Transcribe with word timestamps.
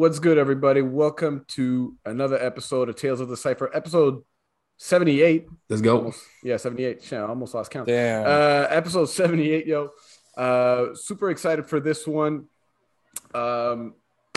What's 0.00 0.18
good, 0.18 0.38
everybody? 0.38 0.80
Welcome 0.80 1.44
to 1.48 1.94
another 2.06 2.42
episode 2.42 2.88
of 2.88 2.96
Tales 2.96 3.20
of 3.20 3.28
the 3.28 3.36
Cipher, 3.36 3.70
episode 3.76 4.24
78. 4.78 5.46
Let's 5.68 5.82
go. 5.82 5.98
Almost, 5.98 6.22
yeah, 6.42 6.56
78. 6.56 7.02
Shit, 7.02 7.18
I 7.18 7.24
almost 7.24 7.52
lost 7.52 7.70
count. 7.70 7.86
Damn. 7.86 8.24
Uh, 8.24 8.66
episode 8.70 9.04
78, 9.10 9.66
yo. 9.66 9.90
Uh, 10.38 10.94
super 10.94 11.28
excited 11.28 11.66
for 11.66 11.80
this 11.80 12.06
one. 12.06 12.46
Um, 13.34 13.92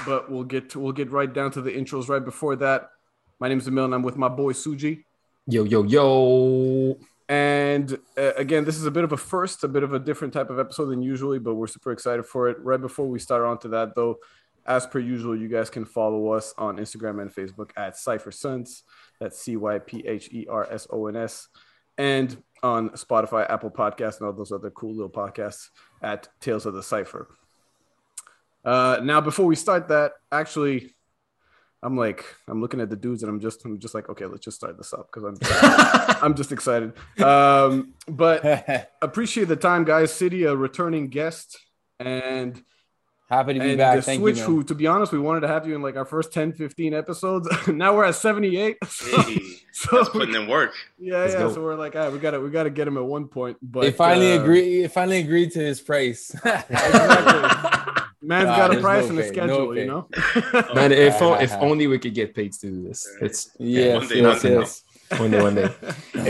but 0.06 0.30
we'll 0.30 0.44
get 0.44 0.72
to, 0.72 0.82
we'll 0.82 0.92
get 0.92 1.12
right 1.12 1.34
down 1.34 1.52
to 1.52 1.62
the 1.62 1.72
intros 1.72 2.10
right 2.10 2.26
before 2.26 2.58
that. 2.58 2.90
My 3.40 3.48
name 3.48 3.60
is 3.60 3.66
Emil, 3.66 3.86
and 3.86 3.96
I'm 3.96 4.04
with 4.04 4.18
my 4.18 4.28
boy 4.28 4.52
Suji. 4.52 5.06
Yo, 5.48 5.64
yo, 5.64 5.84
yo. 5.84 6.98
And 7.30 7.98
uh, 8.18 8.34
again, 8.36 8.66
this 8.66 8.76
is 8.76 8.86
a 8.86 8.92
bit 8.92 9.06
of 9.06 9.14
a 9.14 9.18
first, 9.18 9.64
a 9.64 9.70
bit 9.70 9.84
of 9.84 9.94
a 9.94 10.00
different 10.00 10.34
type 10.34 10.50
of 10.50 10.60
episode 10.60 10.88
than 10.88 11.02
usually, 11.02 11.40
but 11.40 11.56
we're 11.56 11.68
super 11.68 11.94
excited 11.94 12.26
for 12.26 12.50
it. 12.50 12.60
Right 12.60 12.82
before 12.82 13.08
we 13.08 13.18
start 13.18 13.46
on 13.46 13.60
to 13.60 13.70
that, 13.70 13.96
though, 13.96 14.18
as 14.66 14.86
per 14.86 15.00
usual, 15.00 15.36
you 15.36 15.48
guys 15.48 15.70
can 15.70 15.86
follow 15.86 16.32
us 16.32 16.54
on 16.58 16.78
Instagram 16.78 17.22
and 17.22 17.34
Facebook 17.34 17.72
at 17.76 17.98
Cypher 17.98 18.32
Sons. 18.32 18.84
That's 19.20 19.40
C 19.40 19.58
Y 19.58 19.80
P 19.80 20.06
H 20.08 20.30
E 20.32 20.48
R 20.50 20.72
S 20.72 20.88
O 20.90 21.08
N 21.08 21.16
S. 21.16 21.48
And 21.98 22.42
on 22.64 22.90
Spotify, 22.92 23.50
Apple 23.50 23.70
Podcasts, 23.70 24.20
and 24.20 24.28
all 24.28 24.34
those 24.34 24.52
other 24.52 24.72
cool 24.72 24.94
little 24.94 25.10
podcasts 25.10 25.70
at 26.02 26.30
Tales 26.40 26.66
of 26.66 26.74
the 26.74 26.82
Cipher. 26.82 27.28
Uh, 28.64 29.00
now, 29.04 29.20
before 29.20 29.46
we 29.46 29.56
start 29.56 29.90
that, 29.90 30.14
actually, 30.32 30.96
I'm 31.84 31.98
like, 31.98 32.24
I'm 32.48 32.62
looking 32.62 32.80
at 32.80 32.90
the 32.90 32.96
dudes 32.96 33.24
and 33.24 33.30
I'm 33.30 33.42
just, 33.42 33.66
I'm 33.66 33.78
just 33.78 33.94
like, 33.94 34.08
okay, 34.10 34.26
let's 34.26 34.46
just 34.46 34.56
start 34.56 34.78
this 34.78 34.94
up 34.94 35.10
because 35.12 35.24
I'm, 35.26 35.38
I'm 36.24 36.34
just 36.34 36.54
excited. 36.54 36.94
Um, 37.22 37.94
but 38.08 38.90
appreciate 39.02 39.50
the 39.50 39.58
time, 39.58 39.84
guys. 39.84 40.14
City, 40.14 40.46
a 40.46 40.56
returning 40.56 41.10
guest, 41.10 41.60
and 42.00 42.64
Happy 43.34 43.54
to 43.54 43.60
be 43.60 43.70
and 43.70 43.78
back. 43.78 43.96
the 43.98 44.02
Thank 44.04 44.20
Switch, 44.22 44.38
you. 44.38 44.42
man. 44.44 44.52
who, 44.52 44.64
to 44.64 44.76
be 44.76 44.88
honest, 44.88 45.12
we 45.12 45.20
wanted 45.20 45.42
to 45.42 45.48
have 45.48 45.68
you 45.68 45.76
in 45.76 45.82
like 45.82 45.96
our 45.96 46.06
first 46.06 46.32
10, 46.34 46.54
15 46.54 46.94
episodes. 46.94 47.48
now 47.68 47.96
we're 47.96 48.06
at 48.06 48.16
78. 48.16 48.78
So, 48.88 49.22
Hey, 49.22 49.40
so 49.72 49.98
that's 49.98 50.10
putting 50.10 50.36
in 50.36 50.48
work. 50.48 50.72
yeah, 51.00 51.18
Let's 51.20 51.34
yeah. 51.34 51.40
go. 51.40 51.54
So 51.54 51.62
we're 51.64 51.76
like, 51.76 51.96
ah, 51.96 52.10
we 52.10 52.20
gotta, 52.20 52.40
we 52.40 52.50
gotta 52.52 52.70
get 52.70 52.88
him 52.88 52.98
at 52.98 53.04
one 53.04 53.28
point. 53.28 53.58
But 53.62 53.82
They 53.82 53.92
finally 53.92 54.34
uh, 54.34 54.42
agree. 54.42 54.82
They 54.84 54.88
finally 54.88 55.18
agreed 55.20 55.52
to 55.54 55.60
his 55.60 55.82
price. 55.82 56.32
Exactly. 56.46 57.90
Man's 58.26 58.46
Nah, 58.48 58.56
got 58.56 58.76
a 58.78 58.80
price 58.80 59.04
no 59.06 59.10
and 59.10 59.20
a 59.20 59.28
schedule, 59.28 59.66
no 59.66 59.72
you 59.74 59.86
know. 59.86 60.08
Man, 60.74 60.92
if, 60.94 61.22
o- 61.22 61.34
if 61.34 61.52
only 61.56 61.88
we 61.88 62.00
could 62.00 62.14
get 62.14 62.34
paid 62.34 62.54
to 62.54 62.72
do 62.72 62.84
this. 62.88 63.06
It's 63.22 63.50
yeah, 63.60 63.96
one 63.98 64.08
day, 64.08 64.22
yes, 64.22 64.44
one 64.44 64.52
day. 64.54 64.60
yes. 64.60 64.84
one 65.20 65.32
day, 65.32 65.42
one 65.42 65.56
day. 65.56 65.70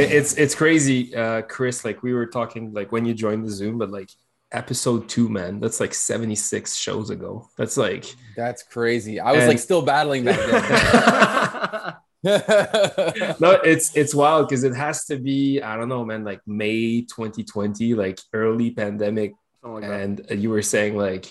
It- 0.02 0.12
it's 0.12 0.34
it's 0.34 0.56
crazy, 0.56 1.16
uh, 1.16 1.44
Chris. 1.44 1.86
Like 1.86 2.02
we 2.02 2.14
were 2.16 2.26
talking, 2.26 2.74
like 2.74 2.92
when 2.92 3.06
you 3.06 3.14
joined 3.14 3.46
the 3.46 3.52
Zoom, 3.52 3.78
but 3.78 3.92
like 3.92 4.10
episode 4.54 5.10
two, 5.10 5.28
man, 5.30 5.60
that's 5.60 5.80
like 5.80 5.94
seventy 5.94 6.36
six 6.36 6.76
shows 6.76 7.10
ago. 7.10 7.48
That's 7.58 7.76
like 7.78 8.06
That's 8.38 8.64
crazy. 8.64 9.20
I 9.20 9.32
was 9.32 9.42
And- 9.42 9.50
like 9.50 9.60
still 9.60 9.82
battling 9.82 10.26
back 10.26 10.40
then. 10.40 11.94
no, 12.24 13.52
it's 13.66 13.96
it's 13.98 14.16
wild 14.16 14.48
because 14.48 14.64
it 14.64 14.74
has 14.74 15.06
to 15.06 15.18
be 15.18 15.62
I 15.62 15.76
don't 15.76 15.90
know, 15.90 16.06
man, 16.06 16.24
like 16.24 16.40
May 16.48 17.02
twenty 17.04 17.44
twenty, 17.44 17.94
like 17.96 18.20
early 18.32 18.72
pandemic, 18.72 19.34
oh 19.64 19.76
Something 19.82 19.90
like 19.90 20.18
that. 20.18 20.32
and 20.32 20.42
you 20.42 20.50
were 20.50 20.62
saying 20.62 20.96
like 20.98 21.26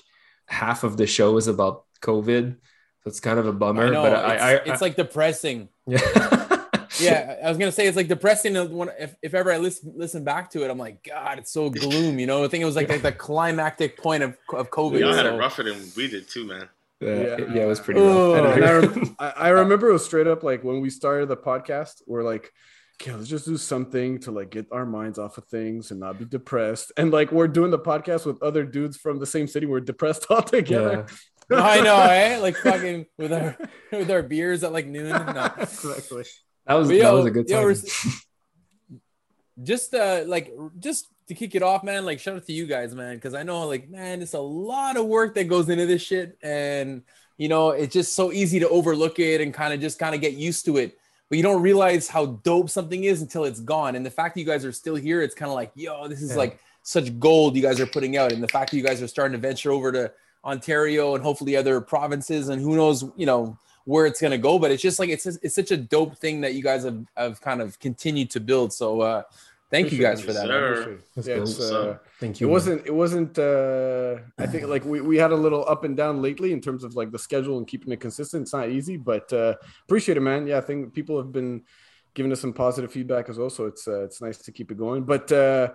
half 0.47 0.85
of 0.85 0.97
the 0.99 1.07
show 1.07 1.37
is 1.39 1.49
about 1.49 1.85
COVID. 2.03 2.57
So 3.05 3.09
it's 3.09 3.21
kind 3.21 3.39
of 3.39 3.47
a 3.47 3.53
bummer, 3.53 3.87
I 3.87 3.91
know. 3.91 4.03
but 4.03 4.13
it's, 4.13 4.43
I, 4.43 4.51
I, 4.53 4.55
it's 4.67 4.83
like 4.83 4.97
depressing. 4.97 5.69
yeah. 5.87 5.99
Yeah, 7.05 7.37
I 7.45 7.49
was 7.49 7.59
gonna 7.59 7.73
say 7.73 7.87
it's 7.87 7.97
like 7.97 8.09
depressing. 8.09 8.57
uh, 8.57 8.67
When 8.67 8.91
if, 8.99 9.15
if 9.23 9.35
ever 9.35 9.53
I 9.53 9.59
listen 9.59 9.93
listen 9.97 10.25
back 10.25 10.51
to 10.53 10.65
it, 10.65 10.71
I'm 10.71 10.79
like, 10.79 11.03
God, 11.05 11.39
it's 11.39 11.53
so 11.53 11.71
gloom. 11.71 12.19
You 12.19 12.27
know, 12.27 12.45
I 12.45 12.49
think 12.49 12.63
it 12.63 12.67
was 12.67 12.77
like 12.77 12.89
the, 12.89 12.99
the 12.99 13.13
climactic 13.13 13.97
point 13.99 14.23
of 14.23 14.37
of 14.53 14.71
COVID. 14.71 15.01
Y'all 15.01 15.13
had 15.15 15.27
so- 15.27 15.35
it 15.35 15.39
rougher 15.39 15.63
than 15.65 15.79
we 15.97 16.09
did 16.09 16.29
too, 16.29 16.47
man. 16.47 16.69
Yeah, 17.01 17.15
Yeah. 17.15 17.37
yeah, 17.55 17.63
it 17.65 17.67
was 17.67 17.81
pretty 17.81 18.01
Oh. 18.01 18.35
rough. 18.45 18.57
And 18.57 18.65
I, 18.65 18.73
rem- 18.73 19.17
I, 19.19 19.29
I 19.37 19.49
remember 19.49 19.89
it 19.89 19.93
was 19.93 20.05
straight 20.05 20.29
up 20.29 20.43
like 20.45 20.63
when 20.63 20.81
we 20.81 20.89
started 20.89 21.29
the 21.29 21.37
podcast, 21.37 22.01
we're 22.07 22.23
like, 22.23 22.53
okay, 23.01 23.13
let's 23.13 23.27
just 23.29 23.45
do 23.45 23.57
something 23.57 24.21
to 24.21 24.31
like 24.31 24.51
get 24.51 24.67
our 24.71 24.87
minds 24.87 25.19
off 25.19 25.37
of 25.37 25.45
things 25.47 25.91
and 25.91 25.99
not 25.99 26.21
be 26.21 26.25
depressed. 26.25 26.93
And 26.97 27.11
like 27.11 27.33
we're 27.33 27.49
doing 27.49 27.73
the 27.73 27.79
podcast 27.79 28.25
with 28.25 28.41
other 28.41 28.63
dudes 28.65 28.97
from 28.99 29.19
the 29.19 29.27
same 29.27 29.49
city. 29.49 29.67
We're 29.67 29.81
depressed 29.81 30.27
all 30.31 30.43
together. 30.43 31.07
I 31.51 31.81
know, 31.81 31.97
eh? 32.01 32.39
Like 32.41 32.57
fucking 32.57 33.07
with 33.19 33.33
our 33.33 33.59
with 33.91 34.09
our 34.09 34.23
beers 34.23 34.63
at 34.63 34.73
like 34.73 34.87
noon. 34.87 35.09
No. 35.09 35.51
exactly. 35.59 36.23
That 36.67 36.75
was 36.75 36.89
But 36.89 36.95
that 36.95 37.01
yo, 37.03 37.17
was 37.17 37.27
a 37.27 37.31
good 37.31 37.49
yo, 37.49 37.57
time. 37.59 37.67
res- 37.69 38.25
just 39.63 39.95
uh 39.95 40.23
like 40.27 40.53
just 40.79 41.09
to 41.29 41.35
kick 41.35 41.55
it 41.55 41.63
off 41.63 41.85
man 41.85 42.05
like 42.05 42.19
shout 42.19 42.37
out 42.37 42.47
to 42.47 42.53
you 42.53 42.67
guys 42.67 42.95
man 42.95 43.15
because 43.17 43.35
i 43.35 43.43
know 43.43 43.67
like 43.69 43.89
man 43.91 44.23
it's 44.23 44.33
a 44.33 44.41
lot 44.41 44.97
of 44.97 45.07
work 45.07 45.35
that 45.35 45.45
goes 45.45 45.69
into 45.69 45.87
this 45.87 46.01
shit 46.03 46.37
and 46.43 47.03
you 47.37 47.49
know 47.49 47.71
it's 47.71 47.93
just 47.93 48.15
so 48.15 48.33
easy 48.33 48.59
to 48.59 48.69
overlook 48.71 49.19
it 49.19 49.41
and 49.41 49.53
kind 49.53 49.75
of 49.75 49.81
just 49.81 49.99
kind 49.99 50.15
of 50.15 50.21
get 50.21 50.33
used 50.33 50.65
to 50.65 50.79
it 50.79 50.97
but 51.29 51.37
you 51.37 51.43
don't 51.43 51.63
realize 51.63 52.09
how 52.09 52.27
dope 52.27 52.71
something 52.71 53.05
is 53.05 53.21
until 53.23 53.45
it's 53.45 53.61
gone 53.61 53.95
and 53.95 54.05
the 54.07 54.11
fact 54.11 54.35
that 54.35 54.41
you 54.41 54.47
guys 54.47 54.65
are 54.65 54.73
still 54.73 54.97
here 54.97 55.21
it's 55.23 55.35
kind 55.35 55.51
of 55.51 55.55
like 55.55 55.71
yo 55.75 56.09
this 56.09 56.23
is 56.23 56.31
Yeah. 56.31 56.37
like 56.39 56.59
such 56.83 57.17
gold 57.21 57.55
you 57.55 57.63
guys 57.63 57.79
are 57.79 57.87
putting 57.87 58.17
out 58.17 58.33
and 58.33 58.43
the 58.43 58.49
fact 58.49 58.71
that 58.71 58.77
you 58.79 58.83
guys 58.83 59.03
are 59.03 59.07
starting 59.07 59.33
to 59.33 59.39
venture 59.39 59.71
over 59.71 59.93
to 59.93 60.11
ontario 60.45 61.15
and 61.15 61.23
hopefully 61.23 61.57
other 61.57 61.81
provinces 61.81 62.49
and 62.49 62.61
who 62.61 62.75
knows 62.75 63.05
you 63.17 63.27
know 63.27 63.57
where 63.85 64.07
it's 64.07 64.21
gonna 64.21 64.39
go. 64.39 64.59
But 64.59 64.71
it's 64.71 64.83
just 64.83 64.99
like 64.99 65.11
it's 65.11 65.27
it's 65.27 65.55
such 65.55 65.71
a 65.71 65.77
dope 65.77 66.17
thing 66.19 66.41
that 66.43 66.55
you 66.55 66.63
guys 66.63 66.85
have, 66.85 67.05
have 67.17 67.41
kind 67.41 67.61
of 67.61 67.79
continued 67.79 68.31
to 68.31 68.41
build. 68.41 68.73
So 68.73 69.01
uh 69.01 69.23
thank 69.71 69.91
you 69.91 69.99
guys 69.99 70.21
for 70.21 70.33
that. 70.35 70.47
man. 70.49 70.75
Sir. 70.77 70.99
Yeah, 71.31 71.37
go. 71.37 71.43
it's, 71.43 71.59
uh, 71.61 71.99
Thank 72.21 72.37
it 72.37 72.41
you. 72.43 72.47
man. 72.47 72.53
wasn't 72.53 72.87
it 72.87 72.95
wasn't 72.95 73.39
uh 73.39 74.17
i 74.39 74.47
think 74.47 74.67
like 74.69 74.85
we, 74.85 75.01
we 75.01 75.17
had 75.17 75.33
a 75.33 75.37
little 75.45 75.65
up 75.67 75.85
and 75.85 75.97
down 75.97 76.21
lately 76.21 76.53
in 76.53 76.61
terms 76.61 76.85
of 76.85 76.95
like 76.95 77.11
the 77.11 77.19
schedule 77.19 77.57
and 77.59 77.67
keeping 77.67 77.91
it 77.91 77.99
consistent 77.99 78.43
it's 78.43 78.53
not 78.53 78.69
easy 78.69 78.97
but 78.99 79.33
uh 79.33 79.55
appreciate 79.87 80.17
it 80.19 80.21
man 80.21 80.47
yeah 80.47 80.59
i 80.59 80.61
think 80.61 80.93
people 80.93 81.17
have 81.17 81.33
been 81.33 81.63
giving 82.15 82.31
us 82.31 82.41
some 82.41 82.53
positive 82.53 82.93
feedback 82.93 83.31
as 83.31 83.39
well 83.39 83.49
so 83.49 83.65
it's 83.65 83.89
uh, 83.89 84.05
it's 84.05 84.21
nice 84.21 84.37
to 84.39 84.53
keep 84.53 84.71
it 84.71 84.77
going 84.77 85.03
but 85.05 85.33
uh 85.33 85.71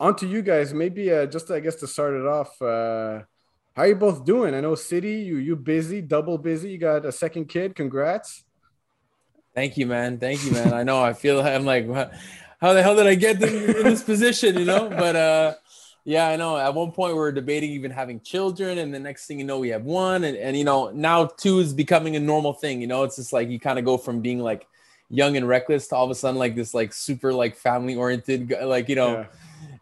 on 0.00 0.16
to 0.16 0.26
you 0.26 0.40
guys 0.40 0.72
maybe 0.72 1.12
uh 1.12 1.26
just 1.26 1.50
i 1.50 1.60
guess 1.60 1.76
to 1.76 1.86
start 1.86 2.14
it 2.14 2.26
off 2.26 2.60
uh 2.62 3.20
how 3.74 3.82
are 3.82 3.88
you 3.88 3.94
both 3.96 4.24
doing 4.24 4.54
i 4.54 4.60
know 4.60 4.74
city 4.74 5.14
you 5.14 5.36
you 5.36 5.56
busy 5.56 6.00
double 6.00 6.38
busy 6.38 6.70
you 6.70 6.78
got 6.78 7.04
a 7.04 7.12
second 7.12 7.46
kid 7.46 7.74
congrats 7.74 8.44
Thank 9.54 9.76
you, 9.76 9.86
man. 9.86 10.18
Thank 10.18 10.44
you, 10.46 10.52
man. 10.52 10.72
I 10.72 10.82
know 10.82 11.02
I 11.02 11.12
feel 11.12 11.40
I'm 11.40 11.66
like 11.66 11.86
how 12.58 12.72
the 12.72 12.82
hell 12.82 12.96
did 12.96 13.06
I 13.06 13.14
get 13.14 13.42
in, 13.42 13.76
in 13.76 13.84
this 13.84 14.02
position, 14.02 14.58
you 14.58 14.64
know? 14.64 14.88
But 14.88 15.16
uh 15.16 15.54
yeah, 16.04 16.26
I 16.26 16.36
know. 16.36 16.56
At 16.56 16.74
one 16.74 16.90
point 16.90 17.12
we 17.12 17.18
were 17.18 17.30
debating 17.30 17.70
even 17.72 17.90
having 17.90 18.20
children, 18.20 18.78
and 18.78 18.92
the 18.92 18.98
next 18.98 19.26
thing 19.26 19.38
you 19.38 19.44
know, 19.44 19.60
we 19.60 19.68
have 19.68 19.84
one, 19.84 20.24
and, 20.24 20.36
and 20.36 20.56
you 20.56 20.64
know, 20.64 20.90
now 20.90 21.26
two 21.26 21.60
is 21.60 21.72
becoming 21.72 22.16
a 22.16 22.20
normal 22.20 22.54
thing. 22.54 22.80
You 22.80 22.88
know, 22.88 23.04
it's 23.04 23.16
just 23.16 23.32
like 23.32 23.48
you 23.50 23.60
kind 23.60 23.78
of 23.78 23.84
go 23.84 23.96
from 23.96 24.20
being 24.20 24.40
like 24.40 24.66
young 25.10 25.36
and 25.36 25.46
reckless 25.46 25.88
to 25.88 25.94
all 25.94 26.04
of 26.04 26.10
a 26.10 26.14
sudden 26.14 26.38
like 26.38 26.56
this 26.56 26.72
like 26.72 26.92
super 26.92 27.32
like 27.32 27.54
family 27.54 27.94
oriented 27.94 28.52
like 28.62 28.88
you 28.88 28.96
know 28.96 29.18
Yeah. 29.18 29.26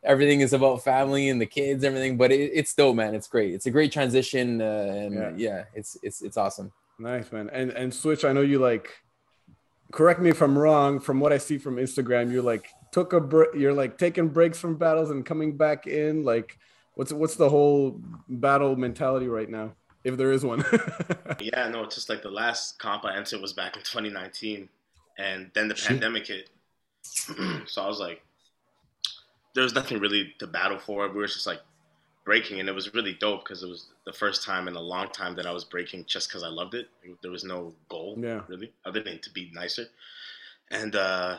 Everything 0.02 0.40
is 0.40 0.52
about 0.52 0.82
family 0.84 1.28
and 1.28 1.40
the 1.40 1.46
kids, 1.46 1.84
everything. 1.84 2.16
But 2.16 2.32
it, 2.32 2.50
it's 2.54 2.74
dope, 2.74 2.96
man. 2.96 3.14
It's 3.14 3.28
great. 3.28 3.54
It's 3.54 3.66
a 3.66 3.70
great 3.70 3.92
transition, 3.92 4.60
uh, 4.60 4.64
and 5.04 5.14
Yeah. 5.14 5.32
yeah. 5.36 5.64
it's 5.74 5.96
it's 6.02 6.22
it's 6.22 6.36
awesome. 6.36 6.72
Nice 6.98 7.32
man. 7.32 7.50
And 7.52 7.70
and 7.70 7.92
Switch, 7.94 8.24
I 8.24 8.32
know 8.32 8.42
you 8.42 8.58
like 8.58 8.90
correct 9.92 10.20
me 10.20 10.30
if 10.30 10.40
I'm 10.40 10.56
wrong, 10.56 11.00
from 11.00 11.18
what 11.18 11.32
I 11.32 11.38
see 11.38 11.58
from 11.58 11.76
Instagram, 11.76 12.30
you 12.30 12.42
like 12.42 12.68
took 12.92 13.12
a 13.12 13.20
break 13.20 13.50
you're 13.54 13.72
like 13.72 13.98
taking 13.98 14.28
breaks 14.28 14.58
from 14.58 14.76
battles 14.76 15.10
and 15.10 15.24
coming 15.26 15.56
back 15.56 15.86
in. 15.86 16.24
Like 16.24 16.58
what's 16.94 17.12
what's 17.12 17.36
the 17.36 17.48
whole 17.48 18.00
battle 18.28 18.76
mentality 18.76 19.28
right 19.28 19.48
now? 19.48 19.72
If 20.04 20.16
there 20.16 20.32
is 20.32 20.44
one. 20.44 20.64
Yeah, 21.40 21.68
no, 21.68 21.84
it's 21.84 21.94
just 21.94 22.08
like 22.10 22.22
the 22.22 22.30
last 22.30 22.78
comp 22.78 23.04
I 23.04 23.16
entered 23.16 23.40
was 23.40 23.52
back 23.54 23.74
in 23.76 23.82
2019, 23.82 24.68
and 25.18 25.50
then 25.54 25.68
the 25.68 25.74
Shit. 25.74 25.88
pandemic 25.88 26.26
hit. 26.26 26.50
so 27.66 27.82
I 27.82 27.86
was 27.86 27.98
like, 27.98 28.22
there 29.54 29.64
was 29.64 29.74
nothing 29.74 29.98
really 29.98 30.34
to 30.38 30.46
battle 30.46 30.78
for. 30.78 31.08
We 31.08 31.14
were 31.16 31.26
just 31.26 31.46
like 31.46 31.60
breaking, 32.24 32.60
and 32.60 32.68
it 32.68 32.74
was 32.74 32.94
really 32.94 33.14
dope 33.14 33.44
because 33.44 33.62
it 33.62 33.68
was 33.68 33.88
the 34.06 34.12
first 34.12 34.44
time 34.44 34.68
in 34.68 34.76
a 34.76 34.80
long 34.80 35.08
time 35.08 35.34
that 35.36 35.46
I 35.46 35.52
was 35.52 35.64
breaking 35.64 36.04
just 36.06 36.28
because 36.28 36.42
I 36.42 36.48
loved 36.48 36.74
it. 36.74 36.88
There 37.22 37.30
was 37.30 37.44
no 37.44 37.74
goal, 37.88 38.16
Yeah. 38.18 38.42
really, 38.48 38.72
other 38.84 39.02
than 39.02 39.18
to 39.20 39.30
be 39.30 39.50
nicer. 39.52 39.86
And 40.70 40.94
uh, 40.94 41.38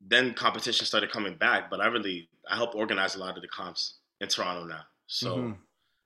then 0.00 0.34
competition 0.34 0.86
started 0.86 1.10
coming 1.10 1.34
back, 1.34 1.70
but 1.70 1.80
I 1.80 1.86
really 1.86 2.28
I 2.50 2.56
help 2.56 2.74
organize 2.74 3.14
a 3.14 3.18
lot 3.18 3.36
of 3.36 3.42
the 3.42 3.48
comps 3.48 3.94
in 4.20 4.28
Toronto 4.28 4.64
now. 4.64 4.84
So 5.06 5.36
Mhm. 5.36 5.58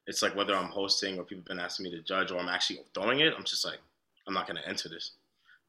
it's 0.07 0.23
like 0.23 0.35
whether 0.35 0.55
I'm 0.55 0.71
hosting 0.71 1.19
or 1.19 1.25
people 1.25 1.43
have 1.43 1.47
been 1.47 1.61
asking 1.61 1.85
me 1.85 1.91
to 1.93 2.03
judge 2.03 2.31
or 2.31 2.39
I'm 2.39 2.49
actually 2.49 2.81
throwing 2.95 3.21
it, 3.21 3.33
I'm 3.37 3.45
just 3.45 3.65
like, 3.65 3.79
I'm 4.27 4.35
not 4.35 4.47
gonna 4.47 4.63
enter 4.67 4.89
this. 4.89 5.13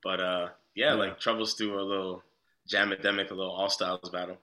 But 0.01 0.19
uh 0.19 0.50
yeah, 0.75 0.89
Yeah. 0.89 0.94
like 0.95 1.19
Troubles 1.19 1.54
threw 1.54 1.80
a 1.80 1.81
little 1.81 2.24
jam 2.68 2.92
a 2.92 2.95
little 2.95 3.51
all 3.51 3.69
styles 3.69 4.10
battle 4.10 4.38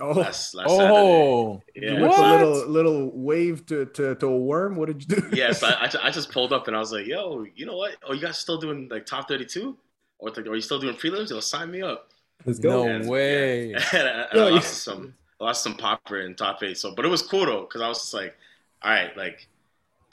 oh, 0.00 0.12
last 0.12 0.54
last 0.54 0.70
Saturday. 0.70 0.92
Oh, 0.94 1.62
you 1.74 1.82
Yeah. 1.92 2.00
whipped 2.02 2.18
a 2.18 2.22
little 2.32 2.66
little 2.68 3.10
wave 3.14 3.66
to, 3.66 3.86
to, 3.86 4.14
to 4.16 4.26
a 4.26 4.36
worm. 4.38 4.76
What 4.76 4.86
did 4.86 5.02
you 5.02 5.16
do? 5.20 5.28
Yes, 5.36 5.62
I, 5.62 5.70
I, 5.72 5.90
I 6.04 6.10
just 6.10 6.30
pulled 6.32 6.52
up 6.52 6.66
and 6.68 6.76
I 6.76 6.80
was 6.80 6.92
like, 6.92 7.06
yo, 7.06 7.46
you 7.54 7.66
know 7.66 7.76
what? 7.76 7.96
Oh, 8.06 8.12
you 8.12 8.20
guys 8.20 8.38
still 8.38 8.58
doing 8.58 8.88
like 8.90 9.06
top 9.06 9.28
32? 9.28 9.76
Or 10.18 10.30
like, 10.30 10.38
are 10.46 10.54
you 10.54 10.60
still 10.60 10.78
doing 10.78 10.94
prelims? 10.96 11.30
Yo, 11.30 11.40
sign 11.40 11.70
me 11.70 11.82
up. 11.82 12.10
Let's 12.46 12.58
no 12.60 12.84
go. 12.84 12.88
And- 12.88 13.08
way. 13.08 13.72
And 13.92 14.08
I, 14.08 14.26
and 14.32 14.40
I 14.40 14.48
lost 14.50 14.68
to 14.68 14.74
some, 14.80 15.14
I 15.40 15.44
lost 15.44 15.62
some 15.62 15.76
popper 15.76 16.20
in 16.20 16.34
top 16.34 16.62
eight. 16.62 16.78
So, 16.78 16.94
but 16.94 17.04
it 17.04 17.08
was 17.08 17.22
cool 17.22 17.46
though, 17.46 17.62
because 17.62 17.80
I 17.80 17.88
was 17.88 17.98
just 17.98 18.14
like, 18.14 18.34
all 18.82 18.90
right, 18.90 19.16
like, 19.16 19.46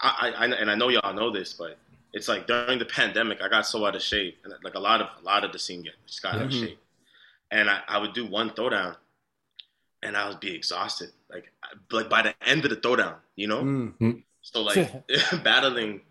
I, 0.02 0.34
I, 0.38 0.46
I 0.46 0.46
and 0.48 0.72
I 0.72 0.76
know 0.76 0.90
y'all 0.90 1.14
know 1.14 1.30
this, 1.32 1.54
but 1.54 1.78
it's 2.14 2.28
like 2.28 2.48
during 2.48 2.80
the 2.80 2.86
pandemic, 2.86 3.40
I 3.42 3.48
got 3.50 3.66
so 3.68 3.86
out 3.86 3.96
of 3.96 4.02
shape, 4.02 4.38
and 4.44 4.54
like 4.64 4.74
a 4.76 4.80
lot 4.80 5.00
of 5.02 5.08
a 5.22 5.24
lot 5.24 5.44
of 5.44 5.52
the 5.52 5.60
scene 5.60 5.84
get 5.84 5.94
just 6.08 6.22
got 6.24 6.36
out 6.36 6.42
of 6.44 6.50
Mhm. 6.50 6.60
shape, 6.60 6.80
and 7.52 7.70
I, 7.70 7.82
I 7.88 7.98
would 8.00 8.14
do 8.14 8.26
one 8.26 8.50
throwdown, 8.50 8.96
and 10.04 10.18
I 10.18 10.28
would 10.30 10.40
be 10.40 10.54
exhausted, 10.56 11.10
like 11.30 11.52
like 11.92 12.10
by 12.10 12.22
the 12.22 12.34
end 12.46 12.64
of 12.66 12.70
the 12.72 12.78
throwdown, 12.78 13.16
you 13.36 13.48
know. 13.48 13.64
Mm. 13.64 14.24
So 14.42 14.62
like 14.64 14.92
battling 15.44 16.02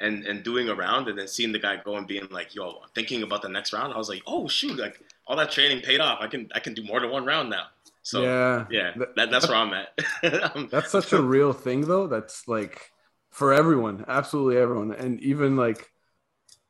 and 0.00 0.24
and 0.26 0.42
doing 0.42 0.68
a 0.68 0.74
round 0.74 1.08
and 1.08 1.18
then 1.18 1.28
seeing 1.28 1.52
the 1.52 1.58
guy 1.58 1.76
go 1.84 1.96
and 1.96 2.06
being 2.06 2.26
like, 2.30 2.54
yo, 2.54 2.80
thinking 2.94 3.22
about 3.22 3.42
the 3.42 3.48
next 3.48 3.72
round, 3.72 3.92
I 3.92 3.98
was 3.98 4.08
like, 4.08 4.22
oh 4.26 4.48
shoot, 4.48 4.78
like 4.78 5.00
all 5.26 5.36
that 5.36 5.50
training 5.50 5.82
paid 5.82 6.00
off. 6.00 6.18
I 6.20 6.26
can 6.26 6.48
I 6.54 6.60
can 6.60 6.74
do 6.74 6.82
more 6.84 7.00
than 7.00 7.10
one 7.10 7.24
round 7.24 7.50
now. 7.50 7.66
So 8.02 8.22
yeah, 8.22 8.66
yeah, 8.70 8.92
That- 8.96 9.16
that, 9.16 9.30
that's 9.30 9.48
where 9.48 9.56
I'm 9.56 9.72
at. 9.72 9.88
I'm- 10.22 10.68
That's 10.70 10.90
such 10.90 11.12
a 11.14 11.22
real 11.22 11.54
thing, 11.54 11.82
though. 11.82 12.06
That's 12.06 12.46
like 12.46 12.90
for 13.30 13.54
everyone, 13.54 14.04
absolutely 14.06 14.58
everyone, 14.58 14.92
and 14.92 15.20
even 15.20 15.56
like 15.56 15.90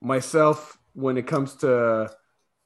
myself 0.01 0.79
when 0.95 1.17
it 1.17 1.27
comes 1.27 1.57
to 1.57 2.09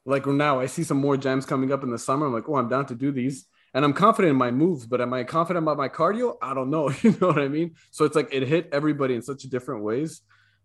like 0.05 0.25
now, 0.27 0.59
I 0.59 0.67
see 0.67 0.83
some 0.83 0.97
more 0.97 1.17
jams 1.17 1.45
coming 1.45 1.71
up 1.71 1.83
in 1.83 1.89
the 1.89 1.97
summer. 1.97 2.27
I'm 2.27 2.33
like, 2.33 2.47
oh, 2.47 2.55
I'm 2.55 2.69
down 2.69 2.85
to 2.87 2.95
do 2.95 3.11
these, 3.11 3.45
and 3.73 3.85
I'm 3.85 3.93
confident 3.93 4.31
in 4.31 4.37
my 4.37 4.51
moves. 4.51 4.85
But 4.85 5.01
am 5.01 5.13
I 5.13 5.23
confident 5.23 5.63
about 5.63 5.77
my 5.77 5.89
cardio? 5.89 6.37
I 6.41 6.53
don't 6.53 6.69
know. 6.69 6.89
You 7.03 7.15
know 7.19 7.27
what 7.27 7.39
I 7.39 7.47
mean? 7.47 7.75
So 7.91 8.05
it's 8.05 8.15
like 8.15 8.29
it 8.33 8.43
hit 8.47 8.69
everybody 8.71 9.15
in 9.15 9.21
such 9.21 9.43
different 9.43 9.83
ways. 9.83 10.21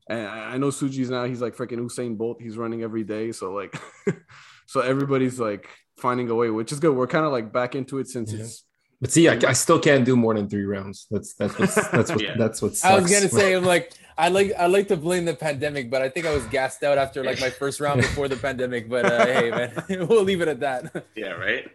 And 0.09 0.27
I 0.27 0.55
I 0.55 0.59
know 0.59 0.69
Suji's 0.69 1.11
now. 1.11 1.25
He's 1.25 1.41
like 1.41 1.56
freaking 1.56 1.79
Usain 1.79 2.17
Bolt. 2.17 2.41
He's 2.41 2.56
running 2.56 2.83
every 2.83 3.05
day. 3.05 3.33
So 3.33 3.53
like, 3.53 3.75
so 4.67 4.81
everybody's 4.81 5.39
like 5.41 5.69
finding 5.97 6.29
a 6.31 6.35
way, 6.35 6.51
which 6.51 6.73
is 6.73 6.81
good. 6.81 6.95
We're 6.95 7.06
kind 7.06 7.25
of 7.25 7.33
like 7.33 7.53
back 7.53 7.75
into 7.75 7.99
it 7.99 8.09
since 8.09 8.33
Yeah. 8.33 8.41
it's 8.41 8.65
But 9.01 9.11
see, 9.12 9.29
I, 9.29 9.39
I 9.49 9.53
still 9.53 9.79
can't 9.79 10.05
do 10.05 10.17
more 10.17 10.35
than 10.35 10.49
three 10.49 10.65
rounds. 10.65 11.06
That's 11.11 11.35
that's 11.35 11.59
what's, 11.59 11.75
that's 11.97 12.11
what 12.11 12.23
Yeah. 12.23 12.37
that's 12.37 12.61
what. 12.62 12.73
I 12.85 12.99
was 12.99 13.11
gonna 13.11 13.29
say, 13.29 13.55
I'm 13.55 13.65
like, 13.65 13.93
I 14.17 14.29
like, 14.29 14.53
I 14.59 14.67
like 14.67 14.89
to 14.89 14.97
blame 14.97 15.25
the 15.25 15.35
pandemic, 15.35 15.91
but 15.91 16.01
I 16.03 16.09
think 16.09 16.25
I 16.27 16.33
was 16.35 16.45
gassed 16.47 16.83
out 16.85 16.99
after 16.99 17.25
like 17.25 17.41
my 17.41 17.51
first 17.51 17.81
round 17.81 18.01
before 18.01 18.29
the 18.29 18.37
pandemic. 18.37 18.89
But 18.89 19.05
uh, 19.06 19.27
hey, 19.27 19.51
man, 19.51 19.73
we'll 20.09 20.23
leave 20.23 20.41
it 20.41 20.49
at 20.49 20.61
that. 20.61 21.05
yeah, 21.17 21.33
right. 21.33 21.67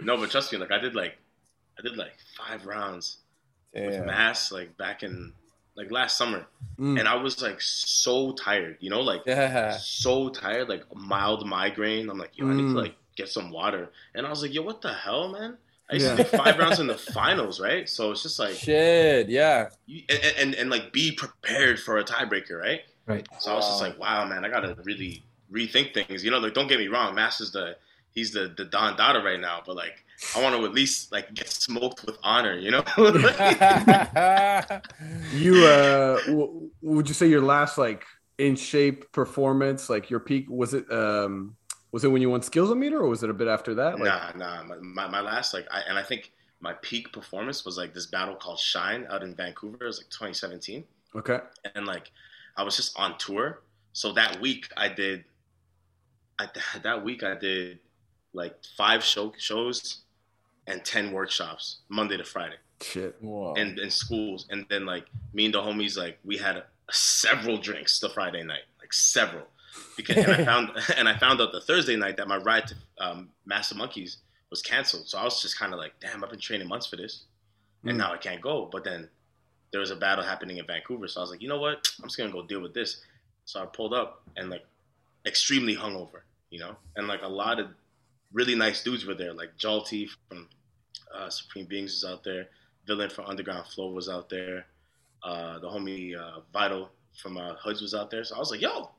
No, 0.00 0.16
but 0.16 0.30
trust 0.30 0.52
me, 0.52 0.58
like 0.58 0.70
I 0.72 0.78
did 0.78 0.94
like 0.94 1.16
I 1.78 1.82
did 1.82 1.96
like 1.96 2.12
five 2.36 2.66
rounds 2.66 3.18
with 3.74 4.04
mass 4.06 4.50
like 4.52 4.76
back 4.76 5.02
in 5.02 5.32
like 5.76 5.90
last 5.90 6.16
summer, 6.16 6.46
Mm. 6.78 6.98
and 7.00 7.08
I 7.08 7.16
was 7.16 7.42
like 7.42 7.60
so 7.60 8.32
tired, 8.32 8.76
you 8.80 8.90
know, 8.90 9.00
like 9.00 9.22
Yeah. 9.26 9.76
so 9.78 10.28
tired, 10.28 10.68
like 10.68 10.84
mild 10.94 11.46
migraine. 11.46 12.08
I'm 12.08 12.18
like, 12.18 12.36
yo, 12.38 12.46
I 12.48 12.54
need 12.54 12.66
Mm. 12.66 12.74
to 12.74 12.80
like 12.80 12.94
get 13.16 13.28
some 13.28 13.50
water. 13.50 13.90
And 14.14 14.24
I 14.26 14.30
was 14.30 14.42
like, 14.42 14.54
yo, 14.54 14.62
what 14.62 14.80
the 14.80 14.92
hell, 14.92 15.28
man? 15.28 15.58
I 15.90 15.94
used 15.94 16.06
Yeah. 16.06 16.16
to 16.16 16.22
do 16.22 16.28
five 16.36 16.56
rounds 16.58 16.78
in 16.78 16.86
the 16.86 16.96
finals, 16.98 17.58
right? 17.60 17.88
So 17.88 18.12
it's 18.12 18.22
just 18.22 18.38
like, 18.38 18.54
Shit. 18.54 19.28
Yeah. 19.28 19.70
you, 19.86 20.02
and, 20.08 20.34
and 20.38 20.54
and 20.54 20.70
like 20.70 20.92
be 20.92 21.12
prepared 21.12 21.80
for 21.80 21.98
a 21.98 22.04
tiebreaker, 22.04 22.60
right? 22.60 22.82
Right. 23.06 23.26
So 23.40 23.50
I 23.52 23.54
was 23.56 23.66
just 23.66 23.80
like, 23.80 23.98
wow, 23.98 24.24
man, 24.26 24.44
I 24.44 24.48
gotta 24.48 24.76
really 24.84 25.24
rethink 25.52 25.94
things. 25.94 26.22
You 26.24 26.30
know, 26.30 26.38
like 26.38 26.54
don't 26.54 26.68
get 26.68 26.78
me 26.78 26.88
wrong, 26.88 27.14
Mass 27.14 27.40
is 27.40 27.50
the 27.52 27.76
he's 28.18 28.32
the 28.32 28.52
the 28.56 28.64
Don 28.64 28.96
Dada 28.96 29.20
right 29.20 29.40
now, 29.40 29.62
but 29.64 29.76
like 29.76 30.04
I 30.36 30.42
want 30.42 30.56
to 30.56 30.64
at 30.64 30.72
least 30.74 31.12
like 31.12 31.32
get 31.34 31.48
smoked 31.48 32.04
with 32.04 32.18
honor, 32.22 32.56
you 32.58 32.70
know? 32.72 32.82
You 35.30 35.64
uh, 35.66 36.20
w- 36.26 36.70
would 36.82 37.08
you 37.08 37.14
say 37.14 37.28
your 37.28 37.42
last 37.42 37.78
like 37.78 38.04
in 38.38 38.56
shape 38.56 39.10
performance, 39.12 39.88
like 39.90 40.10
your 40.10 40.20
peak, 40.20 40.46
was 40.48 40.74
it 40.74 40.90
um, 40.90 41.56
was 41.92 42.04
it 42.04 42.08
when 42.08 42.22
you 42.22 42.30
won 42.30 42.42
skills 42.42 42.74
meter, 42.74 42.98
or 42.98 43.08
was 43.08 43.22
it 43.22 43.30
a 43.30 43.34
bit 43.34 43.48
after 43.48 43.74
that? 43.76 43.98
Like, 44.00 44.04
nah, 44.04 44.32
nah. 44.36 44.62
My, 44.64 44.76
my, 44.80 45.08
my 45.08 45.20
last 45.20 45.54
like, 45.54 45.66
I, 45.70 45.80
and 45.88 45.98
I 45.98 46.02
think 46.02 46.32
my 46.60 46.72
peak 46.82 47.12
performance 47.12 47.64
was 47.64 47.78
like 47.78 47.94
this 47.94 48.06
battle 48.06 48.34
called 48.34 48.58
Shine 48.58 49.06
out 49.10 49.22
in 49.22 49.34
Vancouver. 49.34 49.78
It 49.82 49.86
was 49.86 49.98
like 49.98 50.10
2017. 50.10 50.84
okay, 51.16 51.38
and 51.74 51.86
like 51.86 52.10
I 52.56 52.62
was 52.62 52.76
just 52.76 52.98
on 52.98 53.16
tour. 53.18 53.62
So 53.92 54.12
that 54.12 54.40
week 54.40 54.68
I 54.76 54.88
did, 54.88 55.24
I 56.38 56.48
that 56.82 57.04
week 57.04 57.22
I 57.22 57.34
did 57.36 57.78
like 58.32 58.54
five 58.76 59.02
show 59.04 59.32
shows 59.38 59.98
and 60.66 60.84
ten 60.84 61.12
workshops 61.12 61.78
Monday 61.88 62.16
to 62.16 62.24
Friday 62.24 62.56
shit. 62.80 63.16
And 63.56 63.78
in 63.78 63.90
schools. 63.90 64.46
And 64.50 64.64
then 64.68 64.86
like 64.86 65.04
me 65.32 65.46
and 65.46 65.54
the 65.54 65.60
homies 65.60 65.96
like 65.96 66.18
we 66.24 66.36
had 66.36 66.62
several 66.90 67.56
drinks 67.58 67.98
the 68.00 68.08
Friday 68.08 68.42
night, 68.42 68.62
like 68.80 68.92
several. 68.92 69.44
Because 69.96 70.16
and 70.18 70.28
I 70.32 70.44
found 70.44 70.70
and 70.96 71.08
I 71.08 71.16
found 71.18 71.40
out 71.40 71.52
the 71.52 71.60
Thursday 71.60 71.96
night 71.96 72.16
that 72.18 72.28
my 72.28 72.36
ride 72.38 72.66
to 72.68 72.74
um, 72.98 73.30
Massive 73.46 73.76
Monkees 73.78 74.16
was 74.50 74.62
canceled. 74.62 75.08
So 75.08 75.18
I 75.18 75.24
was 75.24 75.42
just 75.42 75.58
kind 75.58 75.72
of 75.72 75.78
like, 75.78 75.92
damn, 76.00 76.22
I've 76.24 76.30
been 76.30 76.38
training 76.40 76.68
months 76.68 76.86
for 76.86 76.96
this, 76.96 77.24
and 77.84 77.92
Mm. 77.94 77.98
now 77.98 78.12
I 78.12 78.16
can't 78.16 78.40
go. 78.40 78.68
But 78.70 78.84
then 78.84 79.08
there 79.72 79.80
was 79.80 79.90
a 79.90 79.96
battle 79.96 80.24
happening 80.24 80.56
in 80.56 80.66
Vancouver, 80.66 81.06
so 81.08 81.20
I 81.20 81.22
was 81.22 81.30
like, 81.30 81.42
you 81.42 81.48
know 81.48 81.58
what? 81.60 81.86
I'm 82.00 82.06
just 82.08 82.16
gonna 82.16 82.30
go 82.32 82.42
deal 82.42 82.60
with 82.60 82.72
this. 82.74 83.02
So 83.44 83.60
I 83.62 83.66
pulled 83.66 83.92
up 83.94 84.22
and 84.36 84.48
like 84.50 84.64
extremely 85.26 85.74
hungover, 85.76 86.20
you 86.50 86.60
know, 86.60 86.76
and 86.96 87.06
like 87.08 87.22
a 87.22 87.28
lot 87.28 87.58
of 87.60 87.68
really 88.32 88.54
nice 88.54 88.82
dudes 88.82 89.04
were 89.04 89.14
there, 89.14 89.32
like 89.32 89.56
Jalti 89.58 90.08
from 90.28 90.48
uh, 91.14 91.30
Supreme 91.30 91.66
Beings 91.66 91.92
was 91.92 92.10
out 92.10 92.24
there, 92.24 92.48
Villain 92.86 93.10
from 93.10 93.26
Underground 93.26 93.66
Flow 93.66 93.90
was 93.90 94.08
out 94.08 94.28
there, 94.28 94.66
uh, 95.22 95.58
the 95.58 95.68
homie 95.68 96.16
uh, 96.16 96.40
Vital 96.52 96.90
from 97.20 97.36
uh, 97.36 97.54
Hoods 97.54 97.80
was 97.80 97.94
out 97.94 98.10
there. 98.10 98.24
So 98.24 98.36
I 98.36 98.38
was 98.38 98.50
like, 98.50 98.60
yo, 98.60 98.90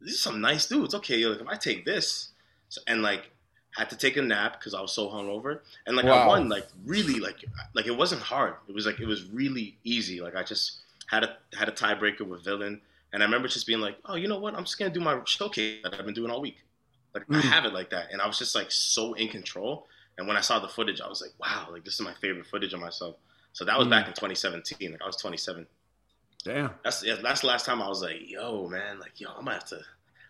these 0.00 0.14
are 0.14 0.18
some 0.18 0.40
nice 0.40 0.66
dudes. 0.66 0.94
Okay, 0.94 1.24
like 1.24 1.40
if 1.40 1.46
I 1.46 1.56
take 1.56 1.84
this, 1.84 2.30
so, 2.68 2.80
and 2.86 3.02
like 3.02 3.30
had 3.76 3.90
to 3.90 3.96
take 3.96 4.16
a 4.16 4.22
nap 4.22 4.58
because 4.58 4.74
I 4.74 4.80
was 4.80 4.92
so 4.92 5.08
hungover, 5.08 5.60
and 5.86 5.96
like 5.96 6.06
I 6.06 6.26
won 6.26 6.48
like 6.48 6.66
really 6.84 7.20
like 7.20 7.44
like 7.74 7.86
it 7.86 7.96
wasn't 7.96 8.22
hard. 8.22 8.54
It 8.68 8.74
was 8.74 8.86
like 8.86 9.00
it 9.00 9.06
was 9.06 9.24
really 9.24 9.78
easy. 9.84 10.20
Like 10.20 10.36
I 10.36 10.42
just 10.42 10.78
had 11.06 11.24
a 11.24 11.36
had 11.56 11.68
a 11.68 11.72
tiebreaker 11.72 12.22
with 12.22 12.44
Villain, 12.44 12.80
and 13.12 13.22
I 13.22 13.26
remember 13.26 13.48
just 13.48 13.66
being 13.66 13.80
like, 13.80 13.96
oh, 14.04 14.16
you 14.16 14.28
know 14.28 14.38
what? 14.38 14.54
I'm 14.54 14.64
just 14.64 14.78
gonna 14.78 14.90
do 14.90 15.00
my 15.00 15.20
showcase 15.24 15.80
that 15.82 15.94
I've 15.94 16.04
been 16.04 16.14
doing 16.14 16.30
all 16.30 16.40
week. 16.40 16.58
Like 17.28 17.38
I 17.38 17.42
Mm. 17.42 17.50
have 17.50 17.64
it 17.64 17.72
like 17.72 17.90
that, 17.90 18.12
and 18.12 18.20
I 18.22 18.26
was 18.26 18.38
just 18.38 18.54
like 18.54 18.70
so 18.70 19.14
in 19.14 19.28
control. 19.28 19.86
And 20.18 20.26
when 20.26 20.36
I 20.36 20.40
saw 20.40 20.58
the 20.58 20.68
footage, 20.68 21.00
I 21.00 21.08
was 21.08 21.20
like, 21.22 21.32
wow, 21.38 21.68
like 21.70 21.84
this 21.84 21.94
is 21.94 22.00
my 22.00 22.14
favorite 22.14 22.46
footage 22.46 22.72
of 22.74 22.80
myself. 22.80 23.16
So 23.52 23.64
that 23.64 23.78
was 23.78 23.86
Mm. 23.86 23.90
back 23.90 24.08
in 24.08 24.14
2017. 24.14 24.92
Like 24.92 25.02
I 25.02 25.06
was 25.06 25.16
27. 25.16 25.66
Damn. 26.44 26.70
That's 26.84 27.04
yeah, 27.04 27.16
that's 27.22 27.40
the 27.42 27.46
last 27.46 27.66
time 27.66 27.80
I 27.82 27.88
was 27.88 28.02
like, 28.02 28.28
yo, 28.28 28.68
man, 28.68 28.98
like 29.00 29.20
yo, 29.20 29.30
I'm 29.30 29.44
gonna 29.44 29.52
have 29.52 29.66
to, 29.66 29.76
I'm 29.76 29.82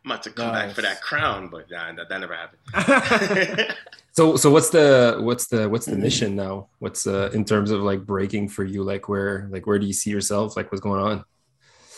gonna 0.05 0.15
have 0.15 0.23
to 0.23 0.31
come 0.31 0.53
back 0.53 0.75
for 0.75 0.83
that 0.83 1.01
crown. 1.03 1.49
But 1.49 1.71
nah, 1.71 1.93
that, 1.95 2.09
that 2.09 2.21
never 2.21 2.35
happened. 2.35 2.61
So 4.13 4.35
so 4.35 4.51
what's 4.51 4.71
the 4.71 5.19
what's 5.21 5.47
the 5.47 5.69
what's 5.69 5.87
the 5.87 5.95
mission 5.95 6.35
now? 6.35 6.69
What's 6.81 7.07
uh 7.07 7.31
in 7.33 7.45
terms 7.45 7.71
of 7.71 7.83
like 7.83 8.05
breaking 8.05 8.49
for 8.49 8.65
you? 8.65 8.83
Like 8.83 9.09
where 9.09 9.47
like 9.53 9.65
where 9.67 9.79
do 9.79 9.87
you 9.87 9.93
see 9.93 10.11
yourself? 10.11 10.57
Like 10.57 10.73
what's 10.73 10.81
going 10.81 11.01
on? 11.01 11.25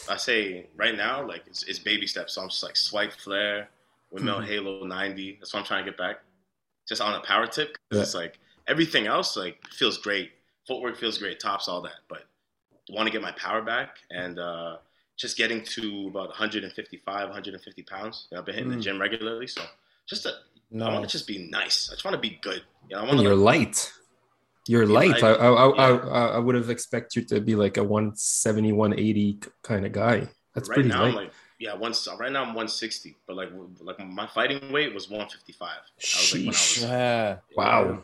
I 0.07 0.17
say 0.19 0.67
right 0.77 0.95
now, 0.95 1.27
like 1.27 1.45
it's, 1.47 1.63
it's 1.63 1.79
baby 1.79 2.07
steps. 2.07 2.35
So 2.35 2.43
I'm 2.43 2.51
just 2.51 2.63
like 2.63 2.77
swipe 2.77 3.13
flare, 3.13 3.71
windmill 4.11 4.41
Mhm. 4.41 4.47
halo 4.47 4.85
90. 4.85 5.37
That's 5.39 5.53
what 5.53 5.61
I'm 5.61 5.67
trying 5.67 5.85
to 5.85 5.91
get 5.91 5.99
back. 5.99 6.23
Just 6.89 7.01
on 7.01 7.15
a 7.15 7.21
power 7.21 7.47
tip. 7.47 7.77
Yeah. 7.91 8.01
It's 8.03 8.15
like 8.15 8.39
everything 8.67 9.07
else 9.07 9.37
like 9.37 9.59
feels 9.73 9.99
great. 9.99 10.33
Footwork 10.67 10.97
feels 10.97 11.19
great, 11.19 11.41
tops, 11.41 11.69
all 11.69 11.81
that. 11.83 12.01
But 12.09 12.25
want 12.91 13.07
to 13.07 13.13
get 13.13 13.23
my 13.23 13.33
power 13.33 13.63
back 13.63 13.99
and 14.11 14.39
uh, 14.39 14.77
just 15.17 15.37
getting 15.37 15.63
to 15.65 16.09
about 16.09 16.29
155, 16.29 17.29
150 17.29 17.83
pounds. 17.83 18.27
You 18.31 18.35
know, 18.37 18.41
I've 18.41 18.47
been 18.47 18.55
hitting 18.55 18.71
Mm. 18.73 18.77
the 18.77 18.81
gym 18.81 19.01
regularly, 19.01 19.47
so 19.47 19.63
just 20.09 20.25
to, 20.25 20.31
I 20.31 20.93
want 20.93 21.03
to 21.05 21.11
just 21.11 21.27
be 21.27 21.39
nice. 21.51 21.89
I 21.91 21.95
just 21.95 22.05
want 22.05 22.15
to 22.15 22.21
be 22.21 22.39
good. 22.43 22.63
You 22.89 22.97
know, 22.97 23.03
I 23.03 23.07
want 23.07 23.19
to 23.19 23.23
you're 23.23 23.35
like, 23.37 23.59
light. 23.69 23.93
You're 24.69 24.87
light. 24.87 25.23
I, 25.23 25.31
I, 25.33 25.69
Yeah. 25.95 26.09
I, 26.11 26.27
I 26.37 26.39
would 26.39 26.55
have 26.55 26.71
expected 26.71 27.21
you 27.23 27.29
to 27.37 27.41
be 27.41 27.55
like 27.55 27.77
a 27.77 27.85
170, 27.85 28.73
180 28.73 29.41
kind 29.63 29.87
of 29.87 29.93
guy. 29.93 30.29
That's 30.55 30.69
right 30.69 30.75
pretty 30.75 30.89
now. 30.89 31.03
light. 31.03 31.09
I'm 31.11 31.15
like 31.15 31.33
yeah, 31.61 31.75
once 31.75 32.09
right 32.19 32.33
now 32.33 32.41
I'm 32.41 32.49
160, 32.49 33.17
but 33.27 33.37
like 33.37 33.51
like 33.81 33.99
my 34.05 34.27
fighting 34.27 34.73
weight 34.73 34.93
was 34.95 35.09
155. 35.09 35.69
I 35.69 35.77
was 36.01 36.33
like 36.33 36.41
when 36.41 36.49
I 36.49 36.53
Sheesh. 36.53 36.81
was 36.83 36.91
Yeah. 36.91 37.37
wow. 37.55 38.03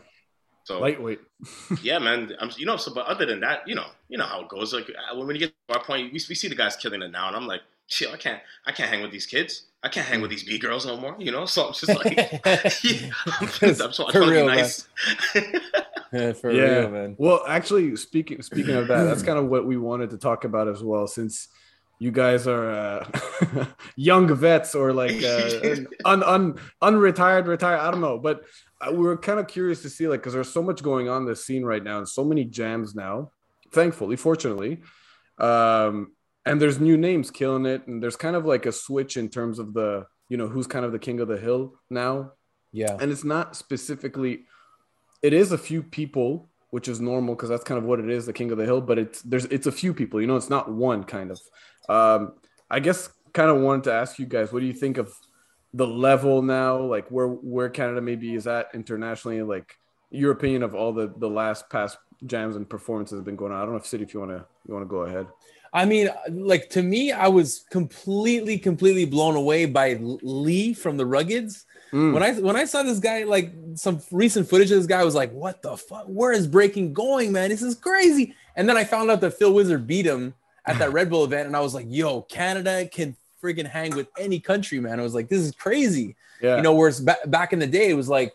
so 0.63 0.79
Lightweight. 0.79 1.19
yeah, 1.81 1.97
man. 1.99 2.31
I'm, 2.39 2.51
you 2.55 2.65
know, 2.65 2.77
so 2.77 2.93
but 2.93 3.07
other 3.07 3.25
than 3.25 3.39
that, 3.41 3.67
you 3.67 3.75
know, 3.75 3.87
you 4.09 4.17
know 4.17 4.25
how 4.25 4.41
it 4.41 4.47
goes. 4.49 4.73
Like 4.73 4.89
uh, 4.89 5.15
when 5.17 5.35
you 5.35 5.39
get 5.39 5.53
to 5.69 5.75
our 5.77 5.83
point, 5.83 6.13
we, 6.13 6.21
we 6.29 6.35
see 6.35 6.47
the 6.47 6.55
guys 6.55 6.75
killing 6.77 7.01
it 7.01 7.11
now, 7.11 7.27
and 7.27 7.35
I'm 7.35 7.47
like, 7.47 7.61
shit, 7.87 8.09
I 8.13 8.17
can't, 8.17 8.41
I 8.65 8.71
can't 8.71 8.89
hang 8.89 9.01
with 9.01 9.11
these 9.11 9.25
kids. 9.25 9.63
I 9.83 9.89
can't 9.89 10.07
hang 10.07 10.21
with 10.21 10.29
these 10.31 10.43
b 10.43 10.57
girls 10.59 10.85
no 10.85 10.97
more. 10.97 11.15
You 11.19 11.31
know, 11.31 11.45
so 11.45 11.67
I'm 11.67 11.73
just 11.73 11.87
like, 11.87 12.15
yeah, 12.83 13.11
I'm, 13.41 13.47
just, 13.47 13.81
I'm, 13.81 13.91
so, 13.93 14.05
I'm 14.05 14.11
For 14.11 14.19
trying 14.19 14.23
to 14.23 14.25
be 14.25 14.31
real, 14.31 14.45
nice. 14.47 14.87
Yeah, 16.13 16.33
for 16.33 16.51
Yeah. 16.51 16.63
real, 16.79 16.89
man. 16.89 17.15
Well, 17.17 17.43
actually, 17.47 17.95
speaking 17.95 18.41
speaking 18.41 18.75
of 18.75 18.87
that, 18.87 19.03
that's 19.03 19.23
kind 19.23 19.37
of 19.39 19.47
what 19.47 19.65
we 19.65 19.77
wanted 19.77 20.09
to 20.11 20.17
talk 20.17 20.43
about 20.45 20.67
as 20.67 20.83
well, 20.83 21.07
since 21.07 21.47
you 21.99 22.11
guys 22.11 22.47
are 22.47 22.69
uh, 22.71 23.65
young 23.95 24.33
vets 24.35 24.75
or 24.75 24.93
like 24.93 25.21
uh, 25.23 25.49
un, 26.05 26.23
un, 26.23 26.59
unretired, 26.81 27.47
retired. 27.47 27.79
I 27.79 27.89
don't 27.91 28.01
know, 28.01 28.17
but 28.19 28.43
uh, 28.81 28.91
we 28.91 28.99
were 28.99 29.17
kind 29.17 29.39
of 29.39 29.47
curious 29.47 29.81
to 29.81 29.89
see 29.89 30.07
like 30.07 30.19
because 30.21 30.33
there's 30.33 30.51
so 30.53 30.61
much 30.61 30.83
going 30.83 31.09
on 31.09 31.23
in 31.23 31.27
this 31.27 31.45
scene 31.45 31.63
right 31.65 31.83
now, 31.83 31.97
and 31.97 32.07
so 32.07 32.23
many 32.23 32.45
jams 32.45 32.93
now. 32.95 33.31
Thankfully, 33.71 34.15
fortunately, 34.15 34.81
um, 35.39 36.11
and 36.45 36.61
there's 36.61 36.79
new 36.79 36.97
names 36.97 37.31
killing 37.31 37.65
it, 37.65 37.87
and 37.87 38.01
there's 38.01 38.15
kind 38.15 38.35
of 38.35 38.45
like 38.45 38.65
a 38.65 38.71
switch 38.71 39.17
in 39.17 39.29
terms 39.29 39.59
of 39.59 39.73
the 39.73 40.05
you 40.29 40.37
know 40.37 40.47
who's 40.47 40.67
kind 40.67 40.85
of 40.85 40.91
the 40.91 40.99
king 40.99 41.19
of 41.19 41.27
the 41.27 41.37
hill 41.37 41.73
now 41.89 42.33
Yeah. 42.73 42.97
and 42.99 43.11
it's 43.11 43.23
not 43.23 43.55
specifically 43.55 44.45
it 45.21 45.31
is 45.33 45.51
a 45.53 45.57
few 45.57 45.81
people 45.81 46.49
which 46.69 46.89
is 46.89 46.99
normal 46.99 47.33
because 47.33 47.47
that's 47.47 47.63
kind 47.63 47.77
of 47.77 47.85
what 47.85 47.99
it 48.01 48.09
is 48.09 48.25
the 48.25 48.33
king 48.33 48.51
of 48.51 48.57
the 48.57 48.65
hill 48.65 48.81
but 48.81 48.99
it's 48.99 49.21
there's 49.21 49.45
it's 49.45 49.67
a 49.67 49.71
few 49.71 49.93
people 49.93 50.19
you 50.19 50.27
know 50.27 50.35
it's 50.35 50.49
not 50.49 50.69
one 50.69 51.05
kind 51.05 51.31
of 51.31 51.39
um 51.89 52.33
i 52.69 52.79
guess 52.79 53.09
kind 53.37 53.51
of 53.51 53.57
wanted 53.57 53.83
to 53.83 53.93
ask 53.93 54.17
you 54.17 54.25
guys, 54.25 54.51
what 54.51 54.61
do 54.61 54.65
you 54.65 54.73
think 54.73 54.97
of 54.97 55.13
the 55.73 55.85
level 55.85 56.41
now, 56.41 56.79
like 56.79 57.07
where 57.09 57.27
where 57.27 57.69
Canada 57.69 58.01
maybe 58.01 58.33
is 58.33 58.47
at 58.47 58.69
internationally, 58.73 59.43
like 59.43 59.77
your 60.09 60.31
opinion 60.31 60.63
of 60.63 60.73
all 60.73 60.91
the 60.91 61.13
the 61.17 61.29
last 61.29 61.69
past 61.69 61.97
jams 62.25 62.55
and 62.55 62.67
performances 62.67 63.17
have 63.17 63.25
been 63.25 63.35
going 63.35 63.51
on. 63.51 63.61
I 63.61 63.61
don't 63.61 63.73
know 63.73 63.77
if 63.77 63.85
City, 63.85 64.03
if 64.03 64.13
you 64.13 64.19
want 64.19 64.31
to 64.31 64.43
you 64.67 64.73
want 64.73 64.85
to 64.85 64.89
go 64.89 65.01
ahead. 65.01 65.27
I 65.71 65.85
mean, 65.85 66.09
like 66.31 66.69
to 66.71 66.81
me, 66.81 67.11
I 67.11 67.27
was 67.27 67.65
completely, 67.69 68.57
completely 68.57 69.05
blown 69.05 69.35
away 69.35 69.65
by 69.65 69.99
Lee 69.99 70.73
from 70.73 70.97
the 70.97 71.03
Ruggeds. 71.03 71.65
Mm. 71.91 72.13
When 72.13 72.23
I 72.23 72.33
when 72.33 72.55
I 72.55 72.65
saw 72.65 72.81
this 72.81 72.99
guy, 72.99 73.23
like 73.23 73.53
some 73.75 74.01
recent 74.11 74.49
footage 74.49 74.71
of 74.71 74.77
this 74.77 74.87
guy, 74.87 75.01
I 75.01 75.03
was 75.03 75.13
like, 75.15 75.31
"What 75.31 75.61
the 75.61 75.77
fuck? 75.77 76.05
Where 76.07 76.31
is 76.31 76.47
breaking 76.47 76.93
going, 76.93 77.31
man? 77.31 77.49
This 77.49 77.61
is 77.61 77.75
crazy." 77.75 78.33
And 78.55 78.67
then 78.67 78.77
I 78.77 78.83
found 78.83 79.11
out 79.11 79.21
that 79.21 79.37
Phil 79.37 79.53
Wizard 79.53 79.85
beat 79.85 80.07
him 80.07 80.33
at 80.67 80.77
that 80.79 80.93
Red 80.93 81.09
Bull 81.09 81.23
event, 81.23 81.47
and 81.47 81.55
I 81.55 81.61
was 81.61 81.73
like, 81.73 81.87
"Yo, 81.89 82.21
Canada 82.21 82.87
can 82.87 83.15
freaking 83.41 83.65
hang 83.65 83.95
with 83.95 84.07
any 84.19 84.39
country, 84.39 84.79
man." 84.79 84.99
I 84.99 85.03
was 85.03 85.15
like, 85.15 85.29
"This 85.29 85.41
is 85.41 85.51
crazy." 85.53 86.15
Yeah. 86.41 86.57
You 86.57 86.61
know, 86.61 86.75
whereas 86.75 86.99
ba- 86.99 87.17
back 87.25 87.53
in 87.53 87.59
the 87.59 87.67
day, 87.67 87.89
it 87.89 87.95
was 87.95 88.09
like, 88.09 88.33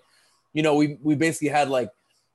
you 0.53 0.63
know, 0.63 0.75
we 0.75 0.99
we 1.03 1.15
basically 1.15 1.49
had 1.49 1.69
like 1.69 1.91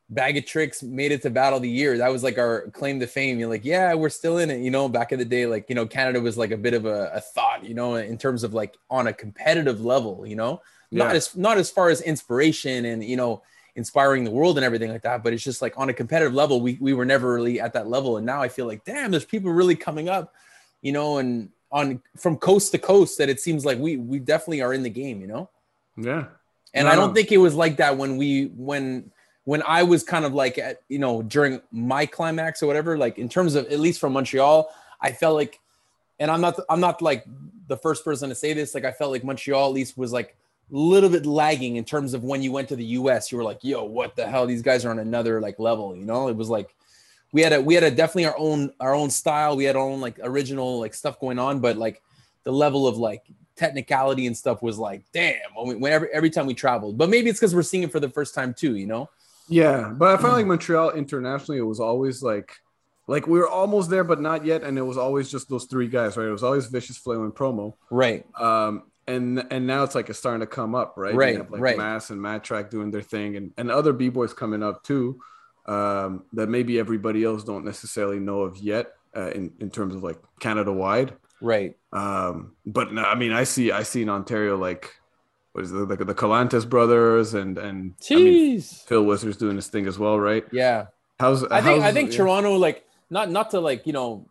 bag 0.10 0.38
of 0.38 0.46
tricks 0.46 0.82
made 0.82 1.12
it 1.12 1.22
to 1.22 1.30
battle 1.30 1.58
of 1.58 1.64
the 1.64 1.70
year. 1.70 1.98
That 1.98 2.12
was 2.12 2.24
like 2.24 2.38
our 2.38 2.70
claim 2.72 3.00
to 3.00 3.08
fame. 3.08 3.40
You're 3.40 3.50
like, 3.50 3.66
yeah, 3.66 3.94
we're 3.94 4.10
still 4.10 4.38
in 4.38 4.50
it. 4.50 4.62
You 4.62 4.72
know, 4.72 4.88
back 4.88 5.12
in 5.12 5.20
the 5.20 5.26
day, 5.26 5.46
like, 5.46 5.68
you 5.68 5.76
know, 5.76 5.86
Canada 5.86 6.22
was 6.22 6.38
like 6.38 6.52
a 6.52 6.58
bit 6.58 6.74
of 6.74 6.86
a, 6.86 7.12
a 7.14 7.20
thought, 7.20 7.66
you 7.66 7.74
know, 7.74 7.96
in 7.96 8.18
terms 8.18 8.44
of 8.44 8.54
like 8.54 8.78
on 8.90 9.08
a 9.08 9.14
competitive 9.14 9.82
level, 9.82 10.26
you 10.26 10.36
know, 10.36 10.62
yeah. 10.92 11.04
not 11.04 11.16
as, 11.16 11.36
not 11.36 11.58
as 11.58 11.70
far 11.70 11.90
as 11.90 12.02
inspiration 12.02 12.86
and, 12.86 13.04
you 13.04 13.18
know, 13.18 13.44
inspiring 13.78 14.24
the 14.24 14.32
world 14.32 14.58
and 14.58 14.66
everything 14.66 14.92
like 14.92 15.04
that. 15.04 15.24
But 15.24 15.32
it's 15.32 15.44
just 15.44 15.62
like 15.62 15.78
on 15.78 15.88
a 15.88 15.94
competitive 15.94 16.34
level, 16.34 16.60
we, 16.60 16.78
we 16.82 16.94
were 16.94 17.06
never 17.06 17.36
really 17.36 17.62
at 17.62 17.74
that 17.74 17.88
level. 17.88 18.18
And 18.18 18.26
now 18.26 18.42
I 18.42 18.50
feel 18.50 18.66
like, 18.66 18.84
damn, 18.84 19.12
there's 19.12 19.24
people 19.24 19.52
really 19.52 19.76
coming 19.76 20.10
up, 20.10 20.34
you 20.82 20.92
know, 20.92 21.20
and 21.20 21.50
on 21.72 22.02
from 22.18 22.38
coast 22.38 22.72
to 22.72 22.80
coast 22.80 23.20
that 23.20 23.30
it 23.30 23.40
seems 23.40 23.66
like 23.66 23.78
we, 23.78 23.96
we 23.96 24.20
definitely 24.20 24.62
are 24.62 24.74
in 24.74 24.82
the 24.82 24.90
game, 24.90 25.22
you 25.22 25.28
know? 25.28 25.50
Yeah. 25.96 26.26
And 26.74 26.88
no, 26.88 26.92
I 26.92 26.96
don't 26.96 27.14
think 27.14 27.32
it 27.32 27.38
was 27.38 27.54
like 27.54 27.78
that 27.78 27.98
when 27.98 28.18
we, 28.18 28.46
when, 28.48 29.12
when 29.44 29.62
I 29.62 29.84
was 29.84 30.04
kind 30.04 30.26
of 30.26 30.34
like 30.34 30.58
at, 30.58 30.82
you 30.90 31.00
know, 31.00 31.22
during 31.22 31.62
my 31.72 32.08
climax 32.08 32.64
or 32.64 32.68
whatever, 32.68 32.98
like 32.98 33.20
in 33.20 33.30
terms 33.30 33.54
of 33.54 33.68
at 33.68 33.80
least 33.80 34.00
from 34.00 34.14
Montreal, 34.14 34.74
I 35.00 35.12
felt 35.12 35.36
like, 35.36 35.60
and 36.20 36.32
I'm 36.32 36.42
not, 36.42 36.60
I'm 36.68 36.80
not 36.80 37.02
like 37.04 37.26
the 37.68 37.78
first 37.78 38.04
person 38.04 38.30
to 38.30 38.36
say 38.36 38.54
this. 38.54 38.74
Like 38.74 38.86
I 38.86 38.92
felt 38.92 39.12
like 39.12 39.24
Montreal 39.24 39.68
at 39.68 39.74
least 39.74 40.00
was 40.00 40.12
like 40.12 40.36
little 40.70 41.10
bit 41.10 41.26
lagging 41.26 41.78
in 41.78 41.86
terms 41.86 42.14
of 42.14 42.24
when 42.24 42.42
you 42.42 42.52
went 42.52 42.70
to 42.70 42.76
the 42.76 42.86
US, 42.86 43.32
you 43.32 43.38
were 43.38 43.44
like, 43.44 43.60
yo, 43.64 43.84
what 43.84 44.16
the 44.16 44.28
hell? 44.28 44.46
These 44.46 44.62
guys 44.62 44.86
are 44.86 44.92
on 44.92 45.00
another 45.00 45.40
like 45.40 45.60
level, 45.60 45.96
you 45.96 46.06
know? 46.06 46.28
It 46.28 46.36
was 46.36 46.50
like, 46.50 46.74
we 47.32 47.42
had 47.42 47.54
a, 47.54 47.62
we 47.62 47.74
had 47.74 47.84
a 47.84 47.92
definitely 47.92 48.26
our 48.26 48.38
own, 48.38 48.72
our 48.80 48.94
own 48.94 49.10
style. 49.10 49.56
We 49.56 49.66
had 49.66 49.76
our 49.76 49.82
own 49.82 50.02
like 50.02 50.20
original 50.22 50.80
like 50.80 50.94
stuff 50.94 51.20
going 51.20 51.40
on, 51.40 51.60
but 51.60 51.78
like 51.78 52.02
the 52.44 52.52
level 52.52 52.88
of 52.88 52.98
like 52.98 53.24
technicality 53.56 54.28
and 54.28 54.38
stuff 54.38 54.62
was 54.62 54.78
like, 54.78 55.04
damn, 55.14 55.40
whenever, 55.56 56.10
every 56.10 56.30
time 56.30 56.46
we 56.46 56.54
traveled, 56.54 56.98
but 56.98 57.10
maybe 57.10 57.30
it's 57.30 57.40
because 57.40 57.56
we're 57.56 57.64
seeing 57.64 57.84
it 57.84 57.92
for 57.92 58.00
the 58.00 58.10
first 58.10 58.36
time 58.36 58.54
too, 58.54 58.76
you 58.76 58.88
know? 58.88 59.10
Yeah, 59.50 59.94
but 59.96 60.18
I 60.18 60.22
felt 60.22 60.34
like 60.34 60.46
Montreal 60.46 60.92
internationally, 60.92 61.58
it 61.58 61.64
was 61.64 61.80
always 61.80 62.22
like, 62.22 62.52
like 63.08 63.28
we 63.28 63.40
were 63.40 63.48
almost 63.48 63.90
there, 63.90 64.04
but 64.04 64.22
not 64.22 64.46
yet, 64.46 64.64
and 64.64 64.78
it 64.78 64.82
was 64.82 64.98
always 64.98 65.32
just 65.32 65.50
those 65.50 65.66
three 65.66 65.88
guys, 65.88 66.18
right? 66.18 66.28
It 66.28 66.32
was 66.32 66.44
always 66.44 66.68
Vicious 66.68 66.98
Flair 66.98 67.24
and 67.24 67.34
Promo, 67.34 67.74
right? 67.90 68.26
Um, 68.40 68.84
and 69.08 69.46
and 69.52 69.66
now 69.66 69.84
it's 69.84 69.96
like 69.96 70.10
it's 70.10 70.20
starting 70.20 70.42
to 70.42 70.48
come 70.48 70.76
up, 70.76 70.96
right? 70.98 71.16
Right, 71.16 71.34
you 71.34 71.40
have 71.40 71.52
like 71.52 71.62
right. 71.62 71.78
Mass 71.78 72.10
and 72.10 72.22
Matt 72.22 72.44
Track 72.44 72.70
doing 72.70 72.92
their 72.92 73.02
thing, 73.02 73.36
and 73.36 73.54
and 73.58 73.72
other 73.72 73.94
b 73.94 74.10
boys 74.10 74.34
coming 74.34 74.62
up 74.62 74.84
too, 74.84 75.20
um, 75.66 76.24
that 76.34 76.48
maybe 76.50 76.80
everybody 76.80 77.24
else 77.24 77.44
don't 77.44 77.66
necessarily 77.66 78.20
know 78.20 78.42
of 78.42 78.58
yet, 78.58 78.94
uh, 79.16 79.30
in 79.32 79.54
in 79.60 79.70
terms 79.70 79.96
of 79.96 80.04
like 80.04 80.18
Canada 80.40 80.72
wide, 80.72 81.14
right? 81.42 81.76
Um, 81.94 82.56
but 82.66 82.94
no, 82.94 83.04
I 83.04 83.16
mean, 83.16 83.32
I 83.32 83.46
see 83.46 83.72
I 83.72 83.84
see 83.84 84.02
in 84.02 84.10
Ontario 84.10 84.58
like 84.58 84.94
what 85.54 85.64
is 85.64 85.72
it, 85.72 85.76
like 85.76 86.00
the 86.00 86.14
Calantes 86.14 86.70
brothers 86.70 87.34
and 87.34 87.58
and 87.58 87.96
I 88.12 88.16
mean, 88.16 88.62
Phil 88.62 89.04
Wizard's 89.04 89.38
doing 89.38 89.56
his 89.56 89.68
thing 89.68 89.88
as 89.88 89.98
well, 89.98 90.20
right? 90.20 90.46
Yeah. 90.52 90.88
How's 91.20 91.44
I 91.46 91.62
think 91.62 91.82
how's, 91.82 91.90
I 91.90 91.94
think 91.94 92.12
yeah. 92.12 92.18
Toronto 92.18 92.56
like 92.58 92.86
not 93.10 93.32
not 93.32 93.52
to 93.52 93.60
like 93.60 93.88
you 93.88 93.94
know 93.94 94.28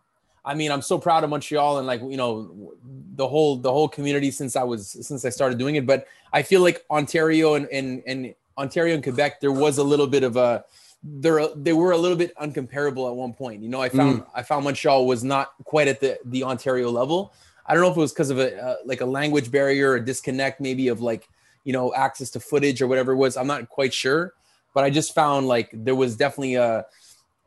I 0.47 0.53
mean 0.53 0.71
I'm 0.71 0.81
so 0.81 0.97
proud 0.97 1.23
of 1.25 1.29
Montreal 1.29 1.77
and 1.77 1.85
like 1.85 2.01
you 2.01 2.15
know 2.15 2.73
the 3.15 3.27
whole 3.27 3.57
the 3.57 3.71
whole 3.71 3.89
community 3.89 4.31
since 4.31 4.55
I 4.55 4.63
was 4.63 4.89
since 4.89 5.25
I 5.25 5.29
started 5.29 5.59
doing 5.59 5.75
it, 5.75 5.85
but 5.85 6.07
I 6.31 6.41
feel 6.41 6.61
like 6.61 6.85
Ontario 6.89 7.55
and 7.55 7.67
and, 7.67 8.01
and 8.07 8.33
Ontario 8.57 8.95
and 8.95 9.03
Quebec 9.03 9.41
there 9.41 9.51
was 9.51 9.77
a 9.77 9.83
little 9.83 10.07
bit 10.07 10.23
of 10.23 10.37
a 10.37 10.63
they're 11.03 11.47
they 11.55 11.73
were 11.73 11.91
a 11.91 11.97
little 11.97 12.17
bit 12.17 12.33
uncomparable 12.37 13.09
at 13.09 13.15
one 13.15 13.33
point. 13.33 13.61
You 13.61 13.69
know, 13.69 13.81
I 13.81 13.89
found 13.89 14.21
mm. 14.21 14.27
I 14.33 14.41
found 14.41 14.63
Montreal 14.63 15.05
was 15.05 15.23
not 15.23 15.51
quite 15.65 15.89
at 15.89 15.99
the 15.99 16.17
the 16.25 16.43
Ontario 16.45 16.89
level. 16.89 17.33
I 17.65 17.73
don't 17.73 17.83
know 17.83 17.91
if 17.91 17.97
it 17.97 17.99
was 17.99 18.13
because 18.13 18.29
of 18.29 18.39
a 18.39 18.63
uh, 18.63 18.75
like 18.85 19.01
a 19.01 19.05
language 19.05 19.51
barrier 19.51 19.91
or 19.91 19.99
disconnect, 19.99 20.61
maybe 20.61 20.87
of 20.87 21.01
like 21.01 21.27
you 21.65 21.73
know 21.73 21.93
access 21.93 22.29
to 22.31 22.39
footage 22.39 22.81
or 22.81 22.87
whatever 22.87 23.11
it 23.11 23.17
was. 23.17 23.35
I'm 23.35 23.47
not 23.47 23.67
quite 23.67 23.93
sure, 23.93 24.33
but 24.73 24.85
I 24.85 24.89
just 24.89 25.13
found 25.13 25.47
like 25.47 25.69
there 25.73 25.95
was 25.95 26.15
definitely 26.15 26.55
a 26.55 26.85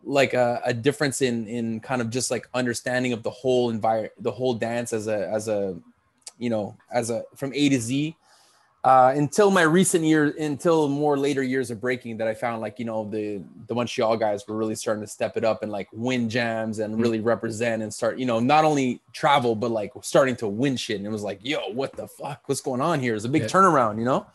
like 0.05 0.35
a, 0.35 0.61
a 0.65 0.73
difference 0.73 1.23
in 1.23 1.47
in 1.47 1.81
kind 1.81 2.01
of 2.01 2.11
just 2.11 2.31
like 2.31 2.49
understanding 2.55 3.13
of 3.13 3.23
the 3.23 3.31
whole 3.31 3.71
environment, 3.71 4.13
the 4.19 4.31
whole 4.31 4.55
dance 4.55 4.93
as 4.93 5.07
a 5.07 5.29
as 5.29 5.49
a 5.49 5.77
you 6.39 6.51
know 6.51 6.77
as 6.93 7.11
a 7.11 7.23
from 7.37 7.53
A 7.55 7.69
to 7.69 7.81
Z 7.81 8.17
uh, 8.83 9.13
until 9.15 9.51
my 9.51 9.61
recent 9.61 10.05
years, 10.05 10.35
until 10.37 10.89
more 10.89 11.19
later 11.19 11.43
years 11.43 11.71
of 11.71 11.83
breaking, 11.83 12.17
that 12.17 12.27
I 12.27 12.33
found 12.33 12.63
like 12.63 12.79
you 12.79 12.87
know 12.87 13.09
the 13.11 13.43
the 13.67 13.75
Montreal 13.75 14.17
guys 14.17 14.47
were 14.49 14.57
really 14.57 14.75
starting 14.75 15.03
to 15.03 15.07
step 15.07 15.37
it 15.37 15.45
up 15.45 15.63
and 15.63 15.71
like 15.71 15.89
win 15.93 16.31
jams 16.31 16.79
and 16.79 16.95
mm-hmm. 16.95 17.03
really 17.03 17.21
represent 17.21 17.83
and 17.83 17.93
start 17.93 18.19
you 18.19 18.25
know 18.25 18.41
not 18.41 18.65
only 18.65 19.03
travel 19.13 19.55
but 19.55 19.71
like 19.71 19.93
starting 20.01 20.35
to 20.37 20.49
win 20.49 20.77
shit. 20.77 20.97
And 20.97 21.07
it 21.07 21.11
was 21.11 21.23
like, 21.23 21.41
yo, 21.43 21.59
what 21.73 21.95
the 21.95 22.09
fuck? 22.09 22.43
What's 22.47 22.63
going 22.63 22.81
on 22.81 23.01
here? 23.01 23.15
It's 23.15 23.27
a 23.27 23.29
big 23.29 23.43
yeah. 23.43 23.49
turnaround, 23.49 23.99
you 23.99 24.07
know? 24.07 24.27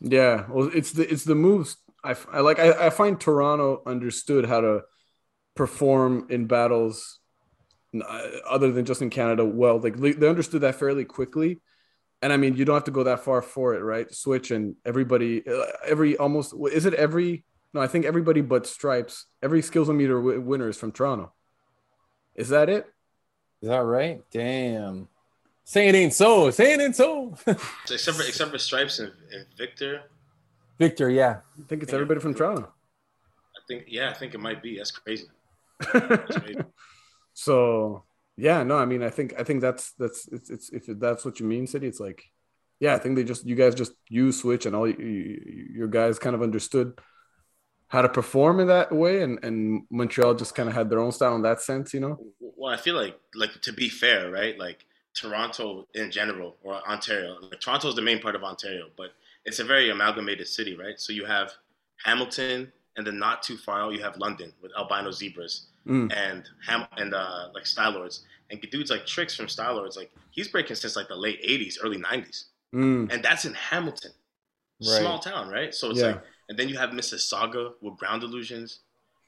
Yeah, 0.00 0.44
well, 0.50 0.70
it's 0.74 0.92
the 0.92 1.10
it's 1.10 1.24
the 1.24 1.34
moves. 1.34 1.78
I, 2.04 2.14
I 2.30 2.40
like. 2.40 2.58
I, 2.58 2.86
I 2.86 2.90
find 2.90 3.18
Toronto 3.18 3.82
understood 3.86 4.44
how 4.44 4.60
to 4.60 4.84
perform 5.58 6.26
in 6.30 6.46
battles 6.46 7.18
uh, 7.94 8.22
other 8.48 8.72
than 8.72 8.84
just 8.84 9.02
in 9.02 9.10
Canada 9.10 9.44
well. 9.44 9.78
Like 9.78 9.96
they 9.96 10.28
understood 10.28 10.62
that 10.62 10.76
fairly 10.76 11.04
quickly 11.04 11.60
and 12.20 12.32
I 12.32 12.36
mean, 12.36 12.56
you 12.56 12.64
don't 12.64 12.74
have 12.74 12.84
to 12.84 12.90
go 12.90 13.04
that 13.04 13.20
far 13.20 13.42
for 13.42 13.74
it, 13.74 13.82
right? 13.82 14.12
Switch 14.12 14.50
and 14.50 14.74
everybody, 14.84 15.46
uh, 15.46 15.66
every 15.86 16.16
almost 16.16 16.54
is 16.72 16.84
it 16.84 16.94
every? 16.94 17.44
No, 17.72 17.80
I 17.80 17.86
think 17.86 18.06
everybody 18.06 18.40
but 18.40 18.66
Stripes, 18.66 19.26
every 19.42 19.62
skills 19.62 19.88
meter 19.88 20.16
w- 20.16 20.40
winner 20.40 20.68
is 20.68 20.76
from 20.76 20.90
Toronto. 20.90 21.32
Is 22.34 22.48
that 22.48 22.68
it? 22.68 22.86
Is 23.60 23.68
that 23.68 23.82
right? 23.82 24.22
Damn. 24.30 25.08
Say 25.64 25.88
it 25.88 25.94
ain't 25.94 26.14
so. 26.14 26.50
Say 26.50 26.72
it 26.72 26.80
ain't 26.80 26.96
so. 26.96 27.36
except 27.46 28.16
for 28.16 28.22
except 28.22 28.50
for 28.50 28.58
Stripes 28.58 28.98
and, 28.98 29.12
and, 29.32 29.46
Victor. 29.56 30.02
Victor, 30.78 31.10
yeah. 31.10 31.40
I 31.58 31.66
think 31.68 31.82
it's 31.82 31.92
everybody 31.92 32.20
from 32.20 32.34
Toronto. 32.34 32.72
I 33.56 33.60
think 33.68 33.84
yeah, 33.86 34.10
I 34.10 34.14
think 34.14 34.34
it 34.34 34.40
might 34.40 34.62
be. 34.62 34.78
That's 34.78 34.90
crazy. 34.90 35.26
So 37.38 38.02
yeah, 38.36 38.64
no, 38.64 38.76
I 38.76 38.84
mean, 38.84 39.04
I 39.04 39.10
think 39.10 39.34
I 39.38 39.44
think 39.44 39.60
that's 39.60 39.92
that's 39.92 40.26
it's, 40.32 40.50
it's 40.50 40.70
if 40.70 40.86
that's 40.98 41.24
what 41.24 41.38
you 41.38 41.46
mean, 41.46 41.68
City. 41.68 41.86
It's 41.86 42.00
like, 42.00 42.24
yeah, 42.80 42.94
I 42.94 42.98
think 42.98 43.14
they 43.14 43.22
just 43.22 43.46
you 43.46 43.54
guys 43.54 43.76
just 43.76 43.92
use 44.08 44.40
Switch 44.40 44.66
and 44.66 44.74
all 44.74 44.88
you, 44.88 44.96
you, 44.98 45.68
your 45.72 45.86
guys 45.86 46.18
kind 46.18 46.34
of 46.34 46.42
understood 46.42 46.98
how 47.86 48.02
to 48.02 48.08
perform 48.08 48.58
in 48.58 48.66
that 48.66 48.90
way, 48.90 49.22
and 49.22 49.38
and 49.44 49.84
Montreal 49.88 50.34
just 50.34 50.56
kind 50.56 50.68
of 50.68 50.74
had 50.74 50.90
their 50.90 50.98
own 50.98 51.12
style 51.12 51.36
in 51.36 51.42
that 51.42 51.60
sense, 51.60 51.94
you 51.94 52.00
know. 52.00 52.18
Well, 52.40 52.74
I 52.74 52.76
feel 52.76 52.96
like 52.96 53.16
like 53.36 53.60
to 53.62 53.72
be 53.72 53.88
fair, 53.88 54.32
right? 54.32 54.58
Like 54.58 54.84
Toronto 55.14 55.86
in 55.94 56.10
general 56.10 56.56
or 56.64 56.74
Ontario. 56.88 57.36
Like, 57.40 57.60
Toronto 57.60 57.88
is 57.88 57.94
the 57.94 58.02
main 58.02 58.20
part 58.20 58.34
of 58.34 58.42
Ontario, 58.42 58.86
but 58.96 59.10
it's 59.44 59.60
a 59.60 59.64
very 59.64 59.90
amalgamated 59.90 60.48
city, 60.48 60.76
right? 60.76 60.98
So 60.98 61.12
you 61.12 61.24
have 61.24 61.52
Hamilton, 62.04 62.72
and 62.98 63.06
then 63.06 63.18
not 63.18 63.42
too 63.42 63.56
far 63.56 63.80
out 63.80 63.94
you 63.94 64.02
have 64.02 64.18
London 64.18 64.52
with 64.60 64.72
albino 64.76 65.10
zebras 65.10 65.66
mm. 65.86 66.12
and 66.14 66.44
Ham 66.66 66.86
and 66.98 67.14
uh, 67.14 67.48
like 67.54 67.64
Style 67.64 67.92
Lords 67.92 68.26
and 68.50 68.60
dudes 68.70 68.90
like 68.90 69.06
Tricks 69.06 69.34
from 69.34 69.48
Style 69.48 69.74
Lords, 69.74 69.96
like 69.96 70.10
he's 70.30 70.48
breaking 70.48 70.76
since 70.76 70.96
like 70.96 71.08
the 71.08 71.16
late 71.16 71.42
'80s, 71.42 71.76
early 71.82 71.98
'90s, 71.98 72.44
mm. 72.74 73.12
and 73.12 73.22
that's 73.22 73.44
in 73.44 73.54
Hamilton, 73.54 74.12
right. 74.80 75.00
small 75.00 75.18
town, 75.18 75.48
right? 75.48 75.74
So 75.74 75.90
it's 75.90 76.00
yeah. 76.00 76.06
like, 76.06 76.22
and 76.48 76.58
then 76.58 76.68
you 76.68 76.78
have 76.78 76.90
Mississauga 76.90 77.72
with 77.80 77.96
Ground 77.96 78.22
Illusions, 78.22 78.80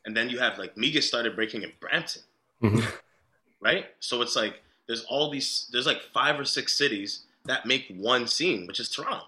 and 0.05 0.17
then 0.17 0.29
you 0.29 0.39
have 0.39 0.59
like 0.59 0.75
Migas 0.77 1.05
started 1.05 1.37
breaking 1.37 1.63
in 1.63 1.73
Brampton, 1.81 2.23
mm-hmm. 2.63 2.87
right? 3.61 3.87
So 4.01 4.23
it's 4.23 4.37
like 4.37 4.63
there's 4.87 5.05
all 5.05 5.31
these, 5.31 5.69
there's 5.73 5.87
like 5.87 6.03
five 6.15 6.39
or 6.39 6.45
six 6.45 6.77
cities 6.77 7.25
that 7.45 7.67
make 7.67 7.93
one 7.97 8.27
scene, 8.27 8.67
which 8.67 8.81
is 8.81 8.89
Toronto. 8.89 9.25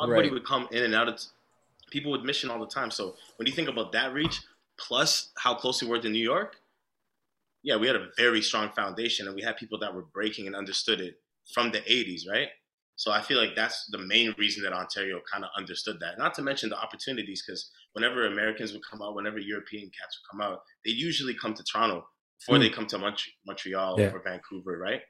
Everybody 0.00 0.28
right. 0.28 0.34
would 0.34 0.44
come 0.44 0.68
in 0.72 0.82
and 0.82 0.94
out 0.94 1.08
of 1.08 1.20
people 1.90 2.10
would 2.10 2.24
mission 2.24 2.50
all 2.50 2.60
the 2.60 2.66
time. 2.66 2.90
So 2.90 3.16
when 3.36 3.46
you 3.46 3.52
think 3.52 3.68
about 3.68 3.92
that 3.92 4.12
reach, 4.12 4.40
plus 4.78 5.32
how 5.38 5.54
close 5.54 5.82
we 5.82 5.88
were 5.88 5.98
to 5.98 6.08
New 6.08 6.22
York, 6.22 6.56
yeah, 7.62 7.76
we 7.76 7.86
had 7.86 7.96
a 7.96 8.08
very 8.16 8.42
strong 8.42 8.70
foundation 8.76 9.26
and 9.26 9.34
we 9.34 9.42
had 9.42 9.56
people 9.56 9.78
that 9.80 9.94
were 9.94 10.04
breaking 10.14 10.46
and 10.46 10.54
understood 10.54 11.00
it 11.00 11.14
from 11.52 11.70
the 11.70 11.80
80s, 11.80 12.22
right? 12.30 12.48
So 12.96 13.12
I 13.12 13.20
feel 13.20 13.38
like 13.38 13.54
that's 13.54 13.88
the 13.90 13.98
main 13.98 14.34
reason 14.38 14.62
that 14.62 14.72
Ontario 14.72 15.20
kind 15.30 15.44
of 15.44 15.50
understood 15.56 15.98
that. 16.00 16.18
Not 16.18 16.32
to 16.34 16.42
mention 16.42 16.70
the 16.70 16.78
opportunities, 16.78 17.42
because 17.46 17.70
whenever 17.92 18.26
Americans 18.26 18.72
would 18.72 18.82
come 18.90 19.02
out, 19.02 19.14
whenever 19.14 19.38
European 19.38 19.84
cats 19.84 20.18
would 20.18 20.30
come 20.30 20.40
out, 20.40 20.60
they 20.84 20.92
usually 20.92 21.34
come 21.34 21.52
to 21.54 21.62
Toronto 21.62 22.06
before 22.38 22.56
mm. 22.56 22.60
they 22.60 22.70
come 22.70 22.86
to 22.86 22.98
Mont- 22.98 23.20
Montreal 23.46 24.00
yeah. 24.00 24.12
or 24.12 24.22
Vancouver, 24.24 24.78
right? 24.78 25.02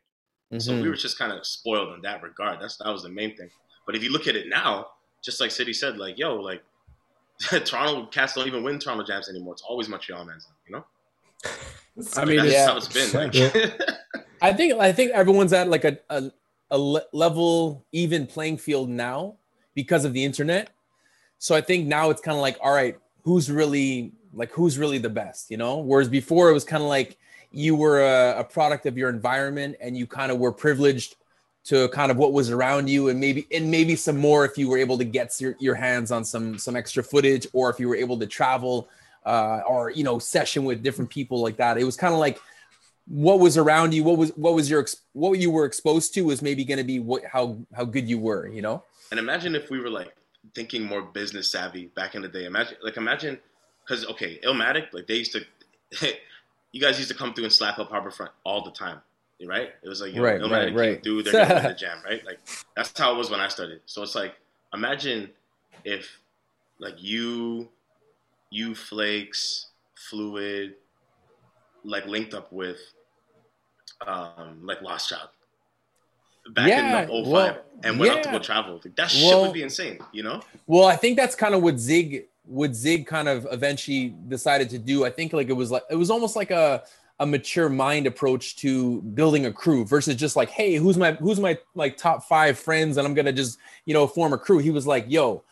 So 0.59 0.80
we 0.80 0.88
were 0.88 0.95
just 0.95 1.18
kind 1.18 1.33
of 1.33 1.45
spoiled 1.45 1.95
in 1.95 2.02
that 2.02 2.23
regard. 2.23 2.61
That's 2.61 2.76
that 2.76 2.90
was 2.90 3.02
the 3.02 3.09
main 3.09 3.37
thing. 3.37 3.49
But 3.85 3.97
if 3.97 4.04
you 4.04 4.11
look 4.12 4.28
at 4.28 4.37
it 4.37 4.47
now, 4.49 4.87
just 5.26 5.40
like 5.40 5.50
City 5.50 5.75
said, 5.75 5.99
like 5.99 6.16
yo, 6.18 6.37
like 6.37 6.62
Toronto 7.64 8.06
cats 8.06 8.35
don't 8.35 8.47
even 8.47 8.62
win 8.62 8.78
Toronto 8.78 9.04
jams 9.04 9.28
anymore. 9.28 9.52
It's 9.52 9.62
always 9.62 9.88
Montreal 9.88 10.25
man's, 10.25 10.49
you 10.66 10.76
know. 10.76 10.85
I 12.16 12.25
mean, 12.25 12.37
that's 12.38 12.52
yeah. 12.52 12.66
how 12.66 12.76
it's 12.76 12.88
been. 12.88 13.12
Like, 13.12 13.35
I 14.40 14.52
think 14.52 14.80
I 14.80 14.92
think 14.92 15.11
everyone's 15.11 15.52
at 15.52 15.68
like 15.68 15.85
a 15.85 15.99
a, 16.09 16.30
a 16.71 16.78
level 16.78 17.85
even 17.92 18.26
playing 18.26 18.59
field 18.59 18.88
now 18.88 19.35
because 19.75 20.04
of 20.04 20.12
the 20.12 20.25
internet. 20.25 20.71
So 21.38 21.54
I 21.54 21.61
think 21.61 21.87
now 21.87 22.11
it's 22.11 22.23
kind 22.23 22.37
of 22.37 22.40
like, 22.40 22.56
all 22.62 22.73
right, 22.73 22.97
who's 23.23 23.50
really 23.50 24.12
like 24.33 24.52
who's 24.52 24.78
really 24.78 24.99
the 24.99 25.11
best, 25.11 25.50
you 25.50 25.56
know? 25.56 25.78
Whereas 25.78 26.09
before 26.09 26.50
it 26.50 26.52
was 26.52 26.64
kind 26.64 26.83
of 26.83 26.88
like 26.88 27.18
you 27.50 27.75
were 27.75 28.00
a, 28.00 28.40
a 28.40 28.45
product 28.45 28.87
of 28.87 28.97
your 28.97 29.09
environment 29.09 29.76
and 29.80 29.97
you 29.97 30.06
kind 30.06 30.30
of 30.30 30.38
were 30.38 30.52
privileged 30.52 31.16
to 31.66 31.88
kind 31.88 32.11
of 32.11 32.16
what 32.16 32.32
was 32.32 32.50
around 32.50 32.88
you 32.88 33.08
and 33.08 33.20
maybe 33.20 33.46
and 33.52 33.70
maybe 33.70 33.96
some 33.96 34.16
more 34.16 34.44
if 34.44 34.56
you 34.56 34.68
were 34.68 34.78
able 34.78 34.99
to 34.99 35.04
get 35.04 35.40
your, 35.40 35.56
your 35.58 35.75
hands 35.75 36.11
on 36.11 36.25
some 36.25 36.58
some 36.58 36.76
extra 36.76 37.02
footage 37.02 37.46
or 37.52 37.70
if 37.70 37.80
you 37.80 37.88
were 37.88 37.96
able 37.96 38.18
to 38.18 38.26
travel 38.26 38.88
uh, 39.25 39.61
or 39.66 39.90
you 39.90 40.04
know 40.04 40.18
session 40.18 40.64
with 40.64 40.82
different 40.82 41.11
people 41.11 41.40
like 41.42 41.56
that. 41.56 41.78
It 41.78 41.85
was 41.85 41.96
kind 41.96 42.14
of 42.14 42.20
like 42.20 42.38
what 43.08 43.38
was 43.38 43.56
around 43.56 43.94
you 43.94 44.02
what 44.02 44.18
was 44.18 44.30
what 44.37 44.54
was 44.54 44.68
your 44.68 44.85
what 45.12 45.38
you 45.38 45.50
were 45.50 45.64
exposed 45.64 46.12
to 46.14 46.23
was 46.23 46.42
maybe 46.42 46.64
going 46.64 46.78
to 46.78 46.85
be 46.85 46.99
what 46.99 47.25
how 47.25 47.56
how 47.73 47.85
good 47.85 48.08
you 48.08 48.18
were 48.18 48.49
you 48.49 48.61
know 48.61 48.82
and 49.12 49.20
imagine 49.20 49.54
if 49.54 49.70
we 49.70 49.78
were 49.78 49.90
like 49.90 50.16
thinking 50.54 50.85
more 50.85 51.02
business 51.02 51.50
savvy 51.50 51.87
back 51.87 52.14
in 52.14 52.23
the 52.23 52.28
day. 52.28 52.44
Imagine, 52.44 52.76
like, 52.82 52.96
imagine, 52.96 53.38
because 53.85 54.06
okay, 54.06 54.38
Illmatic, 54.44 54.92
like 54.92 55.06
they 55.06 55.16
used 55.16 55.32
to, 55.32 55.44
you 56.73 56.80
guys 56.80 56.99
used 56.99 57.11
to 57.11 57.16
come 57.16 57.35
through 57.35 57.44
and 57.44 57.52
slap 57.52 57.78
up 57.78 57.90
Harbourfront 57.90 58.30
all 58.44 58.64
the 58.64 58.70
time, 58.70 59.00
right? 59.45 59.71
It 59.83 59.88
was 59.88 60.00
like, 60.00 60.14
yo, 60.14 60.23
Right, 60.23 60.40
Illmatic 60.40 60.50
right, 60.50 60.66
came 60.69 60.76
right. 60.76 61.02
through, 61.02 61.23
they're 61.23 61.33
gonna 61.33 61.55
win 61.55 61.62
the 61.64 61.75
jam, 61.78 61.99
right? 62.05 62.25
Like 62.25 62.38
that's 62.76 62.97
how 62.99 63.14
it 63.14 63.19
was 63.19 63.31
when 63.31 63.40
I 63.40 63.49
started. 63.49 63.81
So 63.87 64.02
it's 64.02 64.14
like, 64.14 64.35
imagine 64.73 65.31
if 65.85 66.19
like 66.78 67.02
you, 67.02 67.69
you 68.50 68.75
flakes, 68.75 69.66
fluid, 69.95 70.75
like 71.85 72.07
linked 72.07 72.35
up 72.35 72.52
with, 72.52 72.78
um, 74.07 74.61
like 74.62 74.81
Lost 74.83 75.09
Child. 75.11 75.28
Back 76.55 76.69
Yeah, 76.69 77.02
in 77.02 77.09
the 77.09 77.25
05 77.25 77.26
well, 77.33 77.59
and 77.83 77.99
went 77.99 78.12
up 78.12 78.23
to 78.23 78.31
go 78.31 78.38
travel. 78.38 78.81
Like, 78.85 78.95
that 78.97 79.11
shit 79.11 79.25
Well- 79.25 79.43
would 79.43 79.52
be 79.52 79.62
insane, 79.62 79.99
you 80.12 80.23
know? 80.23 80.40
well 80.69 80.87
i 80.87 80.97
think 80.97 81.16
that's 81.16 81.35
kind 81.35 81.55
of 81.55 81.62
what 81.62 81.78
zig 81.78 82.26
what 82.45 82.75
zig 82.75 83.07
kind 83.07 83.28
of 83.28 83.47
eventually 83.50 84.14
decided 84.28 84.69
to 84.71 84.78
do 84.78 85.05
i 85.05 85.11
think 85.11 85.33
like 85.33 85.49
it 85.49 85.52
was 85.52 85.71
like 85.71 85.83
it 85.90 85.97
was 85.97 86.11
almost 86.11 86.37
like 86.37 86.50
a 86.52 86.83
a 87.18 87.26
mature 87.26 87.68
mind 87.68 88.06
approach 88.06 88.56
to 88.56 89.00
building 89.02 89.46
a 89.46 89.52
crew 89.52 89.87
versus 89.87 90.14
just 90.16 90.37
like 90.37 90.50
hey 90.50 90.75
who's 90.75 90.99
my 90.99 91.12
who's 91.12 91.40
my 91.40 91.58
like 91.75 91.96
top 91.96 92.25
five 92.25 92.58
friends 92.58 92.96
and 92.96 93.06
i'm 93.06 93.14
gonna 93.14 93.32
just 93.32 93.58
you 93.87 93.94
know 93.94 94.06
form 94.06 94.32
a 94.32 94.38
crew? 94.38 94.58
He 94.58 94.70
was 94.70 94.87
like 94.87 95.06
yo 95.08 95.42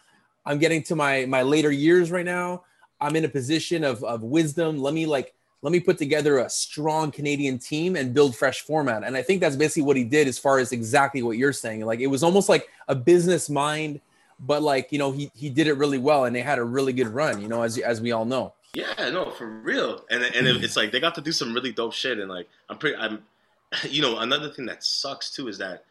i'm 0.45 0.59
getting 0.59 0.83
to 0.85 0.97
my 0.97 1.25
my 1.27 1.43
later 1.43 1.71
years 1.71 2.11
right 2.11 2.25
now. 2.25 2.65
I'm 3.01 3.17
in 3.17 3.25
a 3.25 3.29
position 3.29 3.85
of 3.85 4.03
of 4.05 4.23
wisdom. 4.23 4.79
Let 4.79 4.95
me 4.95 5.07
like 5.07 5.35
let 5.63 5.73
me 5.73 5.81
put 5.81 5.97
together 5.97 6.39
a 6.39 6.51
strong 6.51 7.11
canadian 7.11 7.59
team 7.59 7.97
and 7.97 8.13
build 8.13 8.37
fresh 8.37 8.61
format. 8.61 9.03
And 9.03 9.17
i 9.17 9.23
think 9.23 9.41
that's 9.41 9.57
basically 9.57 9.83
what 9.83 9.97
he 9.97 10.05
did 10.05 10.29
as 10.29 10.39
far 10.39 10.59
as 10.59 10.73
exactly 10.73 11.23
what 11.23 11.39
you're 11.39 11.53
saying. 11.53 11.87
Like 11.87 12.01
it 12.01 12.09
was 12.09 12.23
almost 12.23 12.49
like 12.49 12.69
a 12.89 12.95
business 12.95 13.49
mind 13.49 14.01
but 14.41 14.63
like 14.63 14.91
you 14.91 14.99
know 14.99 15.13
he 15.13 15.31
he 15.35 15.49
did 15.49 15.67
it 15.67 15.75
really 15.75 15.99
well 15.99 16.25
and 16.25 16.35
they 16.35 16.43
had 16.43 16.59
a 16.59 16.65
really 16.65 16.93
good 16.93 17.09
run 17.09 17.41
you 17.41 17.49
know 17.49 17.63
as 17.63 17.79
as 17.79 18.01
we 18.01 18.13
all 18.13 18.25
know 18.25 18.53
Yeah, 18.75 19.11
no, 19.11 19.31
for 19.31 19.47
real. 19.47 20.05
And 20.11 20.23
and 20.23 20.47
it- 20.47 20.63
it's 20.65 20.77
like 20.77 20.91
they 20.93 21.01
got 21.01 21.15
to 21.17 21.21
do 21.21 21.33
some 21.33 21.55
really 21.55 21.73
dope 21.73 21.93
shit. 21.95 22.19
And 22.19 22.29
like 22.29 22.49
I'm 22.69 22.77
pretty, 22.79 22.97
I'm, 22.97 23.23
you 23.89 24.03
know, 24.03 24.19
another 24.19 24.51
thing 24.51 24.67
that 24.67 24.85
sucks 24.85 25.31
too 25.31 25.49
is 25.49 25.59
that 25.59 25.85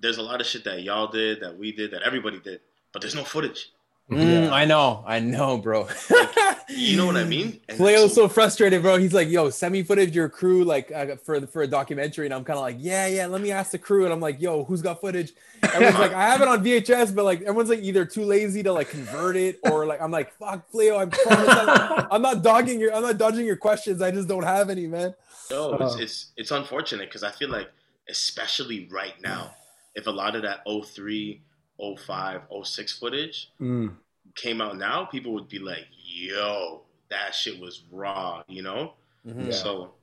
there's 0.00 0.18
a 0.18 0.22
lot 0.22 0.40
of 0.40 0.46
shit 0.46 0.64
that 0.64 0.82
y'all 0.82 1.08
did, 1.08 1.40
that 1.40 1.58
we 1.58 1.72
did, 1.72 1.90
that 1.90 2.02
everybody 2.02 2.38
did, 2.38 2.60
but 2.92 3.02
there's 3.02 3.14
no 3.16 3.24
footage. 3.24 3.70
Mm, 4.10 4.50
i 4.50 4.64
know 4.64 5.04
i 5.06 5.20
know 5.20 5.58
bro 5.58 5.86
You 6.70 6.98
know 6.98 7.06
what 7.06 7.16
I 7.16 7.24
mean? 7.24 7.60
And 7.68 7.78
Cleo's 7.78 8.14
so- 8.14 8.22
so 8.26 8.28
frustrated, 8.28 8.82
bro. 8.82 8.98
He's 8.98 9.14
like, 9.14 9.28
"Yo, 9.28 9.48
send 9.48 9.72
me 9.72 9.82
footage 9.82 10.10
of 10.10 10.14
your 10.14 10.28
crew, 10.28 10.64
like 10.64 10.92
uh, 10.92 11.16
for 11.16 11.40
for 11.46 11.62
a 11.62 11.66
documentary." 11.66 12.26
And 12.26 12.34
I'm 12.34 12.44
kind 12.44 12.58
of 12.58 12.62
like, 12.62 12.76
"Yeah, 12.78 13.06
yeah, 13.06 13.26
let 13.26 13.40
me 13.40 13.50
ask 13.50 13.70
the 13.70 13.78
crew." 13.78 14.04
And 14.04 14.12
I'm 14.12 14.20
like, 14.20 14.38
"Yo, 14.38 14.64
who's 14.64 14.82
got 14.82 15.00
footage?" 15.00 15.32
Everyone's 15.62 15.98
like, 15.98 16.12
"I 16.12 16.24
have 16.28 16.42
it 16.42 16.46
on 16.46 16.62
VHS," 16.62 17.14
but 17.14 17.24
like 17.24 17.40
everyone's 17.40 17.70
like 17.70 17.80
either 17.80 18.04
too 18.04 18.22
lazy 18.22 18.62
to 18.64 18.72
like 18.72 18.90
convert 18.90 19.34
it, 19.36 19.58
or 19.64 19.86
like 19.86 20.00
I'm 20.02 20.10
like, 20.10 20.30
"Fuck, 20.34 20.70
Cleo, 20.70 20.98
I'm 20.98 21.10
I'm, 21.30 22.06
I'm 22.12 22.22
not 22.22 22.42
dogging 22.42 22.78
your, 22.78 22.94
I'm 22.94 23.02
not 23.02 23.16
dodging 23.16 23.46
your 23.46 23.56
questions. 23.56 24.02
I 24.02 24.10
just 24.10 24.28
don't 24.28 24.44
have 24.44 24.68
any, 24.68 24.86
man." 24.86 25.14
No, 25.50 25.72
it's 25.72 25.94
Uh. 25.94 25.98
it's, 26.00 26.26
it's 26.36 26.50
unfortunate 26.50 27.08
because 27.08 27.22
I 27.24 27.30
feel 27.30 27.48
like, 27.48 27.70
especially 28.10 28.86
right 28.90 29.14
now, 29.22 29.54
if 29.94 30.06
a 30.06 30.10
lot 30.10 30.36
of 30.36 30.42
that 30.42 30.60
03, 30.66 31.40
05, 31.80 32.42
06 32.64 32.98
footage 32.98 33.50
Mm. 33.60 33.96
came 34.34 34.60
out 34.60 34.76
now, 34.76 35.04
people 35.04 35.32
would 35.32 35.48
be 35.48 35.58
like, 35.58 35.86
"Yo, 35.92 36.82
that 37.10 37.34
shit 37.34 37.60
was 37.60 37.82
raw," 37.90 38.42
you 38.48 38.62
know. 38.62 38.94
Mhm. 39.26 39.52
So 39.52 39.94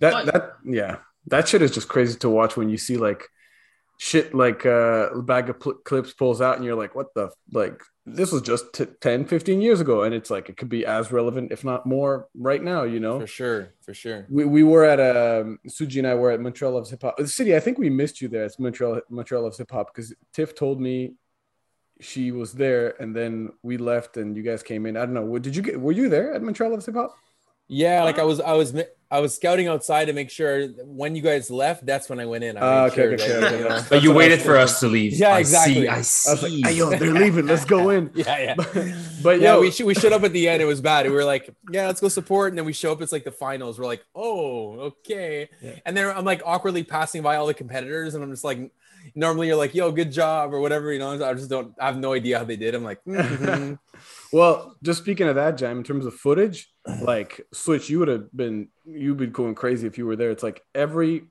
That 0.00 0.12
But- 0.12 0.26
that 0.32 0.56
yeah, 0.64 0.98
that 1.26 1.46
shit 1.48 1.62
is 1.62 1.70
just 1.70 1.88
crazy 1.88 2.18
to 2.20 2.28
watch 2.30 2.56
when 2.56 2.68
you 2.70 2.78
see 2.78 2.96
like 2.96 3.22
shit 3.98 4.34
like 4.34 4.66
uh, 4.66 5.10
a 5.14 5.22
bag 5.22 5.48
of 5.48 5.60
pl- 5.60 5.74
clips 5.84 6.12
pulls 6.12 6.40
out 6.40 6.56
and 6.56 6.64
you're 6.64 6.74
like, 6.76 6.94
what 6.94 7.14
the 7.14 7.26
f-? 7.26 7.32
like 7.52 7.80
this 8.08 8.30
was 8.30 8.42
just 8.42 8.72
t- 8.72 8.86
10, 9.00 9.24
15 9.24 9.60
years 9.60 9.80
ago, 9.80 10.04
and 10.04 10.14
it's 10.14 10.30
like 10.30 10.48
it 10.48 10.56
could 10.56 10.68
be 10.68 10.86
as 10.86 11.10
relevant, 11.10 11.50
if 11.50 11.64
not 11.64 11.86
more, 11.86 12.28
right 12.36 12.62
now. 12.62 12.84
You 12.84 13.00
know, 13.00 13.18
For 13.18 13.26
sure, 13.26 13.74
for 13.82 13.94
sure. 13.94 14.26
we, 14.30 14.44
we 14.44 14.62
were 14.62 14.84
at 14.84 15.00
um 15.00 15.58
Suji 15.68 15.98
and 15.98 16.06
I 16.06 16.14
were 16.14 16.30
at 16.30 16.40
Montreal 16.40 16.74
Loves 16.74 16.90
Hip 16.90 17.02
Hop. 17.02 17.16
The 17.16 17.26
city, 17.26 17.56
I 17.56 17.60
think 17.60 17.78
we 17.78 17.90
missed 17.90 18.20
you 18.20 18.28
there. 18.28 18.44
It's 18.44 18.58
Montreal 18.58 19.00
Montreal 19.10 19.42
Loves 19.42 19.58
Hip 19.58 19.70
Hop 19.72 19.92
because 19.92 20.14
Tiff 20.32 20.54
told 20.54 20.80
me 20.80 21.14
she 22.00 22.30
was 22.30 22.52
there, 22.52 23.00
and 23.00 23.16
then 23.16 23.50
we 23.62 23.76
left, 23.78 24.18
and 24.18 24.36
you 24.36 24.42
guys 24.42 24.62
came 24.62 24.86
in. 24.86 24.96
I 24.96 25.00
don't 25.06 25.14
know. 25.14 25.24
What 25.24 25.42
did 25.42 25.56
you 25.56 25.62
get? 25.62 25.80
Were 25.80 25.92
you 25.92 26.08
there 26.08 26.32
at 26.34 26.42
Montreal 26.42 26.70
Loves 26.72 26.86
Hip 26.86 26.94
Hop? 26.94 27.16
Yeah, 27.68 28.04
like 28.04 28.20
I 28.20 28.22
was, 28.22 28.38
I 28.40 28.52
was, 28.52 28.72
I 29.08 29.20
was 29.20 29.34
scouting 29.36 29.68
outside 29.68 30.06
to 30.06 30.12
make 30.12 30.30
sure 30.30 30.66
that 30.66 30.84
when 30.84 31.14
you 31.14 31.22
guys 31.22 31.48
left, 31.48 31.86
that's 31.86 32.08
when 32.08 32.18
I 32.18 32.26
went 32.26 32.42
in. 32.42 32.56
I 32.56 32.60
made 32.60 32.86
okay, 32.86 32.94
sure 32.94 33.14
okay, 33.14 33.26
that, 33.28 33.44
okay, 33.44 33.58
you 33.58 33.68
know. 33.68 33.68
But 33.68 33.74
you 33.74 33.84
That's 33.88 33.90
what 33.90 34.10
I 34.10 34.16
waited 34.16 34.42
for 34.42 34.56
us 34.56 34.80
to 34.80 34.88
leave. 34.88 35.12
Yeah, 35.12 35.34
I 35.34 35.38
exactly. 35.40 35.74
See, 35.74 35.88
I 35.88 35.96
I 35.98 36.00
see. 36.02 36.30
was 36.30 36.42
like, 36.42 36.52
hey, 36.52 36.72
yo, 36.72 36.90
they're 36.90 37.14
leaving. 37.14 37.46
Let's 37.46 37.64
go 37.64 37.90
in. 37.90 38.10
Yeah, 38.16 38.38
yeah. 38.38 38.54
But, 38.56 38.74
but 39.22 39.40
yeah, 39.40 39.54
yo, 39.54 39.60
we 39.60 39.70
sh- 39.70 39.82
we 39.82 39.94
showed 39.94 40.12
up 40.12 40.24
at 40.24 40.32
the 40.32 40.48
end. 40.48 40.60
It 40.60 40.66
was 40.66 40.80
bad. 40.80 41.06
We 41.06 41.12
were 41.12 41.24
like, 41.24 41.48
yeah, 41.70 41.86
let's 41.86 42.00
go 42.00 42.08
support, 42.08 42.50
and 42.50 42.58
then 42.58 42.64
we 42.64 42.72
show 42.72 42.90
up. 42.90 43.00
It's 43.00 43.12
like 43.12 43.24
the 43.24 43.30
finals. 43.30 43.78
We're 43.78 43.86
like, 43.86 44.04
oh, 44.14 44.72
okay. 44.80 45.48
Yeah. 45.62 45.78
And 45.84 45.96
then 45.96 46.14
I'm 46.16 46.24
like 46.24 46.42
awkwardly 46.44 46.82
passing 46.82 47.22
by 47.22 47.36
all 47.36 47.46
the 47.46 47.54
competitors, 47.54 48.14
and 48.14 48.24
I'm 48.24 48.30
just 48.30 48.44
like, 48.44 48.72
normally 49.14 49.46
you're 49.46 49.56
like, 49.56 49.74
yo, 49.74 49.92
good 49.92 50.10
job 50.10 50.52
or 50.52 50.60
whatever, 50.60 50.92
you 50.92 50.98
know. 50.98 51.12
I 51.24 51.34
just 51.34 51.50
don't. 51.50 51.74
I 51.80 51.86
have 51.86 51.98
no 51.98 52.12
idea 52.12 52.38
how 52.38 52.44
they 52.44 52.56
did. 52.56 52.74
I'm 52.74 52.84
like, 52.84 53.04
mhm. 53.06 53.78
Well, 54.36 54.76
just 54.82 55.00
speaking 55.00 55.28
of 55.28 55.36
that, 55.36 55.56
Jam, 55.56 55.78
in 55.78 55.82
terms 55.82 56.04
of 56.04 56.12
footage, 56.12 56.70
like 57.00 57.40
Switch, 57.54 57.88
you 57.88 57.98
would 58.00 58.08
have 58.08 58.30
been 58.36 58.68
you'd 58.84 59.16
be 59.16 59.28
going 59.28 59.54
crazy 59.54 59.86
if 59.86 59.96
you 59.96 60.04
were 60.04 60.14
there. 60.14 60.30
It's 60.30 60.42
like 60.42 60.62
every 60.74 61.28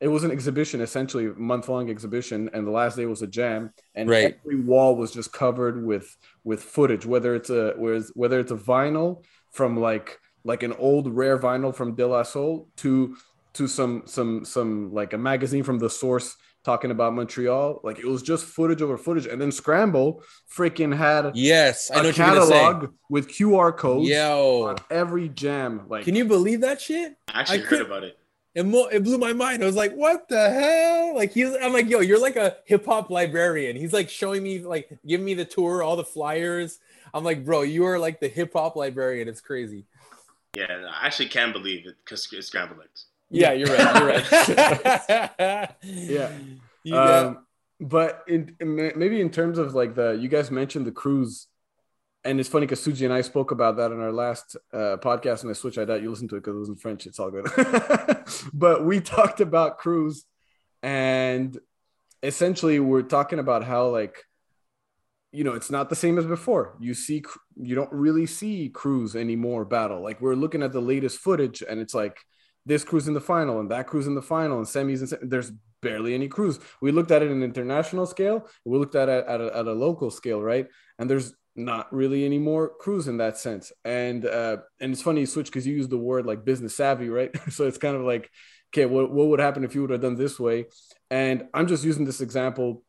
it 0.00 0.08
was 0.08 0.24
an 0.24 0.30
exhibition, 0.30 0.80
essentially 0.80 1.26
a 1.26 1.34
month 1.34 1.68
long 1.68 1.90
exhibition, 1.90 2.48
and 2.54 2.66
the 2.66 2.70
last 2.70 2.96
day 2.96 3.04
was 3.04 3.20
a 3.20 3.26
jam, 3.26 3.74
and 3.94 4.08
Right. 4.08 4.38
every 4.42 4.60
wall 4.60 4.96
was 4.96 5.12
just 5.12 5.34
covered 5.34 5.84
with 5.84 6.16
with 6.44 6.62
footage, 6.62 7.04
whether 7.04 7.34
it's 7.34 7.50
a 7.50 7.74
whereas 7.76 8.10
whether 8.14 8.40
it's 8.40 8.52
a 8.52 8.56
vinyl 8.56 9.22
from 9.52 9.78
like 9.78 10.18
like 10.42 10.62
an 10.62 10.72
old 10.78 11.14
rare 11.14 11.38
vinyl 11.38 11.74
from 11.74 11.94
De 11.94 12.06
La 12.06 12.22
Soul 12.22 12.68
to 12.76 13.16
to 13.52 13.68
some 13.68 14.02
some 14.06 14.46
some 14.46 14.94
like 14.94 15.12
a 15.12 15.18
magazine 15.18 15.62
from 15.62 15.78
the 15.78 15.90
source 15.90 16.36
talking 16.66 16.90
about 16.90 17.14
Montreal. 17.14 17.80
Like 17.84 17.98
it 18.00 18.04
was 18.04 18.22
just 18.22 18.44
footage 18.44 18.82
over 18.82 18.98
footage, 18.98 19.24
and 19.26 19.40
then 19.40 19.50
Scramble 19.52 20.22
freaking 20.54 20.94
had 20.94 21.34
yes, 21.34 21.90
I 21.90 21.96
know 21.96 22.00
a 22.02 22.06
what 22.08 22.18
you're 22.18 22.26
gonna 22.26 22.46
say. 22.46 22.52
catalog 22.52 22.92
with 23.08 23.28
QR 23.28 23.74
codes 23.74 24.08
Yo, 24.08 24.66
on 24.68 24.76
every 24.90 25.28
jam. 25.30 25.82
Like, 25.88 26.04
can 26.04 26.14
you 26.16 26.24
believe 26.26 26.60
that 26.62 26.80
shit? 26.80 27.16
I 27.32 27.40
actually 27.40 27.58
I 27.58 27.62
heard 27.62 27.68
could- 27.68 27.80
about 27.86 28.02
it. 28.04 28.18
It, 28.56 28.64
mo- 28.64 28.86
it 28.86 29.04
blew 29.04 29.18
my 29.18 29.34
mind. 29.34 29.62
I 29.62 29.66
was 29.66 29.76
like, 29.76 29.92
what 29.92 30.30
the 30.30 30.48
hell? 30.50 31.14
Like 31.14 31.32
he's 31.32 31.54
I'm 31.62 31.74
like, 31.74 31.88
yo, 31.90 32.00
you're 32.00 32.18
like 32.18 32.36
a 32.36 32.56
hip 32.64 32.86
hop 32.86 33.10
librarian. 33.10 33.76
He's 33.76 33.92
like 33.92 34.08
showing 34.08 34.42
me 34.42 34.60
like 34.60 34.98
giving 35.06 35.26
me 35.26 35.34
the 35.34 35.44
tour, 35.44 35.82
all 35.82 35.94
the 35.94 36.04
flyers. 36.04 36.78
I'm 37.12 37.22
like, 37.22 37.44
bro, 37.44 37.62
you 37.62 37.84
are 37.84 37.98
like 37.98 38.18
the 38.18 38.28
hip 38.28 38.54
hop 38.54 38.74
librarian. 38.74 39.28
It's 39.28 39.42
crazy. 39.42 39.84
Yeah, 40.56 40.88
I 40.90 41.06
actually 41.06 41.28
can't 41.28 41.52
believe 41.52 41.86
it 41.86 41.96
because 42.02 42.26
it's 42.32 42.46
scrambled 42.46 42.80
eggs. 42.80 43.05
Yeah, 43.30 43.52
you're 43.52 43.68
right. 43.68 43.96
You're 43.96 44.08
right. 44.08 45.70
Yeah. 45.82 46.32
You 46.84 46.96
um, 46.96 47.44
but 47.80 48.22
in, 48.28 48.54
in 48.60 48.76
maybe 48.76 49.20
in 49.20 49.28
terms 49.28 49.58
of 49.58 49.74
like 49.74 49.96
the 49.96 50.12
you 50.12 50.28
guys 50.28 50.52
mentioned 50.52 50.86
the 50.86 50.92
cruise, 50.92 51.48
and 52.22 52.38
it's 52.38 52.48
funny 52.48 52.64
because 52.64 52.78
Suji 52.78 53.04
and 53.04 53.12
I 53.12 53.22
spoke 53.22 53.50
about 53.50 53.78
that 53.78 53.90
in 53.90 54.00
our 54.00 54.12
last 54.12 54.56
uh, 54.72 54.96
podcast, 55.02 55.42
and 55.42 55.50
I 55.50 55.54
switched. 55.54 55.78
I 55.78 55.84
doubt 55.84 56.02
you 56.02 56.10
listened 56.10 56.30
to 56.30 56.36
it 56.36 56.44
because 56.44 56.54
it 56.54 56.60
was 56.60 56.68
in 56.68 56.76
French. 56.76 57.04
It's 57.06 57.18
all 57.18 57.32
good. 57.32 57.48
but 58.54 58.84
we 58.84 59.00
talked 59.00 59.40
about 59.40 59.78
cruise, 59.78 60.24
and 60.80 61.58
essentially 62.22 62.78
we're 62.78 63.02
talking 63.02 63.40
about 63.40 63.64
how 63.64 63.88
like 63.88 64.22
you 65.32 65.44
know 65.44 65.54
it's 65.54 65.70
not 65.70 65.90
the 65.90 65.96
same 65.96 66.18
as 66.18 66.24
before 66.24 66.76
you 66.80 66.94
see 66.94 67.22
you 67.56 67.74
don't 67.74 67.92
really 67.92 68.26
see 68.26 68.68
crews 68.68 69.14
anymore 69.14 69.64
battle 69.64 70.00
like 70.02 70.20
we're 70.20 70.34
looking 70.34 70.62
at 70.62 70.72
the 70.72 70.80
latest 70.80 71.18
footage 71.18 71.62
and 71.68 71.78
it's 71.80 71.94
like 71.94 72.16
this 72.66 72.84
crew's 72.84 73.08
in 73.08 73.14
the 73.14 73.20
final 73.20 73.60
and 73.60 73.70
that 73.70 73.86
crew's 73.86 74.06
in 74.06 74.14
the 74.14 74.22
final 74.22 74.58
and 74.58 74.66
semis 74.66 74.98
and 74.98 75.08
se- 75.08 75.18
there's 75.22 75.52
barely 75.82 76.14
any 76.14 76.28
crews. 76.28 76.58
We 76.82 76.90
looked 76.90 77.10
at 77.12 77.22
it 77.22 77.30
in 77.30 77.38
an 77.38 77.42
international 77.42 78.06
scale. 78.06 78.48
We 78.64 78.76
looked 78.76 78.96
at 78.96 79.08
it 79.08 79.24
at 79.26 79.40
a, 79.40 79.56
at 79.56 79.66
a 79.66 79.72
local 79.72 80.10
scale, 80.10 80.42
right? 80.42 80.66
And 80.98 81.08
there's 81.08 81.32
not 81.54 81.92
really 81.92 82.24
any 82.24 82.38
more 82.38 82.72
crews 82.78 83.08
in 83.08 83.18
that 83.18 83.38
sense. 83.38 83.72
And 83.84 84.26
uh, 84.26 84.58
and 84.80 84.92
it's 84.92 85.02
funny 85.02 85.20
you 85.20 85.26
switch 85.26 85.46
because 85.46 85.66
you 85.66 85.74
use 85.74 85.88
the 85.88 85.96
word 85.98 86.26
like 86.26 86.44
business 86.44 86.76
savvy, 86.76 87.08
right? 87.08 87.30
so 87.50 87.66
it's 87.66 87.78
kind 87.78 87.96
of 87.96 88.02
like, 88.02 88.30
okay, 88.74 88.84
what, 88.86 89.10
what 89.10 89.28
would 89.28 89.40
happen 89.40 89.64
if 89.64 89.74
you 89.74 89.80
would 89.82 89.90
have 89.90 90.02
done 90.02 90.16
this 90.16 90.38
way? 90.38 90.66
And 91.10 91.44
I'm 91.54 91.66
just 91.66 91.84
using 91.84 92.04
this 92.04 92.20
example 92.20 92.82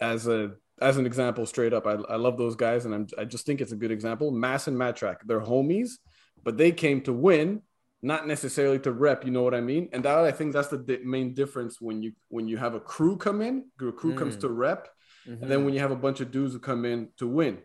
as 0.00 0.28
a 0.28 0.52
as 0.80 0.98
an 0.98 1.06
example 1.06 1.46
straight 1.46 1.72
up. 1.72 1.86
I, 1.86 1.92
I 1.92 2.16
love 2.16 2.36
those 2.36 2.56
guys, 2.56 2.84
and 2.84 2.94
I'm, 2.94 3.06
I 3.18 3.24
just 3.24 3.46
think 3.46 3.60
it's 3.60 3.72
a 3.72 3.76
good 3.76 3.90
example. 3.90 4.30
Mass 4.30 4.68
and 4.68 4.76
Matrack, 4.76 5.16
they're 5.24 5.40
homies, 5.40 5.92
but 6.42 6.58
they 6.58 6.70
came 6.72 7.00
to 7.02 7.12
win, 7.12 7.62
not 8.06 8.26
necessarily 8.26 8.78
to 8.78 8.92
rep. 8.92 9.24
You 9.24 9.32
know 9.32 9.42
what 9.42 9.54
I 9.54 9.60
mean? 9.60 9.88
And 9.92 10.04
that 10.04 10.16
I 10.18 10.30
think 10.30 10.52
that's 10.52 10.68
the 10.68 10.78
di- 10.78 11.04
main 11.04 11.34
difference 11.34 11.80
when 11.80 12.02
you 12.02 12.12
when 12.28 12.46
you 12.46 12.56
have 12.56 12.74
a 12.74 12.80
crew 12.80 13.16
come 13.16 13.42
in, 13.42 13.64
a 13.80 13.92
crew 13.92 14.14
mm. 14.14 14.18
comes 14.18 14.36
to 14.36 14.48
rep, 14.48 14.88
mm-hmm. 15.26 15.42
and 15.42 15.50
then 15.50 15.64
when 15.64 15.74
you 15.74 15.80
have 15.80 15.90
a 15.90 15.96
bunch 15.96 16.20
of 16.20 16.30
dudes 16.30 16.52
who 16.52 16.60
come 16.60 16.84
in 16.84 17.08
to 17.18 17.26
win. 17.26 17.58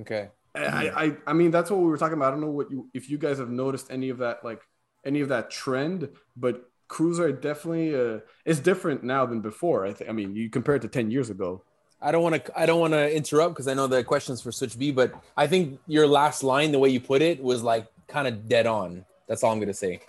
Okay. 0.00 0.28
I, 0.54 0.90
I 1.04 1.16
I 1.26 1.32
mean 1.32 1.50
that's 1.50 1.70
what 1.70 1.80
we 1.80 1.86
were 1.86 1.98
talking 1.98 2.16
about. 2.16 2.28
I 2.28 2.30
don't 2.30 2.40
know 2.40 2.50
what 2.50 2.70
you 2.70 2.88
if 2.94 3.10
you 3.10 3.18
guys 3.18 3.38
have 3.38 3.50
noticed 3.50 3.90
any 3.90 4.08
of 4.08 4.18
that 4.18 4.44
like 4.44 4.62
any 5.04 5.20
of 5.20 5.28
that 5.28 5.50
trend, 5.50 6.08
but 6.36 6.70
crews 6.86 7.18
are 7.20 7.32
definitely 7.32 7.94
uh, 7.94 8.20
it's 8.44 8.60
different 8.60 9.02
now 9.02 9.26
than 9.26 9.40
before. 9.40 9.84
I 9.84 9.92
think. 9.92 10.08
I 10.08 10.12
mean, 10.12 10.34
you 10.36 10.48
compare 10.48 10.76
it 10.76 10.82
to 10.82 10.88
ten 10.88 11.10
years 11.10 11.28
ago. 11.28 11.64
I 12.00 12.12
don't 12.12 12.22
want 12.22 12.44
to 12.44 12.58
I 12.58 12.66
don't 12.66 12.80
want 12.80 12.92
to 12.94 13.14
interrupt 13.14 13.54
because 13.54 13.68
I 13.68 13.74
know 13.74 13.88
the 13.88 14.04
questions 14.04 14.40
for 14.40 14.52
Switch 14.52 14.78
B, 14.78 14.92
but 14.92 15.12
I 15.36 15.46
think 15.48 15.80
your 15.86 16.06
last 16.06 16.42
line, 16.44 16.70
the 16.70 16.78
way 16.78 16.88
you 16.88 17.00
put 17.00 17.22
it, 17.22 17.42
was 17.42 17.62
like 17.62 17.86
kind 18.06 18.28
of 18.28 18.48
dead 18.48 18.66
on. 18.66 19.04
That's 19.28 19.44
all 19.44 19.52
I'm 19.52 19.60
gonna 19.60 19.74
say. 19.74 20.00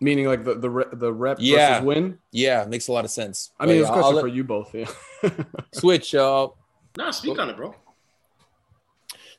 Meaning 0.00 0.26
like 0.26 0.44
the 0.44 0.54
the 0.54 0.88
the 0.92 1.12
rep 1.12 1.38
yeah. 1.40 1.74
versus 1.74 1.84
win. 1.84 2.18
Yeah, 2.32 2.64
makes 2.64 2.88
a 2.88 2.92
lot 2.92 3.04
of 3.04 3.10
sense. 3.10 3.50
I 3.60 3.66
mean, 3.66 3.80
it's 3.80 3.88
a 3.88 3.92
question 3.92 4.14
let... 4.14 4.22
for 4.22 4.28
you 4.28 4.44
both. 4.44 4.74
Yeah. 4.74 4.90
Switch. 5.74 6.14
Uh, 6.14 6.48
no, 6.96 7.10
speak 7.10 7.38
on 7.38 7.50
it, 7.50 7.56
bro. 7.56 7.74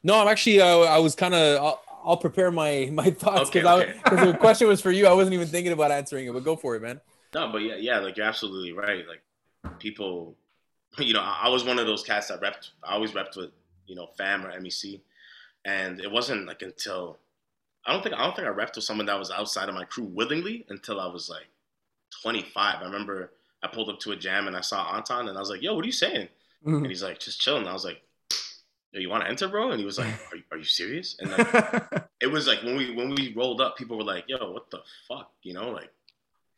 No, 0.03 0.21
I'm 0.21 0.27
actually. 0.27 0.61
Uh, 0.61 0.79
I 0.79 0.99
was 0.99 1.15
kind 1.15 1.33
of. 1.33 1.63
I'll, 1.63 1.81
I'll, 2.03 2.17
prepare 2.17 2.51
my 2.51 2.89
my 2.91 3.09
thoughts 3.09 3.49
because 3.49 3.81
okay, 3.81 3.95
okay. 4.07 4.31
the 4.31 4.37
question 4.39 4.67
was 4.67 4.81
for 4.81 4.91
you. 4.91 5.07
I 5.07 5.13
wasn't 5.13 5.33
even 5.33 5.47
thinking 5.47 5.71
about 5.71 5.91
answering 5.91 6.27
it, 6.27 6.33
but 6.33 6.43
go 6.43 6.55
for 6.55 6.75
it, 6.75 6.81
man. 6.81 7.01
No, 7.33 7.51
but 7.51 7.59
yeah, 7.59 7.75
yeah, 7.75 7.99
like 7.99 8.17
you're 8.17 8.25
absolutely 8.25 8.73
right. 8.73 9.05
Like 9.07 9.79
people 9.79 10.35
you 10.97 11.13
know, 11.13 11.21
I, 11.21 11.49
was 11.49 11.63
one 11.63 11.79
of 11.79 11.87
those 11.87 12.03
cats 12.03 12.27
that 12.27 12.41
repped. 12.41 12.71
I 12.83 12.93
always 12.93 13.11
repped 13.11 13.37
with 13.37 13.51
you 13.87 13.95
know 13.95 14.07
FAM 14.17 14.45
or 14.45 14.51
MEC, 14.59 15.01
and 15.65 15.99
it 15.99 16.11
wasn't 16.11 16.47
like 16.47 16.61
until 16.61 17.17
I 17.85 17.93
don't 17.93 18.03
think 18.03 18.15
I 18.15 18.23
don't 18.23 18.35
think 18.35 18.47
I 18.47 18.51
repped 18.51 18.75
with 18.75 18.83
someone 18.83 19.07
that 19.07 19.17
was 19.17 19.31
outside 19.31 19.69
of 19.69 19.75
my 19.75 19.85
crew 19.85 20.03
willingly 20.03 20.65
until 20.69 20.99
I 20.99 21.07
was 21.07 21.29
like 21.29 21.47
25. 22.21 22.81
I 22.81 22.83
remember 22.83 23.31
I 23.63 23.67
pulled 23.67 23.89
up 23.89 23.99
to 24.01 24.11
a 24.11 24.15
jam 24.15 24.47
and 24.47 24.55
I 24.55 24.61
saw 24.61 24.95
Anton 24.95 25.27
and 25.27 25.37
I 25.37 25.39
was 25.39 25.49
like, 25.49 25.61
"Yo, 25.61 25.73
what 25.73 25.83
are 25.83 25.87
you 25.87 25.91
saying?" 25.91 26.27
Mm-hmm. 26.65 26.75
And 26.75 26.87
he's 26.87 27.03
like, 27.03 27.19
"Just 27.19 27.41
chilling." 27.41 27.67
I 27.67 27.73
was 27.73 27.85
like, 27.85 28.01
Yo, 28.91 28.99
you 28.99 29.09
want 29.09 29.23
to 29.23 29.29
enter, 29.29 29.47
bro? 29.47 29.71
And 29.71 29.79
he 29.79 29.85
was 29.85 29.97
like, 29.97 30.07
"Are 30.31 30.35
you, 30.35 30.43
are 30.51 30.57
you 30.57 30.63
serious?" 30.63 31.15
And 31.19 31.31
like, 31.31 32.07
it 32.21 32.27
was 32.27 32.47
like 32.47 32.61
when 32.63 32.75
we 32.75 32.93
when 32.93 33.09
we 33.09 33.33
rolled 33.35 33.61
up, 33.61 33.77
people 33.77 33.97
were 33.97 34.03
like, 34.03 34.25
"Yo, 34.27 34.51
what 34.51 34.69
the 34.69 34.79
fuck?" 35.07 35.31
You 35.43 35.53
know, 35.53 35.69
like, 35.71 35.89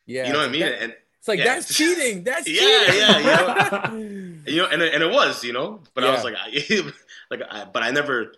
yeah, 0.06 0.28
you 0.28 0.34
know 0.34 0.40
what 0.40 0.50
I 0.50 0.52
mean? 0.52 0.62
That, 0.62 0.82
and 0.82 0.96
it's 1.20 1.28
like 1.28 1.40
yeah. 1.40 1.46
that's 1.46 1.74
cheating. 1.74 2.24
That's 2.24 2.48
yeah, 2.48 2.60
cheating. 2.60 3.00
yeah, 3.00 3.92
you 3.92 3.98
know, 3.98 4.40
you 4.48 4.58
know, 4.58 4.68
and 4.68 4.82
and 4.82 5.04
it 5.04 5.12
was, 5.12 5.44
you 5.44 5.54
know, 5.54 5.82
but 5.94 6.04
yeah. 6.04 6.10
I 6.10 6.14
was 6.14 6.24
like, 6.24 6.36
I, 6.38 6.92
like, 7.30 7.42
I, 7.50 7.66
but 7.66 7.84
I 7.84 7.92
never, 7.92 8.34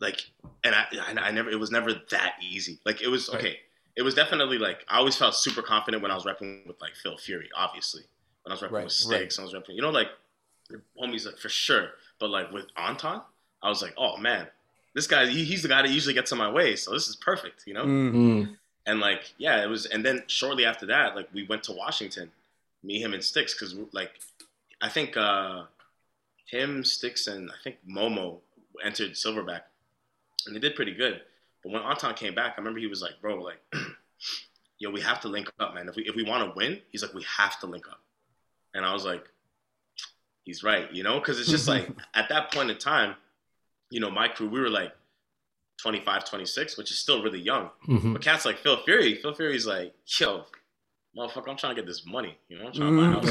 like, 0.00 0.30
and 0.64 0.74
I, 0.74 0.86
I 1.20 1.30
never, 1.30 1.50
it 1.50 1.58
was 1.58 1.70
never 1.70 1.92
that 2.10 2.34
easy. 2.42 2.78
Like, 2.84 3.02
it 3.02 3.08
was 3.08 3.28
okay. 3.30 3.58
It 3.96 4.02
was 4.02 4.14
definitely 4.14 4.58
like 4.58 4.84
I 4.88 4.98
always 4.98 5.16
felt 5.16 5.34
super 5.34 5.60
confident 5.60 6.02
when 6.02 6.12
I 6.12 6.14
was 6.14 6.24
repping 6.24 6.66
with 6.66 6.80
like 6.80 6.94
Phil 6.94 7.16
Fury, 7.16 7.48
obviously. 7.56 8.02
When 8.44 8.52
I 8.52 8.54
was 8.54 8.62
repping 8.62 8.72
right, 8.72 8.84
with 8.84 8.92
Sticks, 8.92 9.38
right. 9.38 9.42
I 9.42 9.44
was 9.44 9.54
repping, 9.54 9.74
you 9.74 9.82
know, 9.82 9.90
like 9.90 10.08
homies, 11.00 11.26
like 11.26 11.38
for 11.38 11.48
sure. 11.48 11.90
But 12.20 12.30
like 12.30 12.52
with 12.52 12.66
Anton, 12.76 13.22
I 13.60 13.68
was 13.68 13.82
like, 13.82 13.94
oh 13.98 14.16
man, 14.16 14.46
this 14.94 15.08
guy, 15.08 15.26
he, 15.26 15.44
he's 15.44 15.62
the 15.62 15.68
guy 15.68 15.82
that 15.82 15.90
usually 15.90 16.14
gets 16.14 16.30
in 16.30 16.38
my 16.38 16.50
way, 16.50 16.76
so 16.76 16.92
this 16.92 17.08
is 17.08 17.16
perfect, 17.16 17.64
you 17.66 17.74
know. 17.74 17.84
Mm-hmm 17.84 18.52
and 18.88 19.00
like 19.00 19.34
yeah, 19.36 19.62
it 19.62 19.68
was. 19.68 19.86
And 19.86 20.04
then 20.04 20.24
shortly 20.26 20.64
after 20.64 20.86
that, 20.86 21.14
like 21.14 21.28
we 21.32 21.44
went 21.44 21.62
to 21.64 21.72
Washington, 21.72 22.30
me, 22.82 23.00
him, 23.00 23.12
and 23.12 23.22
Sticks, 23.22 23.52
because 23.52 23.76
like 23.92 24.18
I 24.80 24.88
think 24.88 25.16
uh 25.16 25.64
him, 26.46 26.82
Sticks, 26.84 27.26
and 27.26 27.50
I 27.50 27.54
think 27.62 27.76
Momo 27.88 28.38
entered 28.82 29.12
Silverback, 29.12 29.62
and 30.46 30.54
they 30.54 30.60
did 30.60 30.74
pretty 30.74 30.94
good. 30.94 31.20
But 31.62 31.72
when 31.72 31.82
Anton 31.82 32.14
came 32.14 32.34
back, 32.34 32.54
I 32.56 32.60
remember 32.60 32.80
he 32.80 32.86
was 32.86 33.02
like, 33.02 33.20
"Bro, 33.20 33.42
like, 33.42 33.60
yo, 34.78 34.90
we 34.90 35.00
have 35.00 35.20
to 35.22 35.28
link 35.28 35.50
up, 35.58 35.74
man. 35.74 35.88
If 35.88 35.96
we 35.96 36.04
if 36.04 36.14
we 36.14 36.22
want 36.22 36.48
to 36.48 36.56
win, 36.56 36.80
he's 36.90 37.02
like, 37.02 37.14
we 37.14 37.24
have 37.36 37.58
to 37.60 37.66
link 37.66 37.88
up." 37.88 38.00
And 38.74 38.84
I 38.84 38.92
was 38.92 39.04
like, 39.04 39.24
"He's 40.44 40.62
right," 40.62 40.92
you 40.92 41.02
know, 41.02 41.18
because 41.18 41.40
it's 41.40 41.50
just 41.50 41.68
like 41.74 41.88
at 42.14 42.28
that 42.28 42.52
point 42.52 42.70
in 42.70 42.78
time, 42.78 43.14
you 43.90 44.00
know, 44.00 44.10
my 44.10 44.28
crew, 44.28 44.48
we 44.48 44.60
were 44.60 44.70
like 44.70 44.92
25, 45.78 46.24
26, 46.24 46.76
which 46.76 46.90
is 46.90 46.98
still 46.98 47.22
really 47.22 47.40
young. 47.40 47.70
Mm-hmm. 47.88 48.12
But 48.12 48.22
cats 48.22 48.44
like 48.44 48.58
Phil 48.58 48.76
Fury, 48.84 49.14
Phil 49.16 49.34
Fury's 49.34 49.66
like, 49.66 49.94
yo, 50.18 50.44
motherfucker, 51.16 51.48
I'm 51.48 51.56
trying 51.56 51.74
to 51.74 51.80
get 51.80 51.86
this 51.86 52.04
money. 52.04 52.36
You 52.48 52.58
know, 52.58 52.66
I'm 52.66 52.72
trying 52.72 52.96
to 52.96 53.20
buy 53.20 53.28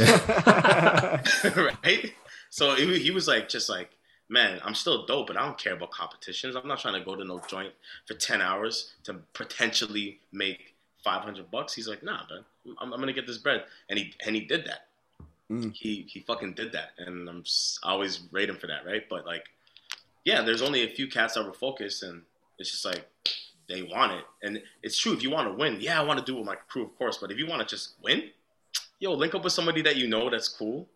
mm-hmm. 1.23 1.59
right? 1.83 2.13
So 2.49 2.75
he, 2.75 2.99
he 2.99 3.11
was 3.11 3.27
like, 3.27 3.49
just 3.49 3.69
like, 3.69 3.91
man, 4.29 4.59
I'm 4.63 4.75
still 4.75 5.05
dope, 5.05 5.27
but 5.27 5.37
I 5.37 5.45
don't 5.45 5.57
care 5.57 5.73
about 5.73 5.91
competitions. 5.91 6.55
I'm 6.55 6.67
not 6.67 6.79
trying 6.79 6.99
to 6.99 7.05
go 7.05 7.15
to 7.15 7.23
no 7.23 7.41
joint 7.47 7.73
for 8.05 8.13
10 8.13 8.41
hours 8.41 8.93
to 9.03 9.15
potentially 9.33 10.19
make 10.31 10.75
500 11.03 11.49
bucks. 11.49 11.73
He's 11.73 11.87
like, 11.87 12.03
nah, 12.03 12.21
man, 12.29 12.43
I'm, 12.79 12.93
I'm 12.93 12.99
gonna 12.99 13.13
get 13.13 13.27
this 13.27 13.37
bread, 13.37 13.63
and 13.89 13.97
he 13.97 14.13
and 14.25 14.35
he 14.35 14.41
did 14.41 14.65
that. 14.65 14.87
Mm. 15.49 15.73
He 15.73 16.05
he 16.09 16.19
fucking 16.21 16.53
did 16.53 16.73
that, 16.73 16.91
and 16.97 17.29
I'm 17.29 17.43
I 17.83 17.91
always 17.91 18.21
rate 18.31 18.49
him 18.49 18.57
for 18.57 18.67
that, 18.67 18.85
right? 18.85 19.07
But 19.09 19.25
like, 19.25 19.45
yeah, 20.25 20.41
there's 20.41 20.61
only 20.61 20.83
a 20.83 20.89
few 20.89 21.07
cats 21.07 21.35
that 21.35 21.45
were 21.45 21.53
focused, 21.53 22.03
and 22.03 22.23
it's 22.59 22.71
just 22.71 22.83
like 22.83 23.07
they 23.69 23.83
want 23.83 24.11
it, 24.13 24.25
and 24.43 24.61
it's 24.83 24.97
true. 24.97 25.13
If 25.13 25.23
you 25.23 25.29
want 25.29 25.47
to 25.47 25.53
win, 25.53 25.77
yeah, 25.79 25.99
I 25.99 26.03
want 26.03 26.19
to 26.19 26.25
do 26.25 26.35
it 26.35 26.39
with 26.39 26.47
my 26.47 26.55
crew, 26.67 26.83
of 26.83 26.97
course. 26.97 27.17
But 27.17 27.31
if 27.31 27.37
you 27.37 27.47
want 27.47 27.61
to 27.61 27.75
just 27.75 27.93
win, 28.03 28.29
yo, 28.99 29.13
link 29.13 29.33
up 29.35 29.43
with 29.45 29.53
somebody 29.53 29.81
that 29.83 29.95
you 29.95 30.07
know 30.07 30.29
that's 30.29 30.49
cool 30.49 30.89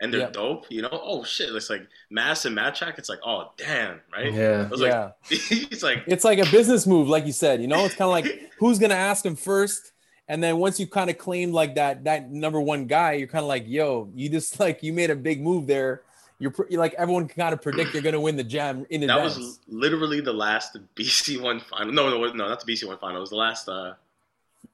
and 0.00 0.12
they're 0.12 0.20
yep. 0.20 0.32
dope. 0.32 0.66
You 0.70 0.82
know, 0.82 0.88
oh 0.92 1.24
shit, 1.24 1.54
it's 1.54 1.70
like 1.70 1.86
Mass 2.10 2.44
and 2.44 2.56
Track. 2.74 2.98
It's 2.98 3.08
like, 3.08 3.20
oh 3.24 3.52
damn, 3.56 4.00
right? 4.12 4.32
Yeah, 4.32 4.68
yeah. 4.76 5.10
Like, 5.30 5.70
it's 5.70 5.82
like 5.82 6.04
it's 6.06 6.24
like 6.24 6.38
a 6.38 6.50
business 6.50 6.86
move, 6.86 7.08
like 7.08 7.26
you 7.26 7.32
said. 7.32 7.60
You 7.60 7.68
know, 7.68 7.84
it's 7.84 7.94
kind 7.94 8.08
of 8.08 8.10
like 8.10 8.52
who's 8.58 8.78
gonna 8.78 8.94
ask 8.94 9.24
him 9.24 9.36
first. 9.36 9.92
And 10.26 10.42
then 10.42 10.56
once 10.56 10.80
you 10.80 10.86
kind 10.86 11.10
of 11.10 11.18
claim 11.18 11.52
like 11.52 11.74
that 11.74 12.04
that 12.04 12.30
number 12.30 12.60
one 12.60 12.86
guy, 12.86 13.12
you're 13.14 13.28
kind 13.28 13.42
of 13.42 13.48
like, 13.48 13.64
yo, 13.66 14.10
you 14.14 14.28
just 14.28 14.58
like 14.60 14.82
you 14.82 14.92
made 14.92 15.10
a 15.10 15.16
big 15.16 15.40
move 15.40 15.66
there 15.66 16.02
you're, 16.38 16.52
you're 16.68 16.80
like 16.80 16.94
everyone 16.94 17.28
can 17.28 17.42
kind 17.42 17.52
of 17.52 17.62
predict 17.62 17.94
you're 17.94 18.02
going 18.02 18.14
to 18.14 18.20
win 18.20 18.36
the 18.36 18.44
jam 18.44 18.84
in 18.90 19.00
that 19.02 19.10
advance. 19.10 19.34
That 19.34 19.40
was 19.40 19.60
literally 19.68 20.20
the 20.20 20.32
last 20.32 20.76
BC 20.96 21.40
one 21.40 21.60
final. 21.60 21.92
No, 21.92 22.10
no, 22.10 22.32
no, 22.32 22.48
not 22.48 22.64
the 22.64 22.72
BC 22.72 22.86
one 22.86 22.98
final. 22.98 23.18
It 23.18 23.20
was 23.20 23.30
the 23.30 23.36
last. 23.36 23.68
uh 23.68 23.94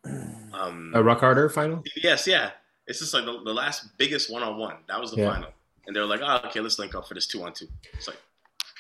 um 0.53 0.93
A 0.95 1.03
Rock 1.03 1.21
Harder 1.21 1.49
final. 1.49 1.83
Yes, 1.97 2.27
yeah. 2.27 2.51
It's 2.87 2.99
just 2.99 3.15
like 3.15 3.25
the, 3.25 3.43
the 3.45 3.55
last 3.55 3.97
biggest 3.99 4.33
one 4.33 4.43
on 4.43 4.59
one. 4.59 4.77
That 4.89 5.01
was 5.01 5.13
the 5.13 5.19
yeah. 5.19 5.31
final, 5.33 5.51
and 5.87 5.95
they're 5.95 6.07
like, 6.07 6.21
"Oh, 6.23 6.41
okay, 6.49 6.61
let's 6.61 6.79
link 6.79 6.95
up 6.95 7.07
for 7.07 7.15
this 7.15 7.27
two 7.27 7.43
on 7.43 7.53
two. 7.53 7.69
It's 7.93 8.09
like, 8.09 8.21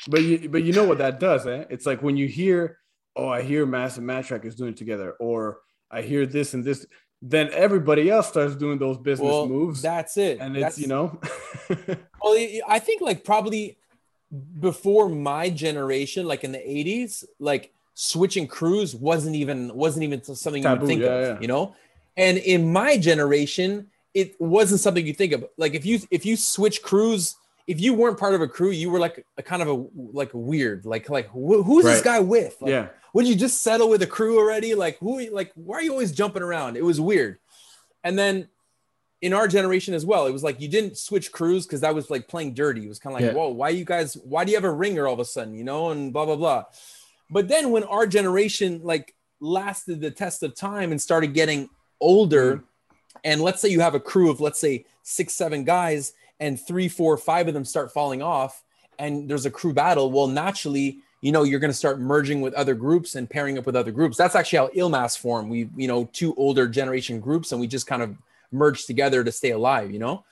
but 0.08 0.22
you, 0.22 0.48
but 0.48 0.62
you 0.64 0.72
know 0.72 0.84
what 0.84 0.98
that 0.98 1.20
does, 1.20 1.46
eh? 1.46 1.64
It's 1.70 1.86
like 1.86 2.02
when 2.02 2.16
you 2.16 2.26
hear, 2.26 2.78
"Oh, 3.14 3.28
I 3.28 3.42
hear 3.42 3.66
Mass 3.66 3.98
and 3.98 4.08
Matrack 4.08 4.44
is 4.44 4.54
doing 4.54 4.72
it 4.72 4.76
together," 4.76 5.12
or 5.20 5.60
I 5.90 6.02
hear 6.02 6.26
this 6.26 6.54
and 6.54 6.64
this 6.64 6.86
then 7.22 7.50
everybody 7.52 8.08
else 8.08 8.28
starts 8.28 8.54
doing 8.54 8.78
those 8.78 8.96
business 8.96 9.28
well, 9.28 9.46
moves. 9.46 9.82
That's 9.82 10.16
it. 10.16 10.38
And 10.40 10.56
it's, 10.56 10.62
that's, 10.62 10.78
you 10.78 10.86
know. 10.86 11.20
well, 11.68 12.58
I 12.66 12.78
think 12.78 13.02
like 13.02 13.24
probably 13.24 13.78
before 14.58 15.08
my 15.08 15.50
generation, 15.50 16.26
like 16.26 16.44
in 16.44 16.52
the 16.52 16.58
80s, 16.58 17.24
like 17.38 17.74
switching 17.94 18.46
crews 18.46 18.94
wasn't 18.94 19.36
even 19.36 19.74
wasn't 19.74 20.04
even 20.04 20.22
something 20.22 20.62
Taboo, 20.62 20.74
you 20.74 20.80
would 20.80 20.86
think 20.88 21.02
yeah, 21.02 21.08
of, 21.08 21.36
yeah. 21.36 21.40
you 21.40 21.48
know? 21.48 21.74
And 22.16 22.38
in 22.38 22.72
my 22.72 22.96
generation, 22.96 23.88
it 24.14 24.40
wasn't 24.40 24.80
something 24.80 25.06
you 25.06 25.14
think 25.14 25.32
of. 25.32 25.44
Like 25.56 25.74
if 25.74 25.86
you 25.86 26.00
if 26.10 26.26
you 26.26 26.36
switch 26.36 26.82
crews, 26.82 27.36
if 27.66 27.80
you 27.80 27.94
weren't 27.94 28.18
part 28.18 28.34
of 28.34 28.40
a 28.40 28.48
crew, 28.48 28.70
you 28.70 28.90
were 28.90 28.98
like 28.98 29.24
a 29.38 29.42
kind 29.42 29.62
of 29.62 29.68
a 29.68 29.86
like 29.94 30.30
weird, 30.32 30.84
like 30.84 31.08
like 31.08 31.28
who's 31.28 31.84
right. 31.84 31.92
this 31.92 32.02
guy 32.02 32.20
with? 32.20 32.56
Like, 32.60 32.70
yeah 32.70 32.88
would 33.12 33.26
you 33.26 33.34
just 33.34 33.62
settle 33.62 33.88
with 33.88 34.02
a 34.02 34.06
crew 34.06 34.38
already? 34.38 34.74
Like 34.74 34.98
who 34.98 35.28
like 35.30 35.52
why 35.54 35.76
are 35.76 35.82
you 35.82 35.92
always 35.92 36.12
jumping 36.12 36.42
around? 36.42 36.76
It 36.76 36.84
was 36.84 37.00
weird. 37.00 37.38
And 38.04 38.18
then 38.18 38.48
in 39.20 39.32
our 39.34 39.46
generation 39.46 39.92
as 39.92 40.06
well, 40.06 40.26
it 40.26 40.32
was 40.32 40.42
like 40.42 40.60
you 40.60 40.68
didn't 40.68 40.96
switch 40.96 41.32
crews 41.32 41.66
because 41.66 41.82
that 41.82 41.94
was 41.94 42.10
like 42.10 42.28
playing 42.28 42.54
dirty. 42.54 42.84
It 42.84 42.88
was 42.88 42.98
kind 42.98 43.14
of 43.14 43.20
like, 43.20 43.32
yeah. 43.32 43.36
whoa, 43.36 43.48
why 43.48 43.70
you 43.70 43.84
guys, 43.84 44.14
why 44.14 44.44
do 44.44 44.50
you 44.50 44.56
have 44.56 44.64
a 44.64 44.72
ringer 44.72 45.06
all 45.06 45.14
of 45.14 45.20
a 45.20 45.24
sudden, 45.24 45.54
you 45.54 45.64
know, 45.64 45.90
and 45.90 46.12
blah 46.12 46.24
blah 46.24 46.36
blah. 46.36 46.64
But 47.30 47.48
then 47.48 47.70
when 47.70 47.84
our 47.84 48.06
generation 48.06 48.80
like 48.82 49.14
lasted 49.40 50.00
the 50.00 50.10
test 50.10 50.42
of 50.42 50.54
time 50.54 50.90
and 50.90 51.00
started 51.00 51.34
getting 51.34 51.68
older, 52.00 52.56
mm-hmm. 52.56 53.18
and 53.24 53.40
let's 53.40 53.60
say 53.60 53.68
you 53.68 53.80
have 53.80 53.94
a 53.94 54.00
crew 54.00 54.30
of 54.30 54.40
let's 54.40 54.60
say 54.60 54.84
six, 55.02 55.34
seven 55.34 55.64
guys, 55.64 56.12
and 56.38 56.60
three, 56.60 56.88
four, 56.88 57.16
five 57.16 57.48
of 57.48 57.54
them 57.54 57.64
start 57.64 57.92
falling 57.92 58.22
off, 58.22 58.62
and 58.98 59.28
there's 59.28 59.46
a 59.46 59.50
crew 59.50 59.72
battle. 59.72 60.10
Well, 60.10 60.26
naturally, 60.26 60.98
you 61.20 61.32
know, 61.32 61.42
you're 61.42 61.60
going 61.60 61.70
to 61.70 61.76
start 61.76 62.00
merging 62.00 62.40
with 62.40 62.54
other 62.54 62.74
groups 62.74 63.14
and 63.14 63.28
pairing 63.28 63.58
up 63.58 63.66
with 63.66 63.76
other 63.76 63.92
groups. 63.92 64.16
That's 64.16 64.34
actually 64.34 64.58
how 64.58 64.68
Ilmass 64.68 65.18
form 65.18 65.48
We, 65.48 65.68
you 65.76 65.86
know, 65.86 66.08
two 66.12 66.34
older 66.36 66.66
generation 66.66 67.20
groups, 67.20 67.52
and 67.52 67.60
we 67.60 67.66
just 67.66 67.86
kind 67.86 68.02
of 68.02 68.16
merge 68.52 68.86
together 68.86 69.22
to 69.22 69.32
stay 69.32 69.50
alive, 69.50 69.90
you 69.90 69.98
know. 69.98 70.24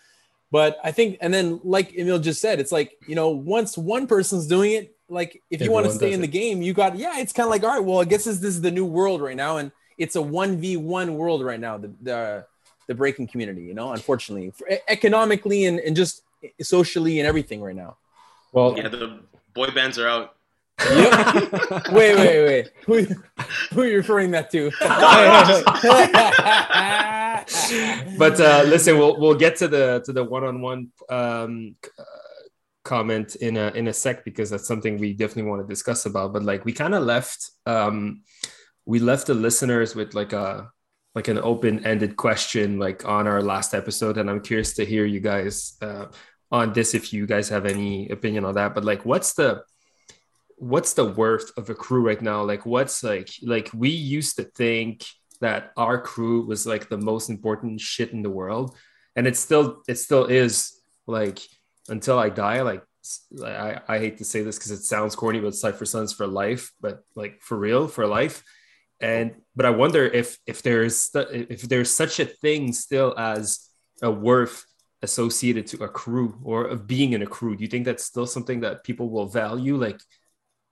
But 0.51 0.79
I 0.83 0.93
think, 0.93 1.19
and 1.21 1.33
then 1.33 1.61
like 1.63 1.95
Emil 1.95 2.19
just 2.19 2.41
said, 2.41 2.59
it's 2.59 2.73
like 2.73 2.97
you 3.07 3.15
know, 3.15 3.29
once 3.29 3.77
one 3.77 4.07
person's 4.07 4.47
doing 4.47 4.73
it, 4.73 4.97
like 5.11 5.43
if 5.51 5.61
you 5.61 5.71
want 5.71 5.87
to 5.87 5.93
stay 5.93 6.13
in 6.13 6.21
it. 6.21 6.23
the 6.23 6.29
game, 6.29 6.63
you 6.63 6.73
got 6.73 6.97
yeah. 6.97 7.19
It's 7.19 7.35
kind 7.35 7.47
of 7.47 7.51
like 7.51 7.65
all 7.65 7.71
right, 7.71 7.85
well, 7.85 8.01
I 8.01 8.05
guess 8.05 8.25
this, 8.25 8.39
this 8.39 8.55
is 8.55 8.63
the 8.63 8.71
new 8.71 8.87
world 8.87 9.21
right 9.21 9.37
now, 9.37 9.59
and 9.59 9.71
it's 9.99 10.17
a 10.17 10.23
one 10.23 10.59
v 10.59 10.77
one 10.77 11.17
world 11.17 11.45
right 11.45 11.61
now. 11.61 11.77
The 11.77 11.93
the 12.03 12.47
the 12.87 12.95
breaking 12.95 13.29
community, 13.29 13.63
you 13.63 13.75
know, 13.75 13.93
unfortunately, 13.93 14.51
for, 14.51 14.67
economically 14.89 15.67
and, 15.67 15.79
and 15.81 15.95
just 15.95 16.23
socially 16.63 17.21
and 17.21 17.29
everything 17.29 17.61
right 17.61 17.77
now. 17.77 17.99
Well, 18.53 18.75
Yeah, 18.77 18.89
the 18.89 19.21
boy 19.53 19.71
bands 19.71 19.99
are 19.99 20.09
out. 20.09 20.35
Yep. 20.81 21.89
wait, 21.93 22.17
wait, 22.17 22.47
wait. 22.47 22.71
Who, 22.87 23.05
who 23.75 23.83
are 23.83 23.87
you 23.87 23.97
referring 23.97 24.31
that 24.31 24.51
to? 24.53 24.71
but 28.19 28.41
uh, 28.41 28.63
listen, 28.67 28.97
we'll 28.97 29.21
we'll 29.21 29.35
get 29.35 29.57
to 29.57 29.69
the 29.69 30.03
to 30.07 30.13
the 30.13 30.23
one 30.23 30.45
on 30.45 30.61
one 30.61 30.93
um 31.11 31.75
uh, 31.99 32.05
comment 32.85 33.35
in 33.37 33.57
a 33.57 33.73
in 33.73 33.89
a 33.89 33.93
sec 33.93 34.25
because 34.25 34.51
that's 34.51 34.69
something 34.69 34.99
we 34.99 35.13
definitely 35.13 35.51
want 35.51 35.61
to 35.61 35.69
discuss 35.69 36.07
about. 36.07 36.33
But 36.33 36.45
like 36.45 36.65
we 36.65 36.73
kind 36.73 36.95
of 36.95 37.03
left 37.03 37.51
um 37.67 38.23
we 38.89 38.99
left 39.01 39.27
the 39.27 39.35
listeners 39.35 39.95
with 39.95 40.15
like 40.15 40.33
a 40.33 40.73
like 41.15 41.29
an 41.29 41.39
open 41.39 41.85
ended 41.85 42.17
question 42.17 42.79
like 42.79 43.05
on 43.05 43.27
our 43.27 43.43
last 43.43 43.75
episode, 43.75 44.17
and 44.17 44.31
I'm 44.31 44.41
curious 44.41 44.73
to 44.75 44.87
hear 44.87 45.05
you 45.05 45.21
guys 45.21 45.77
uh, 45.83 46.07
on 46.51 46.73
this 46.73 46.95
if 46.95 47.13
you 47.13 47.27
guys 47.27 47.51
have 47.51 47.67
any 47.67 48.09
opinion 48.09 48.47
on 48.47 48.55
that. 48.55 48.75
But 48.75 48.87
like, 48.87 49.05
what's 49.05 49.35
the 49.35 49.63
what's 50.57 50.95
the 50.95 51.05
worth 51.05 51.53
of 51.59 51.69
a 51.69 51.75
crew 51.75 52.05
right 52.05 52.21
now 52.21 52.43
like 52.43 52.67
what's 52.67 53.05
like 53.05 53.31
like 53.43 53.71
we 53.73 53.91
used 53.91 54.35
to 54.37 54.43
think 54.43 55.07
that 55.41 55.71
our 55.77 56.01
crew 56.01 56.45
was 56.47 56.67
like 56.67 56.89
the 56.89 56.99
most 56.99 57.31
important 57.31 57.81
shit 57.81 58.11
in 58.11 58.23
the 58.23 58.31
world 58.31 58.77
and 59.15 59.29
it 59.29 59.37
still 59.37 59.83
it 59.87 59.95
still 59.95 60.25
is 60.25 60.81
like 61.07 61.39
until 61.89 62.19
i 62.19 62.29
die 62.29 62.61
like 62.63 62.83
i, 63.45 63.81
I 63.87 63.99
hate 64.01 64.19
to 64.19 64.25
say 64.25 64.43
this 64.43 64.59
because 64.59 64.73
it 64.73 64.83
sounds 64.83 65.15
corny 65.15 65.39
but 65.39 65.55
cypher 65.55 65.85
sons 65.85 66.13
for 66.13 66.27
life 66.27 66.73
but 66.81 67.05
like 67.15 67.41
for 67.41 67.57
real 67.57 67.87
for 67.87 68.09
life 68.09 68.43
and 69.01 69.35
but 69.55 69.67
i 69.67 69.71
wonder 69.71 70.05
if 70.05 70.39
if 70.47 70.63
there's 70.63 71.11
if 71.15 71.63
there's 71.63 71.91
such 71.91 72.21
a 72.21 72.25
thing 72.25 72.73
still 72.73 73.15
as 73.19 73.69
a 74.03 74.11
worth 74.11 74.65
associated 75.03 75.67
to 75.67 75.85
a 75.85 75.89
crew 75.89 76.39
or 76.43 76.65
of 76.65 76.87
being 76.87 77.13
in 77.13 77.23
a 77.23 77.27
crew 77.27 77.57
do 77.57 77.63
you 77.63 77.69
think 77.69 77.85
that's 77.85 78.05
still 78.05 78.27
something 78.27 78.61
that 78.61 78.83
people 78.83 79.11
will 79.11 79.27
value 79.27 79.77
like 79.77 80.01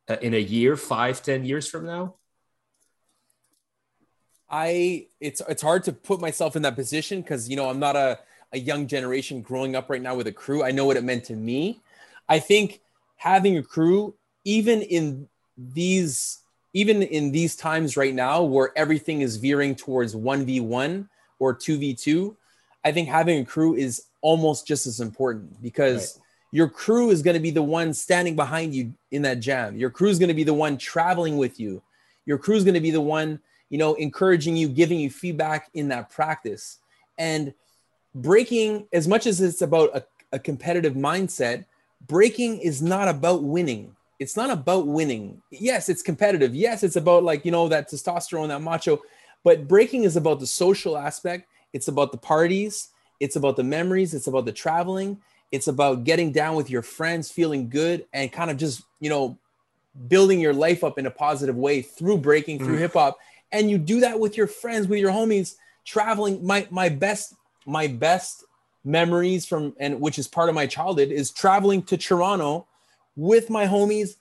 uh, 0.09 0.17
in 0.21 0.35
a 0.35 0.41
year 0.41 0.77
five 0.77 1.23
ten 1.23 1.45
years 1.45 1.69
from 1.69 1.87
now 1.87 2.15
I 4.49 5.07
it's 5.21 5.43
it's 5.49 5.63
hard 5.63 5.85
to 5.85 5.93
put 5.93 6.21
myself 6.21 6.57
in 6.57 6.63
that 6.63 6.77
position 6.77 7.21
because 7.21 7.49
you 7.49 7.57
know 7.57 7.69
I'm 7.69 7.81
not 7.81 7.97
a, 7.97 8.19
a 8.53 8.59
young 8.59 8.87
generation 8.87 9.43
growing 9.43 9.75
up 9.75 9.91
right 9.91 10.01
now 10.01 10.15
with 10.15 10.27
a 10.27 10.33
crew. 10.33 10.63
I 10.63 10.71
know 10.71 10.85
what 10.85 10.97
it 10.97 11.05
meant 11.05 11.25
to 11.25 11.35
me. 11.35 11.81
I 12.29 12.39
think 12.39 12.81
having 13.17 13.57
a 13.57 13.63
crew, 13.63 14.15
even 14.45 14.83
in 14.83 15.29
these 15.57 16.39
even 16.77 17.03
in 17.03 17.33
these 17.33 17.57
times 17.57 17.97
right 17.97 18.15
now 18.15 18.43
where 18.43 18.71
everything 18.77 19.23
is 19.23 19.39
veering 19.39 19.75
towards 19.75 20.15
1v1 20.15 21.09
or 21.39 21.55
2v2, 21.55 22.37
I 22.85 22.93
think 22.93 23.09
having 23.09 23.41
a 23.41 23.45
crew 23.47 23.75
is 23.75 24.03
almost 24.21 24.67
just 24.67 24.87
as 24.87 25.01
important 25.01 25.63
because 25.63 26.21
your 26.53 26.69
crew 26.69 27.09
is 27.09 27.23
going 27.23 27.33
to 27.33 27.41
be 27.41 27.51
the 27.51 27.63
one 27.63 27.95
standing 27.95 28.37
behind 28.37 28.75
you 28.75 28.93
in 29.11 29.23
that 29.23 29.41
jam. 29.41 29.75
Your 29.77 29.89
crew 29.89 30.11
is 30.11 30.19
going 30.19 30.29
to 30.29 30.35
be 30.35 30.45
the 30.45 30.53
one 30.53 30.77
traveling 30.77 31.39
with 31.39 31.59
you. 31.59 31.83
Your 32.27 32.37
crew 32.37 32.57
is 32.57 32.65
going 32.65 32.75
to 32.75 32.81
be 32.81 32.91
the 32.91 33.01
one 33.01 33.41
you 33.71 33.79
know, 33.79 33.95
encouraging 33.95 34.55
you, 34.55 34.69
giving 34.69 35.01
you 35.01 35.09
feedback 35.09 35.71
in 35.73 35.89
that 35.89 36.11
practice. 36.11 36.79
And 37.17 37.55
breaking, 38.15 38.87
as 38.93 39.09
much 39.09 39.27
as 39.27 39.41
it's 39.41 39.63
about 39.63 39.91
a, 39.97 40.05
a 40.33 40.39
competitive 40.39 40.93
mindset, 40.93 41.65
breaking 42.07 42.59
is 42.59 42.83
not 42.83 43.09
about 43.09 43.43
winning. 43.43 43.96
It's 44.19 44.37
not 44.37 44.51
about 44.51 44.87
winning. 44.87 45.43
Yes, 45.51 45.89
it's 45.89 46.03
competitive. 46.03 46.55
Yes, 46.55 46.83
it's 46.83 46.97
about 46.97 47.23
like, 47.23 47.45
you 47.45 47.51
know, 47.51 47.69
that 47.69 47.91
testosterone, 47.91 48.49
that 48.49 48.63
macho, 48.63 49.01
but 49.45 49.69
breaking 49.69 50.05
is 50.05 50.17
about 50.17 50.41
the 50.41 50.47
social 50.47 50.97
aspect. 50.97 51.49
It's 51.73 51.89
about 51.89 52.13
the 52.13 52.19
parties. 52.19 52.89
It's 53.21 53.37
about 53.37 53.57
the 53.57 53.65
memories. 53.65 54.15
It's 54.15 54.27
about 54.27 54.47
the 54.47 54.53
traveling. 54.53 55.21
It's 55.53 55.69
about 55.69 56.05
getting 56.05 56.33
down 56.33 56.57
with 56.57 56.71
your 56.71 56.83
friends, 56.83 57.31
feeling 57.31 57.69
good, 57.69 58.07
and 58.13 58.33
kind 58.33 58.51
of 58.51 58.57
just, 58.57 58.83
you 59.01 59.11
know, 59.11 59.39
building 60.09 60.41
your 60.41 60.55
life 60.55 60.83
up 60.83 60.99
in 60.99 61.07
a 61.07 61.11
positive 61.11 61.57
way 61.57 61.83
through 61.83 62.19
breaking, 62.19 62.59
through 62.59 62.77
mm. 62.77 62.81
hip 62.81 62.95
hop 62.95 63.19
and 63.53 63.71
you 63.71 63.79
do 63.79 64.01
that 64.01 64.19
with 64.19 64.37
your 64.37 64.47
friends 64.47 64.89
with 64.89 64.99
your 64.99 65.11
homies 65.11 65.57
traveling 65.85 66.45
my 66.45 66.67
my 66.71 66.89
best 66.89 67.35
my 67.65 67.87
best 67.87 68.45
memories 68.85 69.47
from 69.47 69.75
and 69.79 70.01
which 70.01 70.19
is 70.19 70.29
part 70.29 70.49
of 70.49 70.55
my 70.55 70.67
childhood 70.67 71.11
is 71.11 71.31
traveling 71.31 71.83
to 71.83 71.97
toronto 71.97 72.67
with 73.17 73.51
my 73.51 73.67
homies 73.67 74.17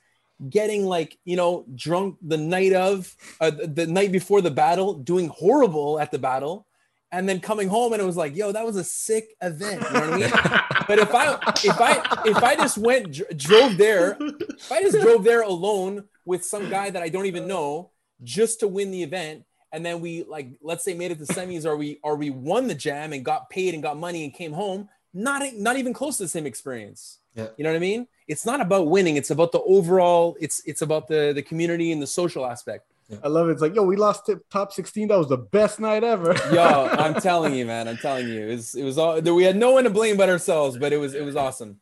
getting 0.50 0.86
like 0.86 1.18
you 1.24 1.36
know 1.36 1.66
drunk 1.76 2.18
the 2.22 2.38
night 2.38 2.74
of 2.74 3.16
uh, 3.40 3.52
the 3.52 3.88
night 3.88 4.12
before 4.12 4.42
the 4.42 4.52
battle 4.52 4.94
doing 4.94 5.30
horrible 5.30 6.00
at 6.00 6.12
the 6.12 6.20
battle 6.20 6.66
and 7.12 7.30
then 7.30 7.40
coming 7.40 7.70
home 7.70 7.94
and 7.94 8.02
it 8.02 8.06
was 8.06 8.18
like 8.18 8.36
yo 8.36 8.52
that 8.52 8.66
was 8.66 8.76
a 8.76 8.84
sick 8.84 9.36
event 9.42 9.82
you 9.82 9.94
know 9.94 10.00
what 10.02 10.14
i 10.14 10.18
mean? 10.18 10.62
But 10.88 11.00
if 11.00 11.16
i 11.16 11.34
if 11.64 11.82
i 11.82 12.22
if 12.26 12.38
i 12.38 12.56
just 12.56 12.78
went 12.78 13.14
dr- 13.14 13.38
drove 13.38 13.78
there 13.78 14.18
if 14.20 14.72
i 14.72 14.82
just 14.82 15.00
drove 15.00 15.24
there 15.24 15.42
alone 15.42 16.04
with 16.26 16.46
some 16.46 16.70
guy 16.70 16.90
that 16.90 17.02
i 17.02 17.10
don't 17.10 17.26
even 17.26 17.48
know 17.48 17.90
just 18.24 18.60
to 18.60 18.68
win 18.68 18.92
the 18.92 19.02
event 19.02 19.46
and 19.72 19.86
then 19.86 20.00
we 20.00 20.24
like 20.24 20.50
let's 20.62 20.84
say 20.84 20.94
made 20.94 21.12
it 21.12 21.18
to 21.18 21.26
semis 21.26 21.66
or 21.66 21.76
we 21.76 22.00
or 22.04 22.16
we 22.16 22.30
won 22.30 22.68
the 22.68 22.76
jam 22.76 23.14
and 23.14 23.26
got 23.26 23.50
paid 23.50 23.74
and 23.74 23.82
got 23.82 23.98
money 23.98 24.24
and 24.26 24.34
came 24.34 24.54
home 24.54 24.88
not 25.14 25.42
not 25.56 25.78
even 25.78 25.94
close 25.94 26.18
to 26.18 26.24
the 26.24 26.30
same 26.30 26.46
experience 26.46 27.20
Yeah. 27.36 27.48
you 27.58 27.64
know 27.64 27.72
what 27.72 27.78
i 27.78 27.80
mean 27.80 28.08
it's 28.28 28.46
not 28.46 28.62
about 28.62 28.88
winning 28.88 29.18
it's 29.18 29.30
about 29.30 29.52
the 29.52 29.62
overall 29.62 30.38
it's 30.40 30.62
it's 30.66 30.82
about 30.82 31.08
the 31.08 31.34
the 31.34 31.42
community 31.42 31.92
and 31.92 32.02
the 32.02 32.08
social 32.08 32.46
aspect 32.46 32.86
I 33.24 33.28
love 33.28 33.50
it. 33.50 33.52
It's 33.52 33.62
like, 33.62 33.76
yo, 33.76 33.84
we 33.84 33.98
lost 33.98 34.26
to 34.26 34.42
top 34.50 34.74
16. 34.74 35.10
That 35.10 35.20
was 35.20 35.30
the 35.30 35.38
best 35.38 35.80
night 35.80 36.04
ever. 36.04 36.34
yo 36.52 36.88
i'm 36.88 37.14
telling 37.22 37.54
you 37.54 37.64
man 37.64 37.88
i'm 37.88 37.98
telling 37.98 38.28
you 38.28 38.48
it 38.48 38.52
was 38.56 38.74
it 38.74 38.84
was 38.84 38.98
all 38.98 39.22
we 39.22 39.44
had 39.44 39.56
no 39.56 39.72
one 39.74 39.84
to 39.84 39.92
blame 39.92 40.18
but 40.18 40.28
ourselves 40.28 40.76
but 40.76 40.92
it 40.92 40.98
was 40.98 41.14
it 41.14 41.24
was 41.24 41.36
awesome 41.36 41.80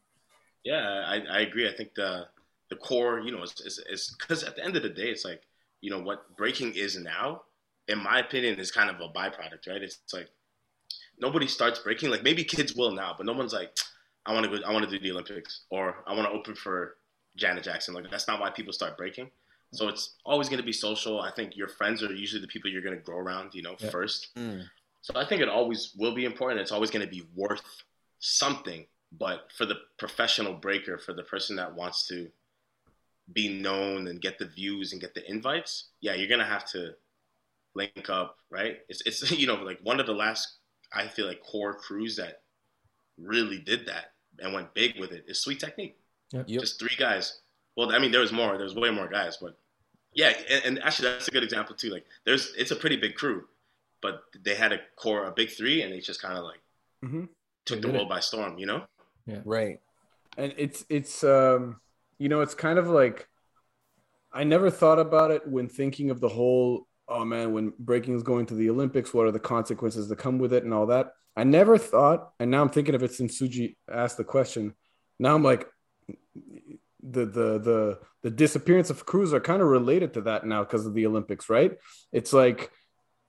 Yeah, 0.63 1.03
I, 1.05 1.15
I 1.29 1.39
agree. 1.41 1.67
I 1.67 1.73
think 1.73 1.93
the 1.95 2.27
the 2.69 2.75
core, 2.77 3.19
you 3.19 3.31
know, 3.31 3.43
is 3.43 3.83
is 3.89 4.15
because 4.17 4.43
at 4.43 4.55
the 4.55 4.63
end 4.63 4.75
of 4.75 4.83
the 4.83 4.89
day, 4.89 5.09
it's 5.09 5.25
like 5.25 5.43
you 5.81 5.89
know 5.89 5.99
what 5.99 6.35
breaking 6.37 6.73
is 6.73 6.97
now. 6.97 7.43
In 7.89 8.01
my 8.01 8.19
opinion, 8.19 8.59
is 8.59 8.71
kind 8.71 8.89
of 8.89 8.95
a 9.01 9.09
byproduct, 9.09 9.67
right? 9.67 9.83
It's, 9.83 9.99
like 10.13 10.29
nobody 11.19 11.47
starts 11.47 11.79
breaking. 11.79 12.09
Like 12.09 12.23
maybe 12.23 12.43
kids 12.43 12.73
will 12.75 12.91
now, 12.91 13.13
but 13.15 13.25
no 13.25 13.33
one's 13.33 13.53
like, 13.53 13.77
I 14.25 14.33
want 14.33 14.45
to 14.49 14.59
go, 14.59 14.65
I 14.65 14.71
want 14.71 14.89
to 14.89 14.91
do 14.91 15.03
the 15.03 15.12
Olympics, 15.12 15.62
or 15.69 16.03
I 16.07 16.13
want 16.13 16.25
to 16.27 16.38
open 16.38 16.55
for 16.55 16.97
Janet 17.36 17.63
Jackson. 17.63 17.93
Like 17.93 18.09
that's 18.09 18.27
not 18.27 18.39
why 18.39 18.49
people 18.49 18.73
start 18.73 18.97
breaking. 18.97 19.29
So 19.71 19.88
it's 19.88 20.17
always 20.23 20.49
going 20.49 20.59
to 20.59 20.65
be 20.65 20.71
social. 20.71 21.19
I 21.19 21.31
think 21.31 21.57
your 21.57 21.67
friends 21.67 22.03
are 22.03 22.13
usually 22.13 22.41
the 22.41 22.47
people 22.47 22.69
you're 22.69 22.83
going 22.83 22.95
to 22.95 23.01
grow 23.01 23.17
around, 23.17 23.55
you 23.55 23.63
know, 23.63 23.75
Yeah. 23.79 23.89
first. 23.89 24.29
Mm. 24.36 24.65
So 25.01 25.13
I 25.15 25.25
think 25.25 25.41
it 25.41 25.49
always 25.49 25.93
will 25.97 26.13
be 26.13 26.25
important. 26.25 26.62
It's 26.62 26.71
always 26.71 26.91
going 26.91 27.03
to 27.03 27.12
be 27.12 27.23
worth 27.36 27.83
something. 28.19 28.86
But 29.12 29.51
for 29.55 29.65
the 29.65 29.75
professional 29.97 30.53
breaker, 30.53 30.97
for 30.99 31.13
the 31.13 31.23
person 31.23 31.55
that 31.57 31.73
wants 31.73 32.07
to 32.07 32.29
be 33.31 33.49
known 33.62 34.07
and 34.07 34.21
get 34.21 34.38
the 34.38 34.45
views 34.45 34.91
and 34.91 35.01
get 35.01 35.13
the 35.13 35.29
invites, 35.29 35.89
yeah, 36.01 36.13
you're 36.13 36.27
gonna 36.27 36.43
have 36.45 36.65
to 36.71 36.95
link 37.75 38.09
up, 38.09 38.38
right? 38.49 38.79
It's 38.89 39.01
it's 39.05 39.31
you 39.39 39.47
know 39.47 39.55
like 39.55 39.79
one 39.81 39.99
of 39.99 40.05
the 40.07 40.13
last 40.13 40.57
I 40.91 41.07
feel 41.07 41.27
like 41.27 41.41
core 41.43 41.73
crews 41.73 42.15
that 42.17 42.41
really 43.17 43.59
did 43.59 43.86
that 43.86 44.12
and 44.39 44.53
went 44.53 44.73
big 44.73 44.99
with 44.99 45.11
it 45.11 45.25
is 45.27 45.39
Sweet 45.41 45.59
Technique. 45.59 45.97
Yep. 46.31 46.47
Just 46.47 46.79
three 46.79 46.95
guys. 46.97 47.39
Well, 47.75 47.91
I 47.91 47.99
mean, 47.99 48.11
there 48.11 48.21
was 48.21 48.31
more. 48.31 48.57
There's 48.57 48.75
way 48.75 48.89
more 48.91 49.07
guys, 49.07 49.37
but 49.41 49.57
yeah, 50.13 50.33
and, 50.49 50.65
and 50.65 50.83
actually 50.83 51.09
that's 51.09 51.27
a 51.27 51.31
good 51.31 51.43
example 51.43 51.75
too. 51.75 51.89
Like, 51.89 52.05
there's 52.25 52.53
it's 52.57 52.71
a 52.71 52.75
pretty 52.75 52.97
big 52.97 53.15
crew, 53.15 53.45
but 54.01 54.23
they 54.43 54.55
had 54.55 54.71
a 54.73 54.79
core, 54.95 55.25
a 55.25 55.31
big 55.31 55.49
three, 55.51 55.81
and 55.81 55.91
they 55.93 55.99
just 55.99 56.21
kind 56.21 56.37
of 56.37 56.43
like 56.43 56.59
Mhm. 57.03 57.29
took 57.65 57.81
the 57.81 57.87
did 57.87 57.93
it. 57.95 57.97
world 57.97 58.09
by 58.09 58.19
storm. 58.19 58.57
You 58.57 58.65
know? 58.67 58.85
Yeah. 59.25 59.39
right 59.45 59.79
and 60.37 60.53
it's 60.57 60.83
it's 60.89 61.23
um 61.23 61.79
you 62.17 62.27
know 62.27 62.41
it's 62.41 62.53
kind 62.53 62.77
of 62.77 62.87
like 62.89 63.29
i 64.33 64.43
never 64.43 64.69
thought 64.69 64.99
about 64.99 65.31
it 65.31 65.47
when 65.47 65.69
thinking 65.69 66.09
of 66.09 66.19
the 66.19 66.27
whole 66.27 66.87
oh 67.07 67.23
man 67.23 67.53
when 67.53 67.71
breaking 67.79 68.15
is 68.15 68.23
going 68.23 68.45
to 68.47 68.53
the 68.53 68.69
olympics 68.69 69.13
what 69.13 69.25
are 69.25 69.31
the 69.31 69.39
consequences 69.39 70.09
that 70.09 70.17
come 70.17 70.39
with 70.39 70.51
it 70.51 70.65
and 70.65 70.73
all 70.73 70.87
that 70.87 71.13
i 71.35 71.43
never 71.43 71.77
thought 71.77 72.31
and 72.39 72.51
now 72.51 72.61
i'm 72.61 72.69
thinking 72.69 72.95
of 72.95 73.03
it 73.03 73.13
since 73.13 73.39
suji 73.39 73.75
asked 73.91 74.17
the 74.17 74.23
question 74.23 74.73
now 75.19 75.35
i'm 75.35 75.43
like 75.43 75.67
the 77.01 77.25
the 77.25 77.59
the 77.59 77.99
the 78.23 78.31
disappearance 78.31 78.89
of 78.89 79.05
crews 79.05 79.33
are 79.33 79.39
kind 79.39 79.61
of 79.61 79.67
related 79.67 80.13
to 80.13 80.21
that 80.21 80.45
now 80.45 80.63
because 80.63 80.85
of 80.85 80.93
the 80.93 81.05
olympics 81.05 81.49
right 81.49 81.73
it's 82.11 82.33
like 82.33 82.71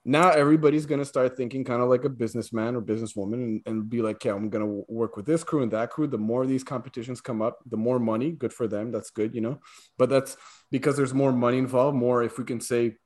now 0.05 0.31
everybody's 0.31 0.85
to 0.99 1.05
start 1.05 1.37
thinking 1.37 1.65
kind 1.65 1.81
of 1.83 1.89
like 1.89 2.05
a 2.05 2.11
businessman 2.11 2.77
or 2.77 2.83
businesswoman 2.83 3.35
and, 3.35 3.63
and 3.65 3.89
be 3.89 4.03
like, 4.03 4.23
yeah, 4.25 4.35
I'm 4.35 4.51
to 4.65 4.85
work 4.87 5.17
with 5.17 5.25
this 5.25 5.43
crew 5.43 5.63
and 5.63 5.73
that 5.73 5.91
crew. 5.91 6.07
The 6.07 6.19
more 6.19 6.47
these 6.47 6.63
competitions 6.63 7.23
come 7.23 7.41
up, 7.41 7.59
the 7.67 7.79
more 7.79 7.99
money, 7.99 8.31
good 8.33 8.53
for 8.53 8.69
them. 8.69 8.93
That's 8.93 9.11
good, 9.11 9.35
you 9.35 9.41
know, 9.41 9.61
but 9.97 10.11
that's 10.11 10.37
because 10.71 10.97
there's 10.97 11.15
more 11.15 11.33
money 11.33 11.57
involved, 11.57 11.97
more, 11.97 12.23
if 12.23 12.39
we 12.39 12.45
can 12.45 12.61
say, 12.61 12.97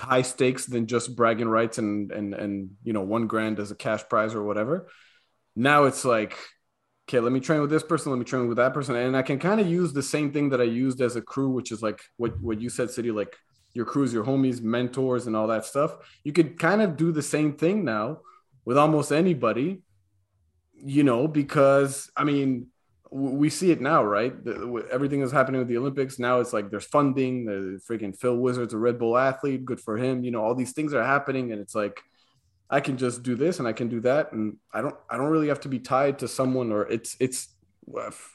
high 0.00 0.22
stakes 0.22 0.66
than 0.66 0.86
just 0.86 1.16
bragging 1.16 1.48
rights 1.48 1.78
and 1.78 2.10
and 2.12 2.34
and 2.34 2.70
you 2.82 2.92
know 2.92 3.02
one 3.02 3.26
grand 3.26 3.58
as 3.58 3.70
a 3.70 3.76
cash 3.76 4.02
prize 4.08 4.34
or 4.34 4.42
whatever. 4.42 4.88
Now 5.56 5.84
it's 5.84 6.04
like, 6.04 6.36
okay, 7.08 7.20
let 7.20 7.32
me 7.32 7.40
train 7.40 7.60
with 7.60 7.70
this 7.70 7.82
person, 7.82 8.10
let 8.10 8.18
me 8.18 8.24
train 8.24 8.48
with 8.48 8.56
that 8.56 8.74
person, 8.74 8.96
and 8.96 9.16
I 9.16 9.22
can 9.22 9.38
kind 9.38 9.60
of 9.60 9.66
use 9.66 9.92
the 9.92 10.02
same 10.02 10.32
thing 10.32 10.50
that 10.50 10.60
I 10.60 10.64
used 10.64 11.00
as 11.00 11.16
a 11.16 11.22
crew, 11.22 11.50
which 11.50 11.72
is 11.72 11.82
like 11.82 12.00
what 12.16 12.40
what 12.40 12.60
you 12.60 12.68
said, 12.70 12.90
City, 12.90 13.10
like 13.10 13.36
your 13.74 13.84
crews, 13.84 14.12
your 14.12 14.24
homies, 14.24 14.62
mentors, 14.62 15.26
and 15.26 15.36
all 15.36 15.48
that 15.48 15.64
stuff. 15.64 15.96
You 16.22 16.32
could 16.32 16.58
kind 16.58 16.80
of 16.80 16.96
do 16.96 17.12
the 17.12 17.22
same 17.22 17.54
thing 17.54 17.84
now 17.84 18.20
with 18.64 18.78
almost 18.78 19.12
anybody, 19.12 19.82
you 20.74 21.02
know, 21.02 21.28
because 21.28 22.10
I 22.16 22.24
mean, 22.24 22.68
we 23.14 23.48
see 23.48 23.70
it 23.70 23.80
now, 23.80 24.02
right? 24.02 24.34
everything 24.90 25.20
is 25.20 25.30
happening 25.30 25.60
with 25.60 25.68
the 25.68 25.76
Olympics. 25.76 26.18
Now 26.18 26.40
it's 26.40 26.52
like 26.52 26.68
there's 26.68 26.84
funding. 26.84 27.44
The 27.44 27.80
freaking 27.88 28.16
Phil 28.18 28.36
Wizard's 28.36 28.74
a 28.74 28.78
Red 28.78 28.98
Bull 28.98 29.16
athlete. 29.16 29.64
Good 29.64 29.80
for 29.80 29.96
him. 29.96 30.24
You 30.24 30.32
know, 30.32 30.42
all 30.42 30.56
these 30.56 30.72
things 30.72 30.92
are 30.92 31.04
happening, 31.04 31.52
and 31.52 31.60
it's 31.60 31.76
like 31.76 32.00
I 32.68 32.80
can 32.80 32.96
just 32.96 33.22
do 33.22 33.36
this 33.36 33.60
and 33.60 33.68
I 33.68 33.72
can 33.72 33.88
do 33.88 34.00
that, 34.00 34.32
and 34.32 34.56
I 34.72 34.80
don't 34.80 34.96
I 35.08 35.16
don't 35.16 35.30
really 35.30 35.46
have 35.46 35.60
to 35.60 35.68
be 35.68 35.78
tied 35.78 36.18
to 36.18 36.28
someone 36.28 36.72
or 36.72 36.90
it's 36.90 37.16
it's 37.20 37.54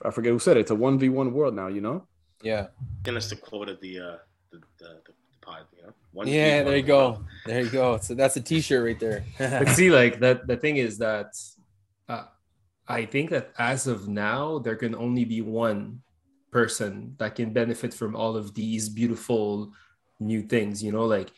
I 0.05 0.11
forget 0.11 0.31
who 0.31 0.39
said 0.39 0.55
it. 0.55 0.61
It's 0.61 0.71
a 0.71 0.75
one 0.75 0.97
v 0.97 1.09
one 1.09 1.33
world 1.33 1.55
now. 1.55 1.67
You 1.67 1.81
know. 1.81 2.07
Yeah. 2.41 2.67
And 3.05 3.17
it's 3.17 3.29
the 3.29 3.35
quote 3.35 3.67
of 3.67 3.81
the 3.81 3.99
uh 3.99 4.17
the, 4.51 4.59
the, 4.77 5.01
the 5.07 5.13
pod. 5.41 5.65
You 5.75 5.83
know. 5.83 5.93
One 6.13 6.27
yeah, 6.27 6.63
there 6.63 6.77
you 6.77 6.83
go. 6.83 7.25
There 7.45 7.61
you 7.61 7.69
go. 7.69 7.97
So 7.97 8.13
that's 8.13 8.37
a 8.37 8.41
T-shirt 8.41 8.83
right 8.83 8.99
there. 8.99 9.25
but 9.37 9.67
see, 9.69 9.91
like 9.91 10.21
that. 10.21 10.47
The 10.47 10.55
thing 10.55 10.77
is 10.77 10.99
that 10.99 11.33
uh, 12.07 12.23
I 12.89 13.05
think 13.05 13.29
that 13.29 13.53
as 13.59 13.85
of 13.85 14.07
now, 14.07 14.57
there 14.57 14.75
can 14.75 14.95
only 14.95 15.23
be 15.23 15.41
one 15.41 16.01
person 16.51 17.15
that 17.19 17.35
can 17.35 17.53
benefit 17.53 17.93
from 17.93 18.15
all 18.15 18.35
of 18.35 18.55
these 18.55 18.89
beautiful 18.89 19.71
new 20.19 20.41
things. 20.41 20.83
You 20.83 20.91
know, 20.91 21.05
like 21.05 21.31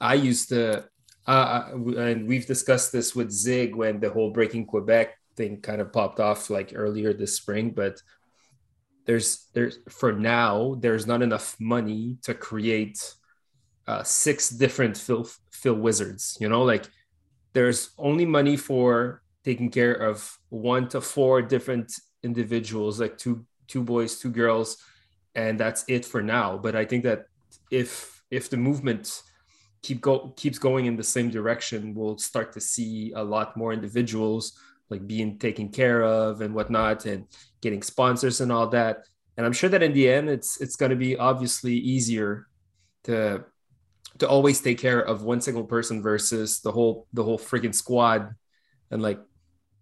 I 0.00 0.14
used 0.14 0.48
to, 0.48 0.88
uh, 1.28 1.30
uh 1.30 1.92
and 1.98 2.26
we've 2.26 2.46
discussed 2.46 2.92
this 2.92 3.14
with 3.14 3.30
Zig 3.30 3.76
when 3.76 4.00
the 4.00 4.08
whole 4.08 4.30
Breaking 4.30 4.64
Quebec 4.64 5.14
thing 5.36 5.60
kind 5.60 5.82
of 5.82 5.92
popped 5.92 6.18
off 6.18 6.48
like 6.48 6.72
earlier 6.74 7.12
this 7.12 7.36
spring, 7.36 7.70
but 7.70 8.00
there's 9.04 9.48
there's 9.52 9.78
for 9.88 10.12
now 10.12 10.76
there's 10.80 11.06
not 11.06 11.22
enough 11.22 11.56
money 11.60 12.16
to 12.22 12.34
create 12.34 12.98
uh, 13.86 14.02
six 14.02 14.48
different 14.48 14.96
Phil 14.96 15.28
Phil 15.52 15.74
wizards. 15.74 16.38
You 16.40 16.48
know, 16.48 16.62
like 16.62 16.88
there's 17.52 17.90
only 17.98 18.24
money 18.24 18.56
for 18.56 19.22
taking 19.46 19.70
care 19.70 19.94
of 19.94 20.36
one 20.50 20.88
to 20.88 21.00
four 21.00 21.40
different 21.40 21.92
individuals, 22.24 23.00
like 23.00 23.16
two 23.16 23.46
two 23.68 23.82
boys, 23.82 24.18
two 24.18 24.30
girls, 24.30 24.76
and 25.34 25.58
that's 25.58 25.84
it 25.86 26.04
for 26.04 26.20
now. 26.20 26.58
But 26.58 26.74
I 26.74 26.84
think 26.84 27.04
that 27.04 27.26
if 27.70 28.20
if 28.30 28.50
the 28.50 28.56
movement 28.56 29.22
keep 29.82 30.00
go 30.00 30.34
keeps 30.36 30.58
going 30.58 30.86
in 30.86 30.96
the 30.96 31.10
same 31.16 31.30
direction, 31.30 31.94
we'll 31.94 32.18
start 32.18 32.52
to 32.54 32.60
see 32.60 33.12
a 33.14 33.22
lot 33.22 33.56
more 33.56 33.72
individuals 33.72 34.58
like 34.90 35.06
being 35.06 35.38
taken 35.38 35.68
care 35.68 36.02
of 36.02 36.40
and 36.40 36.52
whatnot, 36.52 37.06
and 37.06 37.26
getting 37.60 37.82
sponsors 37.82 38.40
and 38.40 38.50
all 38.50 38.66
that. 38.68 39.06
And 39.36 39.46
I'm 39.46 39.52
sure 39.52 39.70
that 39.70 39.82
in 39.82 39.92
the 39.92 40.08
end, 40.10 40.28
it's 40.28 40.60
it's 40.60 40.76
going 40.76 40.90
to 40.90 40.96
be 40.96 41.16
obviously 41.16 41.74
easier 41.74 42.48
to 43.04 43.44
to 44.18 44.28
always 44.28 44.60
take 44.60 44.78
care 44.78 45.00
of 45.00 45.22
one 45.22 45.40
single 45.40 45.64
person 45.64 46.02
versus 46.02 46.60
the 46.60 46.72
whole 46.72 47.06
the 47.12 47.22
whole 47.22 47.38
freaking 47.38 47.74
squad 47.74 48.34
and 48.90 49.02
like 49.02 49.20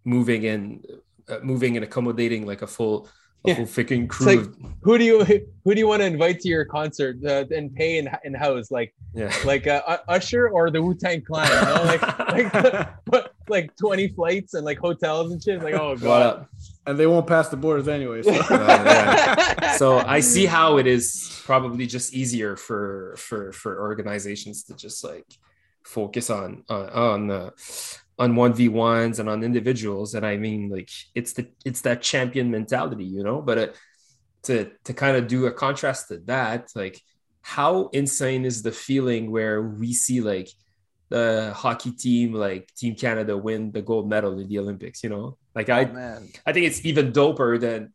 moving 0.04 0.46
and 0.46 0.86
uh, 1.28 1.38
moving 1.42 1.76
and 1.76 1.84
accommodating 1.84 2.46
like 2.46 2.62
a 2.62 2.66
full 2.66 3.08
a 3.46 3.50
yeah. 3.50 3.54
full 3.56 3.66
freaking 3.66 4.08
crew. 4.08 4.36
Like, 4.36 4.46
who 4.82 4.98
do 4.98 5.04
you 5.04 5.24
who 5.24 5.74
do 5.74 5.78
you 5.78 5.86
want 5.86 6.00
to 6.00 6.06
invite 6.06 6.40
to 6.40 6.48
your 6.48 6.64
concert 6.64 7.16
uh, 7.24 7.44
and 7.50 7.74
pay 7.74 7.98
in, 7.98 8.08
in 8.24 8.34
house 8.34 8.70
like 8.70 8.94
yeah. 9.14 9.34
like 9.44 9.66
uh, 9.66 9.98
Usher 10.08 10.48
or 10.48 10.70
the 10.70 10.82
Wu 10.82 10.94
Tang 10.94 11.22
Clan? 11.22 11.48
You 11.48 11.74
know? 11.74 11.84
like 11.84 12.54
like 13.12 13.30
like 13.48 13.76
twenty 13.76 14.08
flights 14.08 14.54
and 14.54 14.64
like 14.64 14.78
hotels 14.78 15.32
and 15.32 15.42
shit. 15.42 15.62
Like 15.62 15.74
oh 15.74 15.96
god. 15.96 16.46
And 16.86 16.98
they 16.98 17.06
won't 17.06 17.26
pass 17.26 17.48
the 17.48 17.56
borders 17.56 17.88
anyway. 17.88 18.22
So. 18.22 18.32
uh, 18.50 19.72
so 19.76 19.98
I 19.98 20.20
see 20.20 20.44
how 20.44 20.76
it 20.76 20.86
is 20.86 21.40
probably 21.44 21.86
just 21.86 22.14
easier 22.14 22.56
for 22.56 23.14
for 23.18 23.52
for 23.52 23.80
organizations 23.80 24.64
to 24.64 24.74
just 24.74 25.04
like 25.04 25.26
focus 25.82 26.30
on 26.30 26.64
on 26.68 26.88
on 26.90 27.30
uh, 27.30 27.50
on 28.18 28.34
1v1s 28.34 29.18
and 29.18 29.28
on 29.28 29.42
individuals 29.42 30.14
and 30.14 30.24
i 30.24 30.36
mean 30.36 30.68
like 30.68 30.90
it's 31.14 31.32
the 31.32 31.48
it's 31.64 31.80
that 31.80 32.00
champion 32.00 32.50
mentality 32.50 33.04
you 33.04 33.22
know 33.22 33.42
but 33.42 33.58
uh, 33.58 33.66
to 34.42 34.70
to 34.84 34.92
kind 34.92 35.16
of 35.16 35.26
do 35.26 35.46
a 35.46 35.52
contrast 35.52 36.08
to 36.08 36.18
that 36.18 36.70
like 36.74 37.00
how 37.42 37.88
insane 37.88 38.44
is 38.44 38.62
the 38.62 38.72
feeling 38.72 39.30
where 39.30 39.62
we 39.62 39.92
see 39.92 40.20
like 40.20 40.48
the 41.08 41.52
hockey 41.56 41.90
team 41.90 42.32
like 42.32 42.72
team 42.74 42.94
canada 42.94 43.36
win 43.36 43.72
the 43.72 43.82
gold 43.82 44.08
medal 44.08 44.38
in 44.38 44.48
the 44.48 44.58
olympics 44.58 45.02
you 45.02 45.10
know 45.10 45.36
like 45.54 45.68
oh, 45.68 45.74
i 45.74 45.84
man. 45.84 46.28
i 46.46 46.52
think 46.52 46.66
it's 46.66 46.84
even 46.84 47.12
doper 47.12 47.60
than 47.60 47.92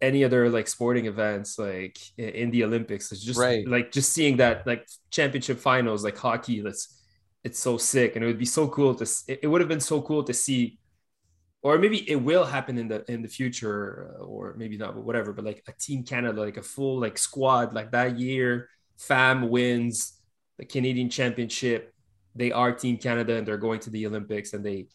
any 0.00 0.22
other 0.24 0.48
like 0.48 0.68
sporting 0.68 1.06
events 1.06 1.58
like 1.58 1.98
in 2.16 2.50
the 2.52 2.62
olympics 2.62 3.10
it's 3.10 3.24
just 3.24 3.40
right. 3.40 3.66
like 3.66 3.90
just 3.90 4.12
seeing 4.12 4.36
that 4.36 4.64
like 4.66 4.86
championship 5.10 5.58
finals 5.58 6.04
like 6.04 6.16
hockey 6.16 6.60
that's 6.60 6.97
it's 7.44 7.58
so 7.58 7.78
sick 7.78 8.16
and 8.16 8.24
it 8.24 8.26
would 8.26 8.38
be 8.38 8.44
so 8.44 8.68
cool 8.68 8.94
to 8.94 9.06
it 9.28 9.46
would 9.46 9.60
have 9.60 9.68
been 9.68 9.80
so 9.80 10.02
cool 10.02 10.22
to 10.22 10.34
see 10.34 10.78
or 11.62 11.78
maybe 11.78 12.08
it 12.10 12.16
will 12.16 12.44
happen 12.44 12.78
in 12.78 12.88
the 12.88 13.10
in 13.10 13.22
the 13.22 13.28
future 13.28 14.14
uh, 14.18 14.24
or 14.24 14.54
maybe 14.56 14.76
not 14.76 14.94
but 14.94 15.04
whatever 15.04 15.32
but 15.32 15.44
like 15.44 15.62
a 15.68 15.72
team 15.72 16.02
canada 16.02 16.40
like 16.40 16.56
a 16.56 16.62
full 16.62 17.00
like 17.00 17.16
squad 17.16 17.74
like 17.74 17.90
that 17.92 18.18
year 18.18 18.68
fam 18.96 19.48
wins 19.48 20.20
the 20.58 20.64
canadian 20.64 21.08
championship 21.08 21.94
they 22.34 22.50
are 22.52 22.72
team 22.72 22.96
canada 22.96 23.36
and 23.36 23.46
they're 23.46 23.56
going 23.56 23.80
to 23.80 23.90
the 23.90 24.06
olympics 24.06 24.52
and 24.52 24.64
they 24.64 24.86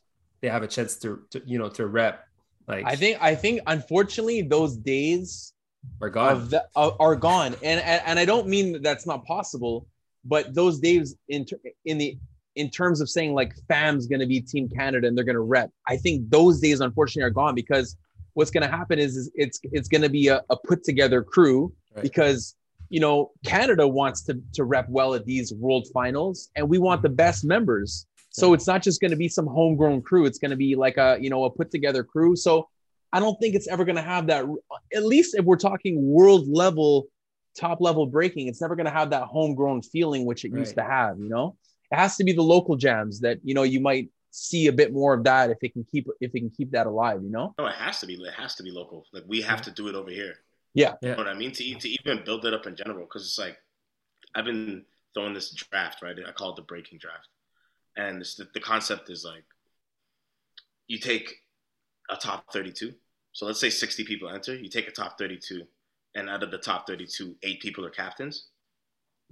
they 0.41 0.49
have 0.49 0.63
a 0.63 0.67
chance 0.67 0.97
to, 0.97 1.21
to 1.29 1.41
you 1.45 1.57
know 1.57 1.69
to 1.69 1.87
rep 1.87 2.25
like 2.67 2.85
i 2.85 2.95
think 2.95 3.17
i 3.21 3.33
think 3.33 3.61
unfortunately 3.67 4.41
those 4.41 4.75
days 4.77 5.53
are 6.01 6.09
gone. 6.09 6.47
the, 6.47 6.63
are 6.75 7.15
gone. 7.15 7.53
And, 7.61 7.81
and 7.81 8.01
and 8.05 8.19
i 8.19 8.25
don't 8.25 8.47
mean 8.47 8.73
that 8.73 8.83
that's 8.83 9.05
not 9.05 9.25
possible 9.25 9.87
but 10.25 10.53
those 10.53 10.79
days 10.79 11.15
in 11.27 11.45
in 11.85 11.97
the 11.97 12.17
in 12.55 12.69
terms 12.69 13.01
of 13.01 13.09
saying 13.09 13.33
like 13.33 13.53
fam's 13.67 14.07
going 14.07 14.19
to 14.19 14.25
be 14.25 14.39
team 14.39 14.69
canada 14.69 15.07
and 15.07 15.17
they're 15.17 15.25
going 15.25 15.35
to 15.35 15.41
rep 15.41 15.71
i 15.87 15.97
think 15.97 16.29
those 16.29 16.59
days 16.59 16.79
unfortunately 16.81 17.25
are 17.25 17.31
gone 17.31 17.55
because 17.55 17.97
what's 18.33 18.51
going 18.51 18.63
to 18.63 18.69
happen 18.69 18.99
is, 18.99 19.15
is 19.15 19.31
it's 19.35 19.59
it's 19.63 19.87
going 19.87 20.01
to 20.01 20.09
be 20.09 20.27
a, 20.27 20.41
a, 20.49 20.57
put 20.57 20.83
together 20.83 21.23
crew 21.23 21.73
right. 21.95 22.03
because 22.03 22.55
you 22.89 22.99
know 22.99 23.31
canada 23.45 23.87
wants 23.87 24.23
to 24.23 24.39
to 24.53 24.63
rep 24.63 24.87
well 24.89 25.13
at 25.13 25.25
these 25.25 25.53
world 25.53 25.87
finals 25.93 26.49
and 26.55 26.67
we 26.67 26.77
want 26.77 27.01
the 27.01 27.09
best 27.09 27.43
members. 27.43 28.07
So 28.35 28.53
it's 28.53 28.65
not 28.65 28.81
just 28.81 28.99
going 28.99 29.11
to 29.11 29.17
be 29.17 29.29
some 29.29 29.45
homegrown 29.45 30.01
crew. 30.01 30.25
It's 30.25 30.39
going 30.39 30.49
to 30.49 30.57
be 30.57 30.75
like 30.75 30.97
a 30.97 31.17
you 31.21 31.29
know 31.29 31.43
a 31.43 31.51
put 31.51 31.69
together 31.69 32.03
crew. 32.03 32.35
So 32.35 32.67
i 33.13 33.19
don't 33.19 33.39
think 33.39 33.55
it's 33.55 33.67
ever 33.67 33.85
going 33.85 33.95
to 33.95 34.01
have 34.01 34.27
that 34.27 34.45
at 34.93 35.05
least 35.05 35.35
if 35.35 35.45
we're 35.45 35.55
talking 35.55 36.03
world 36.03 36.47
level 36.47 37.07
top 37.57 37.79
level 37.79 38.07
breaking 38.07 38.47
it's 38.47 38.59
never 38.59 38.75
going 38.75 38.87
to 38.87 38.91
have 38.91 39.11
that 39.11 39.23
homegrown 39.23 39.81
feeling 39.81 40.25
which 40.25 40.43
it 40.43 40.51
right. 40.51 40.59
used 40.59 40.75
to 40.75 40.83
have 40.83 41.17
you 41.19 41.29
know 41.29 41.55
it 41.93 41.99
has 41.99 42.17
to 42.17 42.23
be 42.23 42.33
the 42.33 42.41
local 42.41 42.75
jams 42.75 43.19
that 43.19 43.37
you 43.43 43.53
know 43.53 43.63
you 43.63 43.79
might 43.79 44.09
see 44.31 44.65
a 44.65 44.73
bit 44.73 44.91
more 44.91 45.13
of 45.13 45.23
that 45.23 45.51
if 45.51 45.59
it 45.61 45.73
can 45.73 45.83
keep 45.83 46.07
if 46.19 46.33
it 46.33 46.39
can 46.39 46.49
keep 46.49 46.71
that 46.71 46.87
alive 46.87 47.21
you 47.23 47.29
know? 47.29 47.53
No 47.59 47.67
it 47.67 47.75
has 47.75 47.99
to 47.99 48.07
be 48.07 48.15
it 48.15 48.33
has 48.33 48.55
to 48.55 48.63
be 48.63 48.71
local. 48.71 49.05
Like 49.13 49.23
we 49.27 49.41
have 49.41 49.61
to 49.61 49.71
do 49.71 49.87
it 49.87 49.95
over 49.95 50.09
here. 50.09 50.33
Yeah, 50.73 50.93
yeah. 51.01 51.09
you 51.09 51.15
know 51.15 51.17
what 51.17 51.27
i 51.27 51.35
mean? 51.35 51.51
To, 51.51 51.75
to 51.75 51.89
even 51.89 52.23
build 52.25 52.45
it 52.45 52.53
up 52.53 52.65
in 52.65 52.75
general 52.75 53.05
because 53.05 53.23
it's 53.23 53.37
like 53.37 53.57
i've 54.35 54.45
been 54.45 54.83
throwing 55.13 55.35
this 55.35 55.51
draft 55.51 56.01
right? 56.01 56.15
I 56.27 56.31
call 56.31 56.51
it 56.51 56.55
the 56.55 56.63
breaking 56.63 56.97
draft. 56.97 57.27
And 57.95 58.19
the, 58.21 58.47
the 58.55 58.59
concept 58.59 59.11
is 59.11 59.23
like 59.23 59.45
you 60.87 60.97
take 60.97 61.35
a 62.09 62.15
top 62.15 62.51
32 62.51 62.91
so 63.31 63.45
let's 63.45 63.59
say 63.59 63.69
60 63.69 64.03
people 64.03 64.29
enter 64.29 64.55
you 64.55 64.67
take 64.67 64.87
a 64.87 64.91
top 64.91 65.17
32 65.17 65.61
and 66.15 66.29
out 66.29 66.43
of 66.43 66.51
the 66.51 66.57
top 66.57 66.85
32 66.85 67.35
eight 67.43 67.61
people 67.61 67.85
are 67.85 67.89
captains 67.89 68.47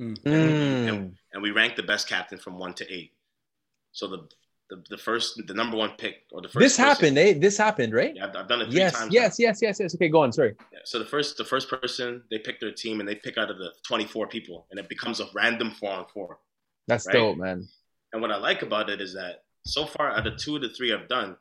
Mm. 0.02 0.18
And, 0.26 0.90
and, 0.90 1.16
and, 1.34 1.44
we 1.44 1.52
ranked 1.52 1.78
the 1.78 1.84
best 1.84 2.10
captain 2.10 2.40
from 2.40 2.58
one 2.58 2.74
to 2.74 2.92
eight. 2.92 3.12
So 3.92 4.08
the 4.08 4.28
the, 4.72 4.82
the 4.90 4.98
first 4.98 5.40
the 5.46 5.54
number 5.54 5.76
one 5.76 5.92
pick 5.98 6.24
or 6.32 6.42
the 6.42 6.48
first 6.48 6.62
this 6.64 6.78
person, 6.78 6.86
happened 6.86 7.18
eh 7.18 7.34
this 7.38 7.58
happened 7.58 7.94
right 7.94 8.14
yeah 8.16 8.28
I've, 8.28 8.36
I've 8.36 8.48
done 8.48 8.62
it 8.62 8.70
yes 8.70 8.94
times 8.94 9.14
yes 9.14 9.38
now. 9.38 9.44
yes 9.44 9.60
yes 9.62 9.80
yes 9.82 9.94
okay 9.96 10.08
go 10.08 10.24
on 10.24 10.32
sorry 10.32 10.56
yeah, 10.72 10.80
so 10.86 10.98
the 10.98 11.06
first 11.06 11.38
the 11.38 11.44
first 11.44 11.70
person 11.70 12.24
they 12.32 12.40
pick 12.40 12.62
their 12.62 12.72
team 12.72 13.02
and 13.02 13.08
they 13.08 13.16
pick 13.16 13.38
out 13.38 13.52
of 13.52 13.58
the 13.58 13.74
24 13.86 14.28
people 14.28 14.68
and 14.72 14.80
it 14.80 14.88
becomes 14.88 15.20
a 15.20 15.26
random 15.36 15.72
four 15.72 15.92
on 15.92 16.06
four 16.14 16.40
that's 16.88 17.06
right? 17.08 17.14
dope 17.14 17.38
man 17.38 17.68
and 18.14 18.22
what 18.22 18.32
I 18.32 18.38
like 18.38 18.62
about 18.62 18.90
it 18.90 19.02
is 19.02 19.14
that 19.14 19.44
so 19.66 19.86
far 19.86 20.10
out 20.12 20.26
of 20.26 20.38
two 20.38 20.58
to 20.58 20.70
three 20.70 20.94
I've 20.94 21.10
done 21.10 21.36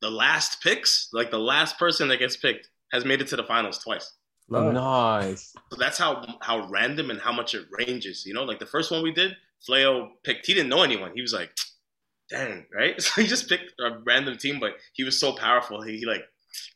the 0.00 0.10
last 0.10 0.60
picks 0.62 1.10
like 1.12 1.30
the 1.30 1.38
last 1.38 1.78
person 1.78 2.08
that 2.08 2.18
gets 2.18 2.36
picked 2.36 2.68
has 2.90 3.04
made 3.04 3.20
it 3.20 3.28
to 3.28 3.36
the 3.36 3.44
finals 3.44 3.78
twice 3.78 4.12
Love 4.48 4.72
nice. 4.74 5.54
So 5.70 5.78
that's 5.78 5.98
how 5.98 6.24
how 6.40 6.68
random 6.68 7.10
and 7.10 7.20
how 7.20 7.32
much 7.32 7.54
it 7.54 7.66
ranges. 7.78 8.24
You 8.26 8.34
know, 8.34 8.44
like 8.44 8.58
the 8.58 8.66
first 8.66 8.90
one 8.90 9.02
we 9.02 9.12
did, 9.12 9.36
Fleo 9.68 10.08
picked. 10.24 10.46
He 10.46 10.54
didn't 10.54 10.68
know 10.68 10.82
anyone. 10.82 11.12
He 11.14 11.22
was 11.22 11.32
like, 11.32 11.50
"Dang, 12.30 12.66
right?" 12.74 12.94
So 13.00 13.22
he 13.22 13.26
just 13.26 13.48
picked 13.48 13.72
a 13.80 13.98
random 14.04 14.36
team, 14.36 14.58
but 14.60 14.72
he 14.92 15.04
was 15.04 15.18
so 15.18 15.32
powerful. 15.32 15.80
He, 15.82 15.98
he 15.98 16.06
like, 16.06 16.24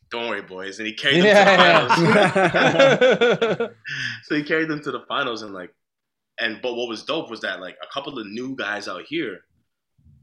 "Don't 0.09 0.29
worry, 0.29 0.41
boys," 0.41 0.79
and 0.79 0.87
he 0.87 0.93
carried 0.93 1.17
them 1.17 1.25
yeah. 1.25 1.95
to 1.95 2.01
the 2.01 3.57
finals. 3.57 3.69
so 4.23 4.35
he 4.35 4.43
carried 4.43 4.69
them 4.69 4.81
to 4.81 4.91
the 4.91 5.01
finals, 5.07 5.41
and 5.43 5.53
like, 5.53 5.71
And 6.39 6.61
but 6.61 6.73
what 6.75 6.87
was 6.89 7.03
dope 7.03 7.29
was 7.29 7.41
that 7.41 7.59
like 7.61 7.75
a 7.83 7.93
couple 7.93 8.17
of 8.17 8.25
new 8.27 8.55
guys 8.55 8.87
out 8.87 9.03
here, 9.07 9.41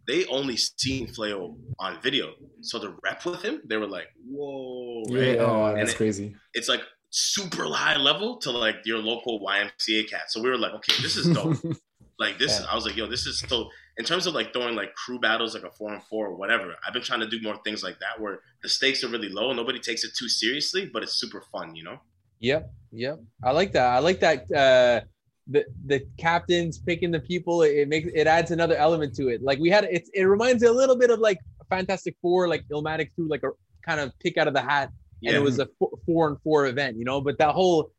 they 0.09 0.24
only 0.26 0.57
seen 0.57 1.07
Flayo 1.07 1.57
on 1.78 2.01
video. 2.03 2.32
So 2.62 2.78
the 2.78 2.97
rep 3.05 3.24
with 3.24 3.42
him, 3.42 3.62
they 3.68 3.76
were 3.76 3.86
like, 3.86 4.09
"Whoa!" 4.26 5.05
Right? 5.11 5.36
Yeah, 5.36 5.45
oh, 5.45 5.66
And 5.66 5.78
that's 5.78 5.92
it- 5.92 5.97
crazy. 5.97 6.34
It's 6.55 6.68
like 6.68 6.82
super 7.16 7.64
high 7.64 7.96
level 7.96 8.36
to 8.38 8.50
like 8.50 8.76
your 8.84 8.98
local 8.98 9.38
YMCA 9.40 10.10
cat. 10.10 10.30
So 10.30 10.42
we 10.42 10.50
were 10.50 10.58
like, 10.58 10.72
"Okay, 10.74 10.94
this 11.00 11.16
is 11.16 11.32
dope." 11.32 11.56
like 12.18 12.38
this, 12.38 12.58
Yeah. 12.58 12.66
I 12.70 12.74
was 12.74 12.84
like, 12.84 12.96
"Yo, 12.96 13.06
this 13.06 13.26
is 13.26 13.38
so." 13.38 13.70
In 13.96 14.04
terms 14.04 14.26
of 14.26 14.34
like 14.34 14.52
throwing 14.52 14.74
like 14.74 14.92
crew 14.94 15.20
battles, 15.20 15.54
like 15.54 15.62
a 15.62 15.70
four 15.70 15.92
on 15.94 16.00
four 16.00 16.26
or 16.26 16.34
whatever, 16.34 16.74
I've 16.84 16.92
been 16.92 17.02
trying 17.02 17.20
to 17.20 17.28
do 17.28 17.40
more 17.40 17.56
things 17.64 17.84
like 17.84 18.00
that 18.00 18.20
where 18.20 18.40
the 18.62 18.68
stakes 18.68 19.04
are 19.04 19.08
really 19.08 19.28
low. 19.28 19.52
Nobody 19.52 19.78
takes 19.78 20.02
it 20.02 20.10
too 20.18 20.28
seriously, 20.28 20.90
but 20.92 21.04
it's 21.04 21.14
super 21.14 21.40
fun, 21.52 21.76
you 21.76 21.84
know. 21.84 22.00
Yep, 22.40 22.72
yep. 22.90 23.20
I 23.44 23.52
like 23.52 23.72
that. 23.72 23.86
I 23.86 24.00
like 24.00 24.18
that. 24.20 24.50
Uh, 24.50 25.06
the 25.46 25.64
the 25.86 26.04
captains 26.18 26.78
picking 26.78 27.12
the 27.12 27.20
people. 27.20 27.62
It, 27.62 27.76
it 27.76 27.88
makes 27.88 28.08
it 28.12 28.26
adds 28.26 28.50
another 28.50 28.74
element 28.74 29.14
to 29.16 29.28
it. 29.28 29.40
Like 29.40 29.60
we 29.60 29.70
had, 29.70 29.84
it. 29.84 30.08
It 30.12 30.24
reminds 30.24 30.62
me 30.62 30.68
a 30.68 30.72
little 30.72 30.96
bit 30.96 31.10
of 31.10 31.20
like 31.20 31.38
Fantastic 31.70 32.16
Four, 32.20 32.48
like 32.48 32.64
Illmatic 32.72 33.10
threw 33.14 33.28
like 33.28 33.44
a 33.44 33.50
kind 33.86 34.00
of 34.00 34.12
pick 34.18 34.36
out 34.36 34.48
of 34.48 34.54
the 34.54 34.62
hat, 34.62 34.90
and 35.26 35.36
it 35.36 35.42
was 35.42 35.58
a 35.58 35.68
four, 35.78 35.90
four 36.06 36.28
and 36.28 36.36
four 36.42 36.66
event, 36.66 36.96
you 36.96 37.04
know. 37.04 37.20
But 37.20 37.38
that 37.38 37.54
whole 37.54 37.90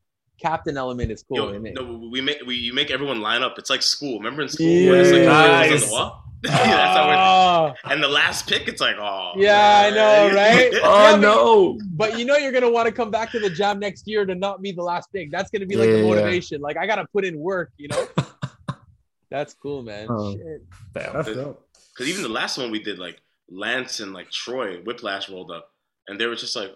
captain 0.42 0.78
element 0.78 1.12
is 1.12 1.24
cool. 1.28 1.38
Yo, 1.38 1.50
and 1.50 1.66
it- 1.68 1.74
no, 1.76 2.10
we 2.12 2.22
make 2.22 2.42
we 2.46 2.56
you 2.56 2.74
make 2.74 2.92
everyone 2.92 3.22
line 3.22 3.42
up. 3.44 3.58
It's 3.58 3.70
like 3.70 3.82
school. 3.82 4.18
Remember 4.18 4.42
in 4.42 4.50
school 4.50 4.68
Yeah. 4.68 4.92
when 4.92 5.00
it's 5.02 5.12
like 5.12 5.22
oh, 5.22 5.26
Nice. 5.26 5.68
tables 5.70 5.84
on 5.84 5.88
the 5.90 5.94
wall? 5.94 6.22
yeah, 6.46 6.52
that's 6.52 6.98
how 6.98 7.74
Oh, 7.86 7.92
and 7.92 8.04
the 8.04 8.08
last 8.08 8.48
pick, 8.48 8.68
it's 8.68 8.80
like, 8.82 8.98
oh, 9.00 9.32
Yeah, 9.38 9.84
I 9.86 9.90
know, 9.90 10.36
right? 10.36 10.72
Oh 10.84 11.04
Yeah, 11.04 11.12
but- 11.14 11.20
no! 11.22 11.80
but 11.94 12.20
you 12.20 12.26
know 12.26 12.36
you're 12.38 12.52
gonna 12.52 12.70
want 12.70 12.86
to 12.88 12.92
come 12.92 13.10
back 13.10 13.32
to 13.32 13.40
the 13.40 13.50
jam 13.50 13.80
next 13.80 14.08
year 14.08 14.26
to 14.26 14.36
not 14.36 14.62
be 14.62 14.72
the 14.72 14.84
last 14.84 15.12
pick. 15.12 15.32
That's 15.32 15.50
gonna 15.50 15.66
be 15.66 15.76
like 15.76 15.88
Yeah, 15.88 15.94
the 15.94 16.00
yeah. 16.02 16.08
motivation. 16.10 16.62
Like 16.62 16.78
I 16.78 16.86
gotta 16.86 17.06
put 17.12 17.26
in 17.26 17.40
work, 17.40 17.72
you 17.78 17.88
know. 17.88 18.08
That's 19.32 19.54
cool, 19.54 19.82
man. 19.82 20.08
Oh. 20.10 20.34
Shit. 20.34 20.64
Damn. 20.94 21.14
That's 21.14 21.30
dope. 21.30 21.68
Because 21.94 22.10
even 22.10 22.24
the 22.24 22.30
last 22.30 22.58
one 22.58 22.72
we 22.72 22.80
did, 22.82 23.00
like 23.00 23.20
Lance 23.50 24.00
and 24.00 24.14
like 24.14 24.30
Troy 24.30 24.78
Whiplash 24.82 25.30
rolled 25.30 25.52
up, 25.52 25.72
and 26.08 26.20
they 26.20 26.26
were 26.28 26.36
just 26.36 26.56
like, 26.56 26.72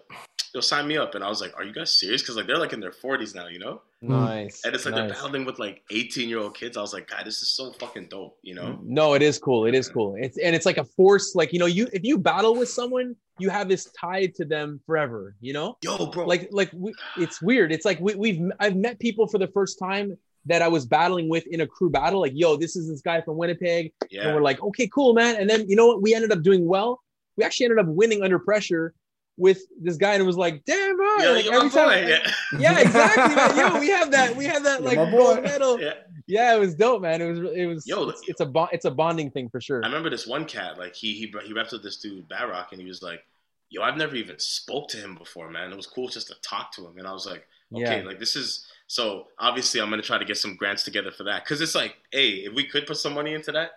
"Yo, 0.54 0.60
sign 0.60 0.86
me 0.86 0.96
up." 0.96 1.14
And 1.14 1.24
I 1.24 1.28
was 1.28 1.40
like, 1.40 1.52
"Are 1.56 1.64
you 1.64 1.72
guys 1.72 1.92
serious?" 1.98 2.22
Because 2.22 2.36
like 2.36 2.46
they're 2.46 2.58
like 2.58 2.72
in 2.72 2.80
their 2.80 2.92
forties 2.92 3.34
now, 3.34 3.48
you 3.48 3.58
know. 3.58 3.82
Nice. 4.02 4.62
And 4.64 4.74
it's 4.74 4.86
like 4.86 4.94
they're 4.94 5.08
battling 5.08 5.44
with 5.44 5.58
like 5.58 5.82
eighteen 5.90 6.28
year 6.28 6.38
old 6.38 6.54
kids. 6.54 6.76
I 6.76 6.80
was 6.80 6.92
like, 6.92 7.08
"God, 7.08 7.24
this 7.24 7.42
is 7.42 7.50
so 7.50 7.72
fucking 7.72 8.08
dope," 8.08 8.38
you 8.42 8.54
know. 8.54 8.78
Mm, 8.80 8.84
no, 8.84 9.14
it 9.14 9.22
is 9.22 9.38
cool. 9.38 9.66
It 9.66 9.74
is 9.74 9.88
cool. 9.88 10.16
It's 10.18 10.38
and 10.38 10.56
it's 10.56 10.66
like 10.66 10.78
a 10.78 10.84
force. 10.84 11.34
Like 11.34 11.52
you 11.52 11.58
know, 11.58 11.66
you 11.66 11.88
if 11.92 12.04
you 12.04 12.18
battle 12.18 12.54
with 12.54 12.68
someone, 12.68 13.14
you 13.38 13.50
have 13.50 13.68
this 13.68 13.90
tied 13.98 14.34
to 14.36 14.44
them 14.44 14.80
forever. 14.86 15.34
You 15.40 15.52
know, 15.52 15.76
Yo, 15.82 16.06
bro. 16.06 16.26
like 16.26 16.48
like 16.50 16.70
we, 16.72 16.94
it's 17.16 17.42
weird. 17.42 17.72
It's 17.72 17.84
like 17.84 18.00
we, 18.00 18.14
we've 18.14 18.50
I've 18.58 18.76
met 18.76 18.98
people 18.98 19.26
for 19.26 19.38
the 19.38 19.48
first 19.48 19.78
time 19.78 20.16
that 20.46 20.62
I 20.62 20.68
was 20.68 20.86
battling 20.86 21.28
with 21.28 21.46
in 21.48 21.60
a 21.60 21.66
crew 21.66 21.90
battle. 21.90 22.20
Like, 22.20 22.32
yo, 22.34 22.56
this 22.56 22.76
is 22.76 22.88
this 22.88 23.02
guy 23.02 23.20
from 23.20 23.36
Winnipeg, 23.36 23.92
and 24.10 24.34
we're 24.34 24.42
like, 24.42 24.62
okay, 24.62 24.88
cool, 24.88 25.12
man. 25.12 25.36
And 25.36 25.48
then 25.48 25.68
you 25.68 25.76
know 25.76 25.86
what? 25.86 26.02
We 26.02 26.14
ended 26.14 26.32
up 26.32 26.42
doing 26.42 26.66
well. 26.66 27.02
We 27.36 27.44
actually 27.44 27.66
ended 27.66 27.78
up 27.78 27.86
winning 27.86 28.22
under 28.22 28.38
pressure 28.38 28.94
with 29.40 29.62
this 29.80 29.96
guy, 29.96 30.12
and 30.12 30.22
it 30.22 30.26
was 30.26 30.36
like, 30.36 30.64
damn, 30.64 30.96
bro. 30.96 31.16
Yeah, 31.16 31.30
like, 31.30 31.46
every 31.46 31.70
time, 31.70 31.88
boy. 31.88 32.06
Yeah. 32.06 32.32
yeah, 32.58 32.78
exactly. 32.80 33.34
man. 33.34 33.56
Yo, 33.74 33.80
we 33.80 33.88
have 33.88 34.10
that. 34.12 34.36
We 34.36 34.44
have 34.44 34.62
that 34.64 34.80
You're 34.82 34.88
like 34.90 34.98
my 34.98 35.10
gold 35.10 35.42
medal. 35.42 35.80
yeah. 35.80 35.94
Yeah, 36.26 36.54
it 36.54 36.60
was 36.60 36.76
dope, 36.76 37.02
man. 37.02 37.20
It 37.20 37.28
was 37.28 37.38
it 37.56 37.66
was 37.66 37.86
Yo, 37.86 38.08
it's, 38.08 38.22
it's 38.28 38.40
a 38.40 38.46
bond 38.46 38.68
it's 38.72 38.84
a 38.84 38.90
bonding 38.90 39.32
thing 39.32 39.48
for 39.48 39.60
sure. 39.60 39.82
I 39.82 39.88
remember 39.88 40.10
this 40.10 40.26
one 40.28 40.44
cat, 40.44 40.78
like 40.78 40.94
he 40.94 41.12
he 41.14 41.26
he 41.44 41.52
repped 41.52 41.72
with 41.72 41.82
this 41.82 41.96
dude 41.96 42.28
Barrock, 42.28 42.68
and 42.70 42.80
he 42.80 42.86
was 42.86 43.02
like, 43.02 43.24
"Yo, 43.68 43.82
I've 43.82 43.96
never 43.96 44.14
even 44.14 44.38
spoke 44.38 44.86
to 44.90 44.96
him 44.98 45.16
before, 45.16 45.50
man. 45.50 45.72
It 45.72 45.76
was 45.76 45.88
cool 45.88 46.06
just 46.06 46.28
to 46.28 46.34
talk 46.42 46.70
to 46.72 46.86
him." 46.86 46.98
And 46.98 47.06
I 47.06 47.12
was 47.12 47.26
like, 47.26 47.48
"Okay, 47.74 48.00
Yeah. 48.00 48.06
like 48.06 48.20
this 48.20 48.36
is." 48.36 48.66
So 48.86 49.26
obviously, 49.40 49.80
I'm 49.80 49.90
gonna 49.90 50.02
try 50.02 50.18
to 50.18 50.24
get 50.24 50.36
some 50.36 50.54
grants 50.54 50.84
together 50.84 51.10
for 51.10 51.24
that 51.24 51.42
because 51.44 51.60
it's 51.60 51.74
like, 51.74 51.96
hey, 52.12 52.28
if 52.44 52.54
we 52.54 52.64
could 52.64 52.86
put 52.86 52.96
some 52.98 53.14
money 53.14 53.34
into 53.34 53.50
that, 53.52 53.72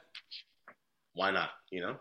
why 1.13 1.31
not? 1.31 1.49
You 1.71 1.81
know? 1.81 1.95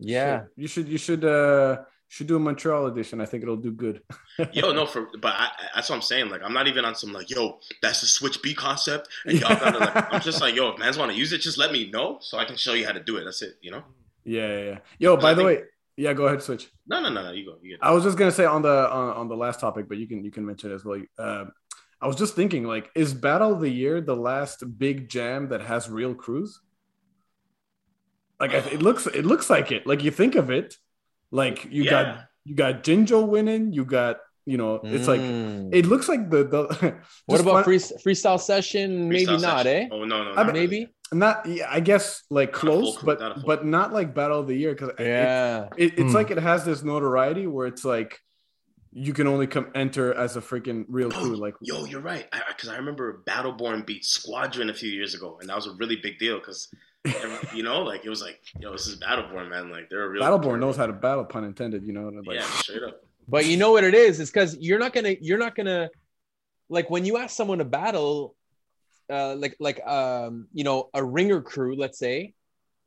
Yeah. 0.00 0.44
You 0.56 0.66
should 0.66 0.88
you 0.88 0.98
should 0.98 1.24
uh 1.24 1.78
should 2.12 2.26
do 2.26 2.36
a 2.36 2.38
Montreal 2.38 2.88
edition. 2.88 3.22
I 3.22 3.24
think 3.24 3.42
it'll 3.42 3.56
do 3.56 3.72
good. 3.72 4.02
Yo, 4.52 4.70
no, 4.70 4.84
for 4.84 5.08
but 5.22 5.32
I, 5.34 5.48
that's 5.74 5.88
what 5.88 5.96
I'm 5.96 6.02
saying. 6.02 6.28
Like, 6.28 6.42
I'm 6.44 6.52
not 6.52 6.68
even 6.68 6.84
on 6.84 6.94
some 6.94 7.10
like, 7.10 7.30
yo, 7.30 7.58
that's 7.80 8.02
the 8.02 8.06
Switch 8.06 8.42
B 8.42 8.52
concept, 8.52 9.08
and 9.24 9.40
y'all 9.40 9.58
gotta 9.58 9.78
like. 9.78 10.12
I'm 10.12 10.20
just 10.20 10.42
like, 10.42 10.54
yo, 10.54 10.68
if 10.68 10.78
mans 10.78 10.98
want 10.98 11.10
to 11.10 11.16
use 11.16 11.32
it, 11.32 11.38
just 11.38 11.56
let 11.56 11.72
me 11.72 11.90
know 11.90 12.18
so 12.20 12.36
I 12.36 12.44
can 12.44 12.56
show 12.56 12.74
you 12.74 12.84
how 12.84 12.92
to 12.92 13.02
do 13.02 13.16
it. 13.16 13.24
That's 13.24 13.40
it. 13.40 13.56
You 13.62 13.70
know? 13.70 13.82
Yeah, 14.24 14.46
yeah, 14.46 14.64
yeah. 14.64 14.78
Yo, 14.98 15.16
by 15.16 15.30
I 15.30 15.34
the 15.34 15.36
think- 15.36 15.46
way, 15.46 15.64
yeah, 15.96 16.12
go 16.12 16.26
ahead, 16.26 16.42
switch. 16.42 16.70
No, 16.86 17.00
no, 17.00 17.08
no, 17.08 17.22
no. 17.22 17.32
You 17.32 17.46
go. 17.46 17.56
You. 17.62 17.78
I 17.80 17.92
was 17.92 18.04
just 18.04 18.18
gonna 18.18 18.30
say 18.30 18.44
on 18.44 18.60
the 18.60 18.90
on, 18.92 19.16
on 19.16 19.28
the 19.28 19.36
last 19.36 19.58
topic, 19.60 19.88
but 19.88 19.96
you 19.96 20.06
can 20.06 20.22
you 20.22 20.30
can 20.30 20.44
mention 20.44 20.70
it 20.70 20.74
as 20.74 20.84
well. 20.84 21.00
Uh, 21.18 21.46
I 21.98 22.06
was 22.06 22.16
just 22.16 22.36
thinking, 22.36 22.64
like, 22.64 22.90
is 22.94 23.14
Battle 23.14 23.54
of 23.54 23.60
the 23.62 23.70
Year 23.70 24.02
the 24.02 24.16
last 24.16 24.78
big 24.78 25.08
jam 25.08 25.48
that 25.48 25.62
has 25.62 25.88
real 25.88 26.14
crews? 26.14 26.60
Like, 28.38 28.52
it 28.52 28.82
looks 28.82 29.06
it 29.06 29.24
looks 29.24 29.48
like 29.48 29.72
it. 29.72 29.86
Like 29.86 30.04
you 30.04 30.10
think 30.10 30.34
of 30.34 30.50
it, 30.50 30.76
like 31.32 31.64
you 31.70 31.82
Yeah. 31.84 31.90
got 31.90 32.24
you 32.44 32.54
got 32.54 32.84
Jinjo 32.84 33.26
winning, 33.26 33.72
you 33.72 33.84
got 33.84 34.18
you 34.44 34.56
know, 34.56 34.80
it's 34.82 35.06
like 35.06 35.20
Mm. 35.20 35.72
it 35.72 35.86
looks 35.86 36.08
like 36.08 36.28
the 36.30 36.42
the. 36.44 36.62
what 37.26 37.40
about 37.40 37.52
fun- 37.54 37.64
free, 37.64 37.78
freestyle 37.78 38.40
session? 38.40 39.08
Maybe 39.08 39.26
Freestyle 39.26 39.40
not, 39.42 39.62
session. 39.66 39.82
eh? 39.92 39.94
Oh 39.94 40.04
no, 40.04 40.24
no, 40.24 40.32
I 40.34 40.42
no. 40.44 40.52
Maybe. 40.52 40.88
not? 41.12 41.46
Yeah, 41.46 41.68
I 41.70 41.78
guess 41.80 42.24
like 42.28 42.50
Not 42.52 42.56
a 42.56 42.60
full 42.66 42.80
close, 42.82 42.96
crew, 42.98 43.06
but 43.06 43.20
not 43.20 43.46
but 43.46 43.64
not 43.66 43.92
like 43.92 44.14
Battle 44.14 44.40
of 44.40 44.46
the 44.48 44.56
Year 44.56 44.72
because 44.72 44.90
Yeah. 44.98 45.68
it, 45.76 45.92
it's 45.98 46.10
Hmm. 46.10 46.16
like 46.18 46.30
it 46.32 46.38
has 46.38 46.64
this 46.64 46.82
notoriety 46.82 47.46
where 47.46 47.66
it's 47.68 47.84
like 47.84 48.18
you 48.94 49.12
can 49.14 49.26
only 49.28 49.46
come 49.46 49.68
enter 49.74 50.12
as 50.12 50.36
a 50.36 50.40
freaking 50.40 50.84
real 50.88 51.10
crew. 51.10 51.36
Like 51.36 51.54
Yo, 51.62 51.84
you're 51.84 52.00
right. 52.02 52.26
Because 52.48 52.68
I, 52.68 52.76
remember 52.76 53.22
Battleborn 53.26 53.86
beat 53.86 54.04
Squadron 54.04 54.68
a 54.70 54.74
few 54.74 54.90
years 54.90 55.14
ago, 55.14 55.38
and 55.40 55.48
that 55.48 55.56
was 55.56 55.66
a 55.68 55.72
really 55.78 55.96
big 55.96 56.18
deal. 56.18 56.38
Because 56.40 56.68
you 57.54 57.62
know, 57.62 57.82
like 57.82 58.04
it 58.04 58.08
was 58.08 58.22
like, 58.22 58.40
yo, 58.60 58.72
this 58.72 58.86
is 58.86 59.00
Battleborn, 59.00 59.48
man. 59.48 59.70
Like 59.70 59.88
they're 59.90 60.04
a 60.04 60.08
real. 60.08 60.22
Battleborn 60.22 60.60
knows 60.60 60.76
how 60.76 60.86
to 60.86 60.92
battle, 60.92 61.24
pun 61.24 61.44
intended. 61.44 61.84
You 61.84 61.92
know, 61.92 62.08
like 62.08 62.36
yeah, 62.36 62.42
straight 62.42 62.82
up. 62.82 63.02
But 63.28 63.46
you 63.46 63.56
know 63.56 63.72
what 63.72 63.84
it 63.84 63.94
is? 63.94 64.20
It's 64.20 64.30
because 64.30 64.56
you're 64.58 64.78
not 64.78 64.92
gonna 64.92 65.16
you're 65.20 65.38
not 65.38 65.54
gonna 65.54 65.90
like 66.68 66.90
when 66.90 67.04
you 67.04 67.16
ask 67.18 67.36
someone 67.36 67.58
to 67.58 67.64
battle, 67.64 68.34
uh, 69.10 69.34
like 69.36 69.56
like 69.58 69.84
um 69.86 70.46
you 70.52 70.64
know 70.64 70.90
a 70.94 71.04
ringer 71.04 71.40
crew, 71.40 71.76
let's 71.76 71.98
say, 71.98 72.34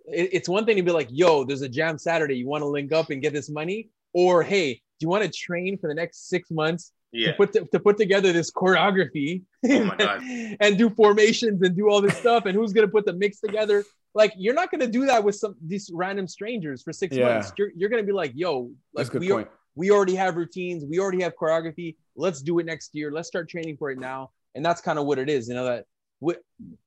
it, 0.05 0.29
it's 0.33 0.49
one 0.49 0.65
thing 0.65 0.77
to 0.77 0.83
be 0.83 0.91
like, 0.91 1.09
yo, 1.11 1.43
there's 1.43 1.61
a 1.61 1.69
jam 1.69 1.97
Saturday, 1.97 2.35
you 2.35 2.47
want 2.47 2.61
to 2.61 2.67
link 2.67 2.91
up 2.93 3.09
and 3.09 3.21
get 3.21 3.33
this 3.33 3.49
money, 3.49 3.89
or 4.13 4.43
hey, 4.43 4.75
do 4.75 4.79
you 5.01 5.09
want 5.09 5.23
to 5.23 5.29
train 5.29 5.77
for 5.77 5.87
the 5.87 5.93
next 5.95 6.29
six 6.29 6.49
months 6.51 6.91
Yeah. 7.11 7.31
to 7.31 7.33
put 7.33 7.53
to, 7.53 7.65
to 7.65 7.79
put 7.79 7.97
together 7.97 8.31
this 8.31 8.51
choreography 8.51 9.43
Oh 9.65 9.83
my 9.83 9.95
God. 9.95 10.21
and 10.59 10.77
do 10.77 10.89
formations 10.89 11.61
and 11.61 11.75
do 11.75 11.89
all 11.89 12.01
this 12.01 12.17
stuff 12.17 12.45
and 12.45 12.55
who's 12.55 12.71
gonna 12.73 12.87
put 12.87 13.05
the 13.05 13.13
mix 13.13 13.39
together 13.39 13.83
like 14.15 14.33
you're 14.37 14.53
not 14.55 14.71
gonna 14.71 14.87
do 14.87 15.05
that 15.05 15.23
with 15.23 15.35
some 15.35 15.55
these 15.63 15.91
random 15.93 16.27
strangers 16.27 16.81
for 16.81 16.91
six 16.93 17.15
Yeah. 17.15 17.25
months. 17.35 17.51
You're, 17.57 17.71
you're 17.75 17.89
gonna 17.89 18.03
be 18.03 18.13
like 18.13 18.31
yo 18.33 18.71
like 18.93 19.13
we, 19.13 19.29
point. 19.29 19.47
we 19.75 19.91
already 19.91 20.15
have 20.15 20.35
routines. 20.37 20.83
We 20.85 20.99
already 20.99 21.21
have 21.21 21.33
choreography. 21.35 21.95
Let's 22.15 22.41
do 22.41 22.57
it 22.59 22.65
next 22.65 22.95
year. 22.95 23.11
Let's 23.11 23.27
start 23.27 23.49
training 23.49 23.77
for 23.77 23.91
it 23.91 23.99
now. 23.99 24.31
And 24.55 24.65
that's 24.65 24.81
kind 24.81 24.97
of 24.97 25.05
what 25.05 25.19
it 25.19 25.29
is 25.29 25.47
you 25.49 25.53
know 25.53 25.65
that 25.65 25.85
we- 26.21 26.35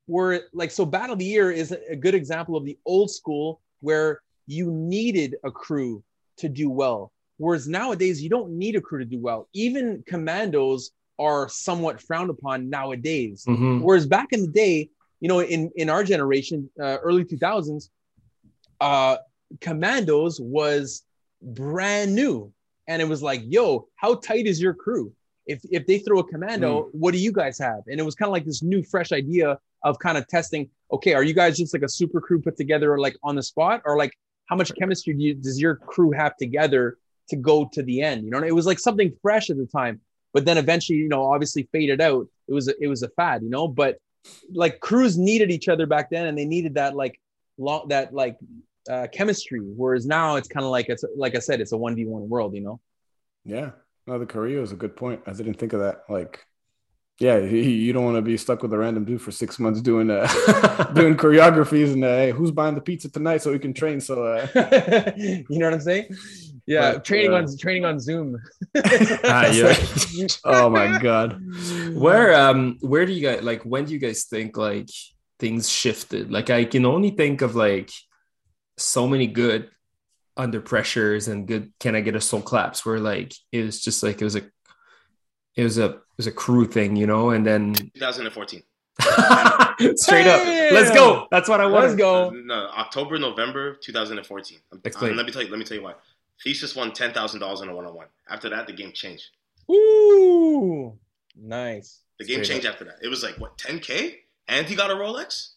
we're 0.09 0.41
like 0.55 0.71
so 0.71 0.85
battle 0.87 1.13
of 1.13 1.19
the 1.19 1.25
year 1.27 1.53
is 1.53 1.71
a 1.71 1.95
good 1.95 2.15
example 2.15 2.57
of 2.57 2.65
the 2.65 2.79
old 2.87 3.11
school 3.11 3.61
where 3.81 4.21
you 4.47 4.71
needed 4.73 5.37
a 5.45 5.51
crew 5.51 6.03
to 6.39 6.49
do 6.49 6.71
well. 6.71 7.13
Whereas 7.37 7.69
nowadays 7.69 8.23
you 8.23 8.31
don't 8.31 8.51
need 8.53 8.75
a 8.75 8.81
crew 8.81 8.99
to 9.01 9.05
do 9.05 9.21
well. 9.21 9.49
Even 9.53 10.03
commandos 10.07 10.91
are 11.19 11.49
somewhat 11.49 12.01
frowned 12.01 12.31
upon 12.31 12.71
nowadays. 12.71 13.45
Mhm. 13.47 13.83
Whereas 13.83 14.07
back 14.07 14.29
in 14.33 14.41
the 14.43 14.49
day, 14.65 14.89
you 15.21 15.29
know, 15.29 15.41
in 15.41 15.71
in 15.77 15.91
our 15.91 16.05
generation, 16.05 16.71
uh, 16.81 16.99
early 17.03 17.25
two 17.25 17.39
thousands, 17.39 17.91
uh, 18.81 19.17
Commandos 19.61 20.41
was 20.41 21.05
brand 21.43 22.15
new, 22.15 22.53
and 22.87 23.01
it 23.03 23.09
was 23.09 23.23
like, 23.23 23.43
yo, 23.45 23.89
how 23.97 24.15
tight 24.15 24.47
is 24.47 24.61
your 24.61 24.75
crew? 24.75 25.13
If 25.47 25.61
if 25.71 25.87
they 25.87 25.99
throw 25.99 26.19
a 26.19 26.25
commando, 26.25 26.89
what 26.93 27.13
do 27.13 27.19
you 27.19 27.33
guys 27.33 27.59
have? 27.59 27.81
And 27.87 27.99
it 27.99 28.03
was 28.03 28.15
kind 28.15 28.29
of 28.29 28.33
like 28.33 28.45
this 28.45 28.63
new, 28.63 28.83
fresh 28.83 29.13
idea 29.13 29.59
of 29.83 29.99
kind 29.99 30.19
of 30.19 30.27
testing. 30.29 30.69
Okay, 30.93 31.15
are 31.15 31.23
you 31.23 31.35
guys 31.35 31.57
just 31.57 31.73
like 31.73 31.83
a 31.83 31.89
super 31.89 32.21
crew 32.21 32.41
put 32.41 32.57
together, 32.57 32.93
or 32.93 32.99
like 32.99 33.17
on 33.23 33.35
the 33.35 33.43
spot, 33.43 33.83
or 33.85 33.97
like 33.97 34.13
how 34.47 34.57
much 34.57 34.73
chemistry 34.79 35.15
do 35.15 35.23
you, 35.23 35.35
does 35.35 35.61
your 35.61 35.77
crew 35.77 36.11
have 36.11 36.37
together 36.37 36.99
to 37.29 37.37
go 37.37 37.69
to 37.73 37.83
the 37.83 38.01
end? 38.01 38.25
You 38.25 38.31
know, 38.31 38.43
it 38.43 38.55
was 38.55 38.67
like 38.67 38.79
something 38.79 39.13
fresh 39.21 39.51
at 39.51 39.57
the 39.57 39.67
time, 39.67 40.01
but 40.33 40.45
then 40.45 40.59
eventually, 40.59 40.99
you 40.99 41.09
know, 41.09 41.33
obviously 41.33 41.69
faded 41.73 42.01
out. 42.01 42.27
It 42.47 42.53
was 42.55 42.69
a, 42.69 42.75
it 42.83 42.89
was 42.89 43.03
a 43.03 43.09
fad, 43.11 43.43
you 43.43 43.51
know. 43.51 43.69
But 43.69 43.99
like 44.53 44.81
crews 44.81 45.17
needed 45.19 45.51
each 45.51 45.69
other 45.69 45.87
back 45.87 46.11
then, 46.11 46.27
and 46.27 46.37
they 46.37 46.45
needed 46.45 46.75
that 46.75 46.95
like 46.95 47.21
long 47.59 47.89
that 47.89 48.15
like 48.15 48.37
uh, 48.89 49.07
chemistry. 49.13 49.61
Whereas 49.61 50.07
now 50.07 50.37
it's 50.37 50.49
kind 50.49 50.65
of 50.65 50.71
like 50.71 50.89
it's 50.89 51.05
like 51.17 51.37
I 51.37 51.41
said, 51.41 51.61
it's 51.61 51.73
a 51.73 51.77
one 51.77 51.95
v 51.95 52.07
one 52.07 52.29
world, 52.29 52.55
you 52.55 52.61
know. 52.61 52.81
Yeah, 53.45 53.71
no, 54.07 54.19
the 54.19 54.27
Korea 54.27 54.63
is 54.63 54.73
a 54.73 54.77
good 54.77 54.97
point. 54.97 55.23
I 55.27 55.33
didn't 55.33 55.55
think 55.55 55.73
of 55.73 55.81
that. 55.81 56.05
Like, 56.09 56.45
yeah, 57.19 57.39
you, 57.39 57.59
you 57.59 57.93
don't 57.93 58.05
want 58.05 58.17
to 58.17 58.23
be 58.23 58.37
stuck 58.37 58.63
with 58.63 58.73
a 58.73 58.79
random 58.79 59.05
dude 59.05 59.21
for 59.21 59.31
six 59.31 59.59
months 59.59 59.81
doing 59.81 60.11
uh, 60.11 60.27
doing 60.95 61.17
choreographies 61.17 61.93
and 61.93 62.05
uh, 62.05 62.09
hey, 62.09 62.31
who's 62.31 62.51
buying 62.51 62.75
the 62.75 62.81
pizza 62.81 63.11
tonight 63.11 63.43
so 63.43 63.53
we 63.53 63.59
can 63.59 63.75
train. 63.75 64.01
So 64.01 64.25
uh, 64.25 64.47
you 65.17 65.45
know 65.51 65.67
what 65.67 65.75
I'm 65.75 65.81
saying? 65.81 66.17
Yeah, 66.69 66.93
But, 66.93 67.05
training 67.05 67.33
uh, 67.33 67.37
on 67.37 67.57
training 67.57 67.85
on 67.87 67.99
Zoom. 67.99 68.37
Ah, 69.25 69.47
yeah. 69.51 69.75
oh 70.45 70.69
my 70.69 70.99
god, 70.99 71.41
where 71.95 72.35
um 72.35 72.77
where 72.81 73.07
do 73.07 73.13
you 73.13 73.23
guys 73.23 73.43
like 73.43 73.63
when 73.63 73.87
do 73.87 73.93
you 73.95 73.99
guys 73.99 74.25
think 74.25 74.57
like 74.57 74.91
things 75.39 75.69
shifted. 75.69 76.31
Like 76.31 76.51
I 76.51 76.65
can 76.65 76.85
only 76.85 77.11
think 77.11 77.43
of 77.43 77.55
like 77.55 77.91
so 78.77 79.09
many 79.09 79.27
good 79.27 79.71
under 80.37 80.61
pressures 80.61 81.27
and 81.27 81.47
good 81.49 81.73
can 81.81 81.97
I 81.97 82.01
get 82.01 82.15
a 82.15 82.21
soul 82.21 82.41
claps 82.43 82.85
where 82.87 83.01
like 83.01 83.33
it 83.51 83.65
was 83.65 83.81
just 83.81 84.03
like 84.03 84.21
it 84.21 84.25
was 84.25 84.37
a 84.37 84.43
it 85.57 85.65
was 85.65 85.79
a 85.79 85.87
it 85.87 86.01
was 86.17 86.27
a 86.27 86.33
crew 86.33 86.67
thing, 86.67 86.97
you 86.97 87.07
know, 87.07 87.31
and 87.31 87.47
then 87.47 87.73
2014. 87.95 88.63
straight 89.97 90.27
up. 90.27 90.45
Let's 90.73 90.91
go. 90.91 91.29
That's 91.31 91.49
what 91.49 91.61
I 91.61 91.67
want. 91.67 91.85
Let's 91.85 91.97
go. 91.97 92.31
No, 92.31 92.69
October, 92.77 93.19
November 93.19 93.77
2014. 93.81 94.59
Explain. 94.85 95.13
Uh, 95.13 95.17
let 95.17 95.25
me 95.27 95.33
tell 95.33 95.43
you. 95.43 95.49
Let 95.49 95.59
me 95.59 95.65
tell 95.65 95.77
you 95.77 95.85
why. 95.85 95.95
Thesis 96.43 96.75
won 96.77 96.93
ten 96.93 97.13
thousand 97.13 97.41
dollars 97.41 97.61
in 97.63 97.69
a 97.69 97.75
one-on-one. 97.75 98.07
After 98.29 98.49
that, 98.51 98.67
the 98.67 98.73
game 98.73 98.93
changed. 98.93 99.25
Ooh, 99.71 100.99
nice. 101.37 102.01
The 102.19 102.25
game 102.25 102.45
Straight 102.45 102.55
changed 102.57 102.67
after 102.67 102.85
that. 102.85 102.97
It 103.03 103.09
was 103.09 103.23
like 103.23 103.37
what 103.39 103.59
10k, 103.59 104.15
and 104.49 104.67
he 104.67 104.75
got 104.75 104.91
a 104.91 104.95
Rolex. 104.95 105.51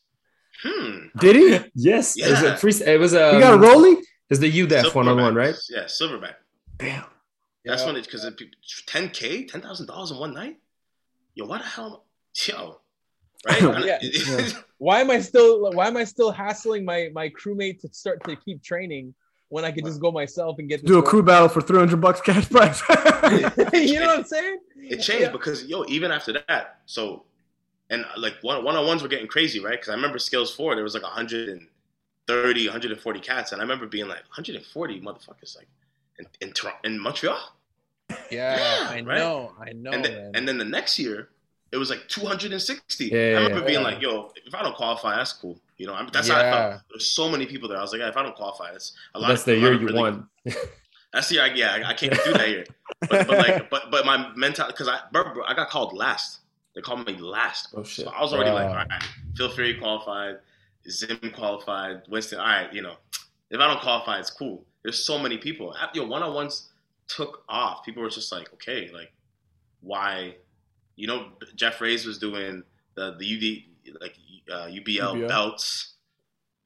Hmm. 0.63 1.07
Did 1.19 1.35
he? 1.35 1.59
Yes, 1.75 2.17
it 2.17 2.29
was 2.29 2.41
a 2.41 2.45
Yeah. 2.45 2.55
free, 2.55 2.73
it 2.85 2.99
was 2.99 3.13
a 3.13 3.33
He 3.35 3.39
got 3.39 3.53
a 3.53 3.57
rolling? 3.57 4.03
It's 4.29 4.39
the 4.39 4.51
UDEF 4.51 4.93
one 4.95 5.07
on 5.07 5.17
one, 5.19 5.35
right? 5.35 5.55
Yeah, 5.69 5.85
silverback. 5.85 6.35
Damn. 6.77 7.05
That's 7.65 7.81
Yeah. 7.81 7.87
when 7.87 7.95
it 7.97 8.05
because 8.05 8.25
10k, 8.87 9.47
ten 9.47 9.61
thousand 9.61 9.87
dollars 9.87 10.11
in 10.11 10.17
one 10.17 10.33
night. 10.33 10.57
Yo, 11.35 11.45
what 11.45 11.61
the 11.61 11.67
hell? 11.67 12.05
Yo, 12.47 12.79
right? 13.47 13.61
Yeah. 13.85 13.99
Yeah. 14.01 14.49
Why 14.77 15.01
am 15.01 15.09
I 15.11 15.19
still? 15.21 15.71
Why 15.71 15.87
am 15.87 15.97
I 15.97 16.03
still 16.03 16.31
hassling 16.31 16.85
my 16.85 17.09
my 17.13 17.29
crewmate 17.29 17.79
to 17.81 17.89
start 17.93 18.23
to 18.25 18.35
keep 18.35 18.63
training 18.63 19.13
when 19.51 19.65
I 19.65 19.71
could 19.71 19.85
just 19.85 19.99
go 19.99 20.11
myself 20.11 20.59
and 20.59 20.69
get 20.69 20.85
Do 20.85 20.99
a 20.99 21.01
this 21.01 21.09
crew 21.09 21.23
battle 21.23 21.49
for 21.49 21.61
300 21.61 22.01
bucks 22.01 22.21
cash 22.21 22.49
prize. 22.49 22.81
work? 22.89 22.99
you 23.73 23.99
know 23.99 24.07
what 24.07 24.19
I'm 24.19 24.25
saying? 24.25 24.59
It 24.89 24.97
changed 25.01 25.31
Yeah. 25.31 25.31
because 25.31 25.65
yo, 25.65 25.85
even 25.87 26.11
after 26.11 26.33
that, 26.33 26.81
so 26.85 27.25
and 27.89 28.05
like 28.17 28.35
one 28.41 28.63
one 28.63 28.75
on 28.75 28.85
ones 28.87 29.01
were 29.03 29.09
getting 29.09 29.27
crazy, 29.27 29.59
right? 29.59 29.73
Because 29.73 29.89
I 29.89 29.93
remember 29.93 30.19
skills 30.19 30.53
four, 30.55 30.75
there 30.75 30.83
was 30.83 30.93
like 30.93 31.03
130, 31.03 32.67
140 32.67 33.19
cats, 33.19 33.51
and 33.51 33.61
I 33.61 33.63
remember 33.63 33.87
being 33.87 34.07
like 34.07 34.23
140 34.29 35.01
motherfuckers, 35.01 35.57
like 35.57 35.67
in 36.19 36.25
in, 36.41 36.53
Toronto, 36.53 36.79
in 36.83 36.99
Montreal. 36.99 37.39
Yeah, 38.29 38.57
Yeah, 38.57 38.87
I 38.89 39.01
right? 39.01 39.17
know, 39.19 39.53
I 39.59 39.71
know, 39.73 39.91
and 39.91 40.03
then 40.05 40.31
and 40.33 40.47
then 40.47 40.57
the 40.57 40.65
next 40.65 40.99
year, 40.99 41.29
it 41.71 41.77
was 41.77 41.89
like 41.89 42.07
260. 42.07 43.05
Yeah, 43.07 43.19
I 43.37 43.43
remember 43.43 43.59
yeah. 43.59 43.65
being 43.65 43.81
Yeah. 43.81 43.85
like, 43.87 44.01
yo, 44.01 44.31
if 44.45 44.53
I 44.55 44.61
don't 44.63 44.75
qualify, 44.75 45.15
that's 45.15 45.33
cool. 45.33 45.59
You 45.81 45.87
know, 45.87 45.95
I 45.95 46.03
mean, 46.03 46.11
that's 46.13 46.29
how 46.29 46.35
I 46.35 46.43
Yeah. 46.43 46.69
felt. 46.69 46.81
There's 46.91 47.07
so 47.07 47.27
many 47.27 47.47
people 47.47 47.67
there. 47.67 47.79
I 47.79 47.81
was 47.81 47.91
like, 47.91 48.01
yeah, 48.01 48.09
if 48.09 48.15
I 48.15 48.21
don't 48.21 48.35
qualify, 48.35 48.69
it's 48.75 48.93
a 49.15 49.19
lot. 49.19 49.29
That's 49.29 49.41
of, 49.41 49.45
the 49.47 49.57
year 49.57 49.73
you 49.73 49.87
really- 49.87 49.99
won. 49.99 50.27
That's 51.11 51.27
the 51.27 51.35
year. 51.35 51.43
I, 51.43 51.47
yeah, 51.55 51.83
I, 51.87 51.93
can't 51.95 52.13
do 52.23 52.33
that 52.33 52.49
year. 52.49 52.65
But, 53.09 53.27
but 53.27 53.37
like, 53.39 53.69
but 53.71 53.89
but 53.89 54.05
my 54.05 54.31
mental 54.35 54.67
because 54.67 54.87
I 54.87 54.99
bro, 55.11 55.33
bro, 55.33 55.43
I 55.43 55.55
got 55.55 55.69
called 55.69 55.91
last. 55.93 56.41
They 56.75 56.81
called 56.81 57.05
me 57.07 57.15
last. 57.17 57.69
Oh 57.75 57.83
shit. 57.83 58.05
So 58.05 58.11
I 58.11 58.21
was 58.21 58.31
already 58.31 58.51
like, 58.51 58.67
all 58.67 58.75
right, 58.75 59.03
Phil 59.35 59.49
Fury 59.49 59.73
qualified, 59.73 60.35
Zim 60.87 61.17
qualified, 61.33 62.03
Winston. 62.07 62.39
All 62.39 62.45
right, 62.45 62.71
you 62.71 62.83
know, 62.83 62.97
if 63.49 63.59
I 63.59 63.65
don't 63.65 63.81
qualify, 63.81 64.19
it's 64.19 64.29
cool. 64.29 64.63
There's 64.83 65.03
so 65.03 65.17
many 65.17 65.39
people. 65.39 65.75
Yo, 65.95 66.05
one 66.05 66.21
on 66.21 66.35
ones 66.35 66.69
took 67.07 67.43
off. 67.49 67.83
People 67.83 68.03
were 68.03 68.09
just 68.09 68.31
like, 68.31 68.53
okay, 68.53 68.91
like, 68.93 69.11
why? 69.81 70.35
You 70.95 71.07
know, 71.07 71.29
Jeff 71.55 71.81
Reyes 71.81 72.05
was 72.05 72.19
doing 72.19 72.61
the 72.93 73.15
the 73.17 73.25
UD 73.35 73.70
like 73.99 74.15
uh, 74.51 74.65
UBL 74.67 75.15
UBL. 75.15 75.27
belts. 75.27 75.93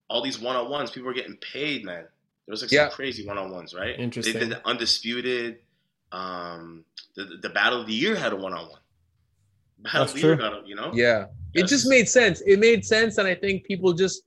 All 0.09 0.21
these 0.21 0.39
one 0.39 0.55
on 0.55 0.69
ones, 0.69 0.91
people 0.91 1.07
were 1.07 1.13
getting 1.13 1.37
paid, 1.37 1.83
man. 1.83 2.03
There 2.03 2.51
was 2.53 2.61
like 2.61 2.71
Yeah. 2.71 2.89
some 2.89 2.95
crazy 2.95 3.25
one 3.25 3.37
on 3.37 3.51
ones, 3.51 3.73
right? 3.73 3.99
Interesting. 3.99 4.33
They 4.33 4.39
did 4.39 4.49
the 4.49 4.67
undisputed. 4.67 5.59
Um, 6.11 6.85
the 7.15 7.25
the 7.41 7.49
battle 7.49 7.81
of 7.81 7.87
the 7.87 7.93
year 7.93 8.15
had 8.15 8.31
a 8.33 8.35
one 8.35 8.53
on 8.53 8.69
one. 8.69 8.79
Battle 9.79 10.01
That's 10.01 10.13
of 10.13 10.21
the 10.21 10.27
year 10.27 10.35
got 10.35 10.53
a, 10.53 10.67
you 10.67 10.75
know. 10.75 10.91
yeah, 10.93 11.25
it 11.53 11.67
just 11.67 11.87
made 11.87 12.07
sense. 12.07 12.41
It 12.45 12.59
made 12.59 12.85
sense, 12.85 13.17
and 13.17 13.27
I 13.27 13.35
think 13.35 13.65
people 13.65 13.93
just, 13.93 14.21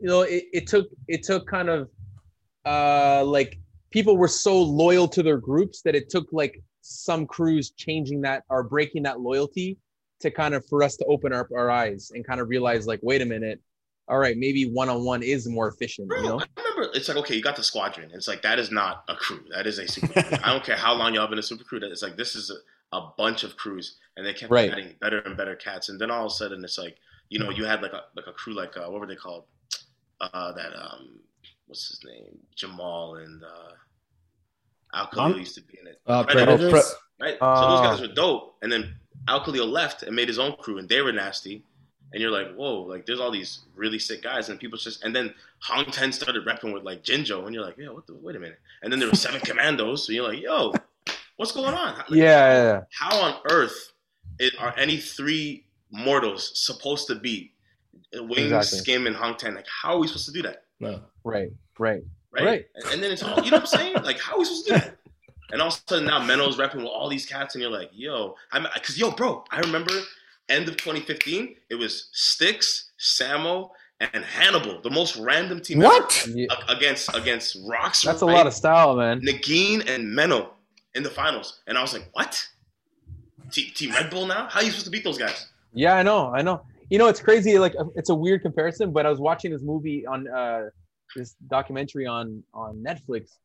you 0.00 0.06
know, 0.08 0.22
it, 0.22 0.44
it 0.52 0.66
took 0.66 0.88
it 1.08 1.22
took 1.22 1.46
kind 1.46 1.68
of, 1.68 1.88
uh, 2.64 3.24
like 3.24 3.58
people 3.90 4.16
were 4.16 4.28
so 4.28 4.60
loyal 4.62 5.08
to 5.08 5.22
their 5.22 5.38
groups 5.38 5.80
that 5.82 5.94
it 5.94 6.10
took 6.10 6.26
like 6.32 6.62
some 6.82 7.26
crews 7.26 7.70
changing 7.72 8.20
that 8.22 8.44
or 8.50 8.62
breaking 8.62 9.02
that 9.04 9.20
loyalty 9.20 9.78
to 10.20 10.30
kind 10.30 10.54
of 10.54 10.66
for 10.66 10.82
us 10.82 10.96
to 10.96 11.04
open 11.06 11.32
up 11.32 11.48
our 11.54 11.70
eyes 11.70 12.10
and 12.14 12.26
kind 12.26 12.40
of 12.40 12.48
realize 12.48 12.86
like, 12.86 13.00
wait 13.02 13.22
a 13.22 13.24
minute, 13.26 13.60
all 14.08 14.18
right, 14.18 14.36
maybe 14.36 14.64
one 14.70 14.88
on 14.88 15.04
one 15.04 15.22
is 15.22 15.46
more 15.46 15.68
efficient. 15.68 16.08
Bro, 16.08 16.18
You 16.22 16.28
know? 16.28 16.40
I 16.56 16.62
remember 16.62 16.90
it's 16.96 17.08
like 17.08 17.16
okay, 17.18 17.34
you 17.36 17.42
got 17.42 17.56
the 17.56 17.62
squadron. 17.62 18.10
It's 18.14 18.26
like 18.28 18.42
that 18.42 18.58
is 18.58 18.70
not 18.70 19.04
a 19.08 19.14
crew. 19.14 19.40
That 19.54 19.66
is 19.66 19.78
a 19.78 19.86
super 19.86 20.12
crew. 20.22 20.38
I 20.42 20.52
don't 20.52 20.64
care 20.64 20.76
how 20.76 20.94
long 20.94 21.14
y'all 21.14 21.26
been 21.28 21.38
a 21.38 21.42
super 21.42 21.64
crew. 21.64 21.78
It's 21.82 22.02
like 22.02 22.16
this 22.16 22.34
is 22.34 22.50
a, 22.50 22.96
a 22.96 23.10
bunch 23.18 23.44
of 23.44 23.56
crews, 23.56 23.96
and 24.16 24.24
they 24.26 24.32
kept 24.32 24.50
Right. 24.50 24.70
adding 24.72 24.94
better 25.00 25.18
and 25.20 25.36
better 25.36 25.54
cats. 25.56 25.88
And 25.90 26.00
then 26.00 26.10
all 26.10 26.24
of 26.26 26.32
a 26.32 26.34
sudden, 26.34 26.64
it's 26.64 26.78
like 26.78 26.96
you 27.28 27.38
know 27.38 27.50
you 27.50 27.64
had 27.66 27.82
like 27.82 27.92
a 27.92 28.04
like 28.16 28.26
a 28.26 28.32
crew 28.32 28.54
like 28.54 28.76
uh, 28.76 28.86
what 28.90 29.00
were 29.00 29.06
they 29.06 29.14
called? 29.16 29.44
Uh, 30.20 30.52
that 30.54 30.72
um, 30.74 31.20
what's 31.66 31.86
his 31.88 32.00
name? 32.04 32.38
Jamal 32.56 33.16
and 33.16 33.44
uh, 33.44 33.72
Al 34.94 35.06
Khalil 35.08 35.38
used 35.38 35.54
to 35.56 35.60
be 35.62 35.78
in 35.80 35.86
it. 35.86 36.00
Uh, 36.06 36.24
Predators, 36.24 36.60
Predators. 36.60 36.94
right? 37.20 37.36
so 37.38 37.68
those 37.68 37.80
Ah. 37.80 37.90
guys 37.90 38.00
were 38.00 38.08
dope. 38.14 38.56
And 38.62 38.72
then 38.72 38.94
Al 39.28 39.44
Khalil 39.44 39.66
left 39.66 40.02
and 40.02 40.16
made 40.16 40.28
his 40.28 40.38
own 40.38 40.56
crew, 40.56 40.78
and 40.78 40.88
they 40.88 41.02
were 41.02 41.12
nasty. 41.12 41.62
And 42.12 42.22
you're 42.22 42.30
like, 42.30 42.54
whoa, 42.54 42.80
like 42.80 43.04
there's 43.04 43.20
all 43.20 43.30
these 43.30 43.60
really 43.76 43.98
sick 43.98 44.22
guys, 44.22 44.48
and 44.48 44.58
people 44.58 44.78
just, 44.78 45.04
and 45.04 45.14
then 45.14 45.34
Hong 45.60 45.84
Ten 45.86 46.10
started 46.10 46.46
repping 46.46 46.72
with 46.72 46.82
like 46.82 47.04
Jinjo, 47.04 47.44
and 47.44 47.54
you're 47.54 47.64
like, 47.64 47.76
yeah, 47.76 47.90
what 47.90 48.06
the, 48.06 48.14
wait 48.14 48.34
a 48.34 48.40
minute. 48.40 48.58
And 48.82 48.90
then 48.90 48.98
there 48.98 49.08
were 49.08 49.14
seven 49.14 49.40
commandos, 49.40 50.06
so 50.06 50.12
you're 50.12 50.26
like, 50.26 50.40
yo, 50.40 50.72
what's 51.36 51.52
going 51.52 51.74
on? 51.74 51.98
Like, 51.98 52.10
Yeah, 52.10 52.62
yeah, 52.62 52.80
How 52.90 53.14
on 53.20 53.40
earth 53.50 53.92
it, 54.38 54.54
are 54.58 54.74
any 54.78 54.96
three 54.96 55.66
mortals 55.90 56.52
supposed 56.54 57.08
to 57.08 57.14
be 57.14 57.52
Wings, 58.14 58.52
Exactly. 58.52 58.78
Skim, 58.78 59.06
and 59.06 59.14
Hong 59.14 59.36
Ten? 59.36 59.54
Like, 59.54 59.66
how 59.68 59.94
are 59.94 59.98
we 59.98 60.06
supposed 60.06 60.26
to 60.26 60.32
do 60.32 60.42
that? 60.42 60.64
No. 60.80 61.02
right, 61.24 61.52
right. 61.78 62.02
right? 62.32 62.44
Right. 62.44 62.66
And, 62.74 62.94
and 62.94 63.02
then 63.02 63.12
it's 63.12 63.22
all, 63.22 63.36
you 63.44 63.50
know 63.50 63.58
what 63.58 63.74
I'm 63.74 63.78
saying? 63.78 63.94
Like, 64.02 64.18
how 64.18 64.36
are 64.36 64.38
we 64.38 64.44
supposed 64.46 64.66
to 64.68 64.72
do 64.72 64.78
that? 64.80 64.97
And 65.50 65.62
all 65.62 65.68
of 65.68 65.74
a 65.74 65.88
sudden 65.88 66.06
now 66.06 66.20
Menno's 66.20 66.56
repping 66.56 66.76
with 66.76 66.86
all 66.86 67.08
these 67.08 67.26
cats, 67.26 67.54
and 67.54 67.62
you're 67.62 67.70
like, 67.70 67.90
yo, 67.92 68.34
I'm, 68.52 68.64
cause 68.82 68.98
yo, 68.98 69.10
bro, 69.10 69.44
I 69.50 69.60
remember 69.60 69.92
end 70.48 70.68
of 70.68 70.76
2015, 70.76 71.56
it 71.70 71.74
was 71.74 72.08
Sticks, 72.12 72.90
Samo, 72.98 73.70
and 74.00 74.24
Hannibal, 74.24 74.80
the 74.80 74.90
most 74.90 75.16
random 75.16 75.60
team 75.60 75.82
ever 75.82 75.88
what? 75.88 76.28
Yeah. 76.32 76.46
against 76.68 77.14
against 77.14 77.58
Rocks. 77.66 78.02
That's 78.02 78.20
a 78.20 78.26
lot 78.26 78.46
of 78.46 78.54
style, 78.54 78.94
man. 78.96 79.20
Neguin 79.20 79.88
and 79.88 80.04
Menno 80.04 80.50
in 80.94 81.02
the 81.02 81.10
finals, 81.10 81.60
and 81.66 81.76
I 81.76 81.82
was 81.82 81.92
like, 81.92 82.08
what? 82.12 82.46
Team, 83.50 83.70
team 83.74 83.90
Red 83.90 84.10
Bull 84.10 84.26
now? 84.26 84.46
How 84.48 84.60
are 84.60 84.62
you 84.62 84.70
supposed 84.70 84.84
to 84.84 84.90
beat 84.90 85.04
those 85.04 85.18
guys? 85.18 85.46
Yeah, 85.72 85.94
I 85.94 86.02
know, 86.02 86.32
I 86.32 86.42
know. 86.42 86.62
You 86.90 86.98
know, 86.98 87.08
it's 87.08 87.20
crazy. 87.20 87.58
Like, 87.58 87.74
it's 87.96 88.08
a 88.08 88.14
weird 88.14 88.42
comparison, 88.42 88.92
but 88.92 89.04
I 89.04 89.10
was 89.10 89.18
watching 89.18 89.50
this 89.52 89.62
movie 89.62 90.06
on 90.06 90.28
uh, 90.28 90.68
this 91.16 91.34
documentary 91.48 92.06
on 92.06 92.42
on 92.54 92.84
Netflix, 92.86 93.36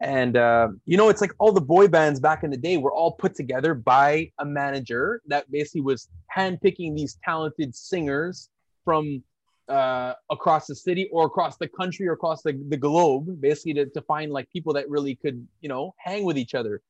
and 0.00 0.36
uh, 0.36 0.68
you 0.86 0.96
know, 0.96 1.08
it's 1.08 1.20
like 1.20 1.32
all 1.38 1.52
the 1.52 1.60
boy 1.60 1.88
bands 1.88 2.20
back 2.20 2.44
in 2.44 2.50
the 2.50 2.56
day 2.56 2.76
were 2.76 2.92
all 2.92 3.12
put 3.12 3.34
together 3.34 3.74
by 3.74 4.30
a 4.38 4.44
manager 4.44 5.20
that 5.26 5.50
basically 5.50 5.80
was 5.80 6.08
handpicking 6.34 6.94
these 6.94 7.18
talented 7.24 7.74
singers 7.74 8.48
from 8.84 9.22
uh, 9.68 10.14
across 10.30 10.66
the 10.66 10.74
city 10.74 11.08
or 11.12 11.26
across 11.26 11.56
the 11.56 11.68
country 11.68 12.06
or 12.08 12.12
across 12.12 12.42
the, 12.42 12.52
the 12.68 12.76
globe, 12.76 13.40
basically 13.40 13.74
to, 13.74 13.86
to 13.86 14.00
find 14.02 14.32
like 14.32 14.48
people 14.50 14.72
that 14.72 14.88
really 14.88 15.14
could, 15.14 15.46
you 15.60 15.68
know, 15.68 15.94
hang 15.98 16.24
with 16.24 16.38
each 16.38 16.54
other. 16.54 16.80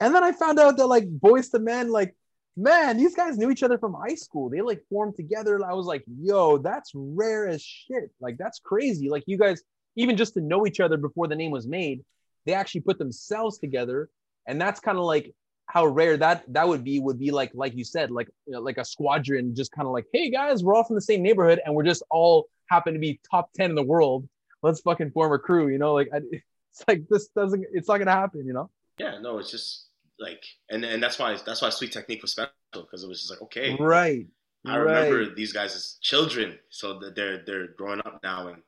And 0.00 0.14
then 0.14 0.22
I 0.22 0.32
found 0.32 0.58
out 0.58 0.76
that 0.76 0.86
like 0.86 1.08
boys 1.08 1.48
to 1.50 1.58
men, 1.58 1.90
like 1.90 2.14
man, 2.56 2.96
these 2.96 3.14
guys 3.14 3.36
knew 3.36 3.50
each 3.50 3.62
other 3.62 3.78
from 3.78 3.94
high 3.94 4.14
school. 4.14 4.48
They 4.48 4.62
like 4.62 4.82
formed 4.88 5.14
together. 5.14 5.60
I 5.64 5.74
was 5.74 5.86
like, 5.86 6.04
yo, 6.20 6.58
that's 6.58 6.90
rare 6.94 7.46
as 7.46 7.62
shit. 7.62 8.10
Like, 8.20 8.38
that's 8.38 8.58
crazy. 8.58 9.08
Like, 9.08 9.24
you 9.26 9.36
guys, 9.38 9.62
even 9.96 10.16
just 10.16 10.34
to 10.34 10.40
know 10.40 10.66
each 10.66 10.80
other 10.80 10.96
before 10.96 11.28
the 11.28 11.36
name 11.36 11.50
was 11.50 11.66
made, 11.66 12.04
they 12.46 12.54
actually 12.54 12.80
put 12.80 12.98
themselves 12.98 13.58
together. 13.58 14.08
And 14.46 14.60
that's 14.60 14.80
kind 14.80 14.98
of 14.98 15.04
like 15.04 15.34
how 15.66 15.84
rare 15.84 16.16
that 16.16 16.44
that 16.52 16.66
would 16.66 16.84
be 16.84 17.00
would 17.00 17.18
be 17.18 17.32
like 17.32 17.50
like 17.52 17.74
you 17.74 17.82
said 17.82 18.12
like 18.12 18.28
you 18.46 18.52
know, 18.52 18.60
like 18.60 18.78
a 18.78 18.84
squadron 18.84 19.52
just 19.52 19.72
kind 19.72 19.84
of 19.84 19.92
like 19.92 20.04
hey 20.12 20.30
guys 20.30 20.62
we're 20.62 20.76
all 20.76 20.84
from 20.84 20.94
the 20.94 21.00
same 21.00 21.20
neighborhood 21.24 21.60
and 21.64 21.74
we're 21.74 21.82
just 21.82 22.04
all 22.08 22.46
happen 22.70 22.92
to 22.94 23.00
be 23.00 23.18
top 23.28 23.52
10 23.54 23.70
in 23.70 23.76
the 23.76 23.82
world. 23.82 24.28
Let's 24.62 24.80
fucking 24.80 25.10
form 25.10 25.32
a 25.32 25.38
crew 25.38 25.68
you 25.68 25.78
know 25.78 25.92
like 25.92 26.08
I, 26.14 26.18
it's 26.70 26.84
like 26.86 27.08
this 27.10 27.28
doesn't 27.28 27.64
it's 27.72 27.88
not 27.88 27.98
gonna 27.98 28.12
happen 28.12 28.46
you 28.46 28.52
know? 28.52 28.70
Yeah, 28.98 29.18
no, 29.20 29.38
it's 29.38 29.50
just 29.50 29.88
like, 30.18 30.42
and 30.70 30.84
and 30.84 31.02
that's 31.02 31.18
why 31.18 31.36
that's 31.44 31.60
why 31.60 31.68
Sweet 31.68 31.92
Technique 31.92 32.22
was 32.22 32.32
special 32.32 32.50
because 32.72 33.04
it 33.04 33.08
was 33.08 33.20
just 33.20 33.30
like, 33.30 33.42
okay, 33.42 33.76
right 33.78 34.26
I 34.66 34.76
remember 34.76 35.32
these 35.32 35.52
guys 35.52 35.74
as 35.74 35.98
children, 36.00 36.58
so 36.70 36.98
that 36.98 37.14
they're 37.14 37.42
they're 37.44 37.68
growing 37.68 38.00
up 38.00 38.20
now, 38.22 38.48
and 38.48 38.62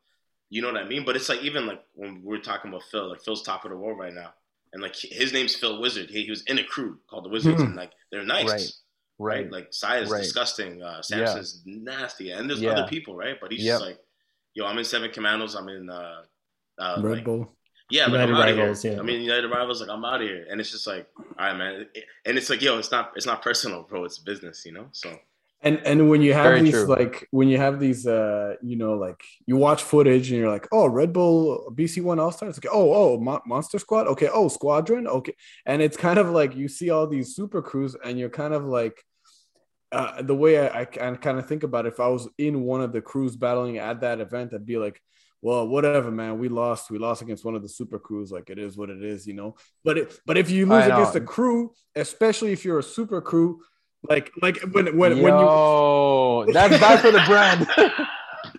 you 0.50 0.62
know 0.62 0.72
what 0.72 0.80
I 0.80 0.88
mean. 0.88 1.04
But 1.04 1.16
it's 1.16 1.28
like 1.28 1.42
even 1.42 1.66
like 1.66 1.82
when 1.94 2.22
we're 2.22 2.40
talking 2.40 2.70
about 2.70 2.84
Phil, 2.90 3.08
like 3.10 3.22
Phil's 3.22 3.42
top 3.42 3.64
of 3.64 3.70
the 3.70 3.76
world 3.76 3.98
right 3.98 4.12
now, 4.14 4.32
and 4.72 4.82
like 4.82 4.94
his 4.96 5.32
name's 5.32 5.54
Phil 5.54 5.80
Wizard. 5.80 6.10
He, 6.10 6.24
he 6.24 6.30
was 6.30 6.42
in 6.42 6.58
a 6.58 6.64
crew 6.64 6.98
called 7.08 7.24
the 7.24 7.28
Wizards, 7.30 7.60
Hmm. 7.60 7.68
and 7.68 7.76
like 7.76 7.92
they're 8.10 8.24
nice, 8.24 8.44
Right. 8.46 8.72
right? 9.18 9.42
right 9.44 9.52
Like 9.52 9.68
Sai 9.72 9.98
is 9.98 10.10
Right. 10.10 10.22
disgusting, 10.22 10.82
uh, 10.82 11.02
Samson's 11.02 11.62
nasty, 11.64 12.30
and 12.30 12.48
there's 12.48 12.60
Yeah. 12.62 12.70
other 12.72 12.88
people, 12.88 13.14
right? 13.16 13.38
But 13.40 13.52
he's 13.52 13.64
Yep. 13.64 13.72
just 13.74 13.84
like, 13.84 13.98
yo, 14.54 14.66
I'm 14.66 14.78
in 14.78 14.84
Seven 14.84 15.10
Commandos. 15.10 15.54
I'm 15.54 15.68
in 15.68 15.88
uh, 15.90 16.22
uh 16.78 17.00
Red 17.02 17.12
like, 17.16 17.24
Bull. 17.24 17.56
yeah, 17.90 18.02
like 18.04 18.12
United 18.12 18.32
I'm 18.34 18.40
out 18.40 18.48
of 18.48 18.56
Rivals, 18.58 18.82
here. 18.82 18.92
yeah. 18.94 18.98
I 19.00 19.02
mean, 19.02 19.20
United 19.22 19.48
Rivals, 19.48 19.80
like 19.80 19.90
I'm 19.90 20.04
out 20.04 20.20
of 20.22 20.28
here, 20.28 20.46
and 20.50 20.60
it's 20.60 20.70
just 20.70 20.86
like, 20.86 21.08
all 21.16 21.24
right, 21.38 21.56
man. 21.56 21.86
And 22.24 22.38
it's 22.38 22.48
like, 22.50 22.60
yo, 22.62 22.78
it's 22.78 22.90
not, 22.90 23.12
it's 23.16 23.26
not 23.26 23.42
personal, 23.42 23.82
bro. 23.82 24.04
It's 24.04 24.18
business, 24.18 24.64
you 24.66 24.72
know. 24.72 24.88
So 24.92 25.18
And 25.60 25.80
and 25.84 26.08
when 26.08 26.22
you 26.22 26.34
have 26.34 26.44
Very 26.44 26.62
these 26.62 26.72
true. 26.72 26.84
like 26.84 27.26
when 27.32 27.48
you 27.48 27.58
have 27.58 27.80
these 27.80 28.06
uh 28.06 28.54
you 28.62 28.76
know 28.76 28.94
like 28.94 29.20
you 29.44 29.56
watch 29.56 29.82
footage 29.82 30.30
and 30.30 30.38
you're 30.38 30.50
like 30.50 30.68
oh 30.70 30.86
Red 30.86 31.12
Bull 31.12 31.72
BC 31.74 32.00
One 32.00 32.20
All 32.20 32.30
Stars 32.30 32.58
okay 32.58 32.68
oh 32.70 32.92
oh 32.94 33.18
Mo- 33.18 33.42
Monster 33.44 33.80
Squad 33.80 34.06
okay 34.06 34.28
oh 34.32 34.46
Squadron 34.46 35.08
okay 35.08 35.34
and 35.66 35.82
it's 35.82 35.96
kind 35.96 36.18
of 36.18 36.30
like 36.30 36.54
you 36.54 36.68
see 36.68 36.90
all 36.90 37.08
these 37.08 37.34
super 37.34 37.60
crews 37.60 37.96
and 38.04 38.20
you're 38.20 38.30
kind 38.30 38.54
of 38.54 38.66
like 38.66 39.02
uh, 39.90 40.22
the 40.22 40.34
way 40.34 40.68
I, 40.68 40.82
I 40.82 40.84
kind 40.84 41.38
of 41.38 41.46
think 41.46 41.62
about 41.62 41.86
it, 41.86 41.94
if 41.94 42.00
I 42.00 42.08
was 42.08 42.28
in 42.36 42.62
one 42.62 42.82
of 42.82 42.92
the 42.92 43.00
crews 43.00 43.36
battling 43.36 43.78
at 43.78 44.00
that 44.02 44.20
event, 44.20 44.52
I'd 44.52 44.66
be 44.66 44.76
like, 44.76 45.00
well, 45.40 45.66
whatever, 45.66 46.10
man. 46.10 46.38
We 46.38 46.48
lost. 46.48 46.90
We 46.90 46.98
lost 46.98 47.22
against 47.22 47.44
one 47.44 47.54
of 47.54 47.62
the 47.62 47.68
super 47.68 47.98
crews. 47.98 48.32
Like 48.32 48.50
it 48.50 48.58
is 48.58 48.76
what 48.76 48.90
it 48.90 49.02
is, 49.02 49.26
you 49.26 49.34
know. 49.34 49.54
But 49.84 49.98
it, 49.98 50.20
but 50.26 50.36
if 50.36 50.50
you 50.50 50.66
lose 50.66 50.84
against 50.84 51.14
a 51.14 51.20
crew, 51.20 51.72
especially 51.94 52.52
if 52.52 52.64
you're 52.64 52.80
a 52.80 52.82
super 52.82 53.20
crew, 53.20 53.60
like 54.02 54.30
like 54.40 54.58
when 54.72 54.96
when 54.96 55.22
when 55.22 55.38
you 55.38 55.44
Yo, 55.44 56.46
that's 56.52 56.78
bad 56.78 57.00
for 57.00 57.10
the 57.10 57.22
brand. 57.26 57.66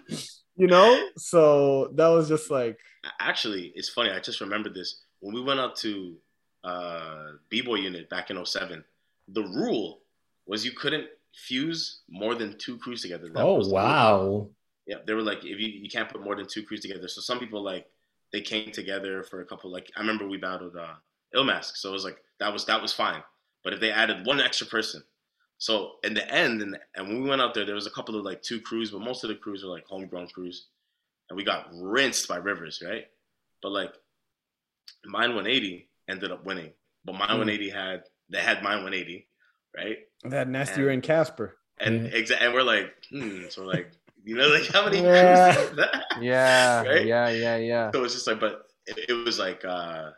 you 0.55 0.67
know. 0.67 1.09
So 1.17 1.91
that 1.95 2.07
was 2.07 2.27
just 2.27 2.51
like 2.51 2.77
Actually, 3.19 3.71
it's 3.75 3.89
funny. 3.89 4.11
I 4.11 4.19
just 4.19 4.41
remembered 4.41 4.73
this 4.73 5.03
when 5.21 5.33
we 5.33 5.41
went 5.41 5.59
out 5.59 5.75
to 5.77 6.15
uh, 6.63 7.31
B-boy 7.49 7.75
unit 7.75 8.09
back 8.09 8.29
in 8.29 8.45
07, 8.45 8.83
The 9.29 9.41
rule 9.43 10.01
was 10.45 10.65
you 10.65 10.71
couldn't 10.71 11.07
fuse 11.33 12.01
more 12.09 12.35
than 12.35 12.57
two 12.57 12.77
crews 12.77 13.01
together. 13.01 13.29
That 13.29 13.41
Oh 13.43 13.55
was 13.55 13.67
rule. 13.67 13.75
wow. 13.75 14.49
Yeah, 14.87 14.97
they 15.05 15.13
were 15.13 15.21
like, 15.21 15.39
if 15.45 15.59
you 15.59 15.67
you 15.67 15.89
can't 15.89 16.09
put 16.09 16.21
more 16.23 16.35
than 16.35 16.47
two 16.47 16.63
crews 16.63 16.81
together. 16.81 17.07
So 17.07 17.21
some 17.21 17.39
people 17.39 17.63
like 17.63 17.85
they 18.33 18.41
came 18.41 18.71
together 18.71 19.23
for 19.23 19.41
a 19.41 19.45
couple. 19.45 19.71
Like 19.71 19.89
I 19.95 20.01
remember 20.01 20.27
we 20.27 20.37
battled 20.37 20.75
uh, 20.75 20.95
Ilmask, 21.35 21.75
so 21.77 21.89
it 21.89 21.93
was 21.93 22.03
like 22.03 22.17
that 22.39 22.51
was 22.51 22.65
that 22.65 22.81
was 22.81 22.91
fine. 22.93 23.23
But 23.63 23.73
if 23.73 23.79
they 23.79 23.91
added 23.91 24.25
one 24.25 24.41
extra 24.41 24.67
person, 24.67 25.03
so 25.59 25.97
in 26.03 26.13
the 26.15 26.27
end, 26.33 26.61
and 26.63 26.75
and 26.95 27.07
when 27.07 27.21
we 27.23 27.29
went 27.29 27.41
out 27.41 27.53
there, 27.53 27.65
there 27.65 27.75
was 27.75 27.85
a 27.87 27.91
couple 27.91 28.15
of 28.17 28.25
like 28.25 28.41
two 28.41 28.59
crews, 28.61 28.89
but 28.91 29.01
most 29.01 29.23
of 29.23 29.27
the 29.29 29.35
crews 29.35 29.63
were 29.63 29.69
like 29.69 29.85
homegrown 29.85 30.27
crews, 30.29 30.67
and 31.29 31.37
we 31.37 31.43
got 31.43 31.67
rinsed 31.73 32.27
by 32.27 32.37
Rivers, 32.37 32.81
right? 32.83 33.05
But 33.61 33.71
like 33.73 33.93
mine 35.05 35.29
180 35.35 35.87
ended 36.09 36.31
up 36.31 36.45
winning, 36.45 36.71
but 37.05 37.13
mine 37.13 37.29
Hmm. 37.29 37.37
180 37.39 37.69
had 37.69 38.03
they 38.29 38.39
had 38.39 38.61
mine 38.63 38.83
180, 38.83 39.27
right? 39.75 39.97
that 40.25 40.47
nasty 40.49 40.81
And- 40.81 40.85
Rain 40.85 41.01
Casper. 41.01 41.57
And 41.79 42.09
Mhm. 42.09 42.13
exa- 42.13 42.41
and 42.41 42.53
we're 42.53 42.61
like, 42.63 42.93
hmm. 43.09 43.47
So 43.49 43.61
we're 43.61 43.69
like, 43.73 43.91
you 44.25 44.35
know, 44.35 44.47
like 44.49 44.67
how 44.67 44.83
many 44.83 45.01
Yeah. 45.01 45.53
crews 45.55 45.69
is 45.71 45.75
that? 45.77 46.05
yeah, 46.21 46.81
Right? 46.87 47.05
yeah, 47.05 47.29
yeah, 47.29 47.55
yeah. 47.57 47.91
So 47.91 48.03
it's 48.03 48.13
just 48.13 48.27
like, 48.27 48.39
but 48.39 48.65
it, 48.85 49.09
it 49.09 49.13
was 49.13 49.39
like, 49.39 49.63
uh, 49.63 50.11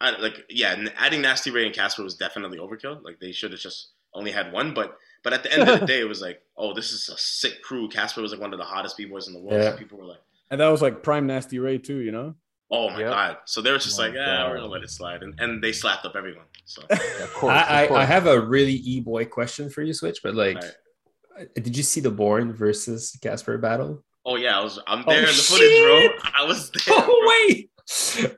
I, 0.00 0.10
like 0.18 0.46
yeah, 0.48 0.74
adding 0.96 1.20
Nasty 1.20 1.50
Ray 1.50 1.66
and 1.66 1.74
Casper 1.74 2.02
was 2.02 2.14
definitely 2.16 2.58
overkill. 2.58 3.02
Like 3.04 3.20
they 3.20 3.30
should 3.32 3.52
have 3.52 3.60
just 3.60 3.92
only 4.14 4.30
had 4.30 4.52
one. 4.52 4.74
But 4.74 4.96
but 5.24 5.32
at 5.32 5.42
the 5.42 5.52
end 5.52 5.68
of 5.68 5.80
the 5.80 5.86
day, 5.92 6.00
it 6.00 6.08
was 6.08 6.20
like, 6.20 6.40
oh, 6.56 6.74
this 6.74 6.92
is 6.92 7.08
a 7.08 7.16
sick 7.18 7.62
crew. 7.62 7.88
Casper 7.88 8.20
was 8.22 8.32
like 8.32 8.40
one 8.40 8.52
of 8.52 8.58
the 8.58 8.64
hottest 8.64 8.96
b 8.96 9.04
boys 9.04 9.28
in 9.28 9.34
the 9.34 9.40
world. 9.40 9.60
Yeah. 9.60 9.70
So 9.72 9.76
people 9.76 9.98
were 9.98 10.04
like, 10.06 10.20
And 10.50 10.60
that 10.60 10.68
was 10.68 10.82
like 10.82 11.02
prime 11.02 11.26
nasty 11.26 11.58
Ray 11.58 11.78
too, 11.78 11.98
you 11.98 12.12
know. 12.12 12.34
oh 12.70 12.90
my 12.90 13.00
Yep. 13.00 13.10
god. 13.10 13.36
So 13.46 13.60
they 13.62 13.70
were 13.70 13.78
just 13.78 13.98
My 13.98 14.06
like, 14.06 14.14
yeah, 14.14 14.48
we're 14.48 14.56
gonna 14.56 14.66
let 14.68 14.82
it 14.82 14.90
slide, 14.90 15.22
and, 15.22 15.38
and 15.38 15.62
they 15.62 15.72
slapped 15.72 16.04
up 16.06 16.14
everyone. 16.16 16.46
So 16.64 16.82
Of 16.90 17.34
course, 17.34 17.52
I, 17.52 17.82
of 17.82 17.88
course. 17.88 17.98
I, 17.98 18.02
I 18.02 18.04
have 18.06 18.26
a 18.26 18.40
really 18.40 18.74
e 18.74 19.00
boy 19.00 19.24
question 19.26 19.70
for 19.70 19.82
you, 19.82 19.92
Switch. 19.94 20.20
But 20.22 20.34
like, 20.34 20.56
Right. 20.56 21.48
did 21.54 21.76
you 21.76 21.82
see 21.82 22.00
the 22.00 22.10
Born 22.10 22.52
versus 22.52 23.16
Casper 23.22 23.58
battle? 23.58 24.04
oh 24.24 24.36
yeah, 24.36 24.58
I 24.58 24.62
was 24.62 24.78
I'm 24.86 25.04
Oh, 25.06 25.10
there 25.10 25.20
in 25.20 25.26
the 25.26 25.32
shit! 25.32 25.46
footage, 25.58 25.80
bro. 25.82 26.30
I 26.34 26.44
was 26.44 26.70
there. 26.70 26.94
Oh, 26.96 27.02
bro. 27.06 27.08
Oh 27.08 27.26
wait! 27.48 27.70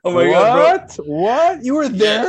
Oh 0.03 0.11
my 0.13 0.23
god, 0.25 0.57
what? 0.57 1.05
What? 1.05 1.63
You 1.63 1.75
were 1.75 1.87
there? 1.89 2.25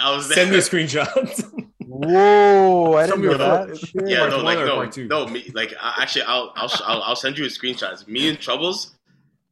I 0.00 0.14
was 0.14 0.26
bro! 0.26 0.34
there. 0.36 0.44
Send 0.44 0.50
me 0.50 0.58
a 0.58 0.60
screenshot. 0.60 1.67
Whoa! 1.88 2.94
I 2.96 3.06
didn't 3.06 3.22
know 3.22 3.32
a 3.32 3.38
that. 3.38 3.78
Shit. 3.78 4.08
Yeah, 4.08 4.18
Part 4.20 4.30
no, 4.30 4.38
like 4.38 4.58
no, 4.58 5.24
no, 5.24 5.26
me, 5.26 5.50
like 5.54 5.74
I, 5.80 5.98
actually, 6.02 6.22
I'll, 6.22 6.52
I'll, 6.54 6.70
I'll, 6.84 7.02
I'll 7.02 7.16
send 7.16 7.38
you 7.38 7.44
a 7.44 7.48
screenshots. 7.48 8.06
Me 8.06 8.28
and 8.28 8.38
Troubles, 8.38 8.94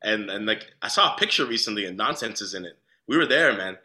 and 0.02 0.28
and 0.30 0.44
like 0.46 0.66
I 0.82 0.88
saw 0.88 1.14
a 1.14 1.18
picture 1.18 1.46
recently, 1.46 1.86
and 1.86 1.96
nonsense 1.96 2.40
is 2.42 2.54
in 2.54 2.64
it. 2.64 2.76
We 3.08 3.16
were 3.16 3.26
there, 3.26 3.56
man. 3.56 3.78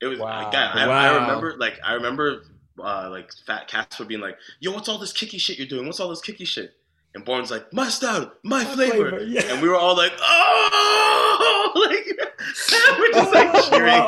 It 0.00 0.06
was, 0.06 0.18
Wow. 0.18 0.42
like, 0.44 0.54
I, 0.54 0.82
I, 0.82 0.86
Wow. 0.88 0.94
I 0.94 1.20
remember, 1.20 1.54
like 1.58 1.78
I 1.84 1.92
remember, 1.94 2.42
uh, 2.82 3.08
like 3.10 3.30
Fat 3.46 3.68
Casper 3.68 4.04
being 4.04 4.20
like, 4.20 4.36
"Yo, 4.58 4.72
what's 4.72 4.88
all 4.88 4.98
this 4.98 5.12
kicky 5.12 5.38
shit 5.38 5.58
you're 5.58 5.68
doing? 5.68 5.86
What's 5.86 6.00
all 6.00 6.08
this 6.08 6.20
kicky 6.20 6.44
shit?" 6.44 6.72
And 7.14 7.24
Born's 7.24 7.50
like, 7.52 7.72
"My 7.72 7.88
style, 7.88 8.32
my, 8.42 8.64
flavor. 8.64 9.10
flavor, 9.10 9.22
yeah. 9.24 9.42
And 9.52 9.62
we 9.62 9.68
were 9.68 9.76
all 9.76 9.96
like, 9.96 10.12
"Oh!" 10.20 11.72
like 11.88 12.06
we're 12.98 13.12
just 13.12 13.32
like 13.32 13.64
cheering. 13.70 14.02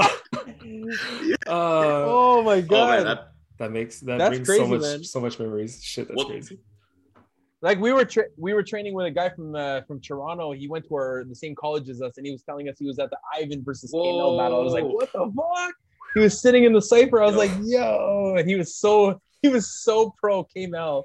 uh, 1.47 1.51
Oh 1.51 2.43
my 2.43 2.57
Oh 2.57 2.63
god! 2.63 2.89
man, 2.91 3.05
that, 3.05 3.33
that 3.59 3.71
makes 3.73 4.01
that 4.01 4.19
That's 4.19 4.31
brings 4.31 4.49
crazy, 4.49 4.63
so 4.65 4.69
much 4.69 4.81
man. 4.83 5.05
so 5.05 5.21
much 5.21 5.39
memories. 5.39 5.81
Shit, 5.83 6.09
that's 6.09 6.17
Well- 6.17 6.27
crazy. 6.27 6.59
like 7.63 7.79
we 7.81 7.93
were 7.93 8.05
tra- 8.05 8.29
we 8.37 8.53
were 8.53 8.63
training 8.63 8.95
with 8.95 9.07
a 9.07 9.11
guy 9.11 9.29
from 9.31 9.55
uh, 9.55 9.83
from 9.83 10.01
Toronto. 10.01 10.53
He 10.53 10.69
went 10.69 10.87
to 10.89 10.95
our 10.95 11.25
the 11.25 11.35
same 11.35 11.55
college 11.55 11.89
as 11.89 12.03
us, 12.03 12.19
and 12.19 12.27
he 12.27 12.33
was 12.33 12.43
telling 12.43 12.69
us 12.69 12.77
he 12.79 12.87
was 12.87 12.99
at 12.99 13.11
the 13.11 13.19
Ivan 13.35 13.63
versus 13.65 13.93
Kmel 13.93 14.39
battle. 14.39 14.61
I 14.61 14.63
was 14.65 14.73
like, 14.73 14.85
what 14.85 15.11
the 15.13 15.33
fuck? 15.37 15.75
He 16.15 16.21
was 16.21 16.41
sitting 16.41 16.65
in 16.65 16.73
the 16.73 16.83
cipher. 16.83 17.23
I 17.23 17.27
was 17.27 17.35
Yo. 17.35 17.39
like, 17.41 17.51
yo, 17.65 18.35
and 18.39 18.49
he 18.49 18.55
was 18.57 18.77
so 18.77 19.21
he 19.43 19.49
was 19.49 19.83
so 19.83 20.15
pro 20.21 20.45
Kmel. 20.45 21.05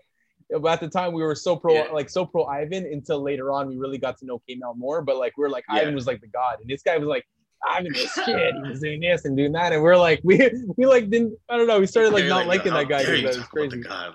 But 0.51 0.65
at 0.73 0.79
the 0.79 0.89
time, 0.89 1.13
we 1.13 1.21
were 1.21 1.35
so 1.35 1.55
pro 1.55 1.73
Yeah. 1.75 1.91
like 1.93 2.09
so 2.09 2.25
pro 2.25 2.45
Ivan 2.45 2.83
until 2.85 3.21
later 3.21 3.51
on 3.51 3.69
we 3.69 3.77
really 3.77 3.99
got 3.99 4.17
to 4.17 4.25
know 4.25 4.41
Kmel 4.49 4.75
more. 4.75 5.01
But 5.03 5.17
like 5.17 5.37
we 5.37 5.45
are 5.45 5.49
like 5.49 5.63
Yeah. 5.69 5.81
Ivan 5.81 5.95
was 5.95 6.07
like 6.07 6.19
the 6.21 6.27
god, 6.27 6.59
and 6.59 6.69
this 6.69 6.81
guy 6.83 6.97
was 6.97 7.07
like. 7.07 7.25
Ivan 7.67 7.91
was 7.91 8.11
shit. 8.13 8.55
He 8.63 8.69
was 8.69 8.79
doing 8.79 9.01
this 9.01 9.25
and 9.25 9.35
doing 9.35 9.51
that, 9.53 9.73
and 9.73 9.81
we're 9.83 9.97
like, 9.97 10.21
we 10.23 10.49
we 10.77 10.85
like 10.85 11.09
didn't. 11.09 11.37
I 11.49 11.57
don't 11.57 11.67
know. 11.67 11.79
We 11.79 11.87
started 11.87 12.13
like 12.13 12.25
not 12.25 12.43
"Yo, 12.43 12.49
liking 12.49 12.71
how 12.71 12.77
that 12.79 12.89
guy. 12.89 13.03
dare 13.03 13.17
That 13.17 13.27
was 13.27 13.37
talk 13.37 13.51
about 13.53 13.69
the 13.71 13.77
crazy. 13.77 13.83
guy?" 13.89 14.09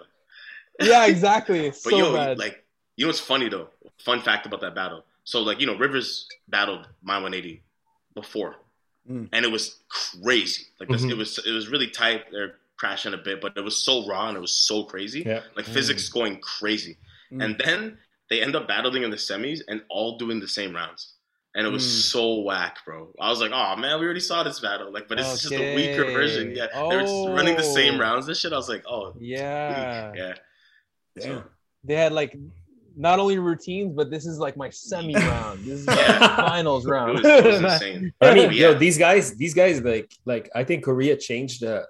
Yeah, 0.81 1.07
exactly. 1.07 1.67
But 1.71 1.75
so 1.77 1.97
yo, 1.97 2.13
bad. 2.15 2.39
like, 2.39 2.65
you 2.97 3.05
know 3.05 3.09
what's 3.09 3.21
funny 3.21 3.49
though? 3.49 3.69
Fun 3.99 4.21
fact 4.23 4.47
about 4.47 4.61
that 4.63 4.75
battle. 4.75 5.05
So, 5.25 5.41
like, 5.41 5.61
you 5.61 5.67
know, 5.67 5.77
Rivers 5.77 6.29
battled 6.49 6.87
my 7.03 7.15
180 7.17 7.63
before, 8.15 8.57
Mm. 9.11 9.29
and 9.33 9.45
it 9.45 9.51
was 9.51 9.81
crazy. 9.89 10.65
Like, 10.81 10.89
this, 10.89 11.03
Mhm. 11.03 11.11
it 11.13 11.17
was 11.17 11.39
it 11.47 11.53
was 11.53 11.69
really 11.69 11.89
tight. 11.89 12.25
They're 12.33 12.57
crashing 12.77 13.15
a 13.15 13.19
bit, 13.19 13.41
but 13.41 13.57
it 13.57 13.61
was 13.63 13.77
so 13.77 14.07
raw 14.07 14.29
and 14.29 14.37
it 14.37 14.41
was 14.41 14.53
so 14.53 14.85
crazy. 14.85 15.23
Yeah. 15.25 15.43
Like 15.57 15.65
physics 15.67 16.09
going 16.09 16.41
crazy. 16.41 16.97
Mm. 17.33 17.45
And 17.45 17.59
then 17.65 17.99
they 18.31 18.43
end 18.43 18.57
up 18.57 18.67
battling 18.67 19.03
in 19.05 19.11
the 19.11 19.17
semis 19.17 19.61
and 19.69 19.83
all 19.89 20.19
doing 20.19 20.41
the 20.41 20.49
same 20.49 20.75
rounds. 20.75 21.14
And 21.57 21.67
it 21.67 21.71
was 21.71 21.85
Mm. 21.85 22.11
so 22.11 22.41
whack, 22.41 22.79
bro. 22.85 23.11
I 23.21 23.31
was 23.31 23.41
like, 23.41 23.53
oh 23.55 23.77
man, 23.77 24.01
we 24.01 24.05
already 24.07 24.19
saw 24.21 24.43
this 24.43 24.59
battle. 24.61 24.93
Like, 24.93 25.07
but 25.09 25.21
it's 25.21 25.43
just 25.43 25.53
a 25.55 25.75
weaker 25.77 26.05
version. 26.05 26.53
Yeah. 26.55 26.67
They 26.75 26.97
were 26.97 27.03
just 27.03 27.29
running 27.29 27.57
the 27.57 27.63
same 27.63 27.95
Oh. 27.95 27.99
rounds 28.01 28.27
and 28.27 28.37
shit. 28.37 28.53
I 28.53 28.57
was 28.57 28.69
like, 28.69 28.85
oh 28.89 29.15
Yeah. 29.21 30.13
yeah. 30.17 30.35
Damn. 31.19 31.45
They 31.85 31.95
had 31.95 32.13
like 32.13 32.37
not 32.97 33.19
only 33.21 33.39
routines, 33.39 33.93
but 33.95 34.11
this 34.11 34.27
is 34.27 34.39
like 34.39 34.57
my 34.57 34.71
semi 34.71 35.15
round. 35.33 35.61
This 35.65 35.81
is 35.81 35.87
my 35.87 35.95
Yeah. 35.95 36.37
finals 36.37 36.87
It 36.87 36.91
round. 36.91 37.13
was, 37.19 37.25
it 37.25 37.45
was 37.45 37.57
insane. 37.63 38.13
I 38.21 38.35
mean, 38.35 38.47
But 38.49 38.55
yo, 38.57 38.75
these 38.75 38.99
guys, 38.99 39.37
these 39.37 39.55
guys, 39.55 39.81
like, 39.81 40.11
like 40.25 40.51
I 40.57 40.65
think 40.65 40.85
Korea 40.85 41.17
changed 41.17 41.61
the. 41.63 41.87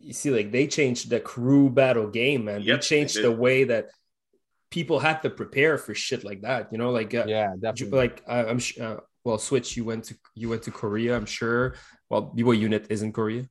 You 0.00 0.12
see, 0.12 0.30
like 0.30 0.52
they 0.52 0.66
changed 0.66 1.10
the 1.10 1.18
crew 1.20 1.68
battle 1.70 2.08
game, 2.08 2.44
man. 2.44 2.60
Yep, 2.60 2.66
they 2.66 2.72
they 2.72 2.80
changed 2.80 3.14
did. 3.16 3.24
the 3.24 3.32
way 3.32 3.64
that 3.64 3.86
people 4.70 4.98
had 4.98 5.22
to 5.22 5.30
prepare 5.30 5.78
for 5.78 5.94
shit 5.94 6.24
like 6.24 6.42
that. 6.42 6.68
You 6.72 6.78
know, 6.78 6.90
like, 6.90 7.14
uh, 7.14 7.24
yeah, 7.26 7.54
definitely. 7.60 7.98
like 7.98 8.22
I, 8.28 8.44
I'm 8.44 8.58
sh- 8.58 8.78
uh, 8.78 8.96
well, 9.24 9.38
switch. 9.38 9.76
You 9.76 9.84
went 9.84 10.04
to 10.04 10.14
you 10.34 10.48
went 10.48 10.62
to 10.64 10.70
Korea, 10.70 11.16
I'm 11.16 11.26
sure. 11.26 11.74
Well, 12.10 12.22
B-boy 12.34 12.52
unit 12.52 12.86
is 12.90 13.02
in 13.02 13.12
Korea. 13.12 13.46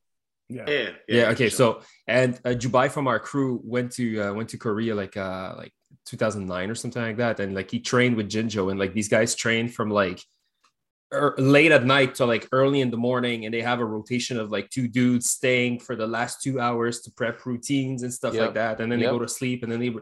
Yeah. 0.50 0.66
Yeah. 0.68 0.90
Yeah. 1.08 1.30
okay. 1.32 1.50
sure. 1.50 1.58
So 1.58 1.82
and 2.08 2.36
uh, 2.46 2.50
Jubai 2.50 2.90
from 2.90 3.08
our 3.08 3.20
crew 3.20 3.60
went 3.64 3.92
to 3.94 4.22
uh, 4.22 4.34
went 4.34 4.50
to 4.50 4.58
Korea 4.58 4.96
like 4.96 5.18
uh 5.18 5.56
like 5.58 5.74
2009 6.06 6.70
or 6.70 6.76
something 6.76 7.02
like 7.02 7.18
that, 7.18 7.40
and 7.40 7.54
like 7.54 7.70
he 7.70 7.80
trained 7.80 8.16
with 8.16 8.30
Jinjo, 8.30 8.72
and 8.72 8.80
like 8.80 8.94
these 8.94 9.10
guys 9.10 9.36
trained 9.36 9.74
from 9.74 9.90
like 9.90 10.22
er, 11.14 11.36
late 11.38 11.72
at 11.74 11.86
night 11.86 12.16
to 12.16 12.26
like 12.26 12.48
early 12.54 12.80
in 12.82 12.92
the 12.92 12.98
morning, 12.98 13.44
and 13.46 13.54
they 13.54 13.62
have 13.62 13.80
a 13.82 13.86
rotation 13.86 14.40
of 14.40 14.50
like 14.50 14.70
two 14.70 14.88
dudes 14.88 15.30
staying 15.30 15.80
for 15.80 15.96
the 15.98 16.08
last 16.08 16.42
two 16.42 16.60
hours 16.62 17.02
to 17.02 17.12
prep 17.12 17.46
routines 17.46 18.04
and 18.04 18.14
stuff 18.14 18.34
Yep. 18.34 18.42
like 18.42 18.54
that, 18.56 18.80
and 18.80 18.90
then 18.92 19.00
Yep. 19.00 19.08
they 19.12 19.18
go 19.18 19.20
to 19.20 19.28
sleep, 19.28 19.64
and 19.64 19.72
then 19.72 19.80
they 19.82 19.94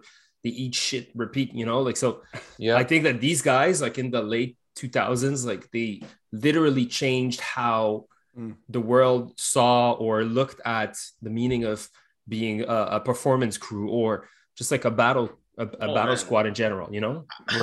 they 0.46 0.52
eat 0.52 0.76
shit, 0.76 1.10
repeat, 1.16 1.50
you 1.60 1.66
know, 1.66 1.82
like 1.82 1.98
so. 1.98 2.22
yeah. 2.62 2.78
I 2.78 2.84
think 2.86 3.04
that 3.04 3.20
these 3.20 3.42
guys, 3.42 3.82
like 3.82 3.98
in 3.98 4.12
the 4.12 4.22
late 4.22 4.56
2000s, 4.78 5.44
like 5.46 5.72
they 5.72 6.02
literally 6.32 6.86
changed 6.86 7.42
how 7.42 8.06
Mm. 8.38 8.58
the 8.68 8.82
world 8.82 9.32
saw 9.40 9.94
or 9.94 10.26
looked 10.26 10.60
at 10.66 10.98
the 11.22 11.30
meaning 11.30 11.64
of 11.64 11.88
being 12.28 12.58
a, 12.68 12.80
a 12.98 13.00
performance 13.00 13.56
crew 13.58 13.88
or 13.90 14.28
just 14.58 14.72
like 14.76 14.84
a 14.84 14.92
battle, 14.92 15.28
a, 15.58 15.64
a 15.64 15.88
Oh, 15.88 15.96
battle 15.96 16.16
man. 16.16 16.18
squad 16.18 16.46
in 16.46 16.54
general. 16.54 16.94
You 16.94 17.00
know? 17.00 17.16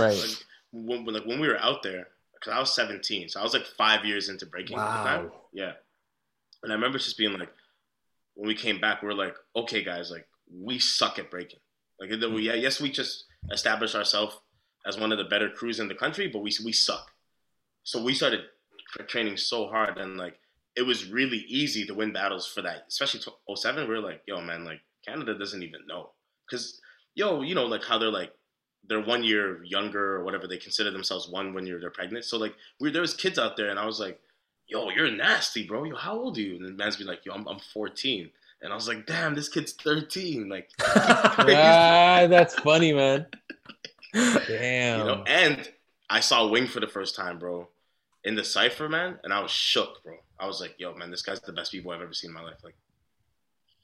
Right. 0.02 0.16
Like, 0.16 0.36
when, 0.72 1.04
when- 1.04 1.14
like 1.14 1.26
when 1.26 1.40
we 1.40 1.48
were 1.52 1.58
out 1.60 1.82
there, 1.82 2.08
because 2.34 2.56
I 2.56 2.58
was 2.58 2.74
17, 2.74 3.28
so 3.28 3.38
I 3.40 3.42
was 3.42 3.52
like 3.52 3.66
five 3.76 4.06
years 4.06 4.30
into 4.30 4.46
breaking 4.46 4.78
at 4.78 4.86
the 4.96 5.04
time. 5.10 5.24
Wow. 5.26 5.40
Yeah. 5.52 5.72
And 6.62 6.72
I 6.72 6.74
remember 6.74 6.96
just 6.96 7.18
being 7.18 7.36
like, 7.38 7.52
when 8.34 8.48
we 8.48 8.54
came 8.54 8.80
back, 8.80 9.02
we 9.02 9.08
are 9.08 9.14
like, 9.26 9.36
okay, 9.54 9.84
guys, 9.84 10.10
like 10.10 10.26
we 10.50 10.78
suck 10.78 11.18
at 11.18 11.30
breaking. 11.30 11.60
Like, 12.10 12.20
yeah, 12.40 12.54
yes, 12.54 12.80
we 12.80 12.90
just 12.90 13.24
established 13.50 13.94
ourselves 13.94 14.38
as 14.86 14.98
one 14.98 15.12
of 15.12 15.18
the 15.18 15.24
better 15.24 15.48
crews 15.48 15.80
in 15.80 15.88
the 15.88 15.94
country, 15.94 16.28
but 16.28 16.40
we 16.40 16.52
we 16.64 16.72
suck. 16.72 17.10
So 17.84 18.02
we 18.02 18.14
started 18.14 18.40
training 19.06 19.36
so 19.36 19.68
hard, 19.68 19.98
and 19.98 20.16
like 20.16 20.38
it 20.76 20.82
was 20.82 21.10
really 21.10 21.44
easy 21.48 21.86
to 21.86 21.94
win 21.94 22.12
battles 22.12 22.46
for 22.46 22.62
that, 22.62 22.84
especially 22.88 23.20
07. 23.54 23.88
We 23.88 23.94
were 23.94 24.00
like, 24.00 24.22
yo, 24.26 24.40
man, 24.40 24.64
like 24.64 24.80
Canada 25.06 25.38
doesn't 25.38 25.62
even 25.62 25.86
know 25.86 26.10
because 26.48 26.80
yo, 27.14 27.42
you 27.42 27.54
know, 27.54 27.66
like 27.66 27.84
how 27.84 27.98
they're 27.98 28.10
like 28.10 28.32
they're 28.88 29.02
one 29.02 29.22
year 29.22 29.62
younger 29.64 30.16
or 30.16 30.24
whatever. 30.24 30.46
They 30.46 30.56
consider 30.56 30.90
themselves 30.90 31.28
one 31.28 31.54
when 31.54 31.66
you're 31.66 31.80
they're 31.80 31.90
pregnant. 31.90 32.24
So 32.24 32.38
like 32.38 32.54
we 32.80 32.90
there 32.90 33.02
was 33.02 33.14
kids 33.14 33.38
out 33.38 33.56
there, 33.56 33.70
and 33.70 33.78
I 33.78 33.86
was 33.86 34.00
like, 34.00 34.20
yo, 34.66 34.90
you're 34.90 35.10
nasty, 35.10 35.66
bro. 35.66 35.84
Yo, 35.84 35.96
how 35.96 36.18
old 36.18 36.38
are 36.38 36.40
you? 36.40 36.56
And 36.56 36.66
the 36.66 36.70
man's 36.72 36.96
be 36.96 37.04
like, 37.04 37.24
yo, 37.24 37.32
I'm, 37.32 37.46
I'm 37.46 37.60
14. 37.72 38.30
And 38.62 38.72
I 38.72 38.76
was 38.76 38.86
like, 38.86 39.06
damn, 39.06 39.34
this 39.34 39.48
kid's 39.48 39.72
13. 39.72 40.48
Like, 40.48 40.70
ah, 40.80 42.26
that's 42.28 42.54
funny, 42.54 42.92
man. 42.92 43.26
Damn. 44.14 44.98
you 45.00 45.04
know, 45.06 45.24
and 45.26 45.68
I 46.10 46.20
saw 46.20 46.46
Wing 46.46 46.66
for 46.66 46.80
the 46.80 46.86
first 46.86 47.16
time, 47.16 47.38
bro, 47.38 47.68
in 48.24 48.34
the 48.34 48.44
cipher, 48.44 48.88
man, 48.88 49.18
and 49.24 49.32
I 49.32 49.40
was 49.40 49.50
shook, 49.50 50.02
bro. 50.04 50.14
I 50.38 50.46
was 50.46 50.60
like, 50.60 50.74
yo, 50.78 50.94
man, 50.94 51.10
this 51.10 51.22
guy's 51.22 51.40
the 51.40 51.52
best 51.52 51.72
people 51.72 51.90
I've 51.92 52.02
ever 52.02 52.12
seen 52.12 52.30
in 52.30 52.34
my 52.34 52.42
life. 52.42 52.62
Like, 52.62 52.74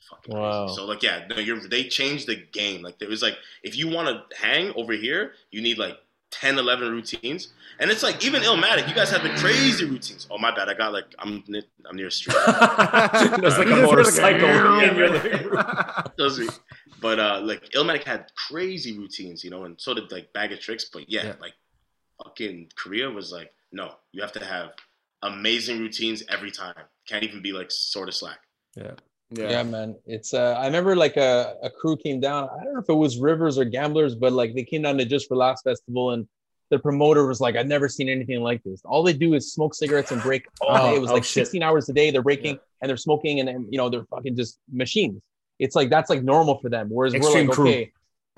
fucking 0.08 0.34
Wow. 0.36 0.66
crazy. 0.66 0.76
So 0.76 0.84
like, 0.86 1.02
yeah, 1.02 1.26
no, 1.28 1.36
you're 1.36 1.66
they 1.68 1.84
changed 1.84 2.26
the 2.26 2.36
game. 2.36 2.82
Like, 2.82 2.98
there 2.98 3.08
was 3.08 3.22
like, 3.22 3.36
if 3.62 3.76
you 3.76 3.88
want 3.88 4.08
to 4.08 4.36
hang 4.36 4.72
over 4.76 4.92
here, 4.92 5.32
you 5.50 5.62
need 5.62 5.78
like 5.78 5.98
10, 6.30 6.58
11 6.58 6.90
routines. 6.90 7.48
And 7.80 7.90
it's 7.90 8.02
like 8.02 8.24
even 8.24 8.42
Illmatic, 8.42 8.88
you 8.88 8.94
guys 8.94 9.10
have 9.10 9.22
the 9.22 9.30
crazy 9.30 9.84
routines. 9.84 10.26
Oh 10.30 10.38
my 10.38 10.54
bad, 10.54 10.68
I 10.68 10.74
got 10.74 10.92
like 10.92 11.14
I'm 11.18 11.44
I'm 11.88 11.96
near 11.96 12.08
a 12.08 12.10
street. 12.10 12.36
There's 12.46 13.58
like 13.58 13.68
You 13.68 13.74
a 13.78 13.82
motorcycle 13.82 14.48
like, 14.48 14.90
in 14.90 14.96
your 14.96 15.10
living 15.10 15.46
room. 15.48 15.62
Does 16.18 16.38
he? 16.38 16.48
But 17.00 17.20
uh, 17.20 17.40
like 17.42 17.62
Illmatic 17.70 18.02
had 18.04 18.26
crazy 18.48 18.98
routines, 18.98 19.44
you 19.44 19.50
know, 19.50 19.64
and 19.64 19.80
so 19.80 19.94
did 19.94 20.10
like 20.10 20.32
Bag 20.32 20.52
of 20.52 20.58
Tricks. 20.60 20.86
But 20.92 21.08
yeah, 21.08 21.26
Yeah. 21.26 21.34
like 21.40 21.54
fucking 22.22 22.72
Korea 22.76 23.08
was 23.08 23.30
like, 23.32 23.52
no, 23.70 23.94
you 24.12 24.20
have 24.22 24.32
to 24.32 24.44
have 24.44 24.72
amazing 25.22 25.78
routines 25.78 26.24
every 26.28 26.50
time. 26.50 26.74
Can't 27.06 27.22
even 27.22 27.42
be 27.42 27.52
like 27.52 27.70
sort 27.70 28.08
of 28.08 28.14
slack. 28.14 28.40
Yeah. 28.76 28.94
Yeah. 29.30 29.50
yeah. 29.50 29.62
man. 29.62 29.96
It's 30.06 30.32
uh 30.34 30.56
I 30.58 30.66
remember 30.66 30.96
like 30.96 31.16
a, 31.16 31.54
a 31.62 31.70
crew 31.70 31.96
came 31.96 32.20
down. 32.20 32.48
I 32.58 32.64
don't 32.64 32.74
know 32.74 32.80
if 32.80 32.88
it 32.88 32.94
was 32.94 33.18
Rivers 33.18 33.58
or 33.58 33.64
Gamblers, 33.64 34.14
but 34.14 34.32
like 34.32 34.54
they 34.54 34.64
came 34.64 34.82
down 34.82 34.96
to 34.98 35.04
Just 35.04 35.28
for 35.28 35.36
Laughs 35.36 35.62
Festival 35.62 36.12
and 36.12 36.26
the 36.70 36.78
promoter 36.78 37.26
was 37.26 37.40
like, 37.40 37.56
I've 37.56 37.66
never 37.66 37.88
seen 37.88 38.08
anything 38.10 38.40
like 38.42 38.62
this. 38.62 38.82
All 38.84 39.02
they 39.02 39.14
do 39.14 39.32
is 39.34 39.52
smoke 39.52 39.74
cigarettes 39.74 40.12
and 40.12 40.20
break 40.20 40.44
all 40.60 40.68
Oh, 40.76 40.90
day. 40.90 40.96
It 40.96 41.00
was 41.00 41.10
oh, 41.10 41.14
like 41.14 41.24
shit. 41.24 41.46
16 41.46 41.62
hours 41.62 41.88
a 41.88 41.94
day. 41.94 42.10
They're 42.10 42.22
breaking 42.22 42.58
and 42.82 42.88
they're 42.90 42.96
smoking 42.98 43.40
and, 43.40 43.48
and 43.48 43.66
you 43.70 43.78
know, 43.78 43.88
they're 43.88 44.04
fucking 44.06 44.36
just 44.36 44.58
machines. 44.70 45.20
It's 45.58 45.74
like 45.74 45.88
that's 45.90 46.08
like 46.10 46.22
normal 46.22 46.58
for 46.58 46.68
them. 46.68 46.88
Whereas 46.90 47.14
Extreme 47.14 47.34
we're 47.46 47.50
like, 47.50 47.54
crew. 47.56 47.68
okay. 47.68 47.92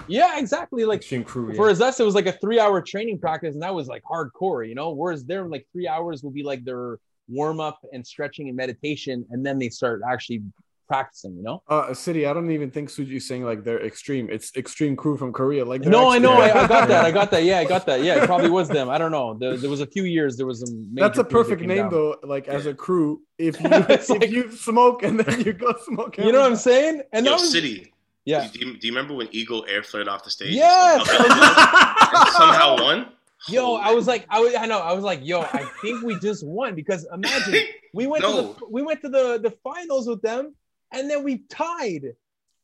Yeah, 0.08 0.38
exactly. 0.38 0.84
Like 0.84 1.00
Extreme 1.00 1.24
crew. 1.24 1.54
for 1.54 1.70
Yeah. 1.70 1.86
us, 1.86 2.00
it 2.00 2.04
was 2.04 2.14
like 2.14 2.26
a 2.26 2.32
three 2.32 2.58
hour 2.58 2.80
training 2.80 3.18
practice, 3.18 3.54
and 3.54 3.62
that 3.62 3.74
was 3.74 3.86
like 3.88 4.02
hardcore, 4.02 4.66
you 4.66 4.74
know. 4.74 4.90
Whereas 4.90 5.24
there, 5.24 5.46
like 5.46 5.66
three 5.72 5.86
hours 5.86 6.22
will 6.22 6.30
be 6.30 6.42
like 6.42 6.64
their 6.64 6.98
warm 7.28 7.60
up 7.60 7.78
and 7.92 8.04
stretching 8.06 8.48
and 8.48 8.56
meditation, 8.56 9.26
and 9.30 9.44
then 9.44 9.58
they 9.58 9.68
start 9.68 10.00
actually 10.08 10.42
practicing, 10.90 11.32
you 11.38 11.42
know. 11.48 11.56
Uh, 11.68 11.94
city. 11.94 12.22
I 12.26 12.32
don't 12.34 12.50
even 12.50 12.70
think 12.74 12.88
Suji's 12.94 13.26
saying 13.28 13.44
like 13.50 13.60
they're 13.66 13.84
extreme. 13.90 14.28
It's 14.36 14.48
extreme 14.62 14.94
crew 15.02 15.16
from 15.16 15.30
Korea. 15.40 15.62
Like 15.64 15.82
they're 15.82 15.90
No, 15.98 16.10
I 16.16 16.18
know, 16.18 16.34
actually- 16.42 16.60
I, 16.60 16.64
I 16.64 16.66
got 16.76 16.88
that, 16.88 17.04
I 17.04 17.10
got 17.20 17.30
that. 17.30 17.42
Yeah, 17.44 17.58
I 17.64 17.64
got 17.74 17.86
that. 17.86 17.98
Yeah, 18.06 18.22
it 18.22 18.26
probably 18.26 18.50
was 18.50 18.68
them. 18.68 18.88
I 18.94 18.98
don't 18.98 19.12
know. 19.18 19.28
There, 19.40 19.56
there 19.62 19.70
was 19.76 19.80
a 19.80 19.86
few 19.96 20.04
years. 20.16 20.36
There 20.38 20.46
was 20.52 20.58
some. 20.64 20.74
That's 20.94 21.18
a 21.18 21.24
perfect 21.38 21.62
name 21.62 21.84
down. 21.84 21.90
though. 21.90 22.16
Like 22.34 22.48
as 22.48 22.66
a 22.66 22.74
crew, 22.74 23.22
if 23.38 23.60
you 23.62 23.68
if 23.70 24.08
like- 24.10 24.30
you 24.30 24.50
smoke 24.50 25.02
and 25.06 25.14
then 25.20 25.40
you 25.46 25.52
go 25.52 25.72
smoke, 25.88 26.18
You 26.18 26.32
know 26.32 26.40
what 26.40 26.50
I'm 26.50 26.56
saying? 26.70 27.02
And 27.12 27.24
Yo, 27.24 27.30
that 27.32 27.40
was 27.40 27.52
City. 27.52 27.92
yeah. 28.24 28.48
Do 28.52 28.58
you, 28.58 28.66
do 28.78 28.86
you 28.88 28.92
remember 28.94 29.14
when 29.14 29.28
Eagle 29.30 29.64
air 29.68 29.82
flared 29.82 30.08
off 30.08 30.24
the 30.24 30.30
stage? 30.30 30.54
Yes! 30.54 31.08
And 31.08 32.28
somehow, 32.40 32.76
won. 32.82 33.06
Yo, 33.48 33.76
I 33.76 33.92
was 33.94 34.06
like, 34.06 34.26
I 34.28 34.38
was, 34.40 34.54
I 34.54 34.66
know, 34.66 34.80
I 34.80 34.92
was 34.92 35.02
like, 35.02 35.20
yo, 35.22 35.40
I 35.40 35.64
think 35.80 36.02
we 36.02 36.18
just 36.18 36.44
won 36.44 36.74
because 36.74 37.06
imagine 37.12 37.54
we 37.94 38.06
went 38.06 38.22
to 38.24 38.30
the 38.30 38.66
we 38.70 38.82
went 38.82 39.00
to 39.00 39.08
the 39.08 39.38
the 39.42 39.50
finals 39.64 40.06
with 40.06 40.20
them, 40.20 40.54
and 40.92 41.10
then 41.10 41.22
we 41.24 41.38
tied, 41.48 42.04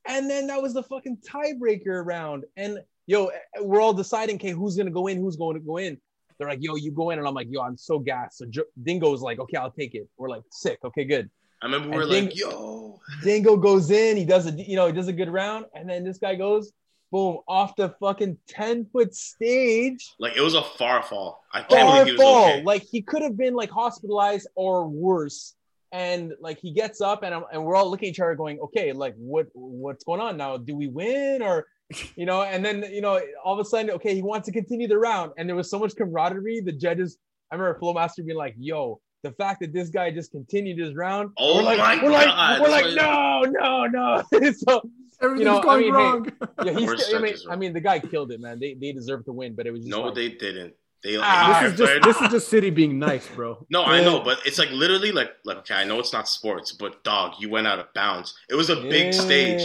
and 0.06 0.30
then 0.30 0.46
that 0.48 0.60
was 0.62 0.74
the 0.74 0.82
fucking 0.82 1.18
tiebreaker 1.18 2.04
round, 2.04 2.44
and 2.56 2.78
yo, 3.06 3.30
we're 3.60 3.80
all 3.80 3.92
deciding, 3.94 4.36
okay, 4.36 4.50
who's 4.50 4.76
gonna 4.76 4.90
go 4.90 5.06
in, 5.06 5.18
who's 5.18 5.36
going 5.36 5.54
to 5.54 5.60
go 5.60 5.76
in. 5.76 5.98
They're 6.38 6.48
like, 6.48 6.62
yo, 6.62 6.74
you 6.74 6.90
go 6.90 7.10
in, 7.10 7.18
and 7.18 7.26
I'm 7.26 7.32
like, 7.34 7.48
yo, 7.50 7.62
I'm 7.62 7.78
so 7.78 7.98
gassed. 7.98 8.38
So 8.38 8.46
Dingo's 8.82 9.22
like, 9.22 9.38
okay, 9.38 9.56
I'll 9.56 9.70
take 9.70 9.94
it. 9.94 10.06
We're 10.18 10.28
like, 10.28 10.42
sick, 10.50 10.78
okay, 10.84 11.04
good. 11.04 11.30
I 11.62 11.66
remember 11.66 11.98
we 11.98 12.10
think- 12.10 12.30
like, 12.32 12.38
yo. 12.38 13.00
Dingo 13.22 13.56
goes 13.56 13.90
in, 13.90 14.16
he 14.16 14.24
does 14.26 14.46
a, 14.46 14.50
you 14.50 14.76
know, 14.76 14.86
he 14.86 14.92
does 14.92 15.08
a 15.08 15.12
good 15.12 15.30
round, 15.30 15.64
and 15.74 15.88
then 15.88 16.04
this 16.04 16.18
guy 16.18 16.34
goes, 16.34 16.72
boom, 17.12 17.38
off 17.48 17.74
the 17.76 17.88
fucking 18.00 18.36
ten 18.48 18.84
foot 18.92 19.14
stage. 19.14 20.12
Like, 20.18 20.36
it 20.36 20.40
was 20.42 20.54
a 20.54 20.62
far 20.62 21.02
fall. 21.02 21.42
I 21.52 21.60
can't 21.60 21.70
far 21.70 22.04
believe 22.04 22.06
he 22.06 22.12
was 22.12 22.20
fall. 22.20 22.48
okay. 22.48 22.62
Like 22.64 22.82
he 22.82 23.00
could 23.00 23.22
have 23.22 23.36
been 23.36 23.54
like 23.54 23.70
hospitalized 23.70 24.48
or 24.56 24.86
worse. 24.88 25.54
And 25.92 26.34
like 26.40 26.58
he 26.58 26.72
gets 26.72 27.00
up 27.00 27.22
and 27.22 27.34
I'm, 27.34 27.44
and 27.52 27.64
we're 27.64 27.76
all 27.76 27.88
looking 27.90 28.08
at 28.08 28.12
each 28.12 28.20
other 28.20 28.34
going, 28.34 28.58
okay, 28.60 28.92
like 28.92 29.14
what 29.16 29.46
what's 29.54 30.04
going 30.04 30.20
on 30.20 30.36
now? 30.36 30.56
Do 30.56 30.74
we 30.76 30.88
win 30.88 31.42
or 31.42 31.66
you 32.16 32.26
know? 32.26 32.42
And 32.42 32.64
then 32.64 32.84
you 32.92 33.00
know, 33.00 33.20
all 33.44 33.58
of 33.58 33.64
a 33.64 33.68
sudden, 33.68 33.90
okay, 33.92 34.14
he 34.14 34.22
wants 34.22 34.46
to 34.46 34.52
continue 34.52 34.88
the 34.88 34.98
round, 34.98 35.32
and 35.38 35.48
there 35.48 35.56
was 35.56 35.70
so 35.70 35.78
much 35.78 35.94
camaraderie. 35.96 36.60
The 36.60 36.72
judges, 36.72 37.18
I 37.50 37.56
remember 37.56 37.78
Flowmaster 37.80 38.24
being 38.24 38.38
like, 38.38 38.54
yo. 38.58 39.00
The 39.22 39.32
fact 39.32 39.60
that 39.60 39.72
this 39.72 39.88
guy 39.88 40.12
just 40.12 40.30
continued 40.30 40.78
his 40.78 40.94
round, 40.94 41.30
Oh 41.36 41.56
we're 41.56 41.62
like, 41.64 41.78
my 41.78 42.00
we're 42.00 42.10
like, 42.10 42.26
God, 42.26 42.60
we're 42.60 42.68
like, 42.68 42.94
no, 42.94 43.42
no, 43.42 43.86
no. 43.86 44.22
so 44.52 44.82
Everything's 45.20 45.38
You 45.40 45.44
know, 45.46 45.58
I 45.58 45.62
going 45.62 45.80
mean, 45.82 45.94
hey, 45.94 46.00
wrong. 46.00 46.32
yeah, 46.64 46.72
he's. 46.72 47.14
I 47.14 47.18
mean, 47.18 47.34
I 47.50 47.56
mean, 47.56 47.72
the 47.72 47.80
guy 47.80 47.98
killed 47.98 48.30
it, 48.30 48.40
man. 48.40 48.60
They 48.60 48.74
they 48.74 48.92
deserve 48.92 49.24
to 49.24 49.32
win, 49.32 49.54
but 49.54 49.66
it 49.66 49.72
was 49.72 49.80
just 49.80 49.90
No, 49.90 50.02
like, 50.02 50.14
they 50.14 50.28
didn't. 50.28 50.74
They 51.06 51.16
like, 51.18 51.28
Ah, 51.28 51.60
this 51.62 51.72
is 51.72 51.78
just 51.78 52.02
this 52.02 52.20
is 52.20 52.28
just 52.32 52.48
city 52.48 52.70
being 52.70 52.98
nice, 52.98 53.28
bro. 53.28 53.64
No, 53.70 53.84
I 53.84 54.02
know, 54.02 54.18
but 54.24 54.40
it's 54.44 54.58
like 54.58 54.70
literally 54.72 55.12
like 55.12 55.30
like 55.44 55.58
okay, 55.58 55.74
I 55.74 55.84
know 55.84 56.00
it's 56.00 56.12
not 56.12 56.28
sports, 56.28 56.72
but 56.72 57.04
dog, 57.04 57.34
you 57.38 57.48
went 57.48 57.68
out 57.68 57.78
of 57.78 57.86
bounds. 57.94 58.34
It 58.50 58.56
was 58.56 58.70
a 58.70 58.76
big 58.76 59.14
stage. 59.14 59.60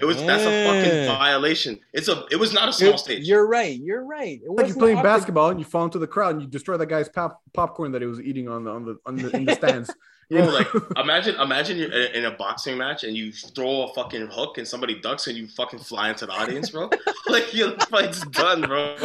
It 0.00 0.04
was 0.04 0.16
that's 0.24 0.42
a 0.42 0.66
fucking 0.66 1.06
violation. 1.06 1.78
It's 1.92 2.08
a 2.08 2.24
it 2.32 2.36
was 2.40 2.52
not 2.52 2.68
a 2.70 2.72
small 2.72 2.88
You're, 2.90 2.98
stage. 2.98 3.24
you're 3.28 3.46
right. 3.46 3.78
You're 3.78 4.04
right. 4.04 4.40
It 4.44 4.50
Like 4.50 4.66
you're 4.66 4.76
playing 4.76 4.98
up 4.98 5.04
to- 5.04 5.08
basketball 5.08 5.50
and 5.50 5.60
you 5.60 5.64
fall 5.64 5.84
into 5.84 6.00
the 6.00 6.08
crowd 6.08 6.32
and 6.34 6.42
you 6.42 6.48
destroy 6.48 6.76
that 6.76 6.86
guy's 6.86 7.08
pop- 7.08 7.40
popcorn 7.54 7.92
that 7.92 8.02
he 8.02 8.08
was 8.08 8.20
eating 8.20 8.48
on 8.48 8.64
the 8.64 8.70
on 8.72 8.84
the, 8.84 8.98
on 9.06 9.14
the 9.14 9.30
in 9.36 9.44
the 9.44 9.54
stands. 9.54 9.94
You 10.28 10.36
Bro, 10.38 10.46
know? 10.46 10.52
like 10.52 10.68
imagine 10.96 11.34
imagine 11.40 11.76
you're 11.78 11.90
in 11.92 12.14
in 12.18 12.24
a 12.24 12.30
boxing 12.32 12.78
match 12.78 13.02
and 13.04 13.16
you 13.16 13.32
throw 13.32 13.82
a 13.82 13.94
fucking 13.94 14.26
hook 14.28 14.58
and 14.58 14.66
somebody 14.66 15.00
ducks 15.00 15.26
and 15.28 15.36
you 15.36 15.46
fucking 15.48 15.78
fly 15.80 16.08
into 16.10 16.26
the 16.26 16.32
audience, 16.32 16.70
bro. 16.70 16.88
like 17.28 17.52
your 17.54 17.76
fight's 17.92 18.20
done, 18.26 18.60
bro. 18.62 18.96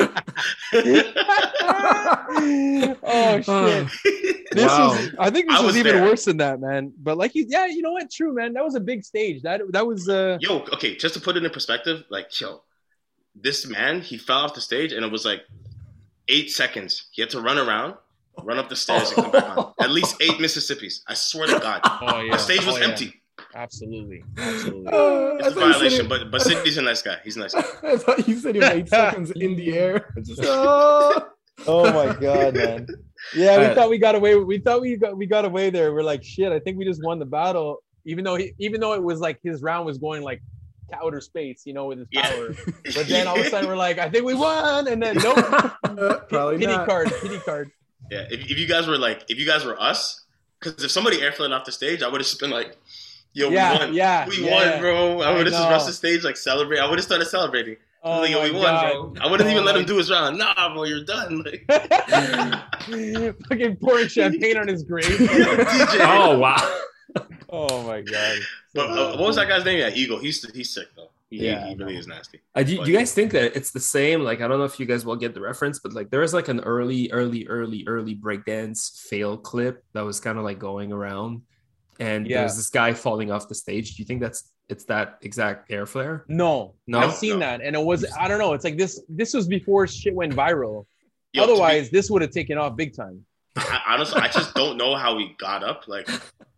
Oh 1.78 3.42
shit! 4.04 4.36
This 4.52 4.66
Wow. 4.68 4.90
was. 4.90 5.10
I 5.20 5.30
think 5.32 5.50
this 5.50 5.58
I 5.58 5.62
was, 5.62 5.68
was 5.74 5.78
even 5.78 5.96
there. 5.96 6.04
worse 6.06 6.26
than 6.26 6.38
that, 6.38 6.62
man. 6.62 6.94
But 7.02 7.18
like 7.18 7.36
you, 7.36 7.46
yeah, 7.50 7.66
you 7.66 7.82
know 7.82 7.92
what? 7.92 8.10
True, 8.10 8.34
man. 8.34 8.54
That 8.54 8.64
was 8.64 8.76
a 8.76 8.80
big 8.80 9.04
stage. 9.04 9.42
That 9.42 9.62
that 9.72 9.86
was. 9.86 10.08
uh 10.08 10.38
Yo, 10.40 10.60
okay, 10.74 10.96
just 10.96 11.14
to 11.16 11.20
put 11.20 11.36
it 11.36 11.44
in 11.44 11.52
perspective, 11.52 12.04
like, 12.10 12.40
yo, 12.40 12.62
this 13.36 13.68
man, 13.68 14.00
he 14.02 14.18
fell 14.18 14.38
off 14.40 14.54
the 14.54 14.62
stage 14.62 14.94
and 14.94 15.04
it 15.04 15.12
was 15.12 15.26
like 15.26 15.42
eight 16.30 16.52
seconds. 16.52 17.08
He 17.12 17.22
had 17.22 17.30
to 17.32 17.42
run 17.42 17.58
around, 17.58 17.96
run 18.44 18.58
up 18.58 18.70
the 18.70 18.76
stairs, 18.78 19.12
and 19.12 19.24
come 19.24 19.32
back 19.32 19.58
on. 19.58 19.74
At 19.80 19.90
least 19.92 20.16
eight 20.22 20.38
Mississippis. 20.40 21.02
I 21.08 21.16
swear 21.16 21.48
to 21.48 21.60
God. 21.60 21.82
Oh 21.84 22.22
yeah. 22.22 22.34
The 22.34 22.38
stage 22.38 22.66
was 22.66 22.76
Oh, 22.76 22.80
yeah. 22.80 22.86
empty. 22.86 23.22
Absolutely. 23.56 24.24
Absolutely. 24.38 24.88
Uh, 24.88 25.36
It's 25.40 25.48
I 25.48 25.50
a 25.50 25.52
thought 25.52 25.68
you 25.68 25.74
said 25.74 25.80
violation, 25.80 26.08
but 26.08 26.32
but 26.32 26.42
Sidney's 26.44 26.78
a 26.78 26.82
nice 26.82 27.02
guy. 27.02 27.18
He's 27.26 27.36
a 27.36 27.40
nice 27.40 27.54
guy. 27.54 27.64
I 27.84 27.98
thought 27.98 28.26
you 28.28 28.36
said 28.40 28.56
he 28.56 28.62
was 28.62 28.70
eight 28.70 28.88
seconds 28.90 29.32
in 29.32 29.56
the 29.58 29.78
air. 29.78 30.14
Just, 30.24 30.40
oh. 30.44 31.30
Oh 31.66 31.92
my 31.92 32.14
god, 32.20 32.56
man. 32.56 32.88
Yeah, 33.34 33.58
we 33.58 33.64
Alright. 33.64 33.76
thought 33.76 33.90
we 33.90 33.98
got 33.98 34.16
away. 34.16 34.36
We 34.36 34.60
thought 34.60 34.82
we 34.82 34.98
got 34.98 35.18
we 35.18 35.26
got 35.26 35.46
away 35.46 35.70
there. 35.70 35.94
We're 35.94 36.04
like, 36.04 36.24
shit. 36.24 36.52
I 36.52 36.60
think 36.60 36.78
we 36.78 36.86
just 36.86 37.04
won 37.04 37.20
the 37.20 37.26
battle, 37.26 37.84
even 38.06 38.24
though 38.24 38.36
he, 38.36 38.54
even 38.60 38.80
though 38.82 38.94
it 38.94 39.04
was 39.04 39.20
like 39.20 39.40
his 39.44 39.62
round 39.62 39.86
was 39.86 39.98
going 39.98 40.22
like 40.24 40.42
to 40.92 40.98
outer 40.98 41.22
space, 41.22 41.64
you 41.66 41.74
know, 41.74 41.86
with 41.86 42.00
his 42.00 42.08
Yeah. 42.12 42.22
power. 42.30 42.56
But 42.94 43.08
then 43.08 43.28
all 43.28 43.40
of 43.40 43.46
a 43.46 43.50
sudden 43.50 43.68
we're 43.68 43.76
like, 43.78 43.98
I 43.98 44.10
think 44.10 44.26
we 44.26 44.34
won, 44.36 44.88
and 44.88 45.02
then 45.02 45.16
nope, 45.18 45.38
Uh, 45.84 46.18
probably 46.30 46.58
pity 46.60 46.74
not. 46.74 46.86
card, 46.88 47.12
pity 47.22 47.40
card. 47.40 47.72
Yeah, 48.12 48.26
if, 48.30 48.42
if 48.52 48.60
you 48.60 48.68
guys 48.68 48.86
were 48.88 48.98
like, 49.00 49.24
if 49.30 49.40
you 49.40 49.46
guys 49.48 49.66
were 49.66 49.82
us, 49.82 50.24
because 50.60 50.84
if 50.84 50.92
somebody 50.92 51.18
airflowed 51.18 51.52
off 51.52 51.66
the 51.66 51.72
stage, 51.72 52.04
I 52.04 52.08
would 52.08 52.22
have 52.22 52.28
just 52.28 52.40
been 52.40 52.52
like, 52.52 52.78
"Yo, 53.34 53.50
Yeah, 53.50 53.74
we 53.74 53.80
won, 53.80 53.94
yeah, 53.96 54.28
we 54.28 54.46
yeah. 54.46 54.72
won, 54.74 54.80
bro!" 54.82 55.22
I 55.22 55.32
I 55.32 55.34
would 55.36 55.48
have 55.48 55.56
just 55.56 55.68
rushed 55.70 55.88
the 55.88 55.94
stage 55.94 56.24
like 56.24 56.38
celebrate. 56.38 56.80
I 56.80 56.88
would 56.88 57.00
have 57.00 57.06
started 57.06 57.26
celebrating. 57.26 57.78
Oh 58.08 58.20
like, 58.22 58.32
my 58.34 58.44
we 58.44 58.52
won, 58.52 58.62
god. 58.62 58.92
bro. 58.92 59.14
I 59.20 59.32
wouldn't 59.32 59.50
Oh 59.50 59.52
even 59.52 59.66
let 59.66 59.76
him 59.76 59.84
do 59.86 59.98
his 59.98 60.12
round. 60.12 60.38
Nah, 60.38 60.74
bro, 60.74 60.84
you're 60.84 61.04
done. 61.04 61.44
Like, 61.44 61.66
Fucking 63.50 63.78
pouring 63.78 64.08
champagne 64.08 64.58
on 64.58 64.68
his 64.68 64.84
grave. 64.84 65.06
DJ. 65.06 66.00
Oh 66.02 66.38
wow. 66.38 66.80
oh 67.50 67.84
my 67.84 68.02
god. 68.02 68.38
But 68.74 68.90
uh, 68.90 69.18
what 69.18 69.28
was 69.28 69.36
that 69.38 69.48
guy's 69.48 69.66
name? 69.66 69.80
Yeah, 69.80 69.90
Eagle. 69.94 70.20
He's 70.20 70.48
he's 70.52 70.70
sick 70.74 70.88
though. 70.96 71.10
He, 71.32 71.38
Yeah, 71.48 71.68
he 71.68 71.76
really 71.76 71.98
is 71.98 72.06
nasty. 72.06 72.42
Uh, 72.54 72.62
do, 72.62 72.84
do 72.86 72.92
you 72.92 72.98
guys 72.98 73.12
think 73.14 73.32
that 73.32 73.56
it's 73.56 73.72
the 73.72 73.80
same? 73.80 74.22
Like, 74.22 74.42
I 74.42 74.48
don't 74.48 74.60
know 74.60 74.66
if 74.66 74.80
you 74.80 74.86
guys 74.86 75.04
will 75.04 75.16
get 75.16 75.34
the 75.34 75.42
reference, 75.42 75.80
but 75.80 75.94
like, 75.94 76.12
there 76.12 76.22
is 76.22 76.36
like 76.36 76.50
an 76.50 76.60
early, 76.60 77.12
early, 77.12 77.48
early, 77.48 77.84
early 77.88 78.14
breakdance 78.16 79.08
fail 79.10 79.36
clip 79.36 79.84
that 79.94 80.02
was 80.02 80.20
kind 80.20 80.38
of 80.38 80.44
like 80.44 80.60
going 80.60 80.92
around, 80.94 81.42
and 82.00 82.28
Yeah. 82.28 82.42
there's 82.42 82.56
this 82.56 82.70
guy 82.70 82.94
falling 82.94 83.32
off 83.32 83.48
the 83.48 83.56
stage. 83.56 83.96
Do 83.96 84.04
you 84.04 84.06
think 84.06 84.22
that's 84.22 84.52
it's 84.70 84.86
that 84.86 85.18
exact 85.22 85.72
air 85.72 85.86
flare? 85.86 86.26
No, 86.28 86.74
No? 86.88 87.00
I've 87.00 87.14
seen 87.14 87.34
No. 87.34 87.40
that, 87.40 87.62
and 87.62 87.76
it 87.76 87.84
was 87.84 88.06
I 88.20 88.28
don't 88.28 88.40
know. 88.40 88.54
It's 88.54 88.64
like 88.64 88.78
this. 88.78 89.02
This 89.10 89.34
was 89.34 89.48
before 89.48 89.88
shit 89.88 90.14
went 90.16 90.34
viral. 90.34 90.86
Yo, 91.34 91.42
to 91.42 91.48
be- 91.48 91.54
Otherwise, 91.54 91.90
this 91.90 92.10
would 92.10 92.22
have 92.22 92.32
taken 92.32 92.58
off 92.58 92.76
big 92.76 92.96
time. 92.96 93.26
I, 93.58 93.80
honestly, 93.88 94.20
I 94.22 94.28
just 94.28 94.54
don't 94.54 94.78
know 94.78 94.96
how 94.96 95.18
he 95.18 95.34
got 95.38 95.64
up, 95.64 95.88
like, 95.88 96.10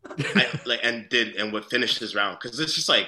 I, 0.08 0.60
like, 0.66 0.80
and 0.84 1.08
did 1.10 1.36
and 1.36 1.54
would 1.54 1.66
finish 1.66 1.98
his 2.00 2.16
round 2.16 2.38
because 2.42 2.60
it's 2.60 2.74
just 2.74 2.90
like 2.90 3.08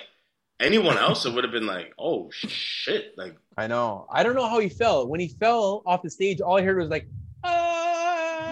anyone 0.60 0.98
else, 0.98 1.26
it 1.26 1.34
would 1.34 1.44
have 1.44 1.54
been 1.54 1.66
like, 1.66 1.94
oh 1.98 2.30
shit, 2.32 3.14
like 3.18 3.36
I 3.58 3.68
know. 3.68 4.06
I 4.12 4.22
don't 4.24 4.36
know 4.36 4.48
how 4.48 4.60
he 4.60 4.70
fell. 4.70 5.08
When 5.08 5.20
he 5.20 5.30
fell 5.30 5.82
off 5.86 6.02
the 6.04 6.10
stage, 6.10 6.40
all 6.42 6.58
I 6.58 6.62
heard 6.62 6.78
was 6.78 6.90
like, 6.90 7.08
ah. 7.44 7.89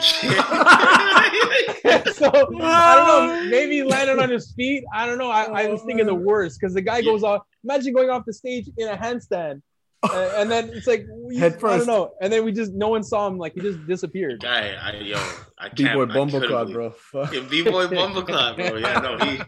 so 2.14 2.30
I 2.62 2.96
don't 2.96 3.08
know. 3.08 3.50
Maybe 3.50 3.78
he 3.78 3.84
landed 3.84 4.20
on 4.20 4.30
his 4.30 4.52
feet. 4.54 4.84
I 4.94 5.06
don't 5.06 5.18
know. 5.18 5.30
I, 5.30 5.64
I 5.64 5.68
was 5.68 5.82
thinking 5.84 6.06
the 6.06 6.16
worst 6.16 6.60
because 6.60 6.74
the 6.74 6.82
guy 6.82 7.02
goes 7.02 7.24
off. 7.24 7.44
Imagine 7.64 7.94
going 7.94 8.10
off 8.10 8.24
the 8.26 8.34
stage 8.34 8.70
in 8.78 8.88
a 8.88 8.98
handstand, 8.98 9.62
uh, 10.04 10.32
and 10.36 10.52
then 10.52 10.70
it's 10.70 10.88
like 10.88 11.06
we, 11.10 11.38
Head 11.38 11.58
I 11.64 11.78
don't 11.78 11.88
know. 11.88 12.12
And 12.22 12.32
then 12.32 12.46
we 12.46 12.52
just 12.52 12.74
no 12.74 12.90
one 12.90 13.04
saw 13.04 13.28
him. 13.28 13.38
Like 13.38 13.54
he 13.54 13.62
just 13.62 13.86
disappeared. 13.88 14.42
guy, 14.42 14.74
I 14.74 14.96
yo, 14.98 15.18
I 15.58 15.70
B 15.70 15.84
can't. 15.84 15.96
boy 15.96 16.04
I 16.04 16.08
couldn't 16.08 16.30
Bumbleclot, 16.30 16.74
bro. 16.74 16.92
Fuck. 16.92 17.34
Yeah, 17.34 17.42
B 17.50 17.64
boy 17.64 17.88
Bumbleclot, 17.88 18.56
bro. 18.56 18.78
Yeah, 18.78 19.00
no, 19.00 19.18
he 19.18 19.42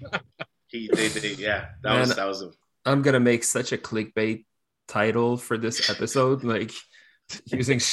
he 0.68 0.90
they, 0.94 1.08
they 1.08 1.34
yeah, 1.34 1.70
that 1.84 2.00
was 2.00 2.10
Man. 2.10 2.18
that 2.18 2.28
was 2.28 2.42
a 2.42 2.52
I'm 2.86 3.02
gonna 3.02 3.20
make 3.20 3.44
such 3.44 3.72
a 3.72 3.78
clickbait 3.78 4.46
title 4.88 5.38
for 5.38 5.58
this 5.58 5.90
episode, 5.90 6.44
like 6.44 6.72
using. 7.46 7.80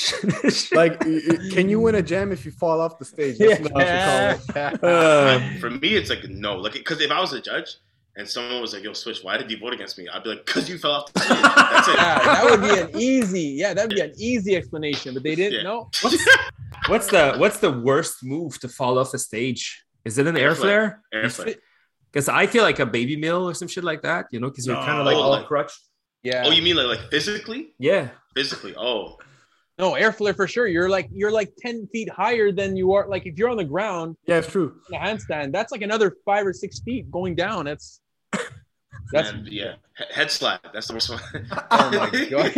Like, 0.72 1.03
y- 1.05 1.20
y- 1.28 1.51
can 1.53 1.68
you 1.68 1.80
win 1.80 1.95
a 1.97 2.03
jam 2.03 2.32
if 2.32 2.45
you 2.45 2.53
fall 2.53 2.80
off 2.80 2.99
the 2.99 3.05
stage? 3.05 3.39
That's 3.39 3.61
what 3.61 3.72
call 3.72 3.80
it. 3.82 4.84
Uh, 4.84 5.41
for 5.61 5.70
me, 5.70 5.95
it's 5.97 6.11
like 6.11 6.24
no, 6.28 6.57
like 6.57 6.72
because 6.74 7.01
if 7.01 7.11
I 7.11 7.20
was 7.20 7.32
a 7.32 7.41
judge 7.41 7.76
and 8.16 8.26
someone 8.28 8.61
was 8.61 8.72
like, 8.74 8.82
"Yo, 8.82 8.93
Switch, 8.93 9.22
why 9.22 9.37
did 9.37 9.51
you 9.51 9.59
vote 9.59 9.72
against 9.74 9.99
me?" 9.99 10.09
I'd 10.09 10.22
be 10.22 10.30
like, 10.30 10.47
"Cause 10.47 10.68
you 10.68 10.78
fell 10.78 10.93
off 10.93 11.12
the 11.12 11.20
stage." 11.20 11.39
That's 11.43 11.89
it. 11.89 11.97
Yeah, 11.99 12.18
that 12.34 12.45
would 12.51 12.62
be 12.62 12.80
an 12.80 13.01
easy. 13.01 13.41
Yeah, 13.62 13.74
that'd 13.74 13.91
be 13.91 14.01
an 14.01 14.12
easy 14.18 14.57
explanation. 14.57 15.14
But 15.14 15.22
they 15.22 15.34
didn't 15.34 15.55
Yeah. 15.61 15.62
know. 15.62 15.91
what's, 16.03 16.26
what's 16.89 17.07
the 17.09 17.34
what's 17.37 17.59
the 17.59 17.70
worst 17.72 18.24
move 18.24 18.59
to 18.61 18.68
fall 18.68 18.99
off 18.99 19.12
a 19.14 19.18
stage? 19.18 19.84
Is 20.05 20.18
it 20.18 20.26
an 20.26 20.37
air 20.37 20.51
Air 20.51 20.55
flare? 20.55 21.03
Air 21.12 21.28
flare. 21.30 21.55
Because 22.12 22.28
I 22.28 22.47
feel 22.47 22.62
like 22.62 22.78
a 22.78 22.87
baby 22.87 23.16
mill 23.16 23.49
or 23.49 23.55
some 23.55 23.68
shit 23.68 23.84
like 23.84 24.03
that, 24.03 24.26
you 24.30 24.41
know, 24.41 24.49
because 24.49 24.66
you're 24.66 24.76
No, 24.76 24.82
kind 24.84 24.99
of 25.01 25.05
like 25.07 25.16
like- 25.16 25.24
all 25.24 25.30
like- 25.30 25.47
crutched. 25.47 25.80
Yeah. 26.23 26.43
Oh, 26.45 26.51
you 26.51 26.62
mean 26.62 26.77
like 26.77 26.87
like 26.99 27.11
physically? 27.11 27.75
Yeah. 27.79 28.09
Physically? 28.35 28.75
Oh, 28.77 29.17
No, 29.79 29.95
air 29.95 30.12
flare 30.12 30.35
for 30.35 30.49
sure. 30.49 30.67
You're 30.67 30.89
like 30.89 31.09
you're 31.12 31.31
like 31.31 31.53
ten 31.59 31.87
feet 31.93 32.09
higher 32.11 32.51
than 32.53 32.77
you 32.77 32.93
are. 32.95 33.07
Like 33.09 33.27
if 33.27 33.39
you're 33.39 33.49
on 33.51 33.57
the 33.57 33.64
ground 33.64 34.17
Yeah, 34.27 34.39
it's 34.39 34.49
true. 34.51 34.81
in 34.91 34.97
a 34.97 34.99
handstand, 35.05 35.53
that's 35.53 35.71
like 35.73 35.83
another 35.83 36.17
five 36.25 36.47
or 36.47 36.53
six 36.53 36.81
feet 36.81 37.11
going 37.11 37.35
down. 37.37 37.67
That's 37.67 38.01
that's 39.12 39.31
and, 39.31 39.47
yeah, 39.47 39.75
He- 39.99 40.05
head 40.14 40.31
slap. 40.31 40.73
That's 40.73 40.89
the 40.89 40.95
worst 40.95 41.11
one. 41.11 41.21
oh 41.71 41.91
my 41.93 42.11
god. 42.33 42.51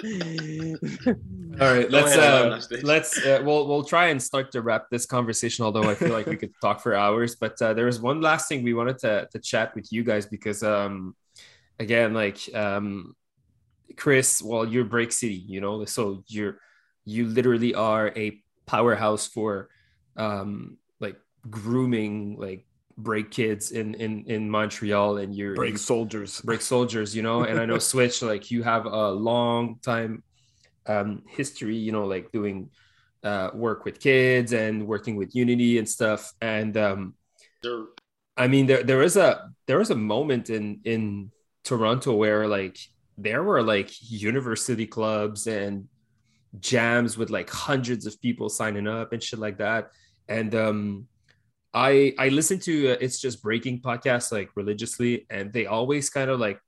All 1.60 1.74
right, 1.74 1.90
let's 1.90 2.16
uh, 2.16 2.60
let's 2.82 3.18
uh, 3.26 3.42
we'll 3.44 3.66
we'll 3.66 3.84
try 3.84 4.06
and 4.08 4.22
start 4.22 4.52
to 4.52 4.62
wrap 4.62 4.88
this 4.90 5.04
conversation. 5.04 5.64
Although 5.64 5.82
I 5.90 5.94
feel 5.94 6.10
like 6.12 6.26
we 6.26 6.36
could 6.36 6.52
talk 6.62 6.80
for 6.80 6.94
hours, 6.94 7.34
but 7.34 7.60
uh, 7.60 7.74
there 7.74 7.86
was 7.86 8.00
one 8.00 8.20
last 8.20 8.48
thing 8.48 8.62
we 8.62 8.72
wanted 8.72 8.98
to 9.00 9.28
to 9.32 9.38
chat 9.40 9.74
with 9.74 9.92
you 9.92 10.04
guys 10.04 10.26
because 10.26 10.62
um 10.62 11.14
again 11.80 12.14
like 12.14 12.38
um 12.54 13.16
Chris, 13.96 14.40
well 14.40 14.64
you're 14.64 14.84
Break 14.84 15.10
City, 15.10 15.34
you 15.34 15.60
know, 15.60 15.84
so 15.84 16.22
you're 16.28 16.60
you 17.04 17.26
literally 17.26 17.74
are 17.74 18.12
a 18.14 18.40
powerhouse 18.66 19.26
for 19.26 19.68
um 20.16 20.76
like 21.00 21.16
grooming 21.50 22.36
like 22.38 22.64
break 22.96 23.30
kids 23.32 23.72
in 23.72 23.94
in 23.94 24.24
in 24.26 24.48
Montreal, 24.50 25.16
and 25.18 25.34
you're 25.34 25.56
Break 25.56 25.78
soldiers. 25.78 26.40
break 26.42 26.60
soldiers 26.60 27.16
you 27.16 27.22
know? 27.22 27.42
And 27.42 27.58
i 27.58 27.64
know 27.66 27.78
switch 27.92 28.22
like 28.22 28.50
you 28.52 28.62
have 28.62 28.86
a 28.86 29.10
long 29.10 29.80
time 29.82 30.22
um 30.86 31.22
history 31.28 31.76
you 31.76 31.92
know 31.92 32.04
like 32.06 32.30
doing 32.32 32.70
uh 33.24 33.50
work 33.52 33.84
with 33.84 34.00
kids 34.00 34.52
and 34.52 34.86
working 34.86 35.16
with 35.16 35.34
unity 35.34 35.78
and 35.78 35.88
stuff. 35.88 36.32
And 36.40 36.76
um 36.76 37.14
They're- 37.62 37.88
i 38.36 38.46
mean 38.46 38.66
there 38.70 38.82
there 38.84 39.02
is 39.02 39.16
a 39.16 39.50
there 39.66 39.80
is 39.80 39.90
a 39.90 39.96
moment 39.96 40.48
in 40.50 40.80
in 40.84 41.30
toronto 41.64 42.14
where 42.14 42.46
like 42.46 42.78
there 43.18 43.42
were 43.42 43.62
like 43.62 43.90
university 44.10 44.86
clubs 44.86 45.46
and 45.46 45.86
jams 46.58 47.16
with 47.16 47.30
like 47.30 47.48
hundreds 47.50 48.06
of 48.06 48.20
people 48.20 48.48
signing 48.48 48.88
up 48.88 49.12
and 49.12 49.22
shit 49.22 49.38
like 49.38 49.58
that 49.58 49.90
and 50.28 50.54
um 50.54 51.06
I 51.72 52.14
I 52.18 52.28
listen 52.28 52.58
to 52.60 52.92
uh, 52.92 52.96
it's 53.00 53.20
just 53.20 53.42
breaking 53.42 53.80
podcasts 53.80 54.32
like 54.32 54.50
religiously, 54.56 55.26
and 55.30 55.52
they 55.52 55.66
always 55.66 56.10
kind 56.10 56.30
of 56.30 56.40
like 56.40 56.60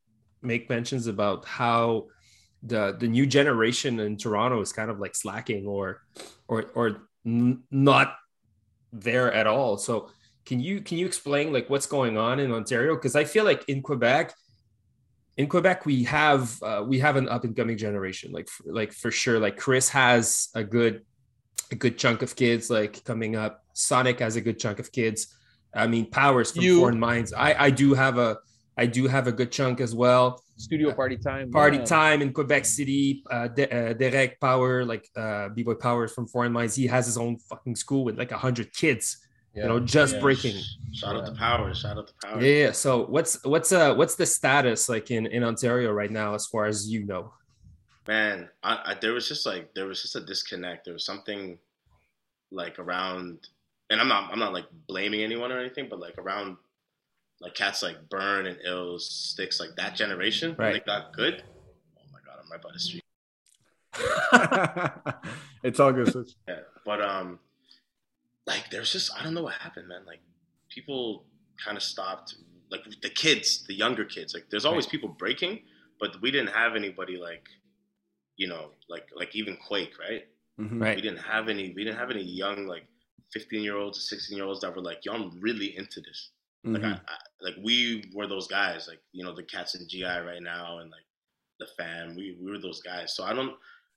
make 0.42 0.70
mentions 0.70 1.06
about 1.06 1.44
how 1.44 2.06
the 2.62 2.96
the 2.98 3.08
new 3.08 3.26
generation 3.26 3.98
in 3.98 4.16
Toronto 4.16 4.60
is 4.60 4.72
kind 4.72 4.90
of 4.90 5.00
like 5.00 5.16
slacking 5.16 5.66
or 5.66 6.02
or 6.46 6.66
or 6.74 7.08
n- 7.26 7.62
not 7.70 8.14
there 8.92 9.32
at 9.32 9.46
all. 9.46 9.76
So 9.76 10.10
can 10.46 10.60
you 10.60 10.80
can 10.80 10.98
you 10.98 11.06
explain 11.06 11.52
like 11.52 11.68
what's 11.68 11.86
going 11.86 12.16
on 12.16 12.38
in 12.38 12.52
Ontario? 12.52 12.94
Because 12.94 13.16
I 13.16 13.24
feel 13.24 13.44
like 13.44 13.64
in 13.68 13.82
Quebec, 13.82 14.34
in 15.36 15.46
Quebec 15.48 15.86
we 15.86 16.04
have 16.04 16.62
uh, 16.62 16.84
we 16.86 16.98
have 16.98 17.16
an 17.16 17.28
up 17.28 17.44
and 17.44 17.56
coming 17.56 17.76
generation 17.76 18.32
like 18.32 18.48
f- 18.48 18.60
like 18.66 18.92
for 18.92 19.10
sure. 19.10 19.38
Like 19.38 19.56
Chris 19.56 19.88
has 19.90 20.48
a 20.54 20.62
good 20.64 21.04
a 21.70 21.74
good 21.74 21.96
chunk 21.98 22.22
of 22.22 22.36
kids 22.36 22.68
like 22.70 23.02
coming 23.04 23.34
up. 23.36 23.64
Sonic 23.72 24.18
has 24.20 24.36
a 24.36 24.40
good 24.40 24.58
chunk 24.58 24.78
of 24.78 24.92
kids. 24.92 25.34
I 25.74 25.86
mean, 25.86 26.10
Powers 26.10 26.52
from 26.52 26.62
You- 26.64 26.80
Foreign 26.80 27.00
Minds. 27.00 27.32
I 27.32 27.54
I 27.66 27.70
do 27.70 27.94
have 27.94 28.18
a 28.18 28.38
I 28.76 28.86
do 28.86 29.06
have 29.06 29.26
a 29.26 29.32
good 29.32 29.50
chunk 29.52 29.80
as 29.80 29.94
well. 29.94 30.42
studio 30.56 30.92
party 30.94 31.16
time. 31.16 31.50
Party 31.50 31.78
Yeah. 31.78 31.84
time 31.84 32.22
in 32.22 32.32
Quebec 32.32 32.64
City. 32.64 33.22
Uh, 33.30 33.48
De- 33.48 33.68
uh, 33.70 33.92
Derek 33.94 34.38
Power, 34.40 34.84
like 34.84 35.08
uh, 35.16 35.48
B-boy 35.48 35.74
Powers 35.74 36.12
from 36.14 36.26
Foreign 36.28 36.52
Minds, 36.52 36.74
he 36.76 36.86
has 36.86 37.04
his 37.06 37.16
own 37.18 37.36
fucking 37.50 37.76
school 37.76 38.04
with 38.04 38.16
like 38.18 38.32
a 38.32 38.38
hundred 38.38 38.72
kids. 38.72 39.21
Yeah. 39.54 39.62
You 39.64 39.68
know, 39.68 39.80
just 39.80 40.14
Yeah. 40.14 40.20
breaking. 40.20 40.62
Shout 40.94 41.16
out 41.16 41.26
to 41.26 41.32
Power. 41.32 41.74
Shout 41.74 41.98
out 41.98 42.06
to 42.08 42.14
Power. 42.26 42.40
Yeah, 42.42 42.64
yeah. 42.66 42.72
So 42.72 43.04
what's 43.06 43.42
what's 43.44 43.70
uh 43.72 43.94
what's 43.94 44.14
the 44.14 44.26
status 44.26 44.88
like 44.88 45.10
in 45.10 45.26
in 45.26 45.44
Ontario 45.44 45.92
right 45.92 46.10
now 46.10 46.34
as 46.34 46.46
far 46.46 46.66
as 46.66 46.88
you 46.88 47.04
know? 47.04 47.34
Man, 48.08 48.48
I, 48.62 48.92
I 48.92 48.94
there 49.00 49.12
was 49.12 49.28
just 49.28 49.44
like 49.46 49.74
there 49.74 49.86
was 49.86 50.02
just 50.02 50.16
a 50.16 50.20
disconnect. 50.20 50.84
There 50.86 50.94
was 50.94 51.04
something 51.04 51.58
like 52.50 52.78
around, 52.78 53.46
and 53.90 54.00
I'm 54.00 54.08
not 54.08 54.32
I'm 54.32 54.38
not 54.38 54.52
like 54.52 54.66
blaming 54.88 55.22
anyone 55.22 55.52
or 55.52 55.58
anything, 55.60 55.88
but 55.88 56.00
like 56.00 56.16
around 56.18 56.56
like 57.40 57.54
cats 57.54 57.82
like 57.82 58.08
Burn 58.08 58.46
and 58.46 58.58
Ills, 58.64 59.08
Sticks, 59.08 59.60
like 59.60 59.70
that 59.76 59.94
generation, 59.96 60.50
when 60.56 60.68
they 60.68 60.72
Right. 60.74 60.86
got 60.86 61.12
good. 61.12 61.42
Oh 61.98 62.02
my 62.12 62.18
god, 62.24 62.38
I'm 62.42 62.50
right 62.50 62.60
by 62.62 62.70
the 62.72 62.78
street. 62.78 63.02
it's 65.62 65.78
all 65.80 65.92
good. 65.92 66.14
Yeah, 66.48 66.60
but 66.84 67.00
um, 67.02 67.38
like 68.46 68.70
there's 68.70 68.92
just 68.92 69.10
I 69.18 69.22
don't 69.22 69.34
know 69.34 69.42
what 69.42 69.54
happened, 69.54 69.88
man. 69.88 70.04
Like 70.06 70.20
people 70.68 71.24
kind 71.62 71.76
of 71.76 71.82
stopped. 71.82 72.34
Like 72.70 72.84
the 73.02 73.10
kids, 73.10 73.64
the 73.68 73.74
younger 73.74 74.04
kids. 74.04 74.32
Like 74.32 74.46
there's 74.50 74.64
always 74.64 74.86
people 74.86 75.10
breaking, 75.10 75.60
but 76.00 76.20
we 76.22 76.30
didn't 76.30 76.54
have 76.54 76.74
anybody 76.74 77.18
like, 77.18 77.46
you 78.36 78.48
know, 78.48 78.70
like 78.88 79.06
like 79.14 79.36
even 79.36 79.56
Quake, 79.68 79.92
right? 80.00 80.24
Mhm. 80.58 80.80
Right. 80.80 80.96
We 80.96 81.02
didn't 81.02 81.18
have 81.20 81.48
any. 81.48 81.72
We 81.76 81.84
didn't 81.84 81.98
have 81.98 82.10
any 82.10 82.22
young 82.22 82.66
like 82.66 82.86
15 83.32 83.62
year 83.62 83.76
olds, 83.76 84.08
16 84.08 84.36
year 84.36 84.46
olds 84.46 84.60
that 84.60 84.74
were 84.74 84.82
like, 84.82 85.04
yo, 85.04 85.12
I'm 85.12 85.38
really 85.40 85.76
into 85.76 86.00
this. 86.00 86.30
Like 86.64 86.82
Mhm. 86.82 86.94
I, 87.08 87.12
I, 87.12 87.16
like 87.42 87.54
we 87.62 88.10
were 88.14 88.26
those 88.26 88.46
guys. 88.46 88.88
Like 88.88 89.00
you 89.12 89.24
know 89.24 89.34
the 89.34 89.42
cats 89.42 89.74
in 89.74 89.86
GI 89.88 90.04
right 90.04 90.42
now 90.42 90.78
and 90.78 90.90
like 90.90 91.04
the 91.58 91.66
fam. 91.76 92.16
We 92.16 92.38
we 92.40 92.50
were 92.50 92.58
those 92.58 92.80
guys. 92.80 93.14
So 93.14 93.24
I 93.24 93.34
don't. 93.34 93.54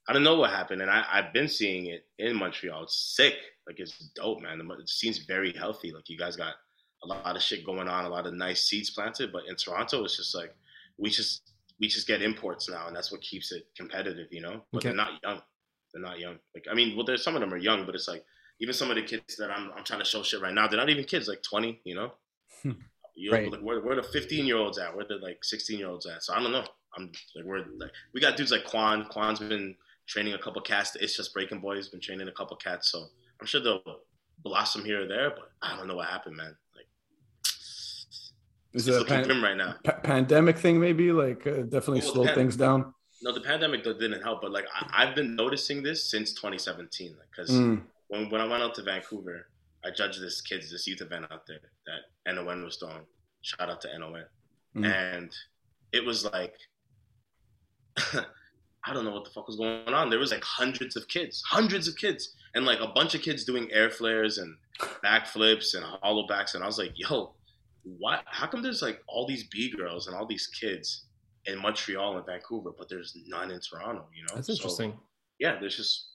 I 0.08 0.14
don't 0.14 0.24
know 0.24 0.36
what 0.36 0.52
happened, 0.52 0.82
and 0.84 0.92
I, 0.92 1.04
I've 1.12 1.34
been 1.34 1.48
seeing 1.48 1.88
it 1.88 2.06
in 2.20 2.36
Montreal. 2.36 2.84
It's 2.84 3.16
sick, 3.16 3.34
like 3.68 3.80
it's 3.80 3.98
dope, 4.16 4.42
man. 4.42 4.58
The, 4.60 4.74
it 4.76 4.90
seems 4.90 5.20
very 5.20 5.54
healthy. 5.54 5.92
Like 5.92 6.10
you 6.10 6.18
guys 6.18 6.36
got 6.36 6.56
a 7.04 7.08
lot 7.08 7.36
of 7.36 7.42
shit 7.42 7.66
going 7.66 7.88
on, 7.88 8.06
a 8.06 8.10
lot 8.10 8.28
of 8.28 8.34
nice 8.34 8.64
seeds 8.64 8.90
planted. 8.92 9.32
But 9.32 9.44
in 9.48 9.56
Toronto, 9.56 10.04
it's 10.04 10.18
just 10.18 10.36
like 10.36 10.54
we 10.98 11.10
just 11.10 11.52
we 11.80 11.88
just 11.88 12.08
get 12.08 12.22
imports 12.22 12.70
now, 12.70 12.88
and 12.88 12.96
that's 12.96 13.12
what 13.12 13.22
keeps 13.22 13.52
it 13.52 13.68
competitive, 13.76 14.28
you 14.32 14.42
know. 14.42 14.62
But 14.72 14.80
Okay. 14.80 14.90
they're 14.90 14.96
not 14.98 15.22
young. 15.24 15.42
They're 15.94 16.02
not 16.02 16.20
young. 16.20 16.38
Like 16.54 16.66
I 16.70 16.74
mean, 16.74 16.96
well, 16.96 17.06
there's 17.06 17.24
some 17.24 17.36
of 17.36 17.42
them 17.42 17.54
are 17.54 17.58
young, 17.58 17.86
but 17.86 17.96
it's 17.96 18.08
like 18.08 18.24
even 18.60 18.74
some 18.74 18.90
of 18.90 18.96
the 18.96 19.04
kids 19.04 19.36
that 19.38 19.52
I'm 19.52 19.72
I'm 19.76 19.84
trying 19.84 20.00
to 20.00 20.06
show 20.06 20.24
shit 20.24 20.42
right 20.42 20.54
now, 20.54 20.68
they're 20.68 20.80
not 20.80 20.90
even 20.90 21.04
kids, 21.04 21.28
like 21.28 21.42
20, 21.44 21.82
you 21.84 21.96
know. 21.96 22.12
Hmm. 22.64 22.72
You 23.18 23.32
know, 23.32 23.38
Right. 23.38 23.52
like 23.52 23.62
where, 23.62 23.80
where 23.82 23.96
the 23.96 24.04
15 24.04 24.46
year 24.46 24.58
olds 24.58 24.78
at? 24.78 24.94
Where 24.96 25.06
the 25.06 25.16
like 25.16 25.44
16 25.44 25.80
year 25.80 25.88
olds 25.90 26.06
at? 26.06 26.22
So 26.24 26.34
I 26.34 26.42
don't 26.42 26.52
know. 26.52 26.66
I'm 26.98 27.12
like 27.36 27.46
we're 27.46 27.66
like 27.78 27.92
we 28.14 28.22
got 28.22 28.38
dudes 28.38 28.52
like 28.52 28.66
Quan. 28.66 29.06
Quan's 29.10 29.40
been 29.40 29.76
training 30.08 30.34
a 30.34 30.38
couple 30.38 30.62
cats. 30.62 30.96
It's 31.00 31.16
just 31.18 31.34
Breaking 31.34 31.60
Boys 31.60 31.90
been 31.90 32.00
training 32.02 32.28
a 32.28 32.32
couple 32.32 32.56
cats. 32.58 32.92
So 32.92 33.08
I'm 33.40 33.48
sure 33.48 33.62
they'll 33.62 33.84
blossom 34.40 34.86
here 34.86 35.04
or 35.04 35.08
there, 35.08 35.30
but 35.32 35.52
I 35.62 35.76
don't 35.76 35.88
know 35.88 35.96
what 35.96 36.08
happened, 36.08 36.38
man. 36.38 36.56
Like 36.76 36.88
Is 38.74 38.88
it 38.88 39.02
a 39.02 39.06
pan- 39.06 39.42
right 39.42 39.58
now. 39.58 39.76
pa- 39.84 40.00
pandemic 40.04 40.58
thing? 40.58 40.80
Maybe 40.80 41.12
like 41.12 41.46
uh, 41.48 41.64
definitely 41.64 42.02
Well, 42.02 42.12
slow 42.14 42.26
pan- 42.26 42.36
things 42.36 42.56
down. 42.56 42.94
No, 43.22 43.32
the 43.34 43.42
pandemic 43.42 43.84
didn't 43.84 44.22
help, 44.22 44.42
but 44.42 44.52
like 44.52 44.66
I, 44.74 45.04
I've 45.04 45.16
been 45.16 45.36
noticing 45.36 45.82
this 45.84 46.10
since 46.10 46.34
2017. 46.34 47.16
Because 47.32 47.50
Mm. 47.50 47.82
when 48.08 48.30
when 48.30 48.42
I 48.42 48.46
went 48.46 48.62
out 48.64 48.76
to 48.76 48.84
Vancouver, 48.84 49.48
I 49.84 49.92
judged 49.92 50.22
this 50.22 50.42
kids 50.42 50.70
this 50.72 50.86
youth 50.88 51.02
event 51.02 51.26
out 51.32 51.46
there 51.48 51.60
that 51.88 52.34
NON 52.36 52.64
was 52.64 52.78
throwing. 52.78 53.06
Shout 53.42 53.70
out 53.70 53.82
to 53.82 54.00
NON, 54.00 54.26
Mm. 54.76 54.86
and 54.86 55.36
it 55.92 56.04
was 56.06 56.26
like 56.26 56.56
I 58.88 58.94
don't 58.94 59.04
know 59.06 59.12
what 59.12 59.24
the 59.26 59.32
fuck 59.32 59.48
was 59.48 59.56
going 59.56 59.88
on. 59.88 60.10
There 60.10 60.20
was 60.20 60.32
like 60.32 60.44
hundreds 60.44 60.96
of 60.96 61.08
kids, 61.08 61.42
hundreds 61.48 61.88
of 61.88 61.96
kids, 61.96 62.36
and 62.54 62.66
like 62.66 62.80
a 62.80 62.88
bunch 62.88 63.16
of 63.16 63.22
kids 63.22 63.44
doing 63.44 63.68
air 63.72 63.90
flares 63.90 64.38
and 64.38 64.56
backflips 65.04 65.74
and 65.76 65.84
hollow 65.84 66.28
backs, 66.28 66.54
and 66.56 66.64
I 66.64 66.68
was 66.68 66.78
like, 66.78 66.92
yo. 66.96 67.34
why? 68.00 68.20
How 68.26 68.48
come 68.48 68.62
there's 68.62 68.82
like 68.82 69.02
all 69.08 69.26
these 69.28 69.46
B 69.46 69.72
girls 69.76 70.08
and 70.08 70.16
all 70.16 70.26
these 70.26 70.48
kids 70.48 71.06
in 71.46 71.60
Montreal 71.60 72.18
and 72.18 72.26
Vancouver, 72.26 72.72
but 72.78 72.90
there's 72.90 73.16
none 73.28 73.52
in 73.52 73.60
Toronto? 73.60 74.06
You 74.16 74.24
know, 74.24 74.36
That's 74.36 74.48
So, 74.48 74.54
interesting. 74.54 74.94
yeah, 75.40 75.58
there's 75.60 75.76
just 75.78 76.08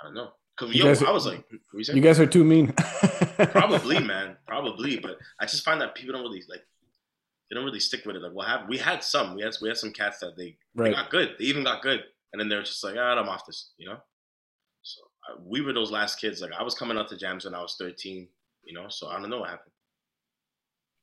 I 0.00 0.04
don't 0.06 0.14
know. 0.14 0.30
Cause 0.56 0.72
yo, 0.72 0.84
guys- 0.84 1.02
I 1.02 1.10
was 1.10 1.26
like, 1.26 1.44
what 1.72 1.88
you? 1.88 1.94
You 1.94 2.00
guys 2.00 2.20
are 2.20 2.26
too 2.26 2.44
mean. 2.44 2.72
probably, 3.52 3.98
man, 3.98 4.36
probably. 4.46 4.98
But 4.98 5.18
I 5.40 5.46
just 5.46 5.64
find 5.64 5.80
that 5.80 5.94
people 5.94 6.14
don't 6.14 6.22
really 6.22 6.42
like. 6.48 6.64
They 7.50 7.54
don't 7.54 7.64
really 7.64 7.80
stick 7.80 8.04
with 8.06 8.16
it. 8.16 8.22
Like, 8.22 8.32
what 8.32 8.48
have 8.48 8.68
We 8.68 8.78
had 8.78 9.04
some. 9.04 9.34
We 9.34 9.42
had 9.42 9.52
we 9.60 9.68
had 9.68 9.76
some 9.76 9.92
cats 9.92 10.18
that 10.20 10.36
they, 10.36 10.56
they 10.74 10.92
got 10.92 11.10
good. 11.10 11.34
They 11.38 11.44
even 11.44 11.64
got 11.64 11.82
good, 11.82 12.00
and 12.32 12.40
then 12.40 12.48
they're 12.48 12.62
just 12.62 12.82
like, 12.82 12.96
ah, 12.98 13.18
I'm 13.18 13.28
off 13.28 13.46
this. 13.46 13.72
You 13.76 13.88
know. 13.88 13.98
So 14.82 15.02
uh, 15.30 15.36
we 15.44 15.60
were 15.60 15.72
those 15.72 15.90
last 15.90 16.20
kids. 16.20 16.40
Like 16.40 16.52
I 16.52 16.62
was 16.62 16.74
coming 16.74 16.96
out 16.96 17.08
to 17.08 17.16
jams 17.16 17.44
when 17.44 17.54
I 17.54 17.60
was 17.60 17.76
13. 17.78 18.28
You 18.64 18.74
know. 18.74 18.86
So 18.88 19.08
I 19.08 19.20
don't 19.20 19.30
know 19.30 19.40
what 19.40 19.50
happened. 19.50 19.72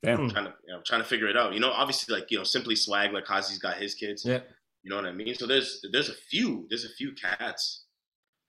Damn. 0.04 0.22
I'm 0.22 0.30
trying 0.30 0.46
to 0.46 0.54
you 0.68 0.74
know, 0.74 0.82
trying 0.86 1.02
to 1.02 1.08
figure 1.08 1.28
it 1.28 1.38
out. 1.38 1.54
You 1.54 1.60
know, 1.60 1.72
obviously, 1.72 2.16
like 2.16 2.32
you 2.32 2.38
know, 2.38 2.44
simply 2.44 2.76
swag. 2.76 3.14
Like 3.14 3.26
Kazi's 3.26 3.60
got 3.60 3.78
his 3.78 3.94
kids. 3.94 4.26
Yeah. 4.26 4.40
You 4.84 4.90
know 4.90 4.96
what 4.96 5.06
I 5.06 5.12
mean? 5.12 5.36
So 5.36 5.46
there's 5.46 5.86
there's 5.92 6.10
a 6.10 6.16
few 6.30 6.66
there's 6.70 6.86
a 6.86 6.94
few 6.98 7.14
cats 7.14 7.86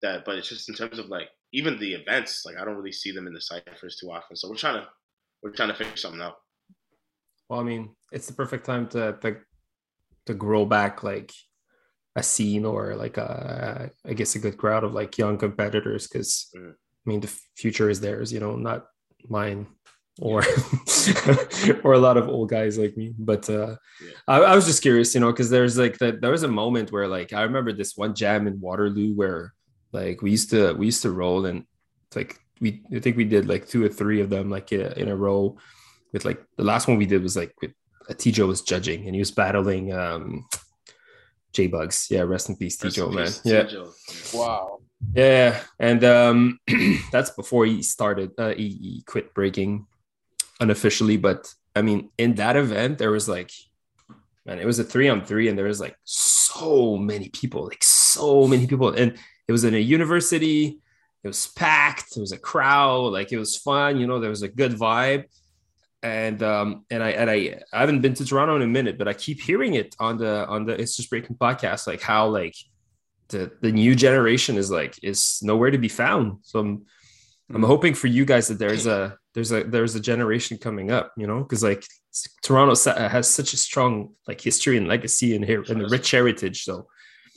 that, 0.00 0.24
but 0.24 0.36
it's 0.36 0.48
just 0.48 0.68
in 0.68 0.74
terms 0.74 0.98
of 0.98 1.06
like 1.06 1.28
even 1.52 1.78
the 1.78 1.92
events. 1.92 2.44
Like 2.46 2.56
I 2.56 2.64
don't 2.64 2.76
really 2.76 2.92
see 2.92 3.12
them 3.12 3.26
in 3.26 3.34
the 3.34 3.40
ciphers 3.40 3.96
too 3.96 4.10
often. 4.10 4.36
So 4.36 4.48
we're 4.48 4.56
trying 4.56 4.80
to 4.80 4.88
we're 5.42 5.50
trying 5.50 5.68
to 5.68 5.74
figure 5.74 5.96
something 5.96 6.22
out. 6.22 6.36
Well, 7.52 7.60
I 7.60 7.64
mean, 7.64 7.90
it's 8.10 8.26
the 8.26 8.32
perfect 8.32 8.64
time 8.64 8.88
to 8.96 9.12
to, 9.20 9.36
to 10.24 10.32
grow 10.32 10.64
back 10.64 11.02
like 11.02 11.30
a 12.16 12.22
scene 12.22 12.64
or 12.64 12.96
like 12.96 13.18
a 13.18 13.90
I 14.06 14.14
guess 14.14 14.34
a 14.34 14.38
good 14.38 14.56
crowd 14.56 14.84
of 14.84 14.94
like 14.94 15.18
young 15.18 15.36
competitors 15.36 16.08
because 16.08 16.48
Mhm. 16.56 16.72
I 16.72 17.04
mean 17.04 17.20
the 17.20 17.32
future 17.62 17.90
is 17.90 18.00
theirs, 18.00 18.32
you 18.32 18.40
know, 18.40 18.56
not 18.56 18.86
mine 19.28 19.66
or 20.18 20.40
or 21.84 21.92
a 21.92 21.98
lot 22.06 22.16
of 22.16 22.26
old 22.26 22.48
guys 22.48 22.78
like 22.78 22.96
me. 22.96 23.12
But 23.18 23.44
uh 23.50 23.76
Yeah. 24.00 24.16
I, 24.26 24.36
I 24.52 24.54
was 24.56 24.64
just 24.64 24.80
curious, 24.80 25.12
you 25.14 25.20
know, 25.20 25.30
because 25.30 25.50
there's 25.50 25.76
like 25.76 25.98
that 25.98 26.22
there 26.22 26.32
was 26.32 26.44
a 26.44 26.58
moment 26.62 26.90
where 26.90 27.06
like 27.18 27.34
I 27.34 27.42
remember 27.42 27.74
this 27.74 27.98
one 27.98 28.14
jam 28.14 28.46
in 28.46 28.62
Waterloo 28.64 29.12
where 29.14 29.52
like 29.92 30.22
we 30.22 30.30
used 30.30 30.48
to 30.56 30.72
we 30.72 30.86
used 30.86 31.02
to 31.02 31.10
roll 31.12 31.44
and 31.44 31.66
like 32.16 32.40
we 32.62 32.80
I 32.96 33.00
think 33.00 33.18
we 33.18 33.26
did 33.28 33.44
like 33.46 33.68
two 33.68 33.84
or 33.84 33.90
three 33.90 34.22
of 34.22 34.30
them 34.30 34.48
like 34.48 34.72
in 34.72 34.80
a, 34.80 34.90
in 35.02 35.08
a 35.08 35.16
row 35.16 35.58
with 36.12 36.24
like 36.24 36.42
the 36.56 36.64
last 36.64 36.88
one 36.88 36.96
we 36.98 37.06
did 37.06 37.22
was 37.22 37.36
like 37.36 37.54
with 37.60 37.72
uh, 38.08 38.14
Tijo 38.14 38.46
was 38.48 38.62
judging 38.62 39.06
and 39.06 39.14
he 39.14 39.20
was 39.20 39.30
battling 39.30 39.92
um 39.92 40.46
J 41.52 41.66
Bugs. 41.66 42.08
Yeah, 42.10 42.22
rest 42.22 42.48
in 42.48 42.56
peace, 42.56 42.82
Rest 42.82 42.96
in 42.98 43.04
Tijo, 43.04 43.14
man. 43.14 43.26
peace, 43.26 43.40
Yeah. 43.44 43.64
Tijo. 43.64 44.34
Wow. 44.34 44.78
Yeah, 45.14 45.60
and 45.80 46.04
um, 46.04 46.60
that's 47.12 47.30
before 47.30 47.66
he 47.66 47.82
started. 47.82 48.30
Uh, 48.38 48.54
he, 48.54 48.68
he 48.68 49.02
quit 49.06 49.34
breaking 49.34 49.86
unofficially, 50.60 51.16
but 51.16 51.52
I 51.74 51.82
mean, 51.82 52.10
in 52.18 52.36
that 52.36 52.54
event, 52.56 52.98
there 52.98 53.10
was 53.10 53.28
like, 53.28 53.50
man, 54.46 54.60
it 54.60 54.64
was 54.66 54.78
a 54.78 54.84
three 54.84 55.08
on 55.08 55.24
three, 55.24 55.48
and 55.48 55.58
there 55.58 55.66
was 55.66 55.80
like 55.80 55.96
so 56.04 56.96
many 56.96 57.30
people, 57.30 57.64
like 57.64 57.82
so 57.82 58.46
many 58.46 58.66
people, 58.68 58.90
and 58.90 59.18
it 59.48 59.52
was 59.52 59.64
in 59.64 59.74
a 59.74 59.78
university. 59.78 60.78
It 61.24 61.28
was 61.28 61.48
packed. 61.48 62.16
it 62.16 62.20
was 62.20 62.32
a 62.32 62.38
crowd. 62.38 63.12
Like 63.12 63.32
it 63.32 63.38
was 63.38 63.56
fun. 63.56 63.98
You 63.98 64.06
know, 64.06 64.20
there 64.20 64.30
was 64.30 64.42
a 64.42 64.48
good 64.48 64.72
vibe. 64.72 65.24
And 66.02 66.42
um 66.42 66.84
and 66.90 67.02
I 67.02 67.10
and 67.10 67.30
I 67.30 67.60
I 67.72 67.80
haven't 67.80 68.00
been 68.00 68.14
to 68.14 68.24
Toronto 68.24 68.56
in 68.56 68.62
a 68.62 68.66
minute, 68.66 68.98
but 68.98 69.06
I 69.06 69.12
keep 69.12 69.40
hearing 69.40 69.74
it 69.74 69.94
on 70.00 70.16
the 70.18 70.46
on 70.48 70.66
the 70.66 70.80
It's 70.80 70.96
Just 70.96 71.10
Breaking 71.10 71.36
podcast, 71.36 71.86
like 71.86 72.00
how 72.00 72.28
like 72.28 72.56
the 73.28 73.52
the 73.60 73.72
new 73.72 73.94
generation 73.94 74.56
is 74.56 74.70
like 74.70 74.98
is 75.02 75.40
nowhere 75.42 75.70
to 75.70 75.78
be 75.78 75.88
found. 75.88 76.38
So 76.42 76.58
I'm 76.58 76.86
I'm 77.54 77.62
hoping 77.62 77.94
for 77.94 78.06
you 78.06 78.24
guys 78.24 78.48
that 78.48 78.58
there's 78.58 78.86
a 78.86 79.16
there's 79.34 79.52
a 79.52 79.64
there's 79.64 79.94
a 79.94 80.00
generation 80.00 80.58
coming 80.58 80.90
up, 80.90 81.12
you 81.16 81.26
know, 81.26 81.42
because 81.42 81.62
like 81.62 81.84
Toronto 82.42 82.74
has 83.08 83.28
such 83.28 83.52
a 83.52 83.56
strong 83.56 84.14
like 84.28 84.40
history 84.40 84.76
and 84.76 84.88
legacy 84.88 85.34
and 85.34 85.44
here 85.44 85.64
and 85.68 85.82
a 85.82 85.88
rich 85.88 86.10
heritage. 86.10 86.64
So 86.64 86.88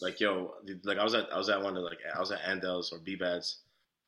Like 0.02 0.20
yo, 0.20 0.56
like 0.84 0.98
I 0.98 1.04
was 1.04 1.14
at 1.14 1.32
I 1.32 1.38
was 1.38 1.50
at 1.50 1.62
one 1.62 1.78
of 1.78 1.84
like 1.84 2.00
I 2.14 2.20
was 2.20 2.32
at 2.32 2.42
Andel's 2.42 2.92
or 2.92 3.00
B-Bad's 3.00 3.62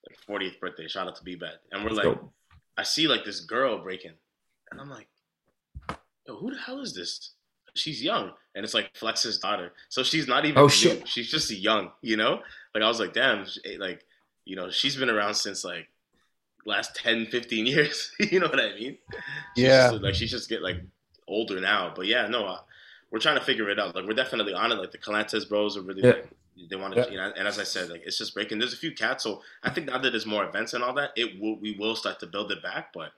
like 0.07 0.41
40th 0.41 0.59
birthday. 0.59 0.87
Shout 0.87 1.07
out 1.07 1.15
to 1.15 1.23
B-Bad. 1.23 1.59
And 1.71 1.83
we're 1.83 1.91
like, 1.91 2.03
so 2.03 2.33
I 2.77 2.83
see 2.83 3.07
like 3.07 3.23
this 3.25 3.41
girl 3.41 3.79
breaking, 3.79 4.13
and 4.71 4.79
I'm 4.81 4.89
like, 4.89 5.07
yo, 6.27 6.35
who 6.37 6.51
the 6.51 6.59
hell 6.59 6.79
is 6.81 6.93
this? 6.93 7.31
She's 7.73 8.01
young, 8.01 8.31
and 8.55 8.63
it's 8.65 8.73
like 8.73 8.95
Flex's 8.95 9.37
daughter. 9.39 9.71
So 9.89 10.01
she's 10.03 10.27
not 10.27 10.45
even 10.45 10.57
Oh, 10.57 10.63
new. 10.63 10.69
shit. 10.69 11.07
She's 11.07 11.29
just 11.29 11.51
young, 11.51 11.91
you 12.01 12.17
know. 12.17 12.41
Like 12.73 12.83
I 12.83 12.87
was 12.87 12.99
like, 12.99 13.13
damn, 13.13 13.45
she- 13.45 13.77
like 13.77 14.03
you 14.45 14.55
know, 14.55 14.69
she's 14.71 14.95
been 14.95 15.09
around 15.09 15.33
since 15.35 15.63
like 15.65 15.87
last 16.65 16.95
10, 16.95 17.27
15 17.27 17.65
years. 17.73 18.11
you 18.19 18.39
know 18.39 18.47
what 18.47 18.59
I 18.59 18.73
mean? 18.73 18.97
She's 19.55 19.65
Yeah. 19.65 19.91
just, 19.91 20.01
like 20.03 20.15
she's 20.15 20.31
just 20.31 20.49
get 20.49 20.61
like 20.63 20.77
older 21.27 21.59
now. 21.61 21.93
But 21.95 22.07
yeah, 22.07 22.27
no, 22.27 22.45
uh, 22.45 22.59
we're 23.11 23.19
trying 23.19 23.37
to 23.37 23.43
figure 23.45 23.69
it 23.69 23.77
out. 23.79 23.93
Like 23.95 24.05
we're 24.05 24.13
definitely 24.13 24.53
on 24.53 24.71
it. 24.71 24.75
Like 24.75 24.91
the 24.91 24.97
Calantes 24.97 25.47
bros 25.47 25.77
are 25.77 25.81
really 25.81 26.01
Yeah. 26.01 26.11
like 26.13 26.29
they 26.69 26.75
want 26.77 26.95
to, 26.95 27.01
Yeah. 27.01 27.09
you 27.09 27.17
know. 27.17 27.31
And 27.37 27.47
as 27.47 27.59
I 27.59 27.63
said, 27.63 27.89
like 27.89 28.01
it's 28.05 28.17
just 28.17 28.33
breaking. 28.33 28.57
There's 28.57 28.73
a 28.73 28.77
few 28.77 28.91
cats, 28.93 29.23
so 29.23 29.43
I 29.63 29.69
think 29.69 29.87
now 29.87 29.97
that 29.99 30.09
there's 30.11 30.25
more 30.25 30.45
events 30.45 30.73
and 30.73 30.83
all 30.83 30.93
that, 30.95 31.11
it 31.15 31.39
will 31.39 31.59
we 31.59 31.73
will 31.77 31.95
start 31.95 32.19
to 32.21 32.25
build 32.25 32.51
it 32.51 32.63
back. 32.63 32.91
But 32.93 33.11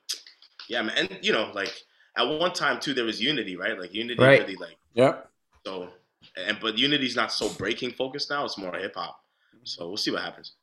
yeah, 0.70 0.82
man, 0.84 0.95
and 0.97 1.20
you 1.22 1.34
know, 1.34 1.51
like 1.53 1.74
at 2.17 2.24
one 2.24 2.53
time 2.53 2.80
too, 2.80 2.93
there 2.93 3.05
was 3.05 3.22
Unity, 3.22 3.55
right? 3.57 3.78
Like 3.80 3.93
Unity 3.93 4.22
Right. 4.22 4.41
really 4.41 4.55
like 4.55 4.78
Yep. 4.93 5.30
so, 5.65 5.89
and 6.38 6.57
but 6.61 6.78
Unity's 6.78 7.15
not 7.15 7.32
so 7.32 7.49
breaking 7.49 7.91
focused 7.91 8.30
now. 8.30 8.45
It's 8.45 8.57
more 8.57 8.76
hip 8.76 8.95
hop. 8.95 9.20
So 9.63 9.88
we'll 9.88 9.97
see 9.97 10.11
what 10.11 10.22
happens. 10.24 10.53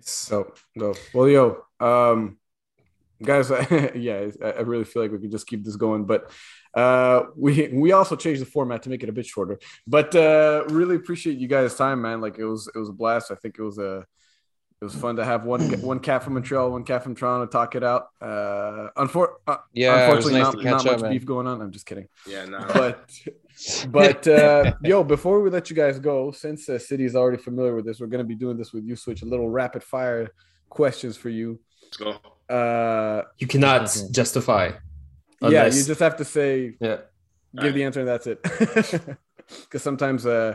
So, 0.00 0.52
no. 0.74 0.94
Well, 1.14 1.28
yo, 1.28 1.64
um, 1.80 2.38
guys, 3.22 3.50
yeah, 3.94 4.28
I, 4.42 4.46
I 4.50 4.60
really 4.60 4.84
feel 4.84 5.02
like 5.02 5.12
we 5.12 5.18
could 5.18 5.30
just 5.30 5.46
keep 5.46 5.64
this 5.64 5.76
going, 5.76 6.04
but 6.04 6.30
uh, 6.74 7.24
we 7.36 7.68
we 7.72 7.92
also 7.92 8.16
changed 8.16 8.42
the 8.42 8.46
format 8.46 8.82
to 8.82 8.90
make 8.90 9.02
it 9.02 9.08
a 9.08 9.12
bit 9.12 9.26
shorter. 9.26 9.58
But 9.86 10.14
uh, 10.14 10.64
really 10.68 10.96
appreciate 10.96 11.38
you 11.38 11.48
guys' 11.48 11.74
time, 11.74 12.02
man. 12.02 12.20
Like 12.20 12.38
it 12.38 12.44
was 12.44 12.68
it 12.74 12.78
was 12.78 12.88
a 12.90 12.92
blast. 12.92 13.30
I 13.30 13.36
think 13.36 13.56
it 13.58 13.62
was 13.62 13.78
a 13.78 14.04
it 14.80 14.84
was 14.84 14.94
fun 14.94 15.16
to 15.16 15.24
have 15.24 15.44
one 15.44 15.60
one 15.80 16.00
cat 16.00 16.22
from 16.22 16.34
Montreal, 16.34 16.70
one 16.70 16.84
cat 16.84 17.02
from 17.02 17.14
Toronto 17.14 17.46
talk 17.46 17.74
it 17.74 17.84
out. 17.84 18.08
Uh, 18.20 18.88
unfor- 18.96 19.34
uh 19.46 19.56
Yeah, 19.72 20.04
unfortunately, 20.04 20.40
nice 20.40 20.54
not, 20.54 20.64
not 20.64 20.82
catch 20.82 20.92
much 20.92 21.00
man. 21.02 21.12
beef 21.12 21.24
going 21.24 21.46
on. 21.46 21.60
I'm 21.60 21.70
just 21.70 21.86
kidding. 21.86 22.08
Yeah, 22.26 22.44
nah. 22.46 22.66
But 22.72 23.10
but 23.88 24.26
uh, 24.28 24.72
yo, 24.82 25.04
before 25.04 25.40
we 25.40 25.50
let 25.50 25.70
you 25.70 25.76
guys 25.76 25.98
go, 25.98 26.32
since 26.32 26.68
uh, 26.68 26.78
City 26.78 27.04
is 27.04 27.16
already 27.16 27.38
familiar 27.38 27.74
with 27.74 27.86
this, 27.86 28.00
we're 28.00 28.08
gonna 28.08 28.24
be 28.24 28.34
doing 28.34 28.56
this 28.56 28.72
with 28.72 28.84
you. 28.84 28.96
Switch 28.96 29.22
a 29.22 29.26
little 29.26 29.48
rapid 29.48 29.82
fire 29.82 30.30
questions 30.68 31.16
for 31.16 31.30
you. 31.30 31.58
let's 31.82 31.96
go. 31.96 32.54
Uh, 32.54 33.22
you 33.38 33.46
cannot 33.46 33.96
justify. 34.10 34.72
yeah, 35.40 35.66
you 35.66 35.84
just 35.84 36.00
have 36.00 36.16
to 36.16 36.24
say 36.24 36.74
yeah. 36.80 36.98
give 37.60 37.74
the 37.74 37.84
answer 37.84 38.00
and 38.00 38.08
that's 38.08 38.26
it. 38.26 38.40
Because 39.46 39.82
sometimes 39.82 40.24
uh, 40.24 40.54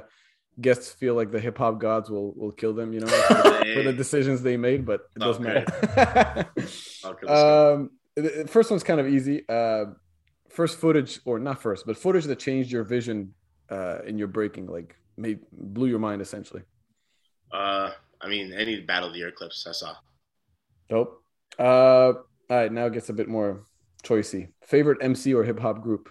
guests 0.60 0.91
feel 0.91 1.16
like 1.16 1.32
the 1.32 1.39
hip 1.39 1.58
hop 1.58 1.80
gods 1.80 2.10
will 2.10 2.34
will 2.34 2.52
kill 2.52 2.74
them, 2.74 2.93
you 2.93 3.00
know, 3.00 3.08
for 3.28 3.34
the, 3.34 3.72
for 3.76 3.84
the 3.84 3.93
decisions 3.93 4.41
they 4.41 4.58
made. 4.58 4.86
But 4.86 5.02
it 5.16 5.20
doesn't 5.20 5.45
Okay. 5.45 5.66
matter. 5.86 6.50
Okay, 7.06 7.28
um, 7.28 7.91
the 8.16 8.45
first 8.50 8.70
one's 8.70 8.84
kind 8.84 9.00
of 9.00 9.08
easy. 9.08 9.47
Uh, 9.47 9.86
first 10.50 10.78
footage, 10.80 11.20
or 11.26 11.39
not 11.39 11.62
first, 11.62 11.86
but 11.86 11.95
footage 11.97 12.26
that 12.26 12.38
changed 12.39 12.72
your 12.72 12.84
vision 12.84 13.34
uh, 13.70 14.00
in 14.06 14.18
your 14.18 14.28
breaking, 14.28 14.68
like 14.68 14.95
made 15.18 15.39
blew 15.52 15.88
your 15.88 16.00
mind 16.00 16.22
essentially. 16.22 16.64
Uh, 17.52 17.91
I 18.22 18.28
mean, 18.28 18.52
any 18.54 18.82
Battle 18.82 19.08
of 19.08 19.14
the 19.14 19.20
Year 19.20 19.32
clips 19.32 19.66
I 19.68 19.72
saw. 19.72 19.95
Dope. 20.89 21.24
Uh, 21.58 21.64
all 22.14 22.24
right, 22.50 22.72
now 22.72 22.86
it 22.88 22.93
gets 22.93 23.10
a 23.10 23.14
bit 23.14 23.28
more 23.30 23.64
choicey. 24.04 24.50
Favorite 24.66 24.97
MC 25.02 25.34
or 25.34 25.43
hip 25.43 25.60
hop 25.60 25.82
group? 25.82 26.10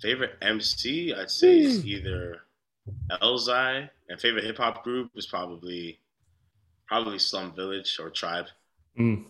Favorite 0.00 0.32
MC, 0.42 1.14
I'd 1.14 1.30
say 1.30 1.60
is 1.60 1.86
either 1.86 2.41
Elzhi, 3.10 3.88
and 4.08 4.20
favorite 4.20 4.44
hip 4.44 4.56
hop 4.56 4.82
group 4.84 5.10
is 5.14 5.26
probably 5.26 6.00
probably 6.86 7.18
Slum 7.18 7.54
Village 7.54 7.98
or 8.00 8.10
Tribe. 8.10 8.46
Mm. 8.98 9.26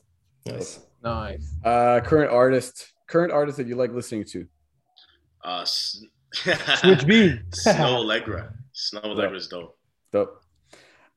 Nice. 0.47 0.81
Nice. 1.03 1.55
Uh, 1.65 2.01
current 2.05 2.31
artist, 2.33 2.93
current 3.09 3.33
artist 3.33 3.59
that 3.59 3.67
you 3.67 3.77
like 3.77 3.93
listening 3.93 4.25
to. 4.25 4.47
Uh, 5.45 5.61
S- 5.63 6.03
Switch 6.33 7.07
B. 7.07 7.39
Snoh 7.51 8.05
Aalegra. 8.05 8.53
Snoh 8.75 9.05
Aalegra's 9.05 9.49
dope. 9.49 9.79
Dope. 10.13 10.43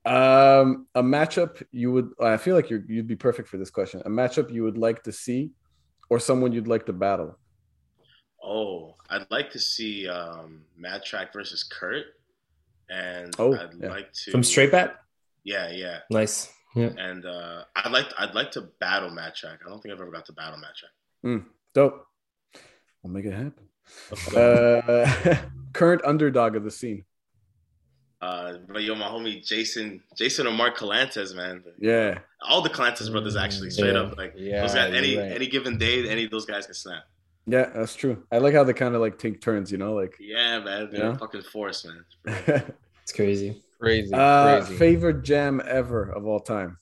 Um, 0.05 0.86
a 0.93 1.01
matchup 1.01 1.63
you 1.71 1.91
would. 1.91 2.11
I 2.21 2.38
feel 2.38 2.55
like 2.55 2.69
you're, 2.69 2.83
you'd 2.88 3.07
be 3.07 3.15
perfect 3.15 3.47
for 3.47 3.57
this 3.57 3.71
question. 3.71 4.01
A 4.05 4.09
matchup 4.09 4.51
you 4.53 4.63
would 4.63 4.77
like 4.77 5.01
to 5.03 5.11
see, 5.11 5.51
or 6.09 6.19
someone 6.19 6.51
you'd 6.51 6.67
like 6.67 6.86
to 6.86 6.93
battle. 6.93 7.39
Oh, 8.43 8.95
I'd 9.09 9.25
like 9.31 9.49
to 9.51 9.59
see 9.59 10.07
um, 10.07 10.61
Mad 10.77 11.03
Track 11.03 11.33
versus 11.33 11.63
Kurt, 11.63 12.05
and 12.89 13.33
Oh, 13.39 13.53
I'd 13.55 13.69
yeah. 13.79 13.89
like 13.89 14.11
to 14.13 14.31
From 14.31 14.43
Straight 14.43 14.71
Bat? 14.71 14.95
Yeah, 15.43 15.71
yeah, 15.71 15.99
Nice. 16.09 16.51
Yeah. 16.75 16.89
and 16.97 17.25
uh, 17.25 17.63
I'd 17.75 17.91
like 17.91 18.07
I'd 18.17 18.36
like 18.36 18.51
to 18.51 18.61
battle 18.79 19.09
Mad 19.09 19.33
Track. 19.36 19.59
I 19.65 19.69
don't 19.69 19.79
think 19.81 19.93
I've 19.93 20.01
ever 20.01 20.11
got 20.11 20.25
to 20.25 20.33
battle 20.33 20.59
Mad 20.59 20.71
Track. 20.75 21.43
Dope. 21.73 22.05
We'll 23.03 23.13
make 23.13 23.25
it 23.25 23.33
happen. 23.33 23.67
Uh, 24.36 25.38
current 25.73 26.01
underdog 26.05 26.55
of 26.55 26.63
the 26.63 26.71
scene. 26.71 27.05
Uh, 28.21 28.53
but 28.67 28.81
yo, 28.81 28.95
my 28.95 29.05
homie 29.07 29.45
Jason, 29.45 30.01
Jason 30.17 30.47
or 30.47 30.51
Mark 30.51 30.77
Calantes, 30.77 31.36
man. 31.36 31.63
Yeah. 31.79 32.19
All 32.41 32.61
the 32.61 32.69
Calantes 32.69 33.11
brothers, 33.11 33.36
actually, 33.36 33.69
straight 33.69 33.93
Yeah. 33.93 33.99
up, 34.01 34.17
like 34.17 34.33
Yeah, 34.36 34.61
those 34.61 34.73
guys. 34.73 34.93
Any 34.93 35.17
right. 35.17 35.31
any 35.33 35.47
given 35.47 35.77
day, 35.77 36.07
any 36.09 36.25
of 36.25 36.31
those 36.31 36.45
guys 36.45 36.65
can 36.65 36.73
snap. 36.75 37.03
Yeah, 37.48 37.70
that's 37.76 37.96
true. 37.96 38.24
I 38.32 38.39
like 38.39 38.54
how 38.56 38.64
they 38.64 38.74
kind 38.74 38.96
of 38.96 39.02
like 39.02 39.20
take 39.20 39.41
turns, 39.41 39.72
you 39.72 39.78
know, 39.78 39.93
like 39.93 40.16
Yeah, 40.20 40.60
man. 40.60 40.89
They're 40.91 41.12
Yeah. 41.12 41.18
fucking 41.18 41.43
force, 41.43 41.86
man. 41.86 42.06
It's 43.04 43.12
crazy. 43.14 43.62
Crazy. 43.80 44.14
uh 44.14 44.66
crazy. 44.66 44.78
favorite 44.78 45.24
jam 45.24 45.62
ever 45.66 46.10
of 46.10 46.26
all 46.26 46.39
time. 46.39 46.80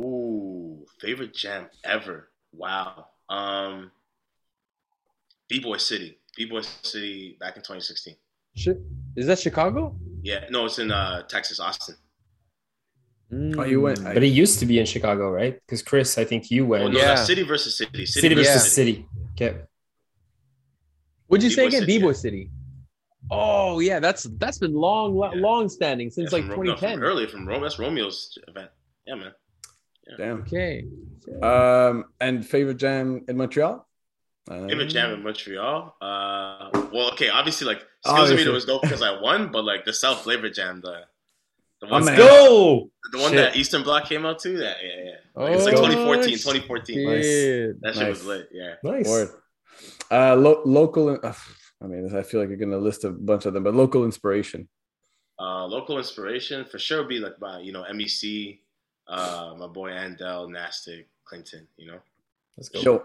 Ooh, 0.00 0.86
favorite 1.00 1.34
jam 1.34 1.68
ever. 1.84 2.30
Wow. 2.52 3.08
Um 3.28 3.90
B 5.48 5.60
Boy 5.60 5.76
City. 5.76 6.18
B 6.36 6.46
Boy 6.46 6.62
City 6.82 7.36
back 7.38 7.56
in 7.56 7.62
2016. 7.62 8.16
Shit. 8.54 8.80
Is 9.16 9.26
that 9.26 9.38
Chicago? 9.38 9.94
Yeah, 10.22 10.46
no, 10.50 10.64
it's 10.64 10.78
in 10.78 10.90
uh 10.90 11.22
Texas, 11.24 11.60
Austin. 11.60 11.96
Oh, 13.32 13.64
you 13.64 13.80
went. 13.80 14.02
But 14.02 14.22
it 14.22 14.28
used 14.28 14.60
to 14.60 14.66
be 14.66 14.78
in 14.78 14.86
Chicago, 14.86 15.30
right? 15.30 15.54
Because 15.66 15.82
Chris, 15.82 16.18
I 16.18 16.24
think 16.24 16.50
you 16.50 16.64
Oh, 16.64 16.68
went. 16.68 16.92
no, 16.94 17.00
Yeah. 17.00 17.14
city 17.16 17.42
versus 17.42 17.76
city. 17.76 18.06
City, 18.06 18.20
City 18.20 18.34
versus 18.34 18.54
versus 18.54 18.72
Yeah. 18.72 18.84
city. 18.84 19.06
Okay. 19.32 19.60
What'd 21.34 21.44
you 21.44 21.50
say 21.50 21.66
B-Boy 21.66 21.76
again? 21.76 21.86
B-Boy. 21.86 22.12
City. 22.12 22.50
Oh 23.30 23.80
yeah, 23.80 24.00
that's 24.00 24.24
that's 24.38 24.58
been 24.58 24.74
long, 24.74 25.16
Yeah. 25.16 25.30
long 25.40 25.68
standing 25.68 26.10
since 26.10 26.30
Yeah, 26.30 26.38
like 26.38 26.46
from 26.46 26.60
Ro- 26.60 26.66
no, 26.66 26.76
from 26.76 26.80
2010. 26.90 27.02
early 27.02 27.26
from 27.26 27.48
Rome. 27.48 27.62
That's 27.62 27.78
Romeo's 27.78 28.36
event. 28.48 28.70
Yeah, 29.06 29.14
man. 29.14 29.32
Damn. 30.18 30.42
Okay. 30.42 30.86
Um, 31.42 32.04
and 32.20 32.46
favorite 32.46 32.76
jam 32.76 33.24
in 33.28 33.36
Montreal. 33.38 33.86
Uh, 34.50 34.68
Favorite 34.68 34.88
jam 34.88 35.14
in 35.14 35.22
Montreal. 35.22 35.96
Uh, 36.02 36.68
well, 36.92 37.10
okay, 37.12 37.30
obviously, 37.30 37.66
like 37.66 37.82
excuse 38.04 38.30
me, 38.30 38.36
Meter 38.36 38.52
was 38.52 38.66
dope 38.66 38.82
because 38.82 39.00
I 39.00 39.18
won, 39.18 39.50
but 39.50 39.64
like 39.64 39.86
the 39.86 39.94
South 39.94 40.20
Flavor 40.20 40.50
Jam, 40.50 40.82
the 40.82 41.00
the 41.80 41.86
Oh, 41.88 41.92
one, 41.92 42.04
man. 42.04 42.16
Go. 42.18 42.90
the 43.12 43.18
one 43.18 43.30
Shit. 43.32 43.36
that 43.38 43.56
Eastern 43.56 43.82
Bloc 43.82 44.04
came 44.06 44.26
out 44.26 44.38
to. 44.40 44.50
Yeah, 44.52 44.74
yeah, 44.82 45.04
yeah. 45.04 45.10
Oh, 45.34 45.46
it's 45.46 45.64
like 45.64 45.76
go. 45.76 45.86
2014, 45.86 46.34
2014. 46.36 47.04
Nice. 47.08 47.24
That 47.80 47.94
shit 47.94 48.02
Nice. 48.02 48.08
was 48.10 48.26
lit. 48.26 48.48
Yeah. 48.52 48.74
Nice. 48.82 49.08
Word. 49.08 49.28
Uh, 50.10 50.34
lo- 50.36 50.62
local. 50.64 51.18
Uh, 51.22 51.32
I 51.82 51.86
mean, 51.86 52.14
I 52.14 52.22
feel 52.22 52.40
like 52.40 52.48
you're 52.48 52.58
gonna 52.58 52.78
list 52.78 53.04
a 53.04 53.10
bunch 53.10 53.46
of 53.46 53.54
them, 53.54 53.64
but 53.64 53.74
local 53.74 54.04
inspiration. 54.04 54.68
Uh, 55.38 55.66
local 55.66 55.98
inspiration 55.98 56.64
for 56.64 56.78
sure 56.78 56.98
would 56.98 57.08
be 57.08 57.18
like 57.18 57.40
my, 57.40 57.58
you 57.58 57.72
know, 57.72 57.84
MEC, 57.90 58.60
uh, 59.08 59.54
my 59.58 59.66
boy 59.66 59.90
Andel, 59.90 60.50
Nastic, 60.50 61.08
Clinton. 61.24 61.66
You 61.76 61.88
know. 61.88 61.98
Let's 62.56 62.68
go. 62.68 62.80
Yo, 62.80 63.02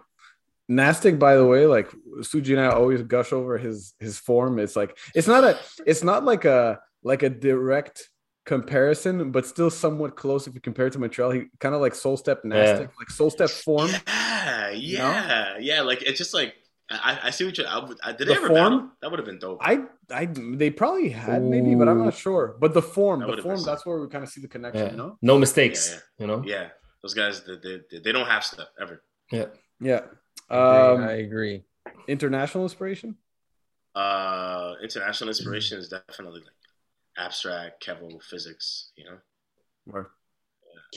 Nastic, 0.67 1.17
by 1.17 1.35
the 1.35 1.45
way, 1.45 1.65
like 1.65 1.89
Suji 2.19 2.51
and 2.51 2.61
I 2.61 2.69
always 2.69 3.01
gush 3.01 3.33
over 3.33 3.57
his 3.57 3.93
his 3.99 4.19
form. 4.19 4.59
It's 4.59 4.75
like 4.75 4.97
it's 5.15 5.27
not 5.27 5.43
a 5.43 5.57
it's 5.85 6.03
not 6.03 6.23
like 6.23 6.45
a 6.45 6.79
like 7.03 7.23
a 7.23 7.29
direct 7.29 8.08
comparison, 8.53 9.31
but 9.31 9.45
still 9.45 9.69
somewhat 9.69 10.11
close 10.15 10.47
if 10.47 10.53
you 10.55 10.61
compare 10.69 10.87
it 10.87 10.93
to 10.93 10.99
Montreal. 10.99 11.31
He 11.31 11.43
kind 11.59 11.75
of 11.75 11.81
like 11.81 11.93
soul 11.95 12.17
step 12.17 12.43
Nastic, 12.43 12.89
like 12.99 13.09
soul 13.19 13.29
step 13.29 13.49
form. 13.49 13.89
Yeah, 14.07 14.69
yeah, 14.71 15.57
yeah. 15.59 15.81
Like 15.89 16.01
it's 16.01 16.17
just 16.17 16.33
like 16.33 16.51
I, 16.89 17.19
I 17.27 17.29
see 17.29 17.45
what 17.45 17.55
you. 17.59 17.65
I, 17.65 17.77
would- 17.85 17.99
I, 18.03 18.09
did 18.11 18.19
The 18.19 18.25
they 18.25 18.33
ever 18.41 18.47
form? 18.47 18.57
battle? 18.73 18.89
That 19.01 19.07
would 19.11 19.19
have 19.19 19.25
been 19.31 19.37
dope. 19.45 19.59
I 19.61 19.73
I 20.21 20.23
they 20.61 20.69
probably 20.71 21.09
had 21.09 21.43
maybe, 21.43 21.75
but 21.75 21.87
I'm 21.87 22.03
not 22.03 22.15
sure. 22.15 22.43
But 22.59 22.73
the 22.73 22.81
form, 22.81 23.19
That 23.21 23.35
the 23.35 23.43
form, 23.43 23.61
that's 23.63 23.85
where 23.85 23.99
we 24.01 24.07
kind 24.15 24.23
of 24.23 24.29
see 24.33 24.41
the 24.41 24.47
connection, 24.55 24.85
Yeah. 24.85 24.91
you 24.91 24.97
know? 24.97 25.17
No 25.21 25.37
mistakes. 25.37 25.81
Yeah, 25.93 25.99
You 26.21 26.27
know. 26.27 26.39
yeah, 26.53 26.65
those 27.03 27.13
guys, 27.13 27.43
they, 27.45 27.57
they, 27.91 27.99
they 28.05 28.11
don't 28.11 28.25
have 28.35 28.43
stuff 28.43 28.69
ever. 28.81 29.03
Yeah. 29.31 29.45
Yeah. 29.79 30.01
I 30.49 30.57
agree, 30.57 31.03
Um, 31.03 31.09
I 31.09 31.15
agree. 31.27 31.57
international 32.07 32.63
inspiration. 32.69 33.09
Uh, 33.95 34.73
international 34.81 35.27
inspiration 35.29 35.77
is 35.81 35.89
definitely 35.89 36.41
like 36.41 36.57
abstract, 37.19 37.85
Kevo, 37.85 38.19
Physicx. 38.31 38.89
You 38.95 39.05
know. 39.05 39.17
Or- 39.91 40.11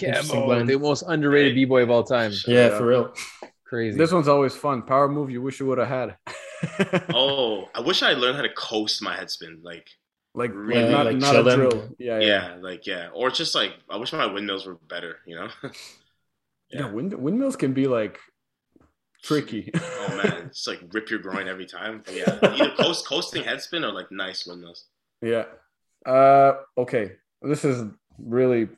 Interesting 0.01 0.41
Kevo, 0.41 0.67
the 0.67 0.79
most 0.79 1.03
underrated 1.07 1.55
b-boy 1.55 1.83
of 1.83 1.91
all 1.91 2.03
time. 2.05 2.33
Yeah, 2.47 2.69
Yeah. 2.69 2.79
for 2.79 2.87
real. 2.87 3.15
Crazy. 3.67 3.97
This 3.99 4.11
one's 4.13 4.29
always 4.29 4.55
fun. 4.57 4.83
Power 4.83 5.07
move 5.09 5.31
you 5.31 5.43
wish 5.43 5.61
you 5.61 5.67
would 5.67 5.79
have 5.79 5.89
had. 5.89 6.17
Oh, 7.15 7.69
I 7.75 7.81
wish 7.81 8.03
I 8.05 8.13
learned 8.13 8.37
how 8.37 8.43
to 8.43 8.53
coast 8.55 9.03
my 9.03 9.17
headspin. 9.17 9.63
Like, 9.65 9.89
like, 10.35 10.53
Really, 10.55 10.83
like 10.85 10.91
not, 10.93 11.07
like 11.07 11.17
not 11.17 11.35
a 11.37 11.39
chillin'. 11.41 11.55
drill. 11.57 11.89
Yeah, 11.99 12.21
yeah. 12.21 12.27
yeah, 12.27 12.57
like 12.61 12.87
yeah, 12.87 13.09
or 13.13 13.31
just 13.31 13.55
like 13.55 13.73
I 13.91 13.97
wish 13.97 14.13
my 14.13 14.27
windmills 14.27 14.65
were 14.67 14.77
better. 14.89 15.19
You 15.27 15.37
know. 15.37 15.49
Yeah, 16.71 16.91
wind, 16.91 17.13
windmills 17.13 17.57
can 17.57 17.75
be 17.75 17.87
like 17.87 18.19
tricky. 19.23 19.71
oh 19.75 20.09
man, 20.23 20.45
it's 20.47 20.67
like 20.67 20.81
rip 20.93 21.11
your 21.11 21.19
groin 21.19 21.49
every 21.49 21.67
time. 21.67 22.03
But 22.05 22.15
yeah, 22.15 22.39
either 22.43 22.71
coast 22.77 23.07
coasting 23.07 23.43
headspin 23.43 23.83
or 23.87 23.93
like 23.93 24.11
nice 24.11 24.47
windmills. 24.47 24.87
yeah. 25.21 25.45
Uh, 26.07 26.53
okay. 26.79 27.13
This 27.43 27.65
is 27.65 27.85
really. 28.19 28.69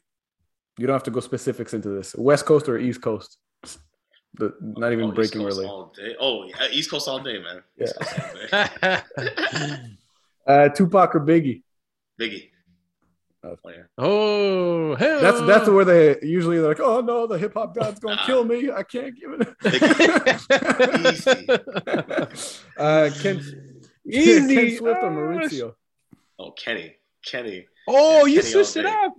You 0.79 0.87
don't 0.89 0.95
have 0.95 1.05
to 1.05 1.11
go 1.12 1.20
specifics 1.20 1.72
into 1.75 1.89
this. 1.91 2.14
West 2.16 2.47
Coast 2.47 2.68
or 2.68 2.79
East 2.79 3.01
Coast? 3.01 3.39
The, 4.37 4.53
not 4.61 4.93
even 4.93 5.05
Oh, 5.11 5.12
breaking 5.12 5.43
Coast 5.43 5.59
really. 5.61 6.16
Oh 6.20 6.45
yeah, 6.47 6.66
East 6.72 6.91
Coast 6.91 7.07
all 7.07 7.20
day, 7.20 7.39
man. 7.41 7.62
Yeah. 7.77 7.93
All 8.53 9.03
day. 9.22 9.77
Uh, 10.47 10.68
Tupac 10.68 11.14
or 11.14 11.20
Biggie? 11.20 11.62
Biggie. 12.20 12.51
Oh. 13.43 13.57
Oh 13.64 13.70
yeah. 13.70 13.83
oh, 13.97 14.95
hell. 14.97 15.20
That's 15.22 15.41
that's 15.47 15.68
where 15.70 15.85
they 15.87 16.16
usually 16.27 16.59
they're 16.59 16.68
like, 16.68 16.81
oh 16.81 17.01
no, 17.01 17.27
the 17.27 17.39
hip 17.39 17.55
hop 17.55 17.75
god's 17.75 17.99
gonna 18.01 18.16
Nah. 18.16 18.27
kill 18.27 18.45
me. 18.45 18.70
I 18.70 18.83
can't 18.83 19.14
give 19.18 19.33
it. 19.41 19.49
Easy. 21.14 21.31
it. 21.49 22.62
uh, 22.77 23.11
Ken, 23.22 23.41
Easy. 24.07 24.55
Ken 24.55 24.77
Swift 24.77 25.03
or 25.03 25.07
Oh, 25.07 25.11
Maurizio? 25.11 25.75
Oh 26.39 26.51
Kenny. 26.53 26.97
Kenny. 27.27 27.66
Oh, 27.89 28.25
Yeah, 28.27 28.35
you 28.35 28.41
Kenny 28.41 28.53
switched 28.53 28.77
it 28.77 28.87
up. 28.87 29.12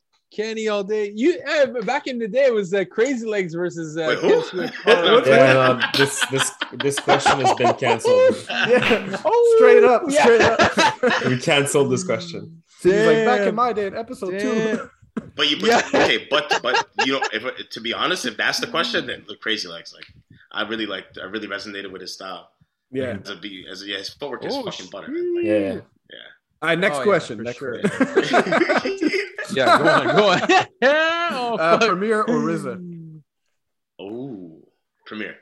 Kenny 0.30 0.68
all 0.68 0.84
day. 0.84 1.10
You 1.14 1.40
eh, 1.44 1.66
back 1.84 2.06
in 2.06 2.18
the 2.18 2.28
day 2.28 2.44
it 2.44 2.54
was 2.54 2.72
uh, 2.72 2.84
Crazy 2.84 3.26
Legs 3.26 3.54
versus 3.54 3.96
uh, 3.96 4.06
Wait, 4.08 4.20
Ken 4.20 4.30
who? 4.30 4.42
Swift. 4.44 4.74
What- 4.86 5.26
Yeah, 5.26 5.52
no, 5.54 5.80
this 5.96 6.24
this 6.30 6.52
this 6.74 7.00
question 7.00 7.40
has 7.40 7.54
been 7.54 7.74
canceled. 7.74 8.36
Yeah, 8.50 9.16
Oh, 9.24 9.54
straight 9.58 9.82
up, 9.84 10.02
yeah. 10.08 10.22
straight 10.22 10.40
up. 10.42 11.24
We 11.26 11.38
canceled 11.38 11.90
this 11.90 12.04
question. 12.04 12.62
He's 12.82 12.92
like 13.06 13.24
back 13.24 13.40
in 13.48 13.54
my 13.54 13.72
day 13.72 13.86
in 13.86 13.96
episode 13.96 14.38
two. 14.38 14.88
But 15.34 15.50
you, 15.50 15.56
but, 15.58 15.68
Yeah. 15.68 15.82
okay, 15.88 16.26
but 16.30 16.60
but 16.62 16.86
you 17.04 17.14
know, 17.14 17.22
if 17.32 17.70
to 17.70 17.80
be 17.80 17.92
honest, 17.92 18.24
if 18.26 18.36
that's 18.36 18.60
the 18.60 18.68
question, 18.68 19.06
then 19.06 19.24
the 19.26 19.34
crazy 19.36 19.66
legs. 19.66 19.92
Like 19.92 20.06
I 20.52 20.62
really 20.68 20.86
liked, 20.86 21.18
I 21.18 21.24
really 21.24 21.48
resonated 21.48 21.90
with 21.90 22.02
his 22.02 22.12
style. 22.14 22.50
Yeah. 22.92 23.18
As 23.22 23.30
a 23.30 23.36
be, 23.36 23.66
as 23.68 23.82
a, 23.82 23.86
yeah, 23.86 23.98
his 23.98 24.10
footwork 24.10 24.44
is 24.44 24.54
Oh, 24.54 24.62
fucking 24.62 24.86
butter. 24.92 25.08
shit. 25.42 25.44
Yeah. 25.44 25.80
All 26.60 26.68
right, 26.70 26.78
next 26.78 26.96
Oh, 26.96 27.00
yeah, 27.00 27.04
question. 27.04 27.36
for 27.38 27.42
next 27.44 27.58
sure. 27.58 27.80
Yeah, 29.50 29.78
go 29.78 29.88
on, 29.88 30.16
go 30.16 30.28
on. 30.28 30.40
oh, 30.82 31.56
Uh. 31.58 31.78
Premier 31.78 32.20
or 32.22 32.34
RZA? 32.40 33.20
Oh, 33.98 34.60
Premier. 35.06 35.36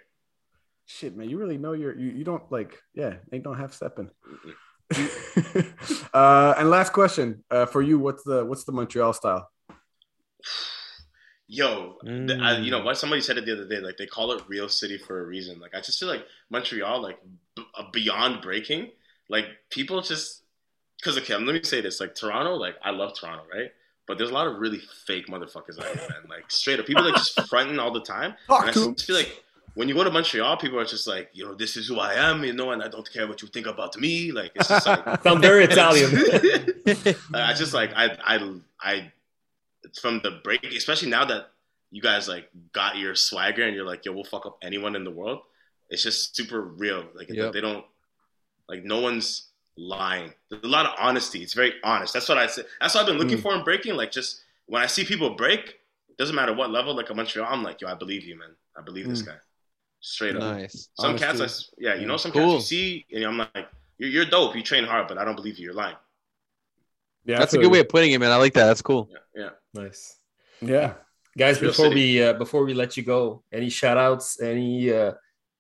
Shit, 0.84 1.16
man, 1.16 1.28
you 1.28 1.38
really 1.38 1.58
know 1.58 1.72
your 1.72 1.98
you, 1.98 2.10
you 2.12 2.22
don't 2.24 2.44
like 2.52 2.78
yeah, 2.94 3.14
ain't 3.32 3.42
don't 3.42 3.56
have 3.58 3.74
stepping. 3.74 4.10
uh, 6.14 6.54
and 6.56 6.70
last 6.70 6.92
question 6.92 7.42
uh, 7.50 7.66
for 7.66 7.82
you: 7.82 7.98
What's 7.98 8.22
the 8.22 8.44
what's 8.44 8.62
the 8.64 8.70
Montreal 8.72 9.12
style? 9.12 9.50
Yo, 11.48 11.96
th- 12.04 12.40
I, 12.40 12.58
you 12.58 12.70
know 12.72 12.80
Mm. 12.80 12.84
what? 12.84 12.98
Somebody 12.98 13.22
said 13.22 13.38
it 13.38 13.46
the 13.46 13.52
other 13.52 13.68
day. 13.68 13.78
Like 13.80 13.96
they 13.96 14.06
call 14.06 14.32
it 14.32 14.42
Real 14.48 14.68
City 14.68 14.98
for 14.98 15.20
a 15.22 15.26
reason. 15.26 15.58
Like 15.60 15.74
I 15.74 15.80
just 15.80 15.98
feel 15.98 16.08
like 16.08 16.24
Montreal, 16.50 17.00
like 17.02 17.18
b- 17.54 17.62
uh, 17.76 17.84
beyond 17.92 18.42
breaking, 18.42 18.90
like 19.28 19.46
people 19.70 20.00
just 20.02 20.42
because 21.06 21.18
okay, 21.22 21.34
let 21.36 21.54
me 21.54 21.62
say 21.62 21.80
this. 21.80 22.00
Like 22.00 22.14
Toronto, 22.14 22.54
like 22.54 22.74
I 22.82 22.90
love 22.90 23.14
Toronto, 23.18 23.44
right? 23.54 23.70
But 24.08 24.18
there's 24.18 24.30
a 24.30 24.34
lot 24.34 24.46
of 24.46 24.58
really 24.58 24.80
fake 25.06 25.26
motherfuckers 25.28 25.78
out 25.78 25.86
here, 25.86 26.08
man. 26.08 26.22
Like 26.28 26.50
straight 26.50 26.78
up, 26.80 26.86
people 26.86 27.04
like 27.04 27.14
just 27.14 27.40
fronting 27.48 27.78
all 27.78 27.92
the 27.92 28.00
time. 28.02 28.34
Talk 28.46 28.60
And 28.62 28.70
I 28.70 28.72
to 28.72 28.82
him. 28.84 28.94
just 28.94 29.06
feel 29.06 29.16
like 29.16 29.42
when 29.74 29.88
you 29.88 29.94
go 29.94 30.04
to 30.04 30.10
Montreal, 30.10 30.56
people 30.56 30.78
are 30.78 30.84
just 30.84 31.06
like, 31.06 31.28
you 31.32 31.44
know, 31.44 31.54
this 31.54 31.76
is 31.76 31.86
who 31.88 31.98
I 31.98 32.14
am, 32.14 32.42
you 32.44 32.52
know, 32.52 32.70
and 32.72 32.82
I 32.82 32.88
don't 32.88 33.10
care 33.12 33.26
what 33.28 33.42
you 33.42 33.48
think 33.48 33.66
about 33.66 33.96
me. 33.98 34.32
Like 34.32 34.52
it's 34.54 34.68
just 34.68 34.86
like 34.86 35.04
Sound 35.22 35.42
very 35.42 35.64
Italian. 35.64 36.10
I 37.34 37.52
just 37.54 37.74
like 37.74 37.90
I 37.94 38.16
I 38.24 38.54
I 38.80 39.12
from 40.00 40.20
the 40.22 40.40
break, 40.44 40.64
especially 40.64 41.10
now 41.10 41.24
that 41.26 41.50
you 41.90 42.02
guys 42.02 42.28
like 42.28 42.48
got 42.72 42.96
your 42.96 43.14
swagger 43.14 43.62
and 43.64 43.74
you're 43.74 43.86
like, 43.86 44.04
yo, 44.04 44.12
we'll 44.12 44.24
fuck 44.24 44.46
up 44.46 44.58
anyone 44.62 44.96
in 44.96 45.04
the 45.04 45.10
world. 45.10 45.40
It's 45.90 46.02
just 46.02 46.34
super 46.36 46.60
real. 46.60 47.04
Like 47.14 47.28
Yep. 47.30 47.52
they 47.52 47.60
don't 47.60 47.84
like 48.68 48.82
no 48.84 49.00
one's 49.00 49.48
lying. 49.76 50.32
There's 50.50 50.62
a 50.64 50.68
lot 50.68 50.86
of 50.86 50.92
honesty. 50.98 51.42
It's 51.42 51.54
very 51.54 51.74
honest. 51.84 52.12
That's 52.14 52.28
what 52.28 52.38
I 52.38 52.46
say. 52.46 52.62
That's 52.80 52.94
what 52.94 53.02
I've 53.02 53.06
been 53.06 53.18
looking 53.18 53.38
Mm. 53.38 53.42
for 53.42 53.54
in 53.54 53.62
breaking. 53.64 53.94
Like 53.94 54.10
just 54.10 54.42
when 54.66 54.82
I 54.82 54.86
see 54.86 55.04
people 55.04 55.30
break, 55.30 55.78
doesn't 56.18 56.34
matter 56.34 56.54
what 56.54 56.70
level. 56.70 56.94
Like 56.96 57.10
a 57.10 57.14
Montreal, 57.14 57.46
I'm 57.52 57.62
like, 57.62 57.80
yo, 57.80 57.88
I 57.88 57.94
believe 57.94 58.24
you, 58.24 58.38
man. 58.38 58.50
I 58.76 58.82
believe 58.82 59.08
this 59.08 59.22
Mm. 59.22 59.26
guy. 59.26 59.36
Straight 60.00 60.36
up. 60.36 60.42
nice. 60.42 60.88
Some 60.94 61.10
Honesty. 61.10 61.26
cats, 61.26 61.40
I 61.40 61.44
s 61.44 61.70
yeah, 61.78 61.94
you 61.94 62.06
know, 62.06 62.16
some 62.16 62.30
Cool. 62.32 62.54
cats 62.58 62.70
you 62.72 62.78
see, 62.78 63.06
and 63.14 63.24
I'm 63.24 63.38
like, 63.38 63.68
you're, 63.98 64.10
you're 64.10 64.24
dope. 64.24 64.54
You 64.56 64.62
train 64.62 64.84
hard, 64.84 65.08
but 65.08 65.18
I 65.18 65.24
don't 65.24 65.36
believe 65.36 65.58
you. 65.58 65.64
You're 65.66 65.74
lying. 65.74 65.96
Yeah, 67.24 67.38
That's 67.38 67.54
a 67.54 67.58
good 67.58 67.72
way 67.72 67.80
of 67.80 67.88
putting 67.88 68.12
it, 68.12 68.18
man. 68.20 68.30
I 68.30 68.36
like 68.36 68.54
that. 68.54 68.66
That's 68.66 68.82
cool. 68.82 69.08
Yeah, 69.10 69.18
yeah. 69.42 69.50
nice. 69.82 70.18
Yeah, 70.60 70.94
Guys, 71.36 71.60
Real 71.60 71.70
before 71.70 71.86
City. 71.86 71.94
we 72.18 72.22
uh, 72.22 72.32
before 72.34 72.64
we 72.64 72.72
let 72.72 72.96
you 72.96 73.02
go, 73.02 73.42
any 73.52 73.68
shout 73.68 73.98
outs, 73.98 74.40
any 74.40 74.90
uh 74.92 75.12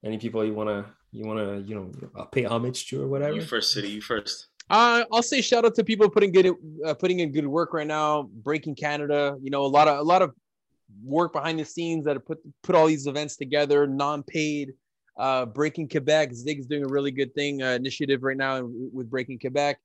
any 0.04 0.16
people 0.16 0.44
you 0.44 0.54
wanna 0.54 0.86
you 1.16 1.24
wanna, 1.28 1.58
you 1.68 1.74
know, 1.76 1.86
uh, 2.18 2.24
pay 2.34 2.44
homage 2.44 2.86
to 2.88 3.02
or 3.02 3.08
whatever? 3.08 3.34
You 3.34 3.42
first, 3.54 3.72
city. 3.72 3.88
You 3.96 4.00
first. 4.00 4.48
Uh, 4.68 5.04
I'll 5.12 5.22
say 5.32 5.40
shout 5.50 5.64
out 5.66 5.74
to 5.76 5.84
people 5.84 6.10
putting 6.16 6.32
good 6.32 6.48
uh, 6.86 6.94
putting 6.94 7.18
in 7.20 7.32
good 7.32 7.46
work 7.46 7.70
right 7.72 7.86
now. 7.86 8.08
Breaking 8.48 8.74
Canada, 8.74 9.36
you 9.44 9.50
know, 9.50 9.62
a 9.64 9.72
lot 9.78 9.86
of 9.88 9.98
a 9.98 10.02
lot 10.12 10.22
of 10.22 10.30
work 11.02 11.32
behind 11.32 11.58
the 11.58 11.64
scenes 11.64 12.04
that 12.04 12.14
have 12.16 12.26
put 12.26 12.38
put 12.62 12.74
all 12.76 12.86
these 12.86 13.06
events 13.06 13.36
together, 13.36 13.86
non 13.86 14.22
paid. 14.22 14.74
uh, 15.16 15.46
Breaking 15.46 15.88
Quebec. 15.88 16.34
Zig's 16.34 16.66
doing 16.66 16.84
a 16.84 16.88
really 16.88 17.10
good 17.10 17.34
thing 17.34 17.62
uh, 17.62 17.70
initiative 17.70 18.22
right 18.22 18.36
now 18.36 18.68
with 18.92 19.08
Breaking 19.10 19.38
Quebec. 19.38 19.78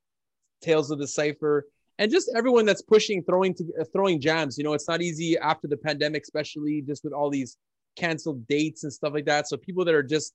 Tales 0.62 0.91
of 0.91 0.99
the 0.99 1.08
Cipher, 1.08 1.68
and 1.98 2.12
just 2.12 2.30
everyone 2.36 2.66
that's 2.66 2.84
pushing, 2.84 3.24
throwing 3.24 3.53
to, 3.56 3.64
uh, 3.82 3.86
throwing 3.94 4.22
jams. 4.22 4.60
You 4.60 4.64
know, 4.64 4.74
it's 4.74 4.88
not 4.88 5.02
easy 5.02 5.40
after 5.40 5.68
the 5.68 5.78
pandemic, 5.78 6.22
especially 6.22 6.84
just 6.84 7.03
with 7.03 7.14
all 7.14 7.32
these 7.32 7.58
canceled 7.95 8.45
dates 8.48 8.84
and 8.84 8.94
stuff 8.94 9.12
like 9.14 9.26
that. 9.26 9.48
So 9.48 9.58
people 9.58 9.84
that 9.86 9.95
are 9.95 10.03
just, 10.03 10.34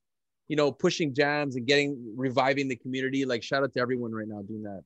you 0.48 0.56
know, 0.56 0.70
pushing 0.70 1.14
jams 1.14 1.56
and 1.56 1.66
getting 1.66 2.14
reviving 2.16 2.68
the 2.68 2.76
community. 2.76 3.24
Like 3.24 3.42
shout 3.42 3.62
out 3.62 3.74
to 3.74 3.80
everyone 3.80 4.12
right 4.12 4.28
now 4.28 4.42
doing 4.42 4.62
that. 4.62 4.82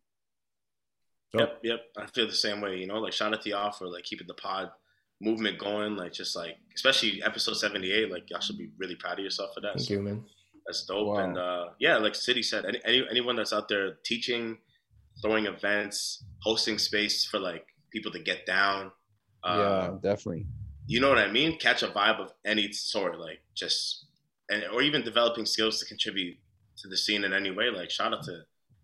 Yep, 1.32 1.59
yep. 1.62 1.81
I 1.97 2.07
feel 2.07 2.27
the 2.27 2.35
same 2.35 2.61
way. 2.61 2.77
You 2.78 2.87
know, 2.87 2.99
like 2.99 3.12
shout 3.12 3.32
out 3.32 3.43
to 3.43 3.49
y'all 3.49 3.70
for 3.70 3.87
like 3.87 4.05
keeping 4.05 4.27
the 4.27 4.35
pod 4.35 4.70
movement 5.20 5.59
going. 5.59 5.97
Like 5.97 6.12
just 6.12 6.35
like 6.35 6.57
especially 6.74 7.23
episode 7.23 7.55
seventy 7.55 7.93
eight. 7.93 8.11
Like 8.11 8.28
y'all 8.31 8.41
should 8.41 8.59
be 8.59 8.70
really 8.78 8.97
proud 8.97 9.19
of 9.19 9.24
yourself 9.24 9.51
for 9.55 9.61
that. 9.61 9.74
Thank 9.74 9.87
So 9.89 9.95
you, 9.95 10.03
man. 10.03 10.24
That's 10.66 10.85
dope. 10.87 11.07
Wow. 11.07 11.24
And 11.24 11.39
uh, 11.39 11.65
yeah, 11.78 11.97
like 11.99 12.15
City 12.15 12.43
said, 12.43 12.65
any, 12.66 12.81
any 12.85 13.07
anyone 13.11 13.37
that's 13.37 13.53
out 13.53 13.69
there 13.69 13.99
teaching, 14.05 14.59
throwing 15.23 15.47
events, 15.47 16.24
hosting 16.43 16.78
space 16.78 17.24
for 17.24 17.39
like 17.39 17.65
people 17.93 18.11
to 18.12 18.19
get 18.19 18.45
down. 18.47 18.91
Uh, 19.45 19.57
yeah, 19.59 19.97
definitely. 20.03 20.47
you 20.87 21.01
know 21.01 21.09
what 21.09 21.19
I 21.19 21.31
mean? 21.31 21.59
Catch 21.59 21.82
a 21.82 21.89
vibe 21.89 22.20
of 22.20 22.32
any 22.45 22.73
sort, 22.73 23.19
like 23.19 23.41
just 23.55 24.07
and 24.51 24.64
or 24.72 24.82
even 24.82 25.02
developing 25.02 25.47
skills 25.47 25.78
to 25.81 25.86
contribute 25.86 26.36
to 26.78 26.89
the 26.89 26.97
scene 26.97 27.24
in 27.24 27.32
any 27.32 27.51
way. 27.51 27.70
Like 27.70 27.90
shout 27.90 28.12
out 28.12 28.22
to 28.24 28.40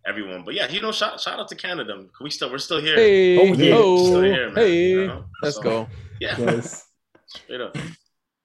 everyone. 0.07 0.43
But 0.45 0.53
yeah, 0.55 0.69
you 0.69 0.81
know, 0.81 0.91
shout 0.91 1.19
shout 1.19 1.39
out 1.39 1.47
to 1.49 1.55
Canada. 1.55 2.05
We 2.21 2.29
still 2.29 2.49
we're 2.51 2.57
still 2.59 2.81
here. 2.81 2.95
Hey, 2.95 3.37
Oh, 3.39 3.53
yeah. 3.53 3.69
yo, 3.75 3.97
Still 3.97 4.21
here, 4.21 4.47
man, 4.47 4.55
hey, 4.55 4.89
you 4.89 5.07
know? 5.07 5.25
let's 5.43 5.55
So, 5.57 5.61
go. 5.61 5.87
Yeah, 6.19 6.35
Yes. 6.39 6.85
straight 7.27 7.61
up. 7.61 7.75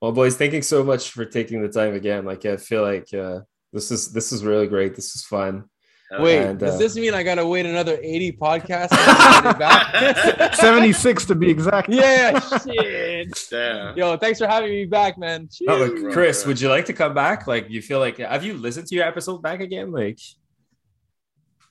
Well, 0.00 0.12
boys, 0.12 0.36
thank 0.36 0.52
you 0.52 0.62
so 0.62 0.82
much 0.82 1.10
for 1.10 1.24
taking 1.24 1.62
the 1.62 1.68
time 1.68 1.94
again. 1.94 2.24
Like, 2.24 2.44
I 2.44 2.56
feel 2.56 2.82
like 2.82 3.12
uh, 3.14 3.40
this 3.72 3.90
is 3.92 4.12
this 4.12 4.32
is 4.32 4.44
really 4.44 4.66
great. 4.66 4.96
This 4.96 5.14
is 5.14 5.24
fun. 5.24 5.64
Hell 6.12 6.22
Wait, 6.22 6.34
yeah. 6.34 6.48
And, 6.50 6.58
does 6.58 6.74
uh, 6.74 6.78
this 6.78 6.94
mean 6.96 7.14
I 7.14 7.22
gotta 7.22 7.46
wait 7.46 7.64
another 7.64 7.98
80 8.02 8.32
podcasts 8.32 8.90
to 8.90 9.42
get 9.42 9.54
it 9.54 9.58
back? 9.58 10.54
76 10.56 11.24
to 11.26 11.34
be 11.34 11.48
exact. 11.50 11.88
yeah, 11.88 12.38
shit. 12.58 13.46
Damn. 13.50 13.96
Yo, 13.96 14.16
thanks 14.18 14.38
for 14.38 14.46
having 14.46 14.70
me 14.70 14.84
back, 14.84 15.16
man. 15.16 15.48
No, 15.62 15.76
like, 15.76 16.12
Chris, 16.12 16.44
would 16.44 16.60
you 16.60 16.68
like 16.68 16.84
to 16.86 16.92
come 16.92 17.14
back? 17.14 17.46
Like, 17.46 17.70
you 17.70 17.80
feel 17.80 17.98
like 17.98 18.18
have 18.18 18.44
you 18.44 18.54
listened 18.54 18.88
to 18.88 18.94
your 18.94 19.04
episode 19.06 19.40
back 19.42 19.60
again? 19.60 19.90
Like, 19.90 20.18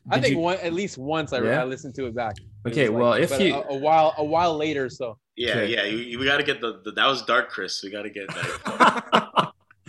I 0.09 0.19
think 0.19 0.33
you- 0.33 0.39
one, 0.39 0.57
at 0.57 0.73
least 0.73 0.97
once 0.97 1.33
I, 1.33 1.41
Yeah? 1.41 1.61
I 1.61 1.65
listened 1.65 1.93
to 1.95 2.07
it 2.07 2.15
back. 2.15 2.33
It 2.65 2.69
Okay, 2.71 2.89
was 2.89 2.93
like- 2.93 3.01
well, 3.01 3.13
if 3.13 3.39
you 3.39 3.55
a, 3.55 3.75
a 3.75 3.77
while 3.77 4.15
a 4.17 4.23
while 4.23 4.57
later, 4.57 4.89
so 4.89 5.19
Yeah, 5.35 5.51
Okay. 5.51 5.73
yeah. 5.73 5.83
You, 5.83 6.17
we 6.19 6.25
got 6.25 6.37
to 6.37 6.43
get 6.43 6.61
the, 6.61 6.81
the 6.83 6.91
that 6.93 7.05
was 7.05 7.21
dark, 7.23 7.49
Chris. 7.51 7.83
We 7.83 7.91
got 7.91 8.03
to 8.03 8.09
get 8.09 8.27
that. 8.29 9.11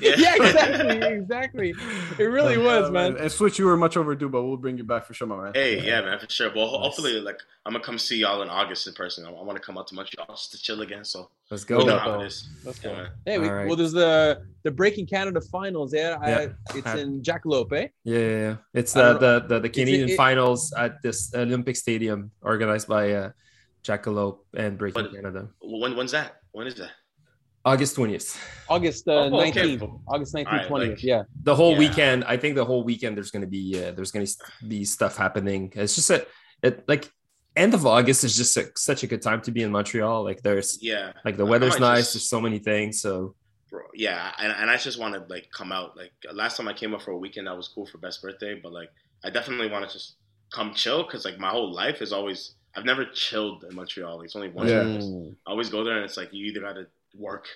yeah, 0.02 0.34
exactly, 0.40 1.08
exactly. 1.08 1.74
It 2.18 2.24
really 2.24 2.58
was, 2.58 2.88
Uh, 2.88 2.92
man. 2.92 3.16
And 3.16 3.30
Switch, 3.30 3.58
you 3.58 3.66
were 3.66 3.76
much 3.76 3.96
overdue, 3.96 4.28
but 4.28 4.42
we'll 4.42 4.56
bring 4.56 4.76
you 4.76 4.84
back 4.84 5.06
for 5.06 5.14
sure, 5.14 5.26
my 5.26 5.36
man. 5.44 5.52
Hey, 5.54 5.84
yeah, 5.84 6.00
man, 6.02 6.18
for 6.18 6.28
sure. 6.28 6.52
Well, 6.54 6.66
Nice. 6.72 6.80
hopefully, 6.80 7.20
like, 7.20 7.38
I'm 7.64 7.72
gonna 7.72 7.84
come 7.84 7.98
see 7.98 8.16
y'all 8.18 8.42
in 8.42 8.48
August 8.48 8.86
in 8.88 8.94
person. 8.94 9.24
I, 9.24 9.28
I 9.30 9.42
want 9.42 9.56
to 9.56 9.62
come 9.62 9.78
out 9.78 9.86
to 9.88 9.94
Montreal 9.94 10.26
just 10.30 10.50
to 10.52 10.58
chill 10.60 10.82
again. 10.82 11.04
So, 11.04 11.30
Let's 11.50 11.62
you 11.62 11.76
go. 11.76 11.84
know 11.84 11.94
Yeah. 11.94 11.98
how. 12.00 12.18
Let's 12.18 12.78
go. 12.80 12.92
man. 12.92 13.08
Hey, 13.24 13.38
we, 13.38 13.48
All 13.48 13.54
right. 13.54 13.66
well, 13.66 13.76
there's 13.76 13.92
the 13.92 14.42
the 14.64 14.70
Breaking 14.70 15.06
Canada 15.06 15.40
finals. 15.40 15.92
Yeah, 15.94 16.18
Yeah. 16.26 16.38
I, 16.38 16.76
it's 16.78 16.94
in 17.00 17.22
Jackalope. 17.22 17.72
Eh? 17.72 17.88
Yeah, 18.04 18.18
yeah, 18.18 18.28
yeah. 18.28 18.56
it's 18.74 18.96
I 18.96 19.12
the, 19.12 19.18
the 19.18 19.46
the 19.48 19.60
the 19.60 19.68
Canadian 19.68 20.08
it- 20.10 20.16
finals 20.16 20.72
at 20.76 21.00
this 21.02 21.32
Olympic 21.34 21.76
Stadium 21.76 22.30
organized 22.42 22.88
by 22.88 23.12
uh, 23.12 23.30
Jackalope 23.84 24.38
and 24.54 24.78
Breaking 24.78 25.02
What- 25.04 25.14
Canada. 25.14 25.48
When 25.60 25.96
when's 25.96 26.12
that? 26.12 26.36
When 26.52 26.66
is 26.66 26.74
that? 26.76 26.90
August 27.64 27.94
twentieth. 27.94 28.36
August 28.68 29.06
uh, 29.06 29.28
Oh, 29.32 29.40
okay. 29.40 29.76
19th. 29.76 30.00
August 30.08 30.34
19th, 30.34 30.46
Alright, 30.46 30.68
20th. 30.68 30.88
like- 30.90 31.02
yeah. 31.02 31.22
The 31.44 31.54
whole 31.54 31.72
Yeah. 31.72 31.78
weekend, 31.78 32.24
I 32.24 32.36
think 32.36 32.54
the 32.56 32.64
whole 32.64 32.82
weekend 32.84 33.16
there's 33.16 33.30
gonna 33.30 33.46
be 33.46 33.64
uh, 33.82 33.92
there's 33.92 34.10
gonna 34.10 34.26
be 34.66 34.84
stuff 34.84 35.16
happening. 35.16 35.72
It's 35.76 35.94
just 35.94 36.10
a 36.10 36.26
it 36.62 36.84
like 36.88 37.10
end 37.56 37.74
of 37.74 37.86
August 37.86 38.24
is 38.24 38.36
just 38.36 38.56
a, 38.56 38.70
such 38.76 39.02
a 39.02 39.06
good 39.06 39.22
time 39.22 39.40
to 39.42 39.50
be 39.50 39.62
in 39.62 39.70
Montreal. 39.70 40.24
Like 40.24 40.42
there's 40.42 40.82
Yeah, 40.82 41.12
like 41.24 41.36
the 41.36 41.44
I- 41.44 41.48
I 41.48 41.50
weather's 41.50 41.78
might 41.78 41.88
nice. 41.94 41.98
just- 42.04 42.14
There's 42.14 42.28
so 42.28 42.40
many 42.40 42.58
things. 42.58 43.00
So 43.00 43.34
bro. 43.70 43.82
Yeah, 43.94 44.32
and, 44.38 44.52
and 44.52 44.68
I 44.70 44.76
just 44.76 44.98
want 44.98 45.14
to 45.14 45.20
like 45.32 45.48
come 45.52 45.70
out. 45.70 45.96
Like 45.96 46.12
last 46.32 46.56
time 46.56 46.66
I 46.68 46.72
came 46.72 46.94
up 46.94 47.02
for 47.02 47.12
a 47.12 47.18
weekend, 47.18 47.46
that 47.46 47.56
was 47.56 47.68
cool 47.68 47.86
for 47.86 47.98
best 47.98 48.22
birthday. 48.22 48.58
But 48.60 48.72
like, 48.72 48.90
I 49.24 49.30
definitely 49.30 49.70
want 49.70 49.86
to 49.86 49.92
just 49.92 50.16
come 50.52 50.74
chill 50.74 51.04
because 51.04 51.24
like 51.24 51.38
my 51.38 51.50
whole 51.50 51.72
life 51.72 52.02
is 52.02 52.12
always 52.12 52.54
I've 52.74 52.84
never 52.86 53.04
chilled 53.04 53.64
in 53.68 53.76
Montreal. 53.76 54.22
It's 54.22 54.34
only 54.34 54.48
once. 54.48 54.70
Yeah. 54.70 55.30
I 55.46 55.50
always 55.50 55.68
go 55.68 55.84
there 55.84 55.96
and 55.96 56.04
it's 56.04 56.16
like 56.16 56.32
you 56.32 56.46
either 56.46 56.60
got 56.60 56.72
to 56.74 56.86
work, 57.14 57.46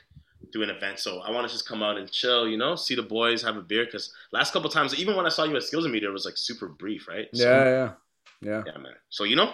do 0.53 0.63
an 0.63 0.71
event. 0.71 0.99
So 0.99 1.21
I 1.21 1.31
want 1.31 1.47
to 1.47 1.53
just 1.53 1.69
come 1.69 1.83
out 1.83 1.97
and 1.97 2.11
chill. 2.11 2.49
You 2.49 2.57
know, 2.57 2.77
see 2.77 2.95
the 2.95 3.03
boys, 3.03 3.43
have 3.43 3.57
a 3.57 3.63
beer. 3.63 3.85
Because 3.85 4.13
last 4.33 4.53
couple 4.53 4.71
times, 4.71 4.99
even 4.99 5.17
when 5.17 5.27
I 5.27 5.31
saw 5.31 5.45
you 5.45 5.57
at 5.57 5.63
Skills 5.63 5.85
and 5.85 5.93
Media, 5.93 6.09
it 6.09 6.13
was 6.13 6.25
like 6.25 6.37
super 6.37 6.69
brief, 6.69 7.09
right? 7.09 7.29
So, 7.35 7.43
Yeah, 7.43 7.65
yeah, 7.65 7.93
yeah. 8.41 8.63
yeah, 8.67 8.79
man. 8.79 8.95
So 9.09 9.25
you 9.25 9.37
know, 9.37 9.53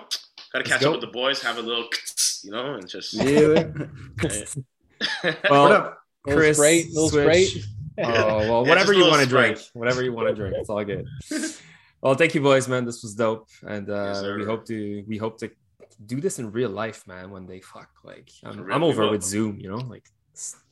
gotta 0.52 0.64
catch 0.64 0.80
go. 0.80 0.88
up 0.88 0.92
with 0.92 1.00
the 1.02 1.12
boys, 1.12 1.42
have 1.42 1.58
a 1.58 1.62
little, 1.62 1.86
you 2.42 2.50
know, 2.50 2.74
and 2.74 2.88
just. 2.88 3.14
Yeah. 3.14 3.64
well, 5.50 5.62
what 5.64 5.72
up? 5.72 5.98
Chris, 6.24 6.56
Sprite, 6.56 6.86
little 6.92 7.08
Switch. 7.08 7.50
Sprite. 7.50 7.64
Oh 7.98 8.38
well, 8.38 8.62
Yeah, 8.64 8.68
whatever 8.68 8.92
you 8.92 9.04
want 9.06 9.22
to 9.22 9.28
drink, 9.28 9.58
whatever 9.74 10.02
you 10.02 10.12
want 10.12 10.28
to 10.28 10.34
drink, 10.34 10.54
it's 10.58 10.70
all 10.70 10.84
good. 10.84 11.06
Well, 12.00 12.14
thank 12.14 12.34
you, 12.34 12.40
boys, 12.40 12.68
man. 12.68 12.84
This 12.84 13.02
was 13.02 13.14
dope, 13.14 13.48
and 13.62 13.88
uh, 13.88 14.12
Yes, 14.14 14.22
we 14.22 14.44
hope 14.44 14.66
to 14.66 15.04
we 15.06 15.18
hope 15.18 15.38
to 15.38 15.50
do 16.06 16.20
this 16.20 16.38
in 16.38 16.52
real 16.52 16.70
life, 16.70 17.06
man. 17.06 17.30
One 17.30 17.46
day, 17.46 17.60
fuck, 17.60 17.90
like 18.04 18.30
I'm, 18.44 18.60
real, 18.60 18.76
I'm 18.76 18.84
over 18.84 19.10
with 19.10 19.22
Zoom, 19.22 19.58
you 19.60 19.68
know, 19.68 19.76
like 19.76 20.04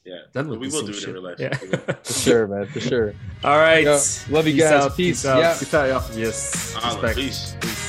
yeah, 0.05 0.21
done 0.33 0.49
with 0.49 0.59
we 0.61 0.69
will 0.69 0.87
Zoom 0.87 0.87
do 0.87 0.93
it 0.93 1.05
in 1.05 1.13
real 1.15 1.23
life. 1.23 1.37
Yeah. 1.39 1.55
For 2.03 2.13
sure, 2.13 2.47
man. 2.47 2.67
For 2.67 2.81
sure. 2.81 3.15
all 3.45 3.59
right. 3.59 3.85
Yo, 3.85 3.93
love 4.31 4.47
you 4.47 4.55
Peace 4.55 4.63
guys. 4.63 4.73
out, 4.73 4.97
Peace. 4.97 5.27
out. 5.27 5.39
Yeah. 5.39 5.59
Peace 5.59 5.75
out, 5.75 5.89
y'all. 5.89 6.19
Yes. 6.19 6.73
Holla, 6.75 7.03
Respect. 7.03 7.17
peace. 7.19 7.80